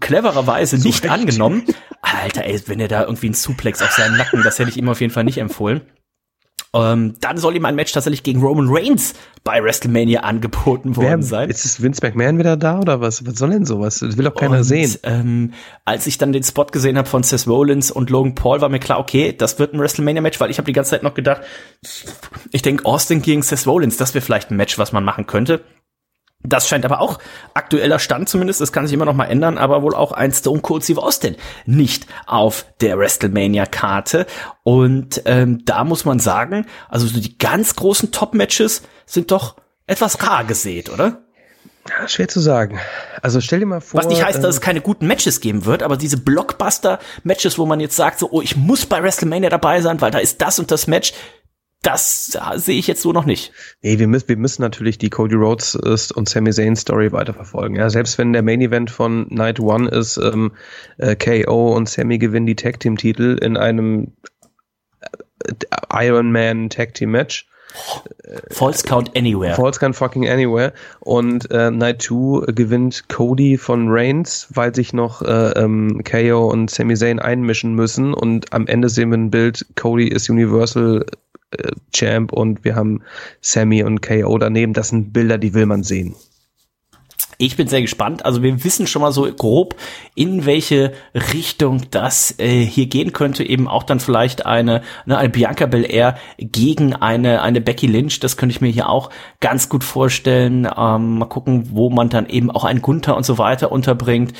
clevererweise 0.00 0.78
nicht 0.78 1.04
Recht. 1.04 1.12
angenommen. 1.12 1.64
Alter, 2.00 2.44
ey, 2.44 2.58
wenn 2.66 2.80
er 2.80 2.88
da 2.88 3.02
irgendwie 3.02 3.26
einen 3.26 3.34
Suplex 3.34 3.82
auf 3.82 3.90
seinen 3.90 4.16
Nacken, 4.16 4.42
das 4.42 4.58
hätte 4.58 4.70
ich 4.70 4.78
ihm 4.78 4.88
auf 4.88 5.02
jeden 5.02 5.12
Fall 5.12 5.24
nicht 5.24 5.38
empfohlen. 5.38 5.82
Ähm, 6.74 7.14
dann 7.20 7.38
soll 7.38 7.56
ihm 7.56 7.64
ein 7.64 7.74
Match 7.74 7.92
tatsächlich 7.92 8.22
gegen 8.22 8.42
Roman 8.42 8.66
Reigns 8.68 9.14
bei 9.44 9.62
WrestleMania 9.62 10.20
angeboten 10.20 10.96
worden 10.96 11.20
Wer, 11.20 11.22
sein. 11.22 11.50
Ist 11.50 11.64
es 11.64 11.82
Vince 11.82 12.00
McMahon 12.02 12.38
wieder 12.38 12.56
da 12.56 12.80
oder 12.80 13.00
was? 13.00 13.24
Was 13.26 13.38
soll 13.38 13.50
denn 13.50 13.64
sowas? 13.64 14.00
Das 14.00 14.16
will 14.16 14.24
doch 14.24 14.34
keiner 14.34 14.58
und, 14.58 14.64
sehen. 14.64 14.94
Ähm, 15.04 15.52
als 15.84 16.06
ich 16.06 16.18
dann 16.18 16.32
den 16.32 16.42
Spot 16.42 16.66
gesehen 16.66 16.98
habe 16.98 17.08
von 17.08 17.22
Seth 17.22 17.46
Rollins 17.46 17.90
und 17.90 18.10
Logan 18.10 18.34
Paul, 18.34 18.60
war 18.60 18.68
mir 18.68 18.80
klar, 18.80 18.98
okay, 18.98 19.32
das 19.32 19.58
wird 19.58 19.72
ein 19.72 19.80
WrestleMania-Match, 19.80 20.40
weil 20.40 20.50
ich 20.50 20.58
habe 20.58 20.66
die 20.66 20.72
ganze 20.72 20.90
Zeit 20.90 21.02
noch 21.02 21.14
gedacht, 21.14 21.42
ich 22.52 22.62
denke 22.62 22.84
Austin 22.84 23.22
gegen 23.22 23.42
Seth 23.42 23.66
Rollins, 23.66 23.96
das 23.96 24.14
wäre 24.14 24.24
vielleicht 24.24 24.50
ein 24.50 24.56
Match, 24.56 24.78
was 24.78 24.92
man 24.92 25.04
machen 25.04 25.26
könnte. 25.26 25.64
Das 26.48 26.68
scheint 26.68 26.84
aber 26.84 27.00
auch 27.00 27.18
aktueller 27.54 27.98
Stand 27.98 28.28
zumindest, 28.28 28.60
das 28.60 28.72
kann 28.72 28.86
sich 28.86 28.94
immer 28.94 29.04
noch 29.04 29.14
mal 29.14 29.26
ändern, 29.26 29.58
aber 29.58 29.82
wohl 29.82 29.94
auch 29.94 30.12
ein 30.12 30.32
Stone 30.32 30.60
Cold 30.60 30.84
Steve 30.84 31.02
Austin 31.02 31.36
nicht 31.64 32.06
auf 32.26 32.66
der 32.80 32.98
WrestleMania-Karte. 32.98 34.26
Und 34.62 35.22
ähm, 35.24 35.64
da 35.64 35.84
muss 35.84 36.04
man 36.04 36.18
sagen, 36.18 36.66
also 36.88 37.06
so 37.06 37.20
die 37.20 37.38
ganz 37.38 37.76
großen 37.76 38.12
Top-Matches 38.12 38.82
sind 39.06 39.30
doch 39.30 39.56
etwas 39.86 40.22
rar 40.22 40.44
gesät, 40.44 40.90
oder? 40.90 41.22
Ja, 41.88 42.08
schwer 42.08 42.28
zu 42.28 42.40
sagen. 42.40 42.80
Also 43.22 43.40
stell 43.40 43.60
dir 43.60 43.66
mal 43.66 43.80
vor. 43.80 44.00
Was 44.00 44.08
nicht 44.08 44.24
heißt, 44.24 44.42
dass 44.42 44.50
es 44.50 44.56
ähm, 44.56 44.62
keine 44.62 44.80
guten 44.80 45.06
Matches 45.06 45.40
geben 45.40 45.64
wird, 45.64 45.82
aber 45.82 45.96
diese 45.96 46.16
Blockbuster-Matches, 46.16 47.58
wo 47.58 47.66
man 47.66 47.80
jetzt 47.80 47.96
sagt, 47.96 48.18
so, 48.18 48.30
oh, 48.30 48.42
ich 48.42 48.56
muss 48.56 48.86
bei 48.86 49.02
WrestleMania 49.02 49.50
dabei 49.50 49.80
sein, 49.80 50.00
weil 50.00 50.10
da 50.10 50.18
ist 50.18 50.42
das 50.42 50.58
und 50.58 50.70
das 50.70 50.86
Match, 50.86 51.12
das 51.86 52.36
sehe 52.56 52.78
ich 52.78 52.88
jetzt 52.88 53.00
so 53.00 53.12
noch 53.12 53.26
nicht. 53.26 53.52
Nee, 53.80 54.00
wir 54.00 54.08
müssen, 54.08 54.28
wir 54.28 54.36
müssen 54.36 54.62
natürlich 54.62 54.98
die 54.98 55.08
Cody 55.08 55.36
Rhodes 55.36 55.76
und 56.10 56.28
Sami 56.28 56.50
Zayn 56.50 56.74
Story 56.74 57.12
weiterverfolgen. 57.12 57.76
Ja, 57.76 57.90
selbst 57.90 58.18
wenn 58.18 58.32
der 58.32 58.42
Main 58.42 58.60
Event 58.60 58.90
von 58.90 59.28
Night 59.30 59.60
One 59.60 59.88
ist, 59.88 60.16
ähm, 60.16 60.52
äh, 60.98 61.14
KO 61.14 61.76
und 61.76 61.88
Sami 61.88 62.18
gewinnen 62.18 62.46
die 62.46 62.56
Tag 62.56 62.80
Team 62.80 62.96
Titel 62.96 63.38
in 63.40 63.56
einem 63.56 64.12
äh, 65.00 65.52
Iron 65.92 66.32
Man 66.32 66.70
Tag 66.70 66.94
Team 66.94 67.12
Match. 67.12 67.48
False 68.50 68.84
Count 68.84 69.16
Anywhere. 69.16 69.54
False 69.54 69.78
Count 69.78 69.94
fucking 69.94 70.28
Anywhere. 70.28 70.72
Und 71.00 71.50
äh, 71.50 71.70
Night 71.70 72.02
2 72.02 72.52
gewinnt 72.52 73.08
Cody 73.08 73.58
von 73.58 73.88
Reigns, 73.88 74.48
weil 74.54 74.74
sich 74.74 74.92
noch 74.92 75.22
äh, 75.22 75.50
ähm, 75.52 76.02
KO 76.04 76.50
und 76.50 76.70
Sami 76.70 76.94
Zayn 76.96 77.18
einmischen 77.18 77.74
müssen. 77.74 78.14
Und 78.14 78.52
am 78.52 78.66
Ende 78.66 78.88
sehen 78.88 79.10
wir 79.10 79.18
ein 79.18 79.30
Bild, 79.30 79.66
Cody 79.76 80.08
ist 80.08 80.30
Universal 80.30 81.04
äh, 81.50 81.72
Champ 81.92 82.32
und 82.32 82.64
wir 82.64 82.74
haben 82.74 83.02
Sammy 83.40 83.82
und 83.82 84.02
KO 84.02 84.38
daneben. 84.38 84.72
Das 84.72 84.88
sind 84.88 85.12
Bilder, 85.12 85.38
die 85.38 85.54
will 85.54 85.66
man 85.66 85.82
sehen. 85.82 86.14
Ich 87.38 87.56
bin 87.56 87.68
sehr 87.68 87.82
gespannt. 87.82 88.24
Also 88.24 88.42
wir 88.42 88.64
wissen 88.64 88.86
schon 88.86 89.02
mal 89.02 89.12
so 89.12 89.30
grob, 89.30 89.76
in 90.14 90.46
welche 90.46 90.92
Richtung 91.34 91.82
das 91.90 92.38
äh, 92.38 92.64
hier 92.64 92.86
gehen 92.86 93.12
könnte. 93.12 93.44
Eben 93.44 93.68
auch 93.68 93.82
dann 93.82 94.00
vielleicht 94.00 94.46
eine, 94.46 94.80
ne, 95.04 95.18
eine 95.18 95.28
Bianca 95.28 95.66
Belair 95.66 96.16
gegen 96.38 96.94
eine, 96.94 97.42
eine 97.42 97.60
Becky 97.60 97.88
Lynch. 97.88 98.20
Das 98.20 98.38
könnte 98.38 98.54
ich 98.54 98.62
mir 98.62 98.70
hier 98.70 98.88
auch 98.88 99.10
ganz 99.40 99.68
gut 99.68 99.84
vorstellen. 99.84 100.66
Ähm, 100.76 101.18
mal 101.18 101.26
gucken, 101.26 101.68
wo 101.72 101.90
man 101.90 102.08
dann 102.08 102.26
eben 102.26 102.50
auch 102.50 102.64
einen 102.64 102.80
Gunther 102.80 103.16
und 103.16 103.26
so 103.26 103.36
weiter 103.36 103.70
unterbringt. 103.70 104.32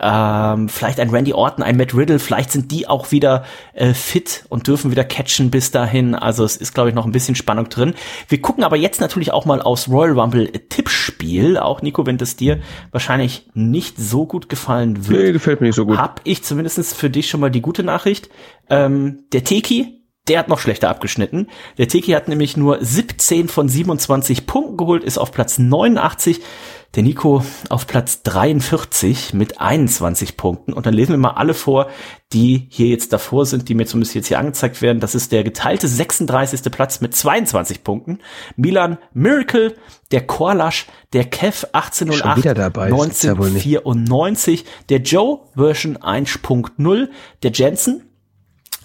Ähm, 0.00 0.68
vielleicht 0.68 0.98
ein 0.98 1.10
Randy 1.10 1.34
Orton, 1.34 1.62
ein 1.62 1.76
Matt 1.76 1.94
Riddle. 1.94 2.18
Vielleicht 2.18 2.50
sind 2.50 2.70
die 2.70 2.88
auch 2.88 3.12
wieder 3.12 3.44
äh, 3.74 3.92
fit 3.92 4.44
und 4.48 4.66
dürfen 4.66 4.90
wieder 4.90 5.04
catchen 5.04 5.50
bis 5.50 5.70
dahin. 5.70 6.14
Also 6.14 6.44
es 6.44 6.56
ist, 6.56 6.74
glaube 6.74 6.88
ich, 6.88 6.94
noch 6.94 7.04
ein 7.04 7.12
bisschen 7.12 7.34
Spannung 7.34 7.68
drin. 7.68 7.94
Wir 8.28 8.40
gucken 8.40 8.64
aber 8.64 8.76
jetzt 8.76 9.00
natürlich 9.00 9.32
auch 9.32 9.44
mal 9.44 9.60
aus 9.60 9.88
Royal 9.88 10.18
Rumble 10.18 10.50
Tippspiel. 10.50 11.58
Auch 11.58 11.82
Nico, 11.82 12.06
wenn 12.06 12.18
das 12.18 12.36
dir 12.36 12.60
wahrscheinlich 12.90 13.46
nicht 13.54 13.98
so 13.98 14.26
gut 14.26 14.48
gefallen 14.48 15.06
wird. 15.08 15.22
Nee, 15.22 15.32
gefällt 15.32 15.60
mir 15.60 15.66
nicht 15.66 15.76
so 15.76 15.84
gut. 15.84 15.98
Hab 15.98 16.20
ich 16.24 16.42
zumindest 16.42 16.94
für 16.94 17.10
dich 17.10 17.28
schon 17.28 17.40
mal 17.40 17.50
die 17.50 17.60
gute 17.60 17.82
Nachricht. 17.82 18.30
Ähm, 18.70 19.24
der 19.32 19.44
Teki, 19.44 19.99
der 20.28 20.38
hat 20.38 20.48
noch 20.48 20.58
schlechter 20.58 20.88
abgeschnitten. 20.88 21.48
Der 21.78 21.88
Teki 21.88 22.12
hat 22.12 22.28
nämlich 22.28 22.56
nur 22.56 22.78
17 22.80 23.48
von 23.48 23.68
27 23.68 24.46
Punkten 24.46 24.76
geholt, 24.76 25.02
ist 25.02 25.18
auf 25.18 25.32
Platz 25.32 25.58
89. 25.58 26.40
Der 26.96 27.04
Nico 27.04 27.44
auf 27.68 27.86
Platz 27.86 28.22
43 28.24 29.32
mit 29.32 29.60
21 29.60 30.36
Punkten. 30.36 30.72
Und 30.72 30.86
dann 30.86 30.94
lesen 30.94 31.12
wir 31.12 31.18
mal 31.18 31.30
alle 31.30 31.54
vor, 31.54 31.88
die 32.32 32.66
hier 32.68 32.88
jetzt 32.88 33.12
davor 33.12 33.46
sind, 33.46 33.68
die 33.68 33.74
mir 33.74 33.86
zumindest 33.86 34.16
jetzt 34.16 34.26
hier 34.26 34.40
angezeigt 34.40 34.82
werden. 34.82 34.98
Das 34.98 35.14
ist 35.14 35.30
der 35.30 35.44
geteilte 35.44 35.86
36. 35.86 36.62
Platz 36.72 37.00
mit 37.00 37.14
22 37.14 37.84
Punkten. 37.84 38.18
Milan 38.56 38.98
Miracle, 39.14 39.76
der 40.10 40.26
Korlasch, 40.26 40.86
der 41.12 41.26
Kev 41.26 41.68
1808, 41.72 42.58
1994, 42.76 44.64
der 44.88 44.98
Joe 44.98 45.42
Version 45.54 45.96
1.0, 45.96 47.08
der 47.44 47.52
Jensen 47.52 48.09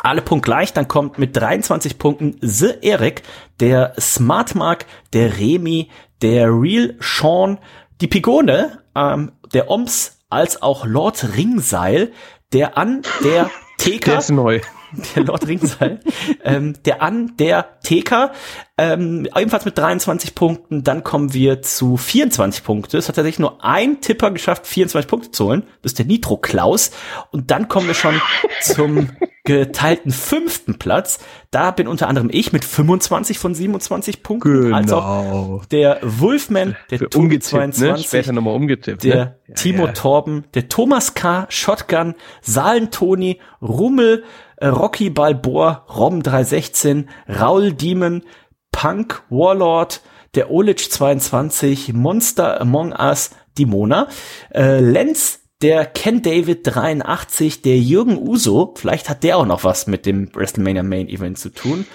alle 0.05 0.21
punktgleich. 0.21 0.73
Dann 0.73 0.87
kommt 0.87 1.17
mit 1.17 1.35
23 1.35 1.97
Punkten 1.97 2.37
The 2.41 2.73
Eric, 2.81 3.23
der 3.59 3.93
Smartmark, 3.99 4.85
der 5.13 5.37
Remy, 5.37 5.89
der 6.21 6.47
Real 6.49 6.95
Sean, 6.99 7.59
die 8.01 8.07
Pigone, 8.07 8.79
ähm, 8.95 9.31
der 9.53 9.69
Oms, 9.69 10.19
als 10.29 10.61
auch 10.61 10.85
Lord 10.85 11.35
Ringseil, 11.37 12.11
der 12.53 12.77
an 12.77 13.01
der 13.23 13.49
TK. 13.77 14.05
Der 14.05 14.17
ist 14.19 14.31
neu. 14.31 14.61
Der 15.15 15.23
Lord 15.25 15.45
Ringseil. 15.45 15.99
ähm, 16.45 16.73
der 16.85 17.01
an 17.01 17.33
der 17.37 17.79
TK. 17.83 18.31
Ähm, 18.77 19.27
ebenfalls 19.35 19.65
mit 19.65 19.77
23 19.77 20.35
Punkten. 20.35 20.83
Dann 20.85 21.03
kommen 21.03 21.33
wir 21.33 21.61
zu 21.61 21.97
24 21.97 22.63
Punkte. 22.63 22.97
Es 22.97 23.09
hat 23.09 23.15
tatsächlich 23.15 23.39
nur 23.39 23.61
ein 23.65 23.99
Tipper 23.99 24.31
geschafft, 24.31 24.65
24 24.65 25.09
Punkte 25.09 25.31
zu 25.31 25.45
holen. 25.47 25.63
Das 25.81 25.91
ist 25.91 25.99
der 25.99 26.05
Nitro 26.05 26.37
Klaus. 26.37 26.91
Und 27.31 27.51
dann 27.51 27.67
kommen 27.67 27.87
wir 27.87 27.93
schon 27.93 28.21
zum 28.61 29.09
geteilten 29.45 30.11
fünften 30.11 30.77
Platz. 30.77 31.19
Da 31.51 31.71
bin 31.71 31.87
unter 31.87 32.09
anderem 32.09 32.29
ich 32.31 32.51
mit 32.51 32.65
25 32.65 33.39
von 33.39 33.55
27 33.55 34.23
Punkten. 34.23 34.63
Genau. 34.63 34.75
Als 34.75 34.91
auch 34.91 35.65
der 35.65 35.99
Wolfman, 36.01 36.75
der 36.91 37.09
Tobi 37.09 37.39
22. 37.39 37.97
Ne? 37.97 38.03
Später 38.03 38.33
nochmal 38.33 38.55
umgetippt. 38.55 39.03
Der 39.03 39.37
ne? 39.47 39.55
Timo 39.55 39.85
ja. 39.85 39.93
Torben, 39.93 40.45
der 40.53 40.67
Thomas 40.67 41.13
K., 41.13 41.45
Shotgun, 41.49 42.15
Salen 42.41 42.91
Toni, 42.91 43.39
Rummel, 43.61 44.23
äh, 44.57 44.67
Rocky 44.67 45.09
Balboa, 45.09 45.85
Rom 45.95 46.23
316, 46.23 47.09
Raul 47.27 47.71
Demon, 47.73 48.23
Punk 48.71 49.23
Warlord, 49.29 50.01
der 50.33 50.51
Olic 50.51 50.91
22, 50.91 51.93
Monster 51.93 52.59
Among 52.59 52.91
Us, 52.91 53.31
Dimona, 53.57 54.07
äh, 54.53 54.79
Lenz 54.79 55.44
der 55.61 55.85
Ken 55.85 56.21
David 56.21 56.61
83, 56.63 57.61
der 57.61 57.77
Jürgen 57.77 58.17
Uso, 58.17 58.73
vielleicht 58.77 59.09
hat 59.09 59.23
der 59.23 59.37
auch 59.37 59.45
noch 59.45 59.63
was 59.63 59.87
mit 59.87 60.05
dem 60.05 60.33
WrestleMania 60.35 60.83
Main 60.83 61.07
Event 61.07 61.37
zu 61.37 61.49
tun. 61.49 61.85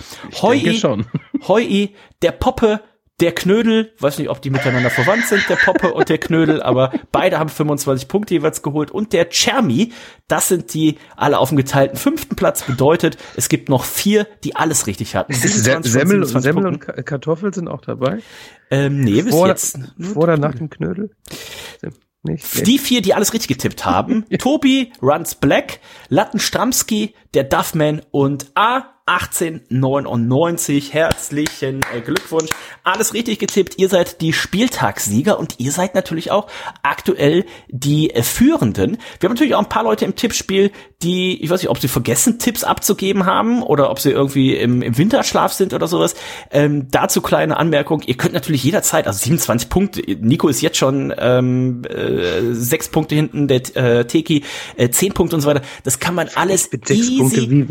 Hoi, 0.41 0.75
schon. 0.75 1.07
Hoi, 1.49 1.91
der 2.23 2.33
Poppe, 2.33 2.81
der 3.21 3.33
Knödel, 3.33 3.93
weiß 3.99 4.19
nicht, 4.19 4.31
ob 4.31 4.41
die 4.41 4.49
miteinander 4.49 4.89
verwandt 4.89 5.27
sind, 5.27 5.47
der 5.51 5.57
Poppe 5.57 5.93
und 5.93 6.09
der 6.09 6.17
Knödel, 6.17 6.63
aber 6.63 6.91
beide 7.13 7.39
haben 7.39 7.51
25 7.51 8.09
Punkte 8.09 8.35
jeweils 8.35 8.63
geholt. 8.63 8.91
Und 8.91 9.13
der 9.13 9.29
Chermi, 9.29 9.93
das 10.27 10.49
sind 10.49 10.73
die 10.73 10.97
alle 11.17 11.39
auf 11.39 11.51
dem 11.51 11.59
geteilten 11.59 11.99
fünften 11.99 12.37
Platz, 12.37 12.63
bedeutet, 12.63 13.19
es 13.37 13.51
gibt 13.51 13.69
noch 13.69 13.85
vier, 13.85 14.27
die 14.43 14.57
alles 14.57 14.87
richtig 14.87 15.17
hatten. 15.17 15.35
Semmel, 15.35 16.25
Semmel 16.25 16.67
und 16.67 16.81
Kartoffel 16.81 17.53
sind 17.53 17.69
auch 17.69 17.83
dabei? 17.83 18.21
Ähm, 18.71 19.01
nee, 19.01 19.21
bis 19.21 19.35
vor, 19.35 19.49
jetzt. 19.49 19.79
Vor 19.99 20.23
oder 20.23 20.39
nach 20.39 20.55
dem 20.55 20.71
Knödel? 20.71 21.11
Die 22.23 22.79
vier, 22.79 23.01
die 23.01 23.15
alles 23.15 23.33
richtig 23.33 23.49
getippt 23.49 23.85
haben. 23.85 24.27
Tobi, 24.39 24.93
Runs 25.01 25.35
Black, 25.35 25.81
Lattenstramski, 26.09 27.15
der 27.35 27.45
Duffman 27.45 28.03
und 28.11 28.51
A. 28.55 29.00
1899. 29.11 30.95
Herzlichen 30.95 31.81
äh, 31.93 32.01
Glückwunsch. 32.01 32.51
Alles 32.85 33.13
richtig 33.13 33.41
getippt. 33.41 33.77
Ihr 33.77 33.89
seid 33.89 34.21
die 34.21 34.33
Spieltagssieger 34.33 35.37
und 35.37 35.57
ihr 35.59 35.73
seid 35.73 35.97
natürlich 35.97 36.31
auch 36.31 36.47
aktuell 36.85 37.45
die 37.69 38.11
äh, 38.11 38.23
Führenden. 38.23 38.99
Wir 39.19 39.29
haben 39.29 39.35
natürlich 39.35 39.57
auch 39.57 39.63
ein 39.63 39.69
paar 39.69 39.83
Leute 39.83 40.05
im 40.05 40.15
Tippspiel, 40.15 40.71
die, 41.03 41.43
ich 41.43 41.51
weiß 41.51 41.61
nicht, 41.61 41.71
ob 41.71 41.79
sie 41.79 41.89
vergessen, 41.89 42.39
Tipps 42.39 42.63
abzugeben 42.63 43.27
haben 43.27 43.65
oder 43.65 43.91
ob 43.91 43.99
sie 43.99 44.11
irgendwie 44.11 44.55
im, 44.55 44.81
im 44.81 44.97
Winterschlaf 44.97 45.53
sind 45.53 45.75
oder 45.75 45.89
sowas. 45.89 46.15
Ähm, 46.53 46.87
dazu 46.93 47.21
kleine 47.21 47.57
Anmerkung. 47.57 48.03
Ihr 48.07 48.17
könnt 48.17 48.35
natürlich 48.35 48.63
jederzeit, 48.63 49.09
also 49.09 49.19
27 49.19 49.69
Punkte, 49.69 50.03
Nico 50.21 50.47
ist 50.47 50.61
jetzt 50.61 50.77
schon 50.77 51.13
ähm, 51.19 51.83
äh, 51.85 52.53
sechs 52.53 52.89
Punkte 52.89 53.17
hinten, 53.17 53.49
der 53.49 53.77
äh, 53.77 54.05
Teki 54.05 54.45
äh, 54.77 54.91
zehn 54.91 55.13
Punkte 55.15 55.35
und 55.35 55.43
so 55.43 55.49
weiter. 55.49 55.63
Das 55.83 55.99
kann 55.99 56.15
man 56.15 56.29
alles 56.37 56.71
easy. 56.73 57.19
Punkte, 57.19 57.51
wie, 57.51 57.67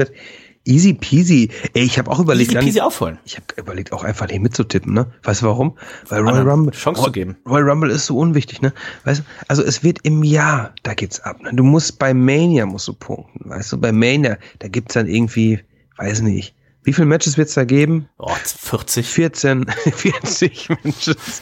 Easy 0.65 0.93
peasy. 0.93 1.49
Ey, 1.73 1.83
ich 1.83 1.97
habe 1.97 2.11
auch 2.11 2.19
überlegt, 2.19 2.51
Easy 2.51 2.59
peasy 2.59 2.81
aufholen. 2.81 3.17
ich 3.25 3.35
habe 3.37 3.45
überlegt, 3.57 3.91
auch 3.91 4.03
einfach 4.03 4.27
nicht 4.27 4.41
mitzutippen, 4.41 4.93
ne? 4.93 5.11
Weißt 5.23 5.41
du 5.41 5.47
warum? 5.47 5.77
Weil 6.09 6.21
Royal 6.21 6.47
Rumble, 6.47 6.73
Chance 6.73 7.03
zu 7.03 7.11
geben. 7.11 7.37
Royal 7.47 7.69
Rumble 7.69 7.89
ist 7.89 8.05
so 8.05 8.17
unwichtig, 8.17 8.61
ne? 8.61 8.73
Weißt 9.05 9.21
du, 9.21 9.23
also 9.47 9.63
es 9.63 9.83
wird 9.83 9.99
im 10.03 10.23
Jahr, 10.23 10.73
da 10.83 10.93
geht's 10.93 11.21
ab. 11.21 11.41
Ne? 11.41 11.51
Du 11.53 11.63
musst 11.63 11.97
bei 11.97 12.13
Mania 12.13 12.65
musst 12.65 12.87
du 12.87 12.93
punkten, 12.93 13.49
weißt 13.49 13.71
du? 13.71 13.77
Bei 13.77 13.91
Mania, 13.91 14.37
da 14.59 14.67
gibt's 14.67 14.93
dann 14.93 15.07
irgendwie, 15.07 15.59
weiß 15.97 16.21
nicht, 16.21 16.53
wie 16.83 16.93
viele 16.93 17.07
Matches 17.07 17.37
wird's 17.37 17.53
da 17.53 17.65
geben? 17.65 18.07
Oh, 18.17 18.29
40. 18.29 19.05
14, 19.05 19.65
40 19.67 20.69
Matches. 20.69 21.41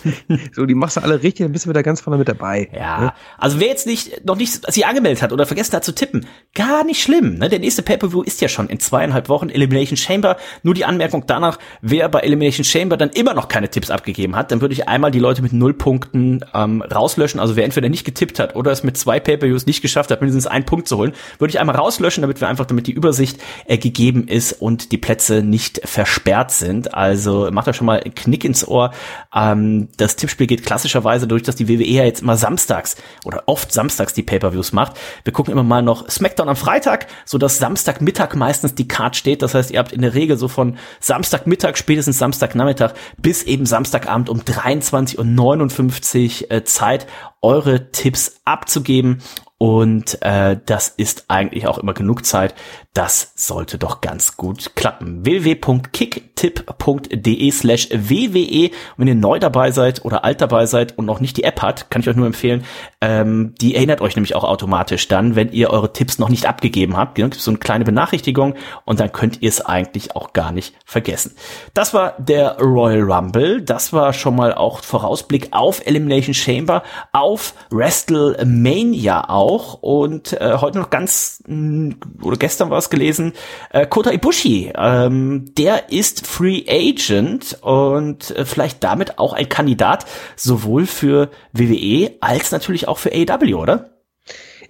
So, 0.54 0.66
die 0.66 0.74
machst 0.74 0.98
du 0.98 1.02
alle 1.02 1.22
richtig, 1.22 1.46
dann 1.46 1.52
bist 1.52 1.66
du 1.66 1.70
wieder 1.70 1.84
ganz 1.84 2.02
vorne 2.02 2.18
mit 2.18 2.28
dabei. 2.28 2.70
Ja, 2.74 2.98
Ne? 2.98 3.14
also 3.38 3.60
wer 3.60 3.68
jetzt 3.68 3.86
nicht 3.86 4.26
noch 4.26 4.36
nicht 4.36 4.72
sich 4.72 4.86
angemeldet 4.86 5.22
hat 5.22 5.32
oder 5.32 5.46
vergessen 5.46 5.76
hat 5.76 5.84
zu 5.84 5.94
tippen, 5.94 6.26
gar 6.56 6.84
nicht 6.84 7.02
schlimm. 7.02 7.36
Ne? 7.36 7.50
Der 7.50 7.60
nächste 7.60 7.84
Pay-per-View 7.84 8.24
ist 8.24 8.42
ja 8.42 8.48
schon 8.48 8.68
in 8.68 8.80
zweieinhalb 8.80 9.30
Wochen 9.30 9.50
Elimination 9.50 9.98
Chamber. 9.98 10.38
Nur 10.64 10.74
die 10.74 10.86
Anmerkung 10.86 11.26
danach, 11.28 11.60
wer 11.82 12.10
bei 12.10 12.20
Elimination 12.22 12.64
Chamber 12.64 12.98
dann 12.98 13.10
immer 13.10 13.34
noch 13.34 13.48
keine 13.48 13.70
Tipps 13.70 13.92
abgegeben 13.92 14.36
hat, 14.36 14.52
dann 14.52 14.62
würde 14.62 14.74
ich 14.74 14.88
einmal 14.88 15.12
die 15.12 15.20
Leute 15.20 15.42
mit 15.44 15.54
null 15.54 15.74
Punkten 15.74 16.44
ähm, 16.54 16.82
rauslöschen. 16.82 17.40
Also 17.40 17.56
wer 17.56 17.66
entweder 17.66 17.90
nicht 17.90 18.06
getippt 18.06 18.40
hat 18.40 18.56
oder 18.56 18.72
es 18.72 18.84
mit 18.84 18.98
zwei 18.98 19.20
Pay-per-Views 19.20 19.66
nicht 19.68 19.82
geschafft 19.82 20.10
hat, 20.12 20.22
mindestens 20.22 20.48
einen 20.48 20.66
Punkt 20.66 20.88
zu 20.88 20.98
holen, 20.98 21.14
würde 21.38 21.52
ich 21.52 21.60
einmal 21.60 21.76
rauslöschen, 21.76 22.22
damit 22.22 22.42
wir 22.42 22.48
einfach, 22.48 22.66
damit 22.66 22.88
die 22.88 22.94
Übersicht 22.94 23.38
äh, 23.68 23.78
gegeben 23.78 24.28
ist 24.28 24.54
und 24.54 24.92
die 24.92 24.98
Plätze 24.98 25.27
nicht 25.30 25.82
versperrt 25.86 26.52
sind. 26.52 26.94
Also 26.94 27.50
macht 27.52 27.68
da 27.68 27.74
schon 27.74 27.88
mal 27.88 28.00
einen 28.00 28.16
Knick 28.16 28.44
ins 28.44 28.68
Ohr. 28.68 28.92
Ähm, 29.34 29.90
das 29.98 30.16
Tippspiel 30.16 30.48
geht 30.48 30.66
klassischerweise 30.66 31.28
durch, 31.28 31.44
dass 31.44 31.56
die 31.56 31.68
WWE 31.68 31.86
ja 31.86 32.04
jetzt 32.04 32.22
immer 32.22 32.38
samstags 32.38 32.96
oder 33.26 33.44
oft 33.46 33.72
samstags 33.72 34.14
die 34.14 34.24
Pay-per-Views 34.24 34.74
macht. 34.74 34.98
Wir 35.24 35.34
gucken 35.34 35.52
immer 35.52 35.64
mal 35.64 35.82
noch 35.82 36.10
SmackDown 36.10 36.50
am 36.50 36.56
Freitag, 36.56 37.08
so 37.26 37.38
dass 37.38 37.58
Samstagmittag 37.58 38.36
meistens 38.36 38.76
die 38.76 38.88
Card 38.88 39.16
steht. 39.16 39.42
Das 39.42 39.54
heißt, 39.54 39.72
ihr 39.72 39.80
habt 39.80 39.92
in 39.92 40.02
der 40.02 40.14
Regel 40.14 40.38
so 40.38 40.48
von 40.48 40.78
Samstagmittag, 41.00 41.78
spätestens 41.78 42.18
Samstagnachmittag 42.18 42.94
bis 43.22 43.44
eben 43.44 43.66
Samstagabend 43.66 44.30
um 44.30 44.42
23.59 44.42 46.44
Uhr 46.44 46.52
äh, 46.52 46.64
Zeit, 46.64 47.08
eure 47.42 47.92
Tipps 47.92 48.42
abzugeben. 48.46 49.20
Und 49.60 50.22
äh, 50.22 50.58
das 50.66 50.90
ist 50.90 51.26
eigentlich 51.30 51.68
auch 51.68 51.80
immer 51.80 51.94
genug 51.94 52.26
Zeit. 52.26 52.54
Das 52.98 53.32
sollte 53.36 53.78
doch 53.78 54.02
ganz 54.02 54.36
gut 54.38 54.76
klappen. 54.76 55.24
www.kicktipp.de 55.24 57.52
slash 57.52 57.90
WWE. 57.92 58.72
Wenn 58.98 59.08
ihr 59.08 59.14
neu 59.14 59.38
dabei 59.38 59.70
seid 59.70 60.04
oder 60.04 60.26
alt 60.26 60.42
dabei 60.42 60.66
seid 60.66 60.98
und 60.98 61.06
noch 61.06 61.20
nicht 61.20 61.38
die 61.38 61.44
App 61.44 61.62
hat, 61.62 61.92
kann 61.92 62.02
ich 62.02 62.10
euch 62.10 62.16
nur 62.16 62.26
empfehlen, 62.26 62.64
ähm, 63.00 63.54
die 63.62 63.76
erinnert 63.76 64.02
euch 64.02 64.16
nämlich 64.16 64.34
auch 64.34 64.44
automatisch 64.44 65.08
dann, 65.08 65.36
wenn 65.36 65.52
ihr 65.52 65.70
eure 65.70 65.94
Tipps 65.94 66.18
noch 66.18 66.30
nicht 66.30 66.48
abgegeben 66.48 66.98
habt. 66.98 67.20
Dann 67.20 67.30
gibt 67.30 67.40
so 67.40 67.52
eine 67.52 67.60
kleine 67.60 67.86
Benachrichtigung 67.86 68.56
und 68.84 69.00
dann 69.00 69.12
könnt 69.12 69.44
ihr 69.44 69.50
es 69.50 69.64
eigentlich 69.64 70.16
auch 70.16 70.34
gar 70.34 70.52
nicht 70.52 70.74
vergessen. 70.84 71.36
Das 71.76 71.94
war 71.94 72.16
der 72.18 72.58
Royal 72.58 73.04
Rumble. 73.04 73.62
Das 73.62 73.94
war 73.94 74.12
schon 74.12 74.36
mal 74.36 74.56
auch 74.56 74.82
Vorausblick 74.82 75.50
auf 75.52 75.86
Elimination 75.86 76.34
Chamber, 76.34 76.82
auf 77.12 77.54
WrestleMania 77.70 79.30
auch. 79.30 79.84
Und 79.84 80.34
äh, 80.42 80.58
heute 80.60 80.80
noch 80.80 80.90
ganz, 80.90 81.44
mh, 81.46 81.98
oder 82.24 82.38
gestern 82.38 82.72
war 82.72 82.80
es 82.80 82.87
gelesen, 82.90 83.34
äh, 83.72 83.86
Kota 83.86 84.12
Ibushi, 84.12 84.74
ähm, 84.76 85.54
der 85.58 85.92
ist 85.92 86.26
Free 86.26 86.64
Agent 86.68 87.58
und 87.62 88.32
äh, 88.32 88.46
vielleicht 88.46 88.84
damit 88.84 89.20
auch 89.20 89.34
ein 89.34 89.50
Kandidat 89.50 90.06
sowohl 90.36 90.86
für 90.86 91.30
WWE 91.54 92.12
als 92.22 92.52
natürlich 92.52 92.88
auch 92.88 92.98
für 92.98 93.12
AEW, 93.12 93.56
oder? 93.56 93.90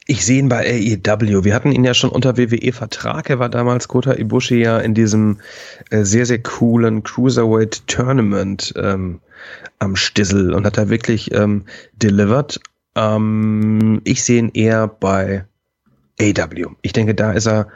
Ich 0.09 0.25
sehe 0.25 0.39
ihn 0.39 0.47
bei 0.47 0.65
AEW. 0.65 1.43
Wir 1.43 1.53
hatten 1.53 1.73
ihn 1.73 1.83
ja 1.83 1.93
schon 1.93 2.09
unter 2.09 2.37
WWE-Vertrag. 2.37 3.29
Er 3.29 3.39
war 3.39 3.49
damals 3.49 3.89
Kota 3.89 4.13
Ibushi 4.13 4.55
ja 4.55 4.77
in 4.77 4.93
diesem 4.93 5.39
äh, 5.89 6.03
sehr, 6.03 6.25
sehr 6.25 6.41
coolen 6.41 7.03
Cruiserweight 7.03 7.87
Tournament 7.87 8.73
ähm, 8.77 9.19
am 9.79 9.97
Stissel 9.97 10.53
und 10.53 10.65
hat 10.65 10.77
da 10.77 10.87
wirklich 10.89 11.33
ähm, 11.33 11.65
delivered. 11.93 12.61
Ähm, 12.95 13.99
ich 14.05 14.23
sehe 14.23 14.39
ihn 14.39 14.51
eher 14.53 14.87
bei 14.87 15.45
AEW. 16.21 16.75
Ich 16.81 16.93
denke, 16.93 17.13
da 17.13 17.33
ist 17.33 17.47
er 17.47 17.67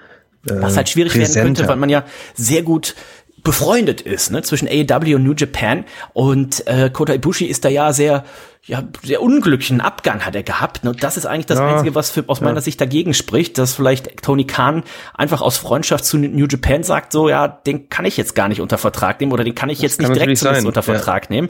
Was 0.44 0.76
halt 0.76 0.90
schwierig 0.90 1.14
werden 1.14 1.26
präsenter. 1.26 1.46
könnte, 1.46 1.68
weil 1.68 1.76
man 1.76 1.90
ja 1.90 2.04
sehr 2.36 2.64
gut 2.64 2.96
befreundet 3.44 4.02
ist, 4.02 4.32
ne, 4.32 4.42
zwischen 4.44 4.68
AEW 4.68 5.16
und 5.16 5.24
New 5.24 5.34
Japan 5.34 5.86
und 6.14 6.66
äh, 6.68 6.90
Kota 6.92 7.14
Ibushi 7.14 7.46
ist 7.46 7.66
da 7.66 7.70
ja 7.70 7.94
sehr 7.94 8.24
ja, 8.64 8.84
sehr 9.02 9.24
unglücklichen 9.24 9.82
Abgang 9.82 10.24
hat 10.24 10.36
er 10.36 10.44
gehabt. 10.44 10.84
Ne? 10.84 10.92
Und 10.92 11.02
das 11.02 11.18
ist 11.18 11.26
eigentlich 11.26 11.48
das 11.48 11.58
Ja. 11.58 11.74
Einzige, 11.74 11.96
was 11.96 12.12
für, 12.12 12.24
aus 12.28 12.42
meiner 12.42 12.62
Sicht 12.62 12.80
dagegen 12.80 13.16
spricht, 13.16 13.58
dass 13.58 13.74
vielleicht 13.74 14.22
Tony 14.22 14.46
Khan 14.46 14.84
einfach 15.16 15.42
aus 15.42 15.58
Freundschaft 15.58 16.06
zu 16.06 16.18
New 16.20 16.46
Japan 16.46 16.84
sagt, 16.84 17.12
so, 17.12 17.28
ja, 17.28 17.48
den 17.48 17.90
kann 17.90 18.06
ich 18.06 18.18
jetzt 18.18 18.36
gar 18.36 18.50
nicht 18.50 18.62
unter 18.62 18.78
Vertrag 18.78 19.20
nehmen 19.20 19.32
oder 19.32 19.44
den 19.44 19.56
kann 19.56 19.70
ich 19.70 19.82
jetzt 19.82 19.98
kann 19.98 20.10
nicht 20.10 20.16
direkt 20.16 20.38
zumindest 20.38 20.62
sein, 20.62 20.68
unter 20.68 20.82
ja. 20.82 20.94
Vertrag 20.94 21.32
nehmen. 21.32 21.50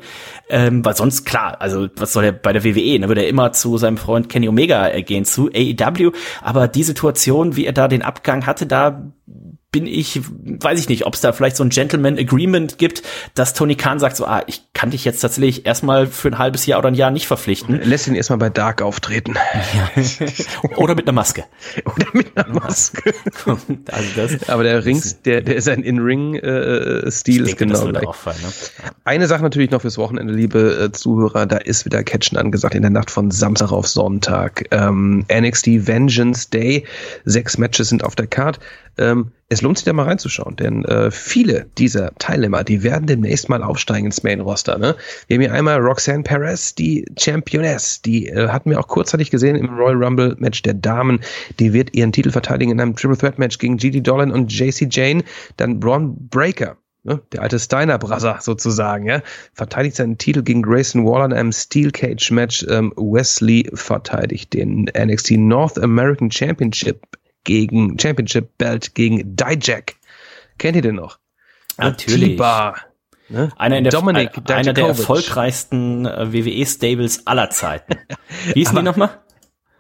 Ähm, 0.50 0.86
weil 0.86 0.96
sonst, 0.96 1.26
klar, 1.26 1.60
also 1.60 1.90
was 1.98 2.14
soll 2.14 2.24
er 2.24 2.32
bei 2.32 2.54
der 2.54 2.64
WWE, 2.64 3.00
ne, 3.00 3.10
würde 3.10 3.24
er 3.24 3.28
immer 3.28 3.52
zu 3.52 3.78
seinem 3.78 3.98
Freund 3.98 4.30
Kenny 4.30 4.48
Omega 4.48 4.88
äh, 4.88 5.04
gehen, 5.04 5.26
zu 5.26 5.50
AEW. 5.54 6.12
Aber 6.42 6.70
die 6.70 6.84
Situation, 6.84 7.58
wie 7.58 7.66
er 7.66 7.74
da 7.74 7.90
den 7.90 8.04
Abgang 8.04 8.46
hatte, 8.46 8.66
da 8.66 9.12
bin 9.72 9.88
ich, 9.88 10.22
weiß 10.26 10.80
ich 10.82 10.90
nicht, 10.90 11.06
ob 11.06 11.14
es 11.14 11.22
da 11.22 11.32
vielleicht 11.32 11.56
so 11.56 11.64
ein 11.64 11.70
Gentleman 11.70 12.18
Agreement 12.18 12.78
gibt, 12.78 13.04
dass 13.36 13.54
Tony 13.54 13.76
Khan 13.76 14.00
sagt 14.00 14.18
so, 14.18 14.26
ah, 14.26 14.44
ich 14.48 14.64
kann 14.74 14.92
dich 14.92 15.06
jetzt 15.06 15.22
tatsächlich 15.22 15.66
erstmal 15.66 16.08
für 16.08 16.28
ein 16.28 16.38
halbes 16.38 16.66
Jahr 16.66 16.80
oder 16.80 16.90
ein 16.90 16.94
Jahr 16.94 17.10
nicht 17.10 17.26
verpflichten. 17.26 17.82
Lässt 17.82 18.06
ihn 18.08 18.16
erstmal 18.16 18.40
bei 18.40 18.50
Dark 18.50 18.82
auftreten. 18.82 19.36
oder 20.76 20.96
mit 20.96 21.08
einer 21.08 21.14
Maske. 21.14 21.46
Oder 21.86 22.06
mit 22.12 22.38
einer 22.38 22.54
Maske. 22.54 23.14
also 23.46 24.08
das, 24.18 24.50
Aber 24.50 24.64
der 24.64 24.84
Rings, 24.84 25.22
der, 25.22 25.40
der 25.40 25.56
ist 25.56 25.70
ein 25.70 25.84
In-Ring-Stil, 25.84 27.44
ich 27.44 27.52
ist 27.52 27.58
genau 27.58 27.88
gleich. 27.88 28.06
auffallen. 28.06 28.42
Ne? 28.42 28.50
Eine 29.06 29.28
Sache 29.28 29.42
natürlich 29.42 29.72
noch 29.72 29.82
fürs 29.82 29.98
Wochenende, 29.98 30.34
liebe 30.34 30.90
äh, 30.90 30.92
Zuhörer, 30.92 31.46
da 31.46 31.58
ist 31.58 31.86
wieder 31.86 32.04
Catchen 32.04 32.38
angesagt 32.38 32.76
in 32.76 32.82
der 32.82 32.92
Nacht 32.92 33.10
von 33.10 33.32
Samstag 33.32 33.72
auf 33.72 33.88
Sonntag. 33.88 34.66
Ähm, 34.72 35.26
NXT 35.32 35.88
Vengeance 35.88 36.50
Day, 36.50 36.86
sechs 37.24 37.58
Matches 37.58 37.88
sind 37.88 38.04
auf 38.04 38.16
der 38.16 38.28
Card. 38.28 38.60
Ähm, 38.98 39.32
es 39.52 39.62
lohnt 39.62 39.78
sich 39.78 39.84
da 39.84 39.92
mal 39.92 40.06
reinzuschauen, 40.06 40.56
denn 40.56 40.86
äh, 40.86 41.12
viele 41.12 41.66
dieser 41.78 42.16
Teilnehmer, 42.20 42.64
die 42.64 42.84
werden 42.84 43.06
demnächst 43.06 43.50
mal 43.50 43.62
aufsteigen 43.62 44.06
ins 44.06 44.24
Main-Roster. 44.24 44.78
Ne? 44.78 44.96
Wir 45.28 45.36
haben 45.36 45.42
hier 45.42 45.54
einmal 45.54 45.78
Roxanne 45.78 46.24
Perez, 46.24 46.74
die 46.74 47.04
Championess, 47.20 48.02
die 48.02 48.30
äh, 48.30 48.48
hatten 48.48 48.70
wir 48.70 48.80
auch 48.80 48.88
kurzzeitig 48.88 49.30
gesehen 49.30 49.58
im 49.58 49.78
Royal 49.78 50.02
Rumble 50.02 50.38
Match 50.40 50.62
der 50.62 50.76
Damen. 50.76 51.20
Die 51.60 51.74
wird 51.74 51.94
ihren 51.94 52.14
Titel 52.14 52.32
verteidigen 52.32 52.72
in 52.72 52.80
einem 52.80 52.96
Triple 52.96 53.18
Threat 53.18 53.40
Match 53.40 53.58
gegen 53.58 53.76
Gigi 53.76 54.02
Dolan 54.02 54.32
und 54.32 54.58
JC 54.58 54.88
Jane. 54.90 55.22
Dann 55.58 55.82
Braun 55.82 56.16
Breaker, 56.30 56.78
ne, 57.04 57.22
der 57.34 57.42
alte 57.42 57.60
Steiner 57.60 57.98
Brother 57.98 58.38
sozusagen, 58.40 59.06
ja, 59.06 59.22
verteidigt 59.52 59.98
seinen 59.98 60.18
Titel 60.18 60.44
gegen 60.44 60.62
Grayson 60.62 61.04
Waller 61.06 61.26
in 61.26 61.34
einem 61.34 61.52
Steel 61.52 61.92
Cage 61.92 62.32
Match. 62.32 62.66
Ähm, 62.70 62.94
Wesley 62.96 63.70
verteidigt 63.74 64.54
den 64.54 64.90
NXT 64.98 65.32
North 65.32 65.78
American 65.78 66.32
Championship 66.32 67.06
gegen 67.44 67.98
Championship 68.00 68.58
Belt 68.58 68.96
gegen 68.96 69.36
Dijak. 69.36 69.96
Kennt 70.58 70.76
ihr 70.76 70.82
den 70.82 70.96
noch? 70.96 71.20
Natürlich. 71.78 72.38
Ne? 73.30 73.50
Einer, 73.58 73.78
in 73.78 73.86
der, 73.86 73.92
Dominic 73.92 74.32
einer 74.50 74.74
der 74.74 74.88
erfolgreichsten 74.88 76.06
äh, 76.06 76.34
WWE-Stables 76.34 77.26
aller 77.28 77.50
Zeiten. 77.50 77.96
Wie 78.48 78.60
hießen 78.60 78.76
die 78.76 78.82
nochmal? 78.82 79.22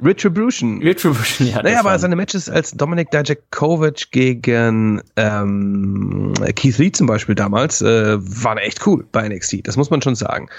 Retribution. 0.04 0.82
Retribution, 0.82 1.48
ja. 1.48 1.62
Naja, 1.62 1.80
aber 1.80 1.98
seine 2.00 2.16
Matches 2.16 2.50
als 2.50 2.72
Dominic 2.72 3.12
Dijakovic 3.12 4.12
gegen 4.12 5.02
ähm, 5.16 6.34
Keith 6.56 6.78
Lee 6.78 6.92
zum 6.92 7.08
Beispiel 7.08 7.36
damals 7.36 7.82
äh, 7.82 8.18
waren 8.20 8.58
echt 8.58 8.86
cool 8.88 9.06
bei 9.12 9.28
NXT. 9.28 9.68
Das 9.68 9.78
muss 9.78 9.90
man 9.90 10.02
schon 10.02 10.16
sagen. 10.16 10.50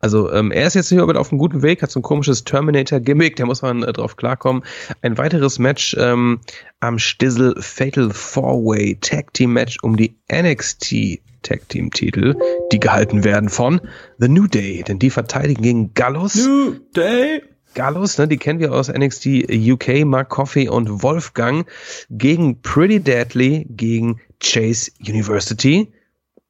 Also 0.00 0.32
ähm, 0.32 0.52
er 0.52 0.66
ist 0.66 0.74
jetzt 0.74 0.88
hier 0.88 1.02
aber 1.02 1.18
auf 1.18 1.32
einem 1.32 1.38
guten 1.38 1.62
Weg, 1.62 1.82
hat 1.82 1.90
so 1.90 2.00
ein 2.00 2.04
komisches 2.04 2.44
Terminator-Gimmick, 2.44 3.36
da 3.36 3.46
muss 3.46 3.62
man 3.62 3.82
äh, 3.82 3.92
drauf 3.92 4.16
klarkommen. 4.16 4.62
Ein 5.02 5.18
weiteres 5.18 5.58
Match 5.58 5.96
ähm, 5.98 6.40
am 6.80 6.98
Stissel 6.98 7.54
Fatal 7.58 8.10
Four-Way 8.10 8.98
Tag 9.00 9.34
Team 9.34 9.52
Match 9.52 9.78
um 9.82 9.96
die 9.96 10.16
NXT 10.32 11.20
Tag 11.42 11.68
Team 11.68 11.90
Titel, 11.90 12.36
die 12.70 12.78
gehalten 12.78 13.24
werden 13.24 13.48
von 13.48 13.80
The 14.18 14.28
New 14.28 14.46
Day, 14.46 14.84
denn 14.86 14.98
die 14.98 15.10
verteidigen 15.10 15.62
gegen 15.62 15.94
Gallus. 15.94 16.36
New 16.36 16.76
Day. 16.94 17.42
Gallus, 17.74 18.18
ne, 18.18 18.28
die 18.28 18.36
kennen 18.36 18.60
wir 18.60 18.72
aus 18.72 18.88
NXT 18.88 19.48
UK, 19.50 20.04
Mark 20.04 20.28
Coffey 20.28 20.68
und 20.68 21.02
Wolfgang 21.02 21.66
gegen 22.10 22.60
Pretty 22.60 23.00
Deadly, 23.00 23.66
gegen 23.70 24.20
Chase 24.40 24.90
University. 25.00 25.92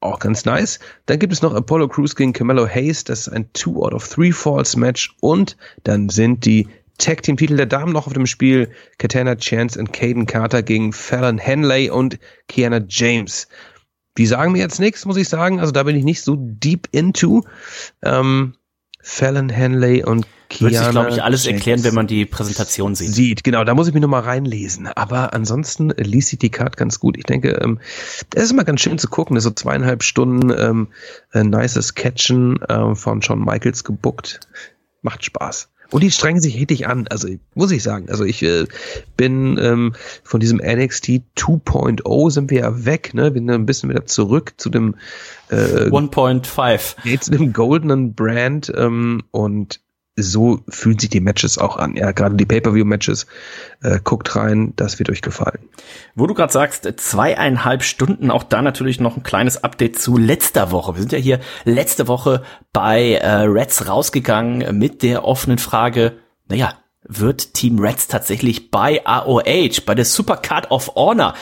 Auch 0.01 0.19
ganz 0.19 0.45
nice. 0.45 0.81
Dann 1.07 1.21
gibt 1.21 1.33
es 1.33 1.43
noch 1.43 1.55
Apollo 1.55 1.89
Crews 1.89 2.17
gegen 2.17 2.33
Camelo 2.33 2.67
Hayes. 2.67 3.05
Das 3.05 3.21
ist 3.21 3.29
ein 3.29 3.53
Two 3.53 3.85
out 3.85 3.95
of 3.95 4.09
Three 4.09 4.33
Falls 4.33 4.77
Match. 4.77 5.15
Und 5.21 5.57
dann 5.85 6.09
sind 6.09 6.45
die 6.45 6.69
Tag 6.99 7.23
Team 7.23 7.37
Titel 7.37 7.57
der 7.57 7.67
Damen 7.67 7.93
noch 7.93 8.09
auf 8.09 8.13
dem 8.13 8.27
Spiel. 8.27 8.71
Katana 8.99 9.37
Chance 9.37 9.79
und 9.79 9.93
Caden 9.93 10.27
Carter 10.27 10.63
gegen 10.63 10.93
Fallon 10.93 11.39
Henley 11.39 11.89
und 11.89 12.19
Kiana 12.49 12.81
James. 12.89 13.47
Die 14.19 14.27
sagen 14.27 14.53
mir 14.53 14.59
jetzt 14.59 14.81
nichts, 14.81 15.07
muss 15.07 15.17
ich 15.17 15.29
sagen. 15.29 15.61
Also 15.61 15.73
da 15.73 15.85
bin 15.85 15.97
ich 15.97 16.05
nicht 16.05 16.23
so 16.23 16.37
deep 16.37 16.89
into. 16.91 17.45
Ähm, 18.03 18.55
Fallon 19.03 19.49
Henley 19.49 20.05
und 20.05 20.27
Kiana 20.49 20.71
Würde 20.71 20.85
sich, 20.85 20.91
glaube 20.91 21.11
ich, 21.11 21.23
alles 21.23 21.45
James 21.45 21.57
erklären, 21.57 21.85
wenn 21.85 21.95
man 21.95 22.07
die 22.07 22.27
Präsentation 22.27 22.95
sieht. 22.95 23.15
Sieht, 23.15 23.45
genau. 23.45 23.65
Da 23.65 23.75
muss 23.75 23.89
ich 23.89 23.95
mich 23.95 24.03
nochmal 24.03 24.23
reinlesen. 24.23 24.87
Aber 24.87 25.33
ansonsten 25.33 25.91
liest 25.97 26.29
sich 26.29 26.39
die 26.39 26.51
Card 26.51 26.77
ganz 26.77 27.01
gut. 27.01 27.17
Ich 27.17 27.25
denke, 27.25 27.53
ähm, 27.63 27.81
das 28.31 28.45
ist 28.45 28.53
immer 28.53 28.65
ganz 28.65 28.81
schön 28.81 28.99
zu 28.99 29.09
gucken. 29.09 29.39
So 29.41 29.51
zweieinhalb 29.51 30.03
Stunden 30.03 30.51
ähm, 30.51 30.89
äh, 31.33 31.43
nices 31.43 31.95
Catchen 31.95 32.61
ähm, 32.69 32.97
von 32.97 33.23
Shawn 33.23 33.45
Michaels 33.45 33.85
gebuckt. 33.85 34.41
Macht 35.01 35.25
Spaß. 35.25 35.72
Und 35.93 36.03
die 36.03 36.11
strengen 36.11 36.41
sich 36.41 36.57
richtig 36.57 36.87
an, 36.87 37.07
also 37.09 37.29
muss 37.55 37.71
ich 37.71 37.83
sagen. 37.83 38.09
Also 38.09 38.25
ich 38.25 38.43
äh, 38.43 38.65
bin 39.17 39.59
ähm, 39.61 39.95
von 40.25 40.41
diesem 40.41 40.59
NXT 40.59 41.23
2.0 41.37 42.31
sind 42.31 42.51
wir 42.51 42.61
ja 42.61 42.85
weg, 42.85 43.13
ne? 43.15 43.35
Wir 43.35 43.41
sind 43.41 43.51
ein 43.51 43.67
bisschen 43.67 43.91
wieder 43.91 44.07
zurück 44.07 44.55
zu 44.57 44.71
dem 44.71 44.97
äh, 45.51 45.91
1.5. 45.91 46.97
Nee, 47.05 47.19
zu 47.19 47.31
dem 47.31 47.53
goldenen 47.53 48.15
Brand 48.15 48.73
ähm, 48.75 49.23
und 49.31 49.81
so 50.17 50.61
fühlen 50.69 50.99
sich 50.99 51.09
die 51.09 51.21
Matches 51.21 51.57
auch 51.57 51.77
an. 51.77 51.97
Ja, 51.97 52.13
gerade 52.13 52.37
die 52.37 52.45
Pay-per-view-Matches. 52.45 53.27
Äh, 53.83 53.99
guckt 54.05 54.37
rein, 54.37 54.75
das 54.77 54.99
wird 54.99 55.09
euch 55.11 55.23
gefallen. 55.23 55.69
Wo 56.15 56.27
du 56.27 56.35
gerade 56.35 56.53
sagst, 56.53 56.89
zweieinhalb 56.99 57.83
Stunden, 57.83 58.31
auch 58.31 58.43
da 58.43 58.61
natürlich 58.61 59.01
noch 59.01 59.17
ein 59.17 59.23
kleines 59.23 59.65
Update 59.65 59.99
zu 59.99 60.19
letzter 60.19 60.71
Woche. 60.71 60.95
Wir 60.95 61.01
sind 61.01 61.13
ja 61.13 61.19
hier 61.19 61.41
letzte 61.65 62.09
Woche 62.09 62.43
bei 62.73 63.15
äh, 63.15 63.45
Reds 63.45 63.89
rausgegangen 63.89 64.79
mit 64.79 65.03
der 65.03 65.25
offenen 65.25 65.59
Frage, 65.59 66.19
naja, 66.49 66.75
wird 67.05 67.55
Team 67.55 67.79
Reds 67.79 68.07
tatsächlich 68.07 68.71
bei 68.71 69.05
AOH, 69.05 69.85
bei 69.87 69.95
der 69.95 70.05
Supercard 70.05 70.71
of 70.71 70.95
Honor 70.95 71.35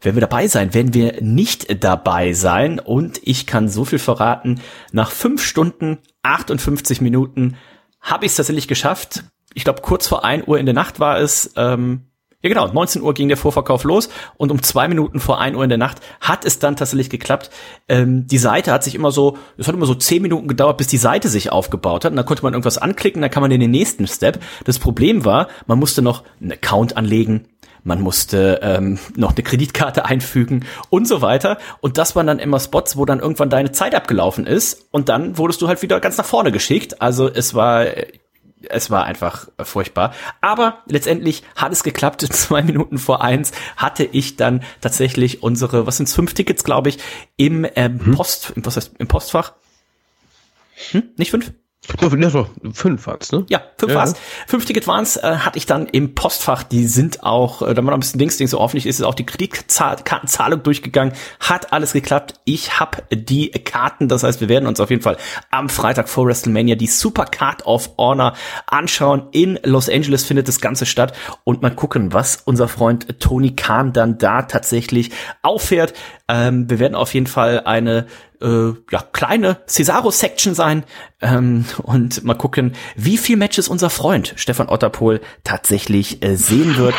werden 0.00 0.16
wir 0.16 0.20
dabei 0.20 0.46
sein, 0.46 0.74
werden 0.74 0.94
wir 0.94 1.20
nicht 1.22 1.82
dabei 1.82 2.32
sein. 2.32 2.78
Und 2.78 3.20
ich 3.22 3.46
kann 3.46 3.68
so 3.68 3.84
viel 3.84 3.98
verraten, 3.98 4.60
nach 4.92 5.10
fünf 5.10 5.42
Stunden, 5.42 5.98
58 6.22 7.00
Minuten 7.00 7.56
habe 8.06 8.24
ich 8.24 8.32
es 8.32 8.36
tatsächlich 8.36 8.68
geschafft. 8.68 9.24
Ich 9.52 9.64
glaube, 9.64 9.82
kurz 9.82 10.06
vor 10.06 10.24
ein 10.24 10.46
Uhr 10.46 10.58
in 10.58 10.66
der 10.66 10.74
Nacht 10.74 11.00
war 11.00 11.18
es. 11.18 11.52
Ähm, 11.56 12.06
ja 12.42 12.50
genau, 12.50 12.68
19 12.68 13.02
Uhr 13.02 13.12
ging 13.12 13.26
der 13.26 13.36
Vorverkauf 13.36 13.82
los 13.82 14.08
und 14.36 14.52
um 14.52 14.62
zwei 14.62 14.86
Minuten 14.86 15.18
vor 15.18 15.40
ein 15.40 15.56
Uhr 15.56 15.64
in 15.64 15.68
der 15.68 15.78
Nacht 15.78 16.00
hat 16.20 16.44
es 16.44 16.60
dann 16.60 16.76
tatsächlich 16.76 17.10
geklappt. 17.10 17.50
Ähm, 17.88 18.28
die 18.28 18.38
Seite 18.38 18.70
hat 18.70 18.84
sich 18.84 18.94
immer 18.94 19.10
so, 19.10 19.36
es 19.58 19.66
hat 19.66 19.74
immer 19.74 19.86
so 19.86 19.96
zehn 19.96 20.22
Minuten 20.22 20.46
gedauert, 20.46 20.76
bis 20.76 20.86
die 20.86 20.96
Seite 20.96 21.28
sich 21.28 21.50
aufgebaut 21.50 22.04
hat. 22.04 22.12
Und 22.12 22.16
dann 22.16 22.26
konnte 22.26 22.44
man 22.44 22.52
irgendwas 22.52 22.78
anklicken, 22.78 23.20
dann 23.20 23.32
kann 23.32 23.40
man 23.40 23.50
in 23.50 23.60
den 23.60 23.72
nächsten 23.72 24.06
Step. 24.06 24.40
Das 24.64 24.78
Problem 24.78 25.24
war, 25.24 25.48
man 25.66 25.80
musste 25.80 26.02
noch 26.02 26.22
einen 26.40 26.52
Account 26.52 26.96
anlegen, 26.96 27.48
man 27.86 28.02
musste 28.02 28.58
ähm, 28.62 28.98
noch 29.14 29.34
eine 29.34 29.44
Kreditkarte 29.44 30.04
einfügen 30.04 30.66
und 30.90 31.06
so 31.06 31.22
weiter. 31.22 31.58
Und 31.80 31.98
das 31.98 32.16
waren 32.16 32.26
dann 32.26 32.40
immer 32.40 32.58
Spots, 32.58 32.96
wo 32.96 33.04
dann 33.04 33.20
irgendwann 33.20 33.48
deine 33.48 33.70
Zeit 33.70 33.94
abgelaufen 33.94 34.44
ist 34.44 34.86
und 34.90 35.08
dann 35.08 35.38
wurdest 35.38 35.62
du 35.62 35.68
halt 35.68 35.82
wieder 35.82 36.00
ganz 36.00 36.18
nach 36.18 36.24
vorne 36.24 36.50
geschickt. 36.50 37.00
Also 37.00 37.28
es 37.28 37.54
war 37.54 37.86
es 38.68 38.90
war 38.90 39.04
einfach 39.04 39.48
furchtbar. 39.62 40.12
Aber 40.40 40.78
letztendlich 40.86 41.44
hat 41.54 41.70
es 41.70 41.84
geklappt. 41.84 42.22
Zwei 42.32 42.62
Minuten 42.62 42.98
vor 42.98 43.22
eins 43.22 43.52
hatte 43.76 44.02
ich 44.04 44.36
dann 44.36 44.64
tatsächlich 44.80 45.44
unsere, 45.44 45.86
was 45.86 45.98
sind's, 45.98 46.14
fünf 46.14 46.34
Tickets, 46.34 46.64
glaube 46.64 46.88
ich, 46.88 46.98
im 47.36 47.66
ähm, 47.76 48.04
hm. 48.04 48.14
Post, 48.14 48.52
was 48.56 48.76
heißt, 48.76 48.94
im 48.98 49.06
Postfach. 49.06 49.52
Hm? 50.90 51.04
Nicht 51.16 51.30
fünf? 51.30 51.52
Ja, 52.00 52.30
so, 52.30 52.46
fünf 52.72 53.06
waren's, 53.06 53.32
ne? 53.32 53.44
Ja, 53.48 53.62
fünf 53.78 53.92
ja. 53.92 53.98
war's. 53.98 54.14
Fünf 54.46 54.64
Ticket 54.64 54.86
waren's, 54.86 55.16
äh, 55.16 55.36
hatte 55.38 55.58
ich 55.58 55.66
dann 55.66 55.86
im 55.86 56.14
Postfach. 56.14 56.62
Die 56.62 56.86
sind 56.86 57.22
auch, 57.22 57.62
äh, 57.62 57.74
da 57.74 57.82
noch 57.82 57.92
ein 57.92 58.00
bisschen 58.00 58.18
Dings, 58.18 58.36
Dings 58.36 58.50
so 58.50 58.58
hoffentlich 58.58 58.86
ist 58.86 58.98
es 58.98 59.04
auch 59.04 59.14
die 59.14 59.26
Kreditkartenzahlung 59.26 60.62
durchgegangen. 60.62 61.14
Hat 61.40 61.72
alles 61.72 61.92
geklappt. 61.92 62.34
Ich 62.44 62.80
habe 62.80 63.02
die 63.12 63.50
Karten, 63.50 64.08
das 64.08 64.22
heißt, 64.22 64.40
wir 64.40 64.48
werden 64.48 64.66
uns 64.66 64.80
auf 64.80 64.90
jeden 64.90 65.02
Fall 65.02 65.16
am 65.50 65.68
Freitag 65.68 66.08
vor 66.08 66.26
WrestleMania 66.26 66.74
die 66.76 66.86
Super 66.86 67.24
Card 67.24 67.66
of 67.66 67.90
Honor 67.98 68.34
anschauen. 68.66 69.28
In 69.32 69.58
Los 69.62 69.88
Angeles 69.88 70.24
findet 70.24 70.48
das 70.48 70.60
Ganze 70.60 70.86
statt 70.86 71.12
und 71.44 71.62
mal 71.62 71.74
gucken, 71.74 72.12
was 72.12 72.42
unser 72.44 72.68
Freund 72.68 73.20
Tony 73.20 73.54
Khan 73.54 73.92
dann 73.92 74.18
da 74.18 74.42
tatsächlich 74.42 75.10
auffährt. 75.42 75.94
Ähm, 76.28 76.68
wir 76.68 76.78
werden 76.78 76.94
auf 76.94 77.14
jeden 77.14 77.26
Fall 77.26 77.60
eine 77.64 78.06
äh, 78.40 78.74
ja, 78.90 79.02
kleine 79.12 79.58
Cesaro-Section 79.66 80.54
sein 80.54 80.84
ähm, 81.20 81.64
und 81.82 82.24
mal 82.24 82.34
gucken, 82.34 82.74
wie 82.94 83.16
viel 83.16 83.36
Matches 83.36 83.68
unser 83.68 83.90
Freund 83.90 84.34
Stefan 84.36 84.68
Otterpohl 84.68 85.20
tatsächlich 85.44 86.22
äh, 86.22 86.36
sehen 86.36 86.76
wird. 86.76 86.94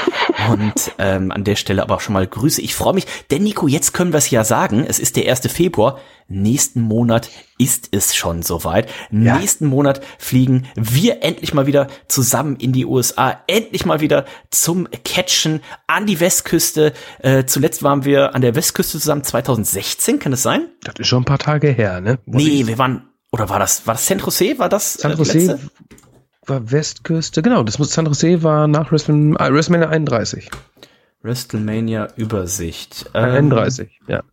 Und 0.49 0.91
ähm, 0.97 1.31
an 1.31 1.43
der 1.43 1.55
Stelle 1.55 1.81
aber 1.81 1.95
auch 1.95 2.01
schon 2.01 2.13
mal 2.13 2.27
Grüße. 2.27 2.61
Ich 2.61 2.75
freue 2.75 2.93
mich, 2.93 3.05
denn 3.31 3.43
Nico, 3.43 3.67
jetzt 3.67 3.93
können 3.93 4.13
wir 4.13 4.17
es 4.17 4.29
ja 4.29 4.43
sagen. 4.43 4.85
Es 4.87 4.99
ist 4.99 5.15
der 5.15 5.29
1. 5.29 5.51
Februar. 5.51 5.99
Nächsten 6.27 6.81
Monat 6.81 7.29
ist 7.57 7.89
es 7.91 8.15
schon 8.15 8.43
soweit. 8.43 8.89
Ja. 9.11 9.37
Nächsten 9.37 9.67
Monat 9.67 10.01
fliegen 10.17 10.67
wir 10.75 11.23
endlich 11.23 11.53
mal 11.53 11.67
wieder 11.67 11.87
zusammen 12.07 12.57
in 12.57 12.73
die 12.73 12.85
USA. 12.85 13.41
Endlich 13.47 13.85
mal 13.85 14.01
wieder 14.01 14.25
zum 14.49 14.87
Catchen 15.05 15.61
an 15.87 16.05
die 16.05 16.19
Westküste. 16.19 16.93
Äh, 17.19 17.45
zuletzt 17.45 17.83
waren 17.83 18.05
wir 18.05 18.35
an 18.35 18.41
der 18.41 18.55
Westküste 18.55 18.99
zusammen 18.99 19.23
2016, 19.23 20.19
kann 20.19 20.31
das 20.31 20.43
sein? 20.43 20.67
Das 20.83 20.95
ist 20.97 21.07
schon 21.07 21.21
ein 21.21 21.25
paar 21.25 21.39
Tage 21.39 21.69
her, 21.69 22.01
ne? 22.01 22.19
Muss 22.25 22.43
nee, 22.43 22.67
wir 22.67 22.77
waren, 22.77 23.09
oder 23.31 23.49
war 23.49 23.59
das, 23.59 23.87
war 23.87 23.93
das 23.93 24.05
San 24.05 24.19
Jose? 24.19 24.59
War 24.59 24.69
das 24.69 24.93
San 24.95 25.11
äh, 25.11 25.15
Jose 25.15 25.59
war 26.49 26.71
Westküste, 26.71 27.41
genau, 27.41 27.63
das 27.63 27.79
muss 27.79 27.91
San 27.91 28.05
Jose 28.05 28.43
war 28.43 28.67
nach 28.67 28.91
WrestleMania, 28.91 29.47
äh, 29.47 29.53
WrestleMania 29.53 29.89
31. 29.89 30.49
WrestleMania 31.21 32.07
Übersicht. 32.15 33.09
Ähm, 33.13 33.51
31, 33.51 33.99
ja. 34.07 34.23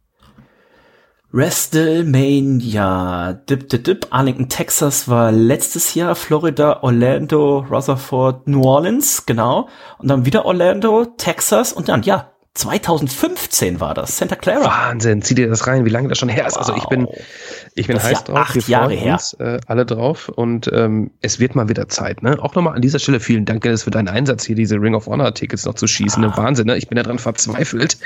WrestleMania. 1.35 3.33
Dip, 3.51 3.69
dip, 3.69 3.83
dip. 3.83 4.07
Arlington, 4.11 4.49
Texas 4.49 5.09
war 5.09 5.33
letztes 5.33 5.97
Jahr. 5.97 6.15
Florida, 6.15 6.85
Orlando, 6.85 7.67
Rutherford, 7.69 8.47
New 8.47 8.63
Orleans, 8.63 9.27
genau. 9.27 9.69
Und 9.99 10.07
dann 10.07 10.27
wieder 10.27 10.45
Orlando, 10.47 11.07
Texas 11.17 11.73
und 11.73 11.89
dann, 11.89 12.05
ja, 12.05 12.31
2015 12.55 13.81
war 13.81 13.95
das, 13.95 14.17
Santa 14.17 14.37
Clara. 14.37 14.65
Wahnsinn, 14.65 15.23
zieh 15.23 15.35
dir 15.35 15.49
das 15.49 15.67
rein, 15.67 15.85
wie 15.85 15.91
lange 15.91 16.07
das 16.09 16.19
schon 16.19 16.29
her 16.29 16.47
ist. 16.47 16.55
Wow. 16.55 16.61
Also 16.61 16.77
ich 16.77 16.85
bin, 16.85 17.09
ich 17.75 17.89
bin 17.89 18.01
heiß 18.01 18.13
ja 18.13 18.21
drauf. 18.21 18.39
Acht 18.39 18.55
wir 18.55 18.63
Jahre 18.69 18.95
her. 18.95 19.15
Uns, 19.15 19.33
äh, 19.35 19.59
alle 19.67 19.85
drauf 19.85 20.29
und 20.29 20.71
ähm, 20.73 21.11
es 21.21 21.41
wird 21.41 21.57
mal 21.57 21.69
wieder 21.69 21.89
Zeit. 21.89 22.23
Ne? 22.23 22.39
Auch 22.41 22.55
nochmal 22.55 22.77
an 22.77 22.81
dieser 22.81 23.01
Stelle 23.01 23.19
vielen 23.19 23.45
Dank, 23.45 23.63
Dennis, 23.63 23.83
für 23.83 23.91
deinen 23.91 24.07
Einsatz 24.07 24.45
hier, 24.45 24.55
diese 24.55 24.77
Ring 24.77 24.95
of 24.95 25.07
Honor 25.09 25.35
Tickets 25.35 25.65
noch 25.65 25.75
zu 25.75 25.89
schießen. 25.89 26.25
Ah. 26.25 26.37
Wahnsinn, 26.37 26.69
ne? 26.69 26.77
ich 26.77 26.87
bin 26.87 26.95
daran 26.95 27.19
verzweifelt. 27.19 27.99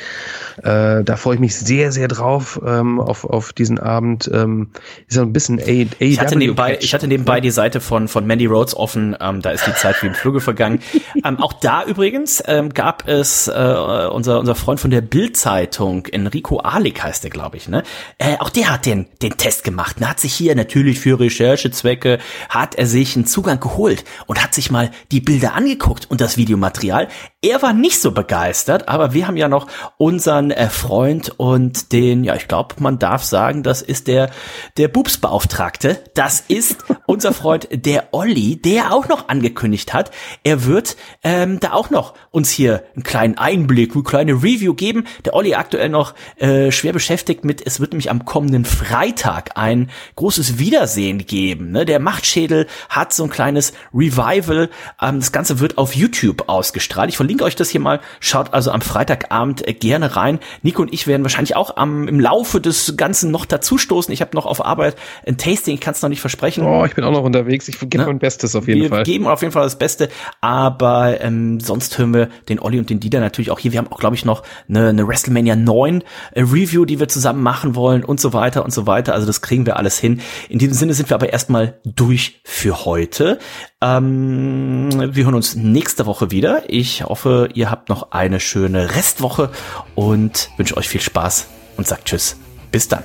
Äh, 0.63 1.05
da 1.05 1.17
freue 1.17 1.35
ich 1.35 1.41
mich 1.41 1.55
sehr, 1.55 1.93
sehr 1.93 2.09
drauf 2.09 2.59
ähm, 2.67 3.01
auf, 3.01 3.25
auf 3.25 3.53
diesen 3.53 3.79
Abend. 3.79 4.31
Ähm, 4.33 4.71
ist 5.09 5.17
so 5.17 5.21
ein 5.21 5.35
bisschen 5.35 5.61
A 5.61 5.87
ich 5.99 6.21
hatte 6.21 6.37
nebenbei, 6.37 6.79
ich 6.81 6.95
hatte 6.95 7.07
nebenbei 7.07 7.37
ne? 7.37 7.43
die 7.43 7.51
Seite 7.51 7.81
von 7.81 8.09
von 8.09 8.27
Mandy 8.27 8.47
Rhodes 8.47 8.75
offen. 8.75 9.15
Ähm, 9.21 9.43
da 9.43 9.51
ist 9.51 9.67
die 9.67 9.75
Zeit 9.75 10.03
wie 10.03 10.07
im 10.07 10.15
Fluge 10.15 10.41
vergangen. 10.41 10.81
ähm, 11.25 11.39
auch 11.39 11.53
da 11.53 11.85
übrigens 11.85 12.43
ähm, 12.47 12.73
gab 12.73 13.07
es 13.07 13.47
äh, 13.49 14.07
unser 14.11 14.38
unser, 14.39 14.55
Freund 14.55 14.81
von 14.81 14.91
der 14.91 15.01
Bild-Zeitung, 15.01 16.07
Enrico 16.07 16.59
Alik 16.59 17.03
heißt 17.03 17.25
der, 17.25 17.31
glaube 17.31 17.57
ich, 17.57 17.69
ne? 17.69 17.83
Äh, 18.19 18.37
auch 18.39 18.51
der 18.51 18.71
hat 18.71 18.87
den, 18.87 19.07
den 19.23 19.37
Test 19.37 19.65
gemacht. 19.65 20.01
Ne? 20.01 20.09
Hat 20.09 20.21
sich 20.21 20.35
hier 20.35 20.55
natürlich 20.55 20.99
für 21.01 21.21
Recherchezwecke, 21.21 22.19
hat 22.49 22.75
er 22.75 22.87
sich 22.87 23.17
einen 23.17 23.27
Zugang 23.27 23.61
geholt 23.61 24.05
und 24.27 24.43
hat 24.43 24.55
sich 24.55 24.71
mal 24.71 24.91
die 25.13 25.21
Bilder 25.21 25.55
angeguckt 25.55 26.11
und 26.11 26.21
das 26.21 26.37
Videomaterial. 26.37 27.09
Er 27.41 27.63
war 27.63 27.73
nicht 27.73 28.01
so 28.01 28.11
begeistert, 28.11 28.89
aber 28.89 29.15
wir 29.15 29.29
haben 29.29 29.37
ja 29.37 29.47
noch 29.47 29.69
unseren 29.97 30.51
äh, 30.51 30.69
Freund 30.69 31.39
und 31.39 31.93
den, 31.93 32.25
ja, 32.25 32.35
ich 32.35 32.49
glaube, 32.49 32.75
man 32.81 32.99
darf 32.99 33.23
sagen, 33.23 33.63
das 33.63 33.81
ist 33.81 34.09
der, 34.09 34.31
der 34.77 34.89
Bubsbeauftragte. 34.89 36.03
Das 36.15 36.41
ist 36.49 36.79
unser 37.07 37.33
Freund, 37.33 37.69
der 37.71 38.09
Olli, 38.11 38.61
der 38.61 38.93
auch 38.93 39.07
noch 39.07 39.29
angekündigt 39.29 39.95
hat, 39.95 40.11
er 40.43 40.65
wird 40.65 40.97
ähm, 41.23 41.61
da 41.61 41.75
auch 41.75 41.91
noch 41.91 42.15
uns 42.33 42.51
hier 42.51 42.83
einen 42.97 43.05
kleinen 43.05 43.39
Einblick, 43.39 43.95
eine 43.95 44.03
kleine 44.03 44.33
Review 44.33 44.75
geben. 44.75 45.05
Der 45.25 45.35
Olli 45.35 45.55
aktuell 45.55 45.91
noch 45.91 46.15
äh, 46.39 46.73
schwer 46.73 46.93
beschäftigt 46.93 47.45
mit, 47.45 47.65
es 47.65 47.79
wird 47.79 47.93
nämlich 47.93 48.11
am 48.11 48.25
kommenden 48.25 48.65
Freitag 48.65 49.53
ein 49.57 49.91
großes 50.17 50.59
Wiedersehen 50.59 51.25
geben. 51.25 51.71
Ne? 51.71 51.85
Der 51.85 52.01
Machtschädel 52.01 52.67
hat 52.89 53.13
so 53.13 53.23
ein 53.23 53.31
kleines 53.31 53.75
Revival. 53.95 54.71
Ähm, 55.01 55.21
das 55.21 55.31
Ganze 55.31 55.61
wird 55.61 55.79
auf 55.79 55.95
YouTube 55.95 56.49
ausgestrahlt. 56.49 57.11
Ich 57.11 57.28
verlinke 57.29 57.45
euch 57.45 57.57
das 57.57 57.69
hier 57.69 57.81
mal. 57.81 58.01
Schaut 58.21 58.55
also 58.55 58.71
am 58.71 58.81
Freitagabend 58.81 59.69
äh, 59.69 59.75
gerne 59.75 60.17
rein. 60.17 60.39
Nico 60.63 60.81
und 60.81 60.95
ich 60.95 61.07
werden 61.07 61.25
wahrscheinlich 61.25 61.57
auch 61.57 61.77
am, 61.77 62.09
im 62.09 62.21
Laufe 62.21 62.59
des 62.59 62.97
Ganzen 62.97 63.31
noch 63.31 63.45
dazustoßen. 63.45 64.15
Ich 64.15 64.23
habe 64.23 64.35
noch 64.35 64.47
auf 64.47 64.65
Arbeit 64.65 64.97
ein 65.27 65.37
Tasting, 65.37 65.75
ich 65.75 65.81
kann 65.83 65.93
es 65.93 66.01
noch 66.01 66.09
nicht 66.09 66.23
versprechen. 66.23 66.65
Oh, 66.65 66.87
ich 66.87 66.95
bin 66.95 67.05
auch 67.05 67.13
noch 67.13 67.25
unterwegs. 67.25 67.69
Ich 67.69 67.79
gebe 67.79 67.99
ne? 67.99 68.07
mein 68.07 68.19
Bestes 68.19 68.57
auf 68.57 68.67
jeden 68.67 68.81
wir 68.81 68.89
Fall. 68.89 68.99
Wir 69.01 69.05
geben 69.05 69.27
auf 69.27 69.43
jeden 69.43 69.53
Fall 69.53 69.65
das 69.65 69.77
Beste. 69.77 70.09
Aber 70.41 71.21
ähm, 71.21 71.61
sonst 71.61 71.99
hören 71.99 72.15
wir 72.15 72.31
den 72.49 72.61
Olli 72.61 72.79
und 72.79 72.89
den 72.89 72.99
Dieter 72.99 73.21
natürlich 73.21 73.51
auch 73.51 73.59
hier. 73.59 73.73
Wir 73.73 73.79
haben 73.81 73.93
auch, 73.93 74.01
glaube 74.01 74.17
ich, 74.17 74.25
noch 74.25 74.43
eine, 74.67 74.89
eine 74.89 75.07
WrestleMania 75.07 75.55
9 75.55 76.03
äh, 76.33 76.41
Review, 76.41 76.87
die 76.87 76.99
wir 76.99 77.09
zusammen 77.09 77.43
machen 77.43 77.75
wollen 77.75 78.05
und 78.05 78.21
so 78.21 78.33
weiter 78.33 78.65
und 78.65 78.73
so 78.73 78.87
weiter. 78.87 79.13
Also 79.13 79.27
das 79.27 79.43
kriegen 79.43 79.67
wir 79.67 79.77
alles 79.77 79.99
hin. 79.99 80.23
In 80.49 80.59
diesem 80.59 80.73
Sinne 80.73 80.95
sind 80.95 81.11
wir 81.11 81.15
aber 81.15 81.31
erstmal 81.31 81.79
durch 81.85 82.41
für 82.45 82.87
heute. 82.87 83.39
Ähm, 83.81 84.89
wir 85.15 85.25
hören 85.25 85.37
uns 85.37 85.55
nächste 85.55 86.07
Woche 86.07 86.33
wieder. 86.33 86.65
Ich 86.67 87.05
hoffe, 87.05 87.49
ihr 87.55 87.71
habt 87.71 87.89
noch 87.89 88.11
eine 88.11 88.41
schöne 88.41 88.97
Restwoche 88.97 89.51
und 89.95 90.51
wünsche 90.57 90.77
euch 90.77 90.89
viel 90.89 91.01
Spaß 91.01 91.47
und 91.77 91.87
sagt 91.87 92.07
Tschüss. 92.07 92.37
Bis 92.73 92.89
dann. 92.89 93.05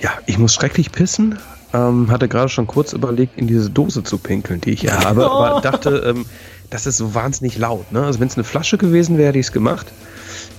Ja, 0.00 0.12
ich 0.24 0.38
muss 0.38 0.54
schrecklich 0.54 0.92
pissen. 0.92 1.38
Ähm, 1.74 2.10
hatte 2.10 2.26
gerade 2.26 2.48
schon 2.48 2.66
kurz 2.66 2.94
überlegt, 2.94 3.36
in 3.36 3.46
diese 3.46 3.68
Dose 3.68 4.02
zu 4.02 4.16
pinkeln, 4.16 4.62
die 4.62 4.70
ich 4.70 4.80
hier 4.80 4.98
habe, 4.98 5.30
aber 5.30 5.60
dachte, 5.60 6.02
ähm, 6.06 6.24
das 6.70 6.86
ist 6.86 6.96
so 6.96 7.14
wahnsinnig 7.14 7.58
laut. 7.58 7.92
Ne? 7.92 8.02
Also 8.02 8.18
wenn 8.20 8.28
es 8.28 8.36
eine 8.36 8.44
Flasche 8.44 8.78
gewesen 8.78 9.18
wäre, 9.18 9.28
hätte 9.28 9.38
ich 9.38 9.46
es 9.46 9.52
gemacht. 9.52 9.88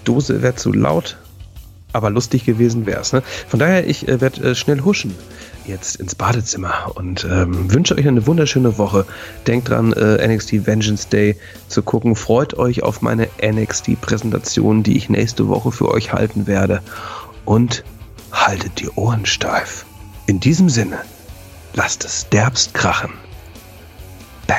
Dose 0.04 0.44
wäre 0.44 0.54
zu 0.54 0.72
laut, 0.72 1.18
aber 1.92 2.12
lustig 2.12 2.46
gewesen 2.46 2.86
wäre 2.86 3.02
es. 3.02 3.14
Ne? 3.14 3.24
Von 3.48 3.58
daher, 3.60 3.88
ich 3.88 4.08
äh, 4.08 4.22
werde 4.22 4.52
äh, 4.52 4.56
schnell 4.56 4.82
huschen 4.82 5.16
jetzt 5.68 5.98
ins 5.98 6.16
Badezimmer 6.16 6.92
und 6.96 7.26
ähm, 7.30 7.72
wünsche 7.72 7.96
euch 7.96 8.08
eine 8.08 8.26
wunderschöne 8.26 8.78
Woche. 8.78 9.06
Denkt 9.46 9.70
dran, 9.70 9.94
äh, 9.94 10.28
NXT 10.28 10.66
Vengeance 10.66 11.10
Day 11.10 11.38
zu 11.68 11.82
gucken. 11.84 12.16
Freut 12.16 12.56
euch 12.56 12.84
auf 12.84 13.02
meine 13.02 13.28
NXT-Präsentation, 13.42 14.84
die 14.84 14.98
ich 14.98 15.10
nächste 15.10 15.48
Woche 15.48 15.72
für 15.72 15.92
euch 15.92 16.14
halten 16.14 16.48
werde. 16.48 16.82
Und 17.46 17.84
haltet 18.32 18.80
die 18.80 18.90
Ohren 18.90 19.26
steif. 19.26 19.86
In 20.26 20.40
diesem 20.40 20.70
Sinne, 20.70 21.00
lasst 21.74 22.04
es 22.04 22.28
derbst 22.30 22.74
krachen. 22.74 23.14
Bam. 24.48 24.58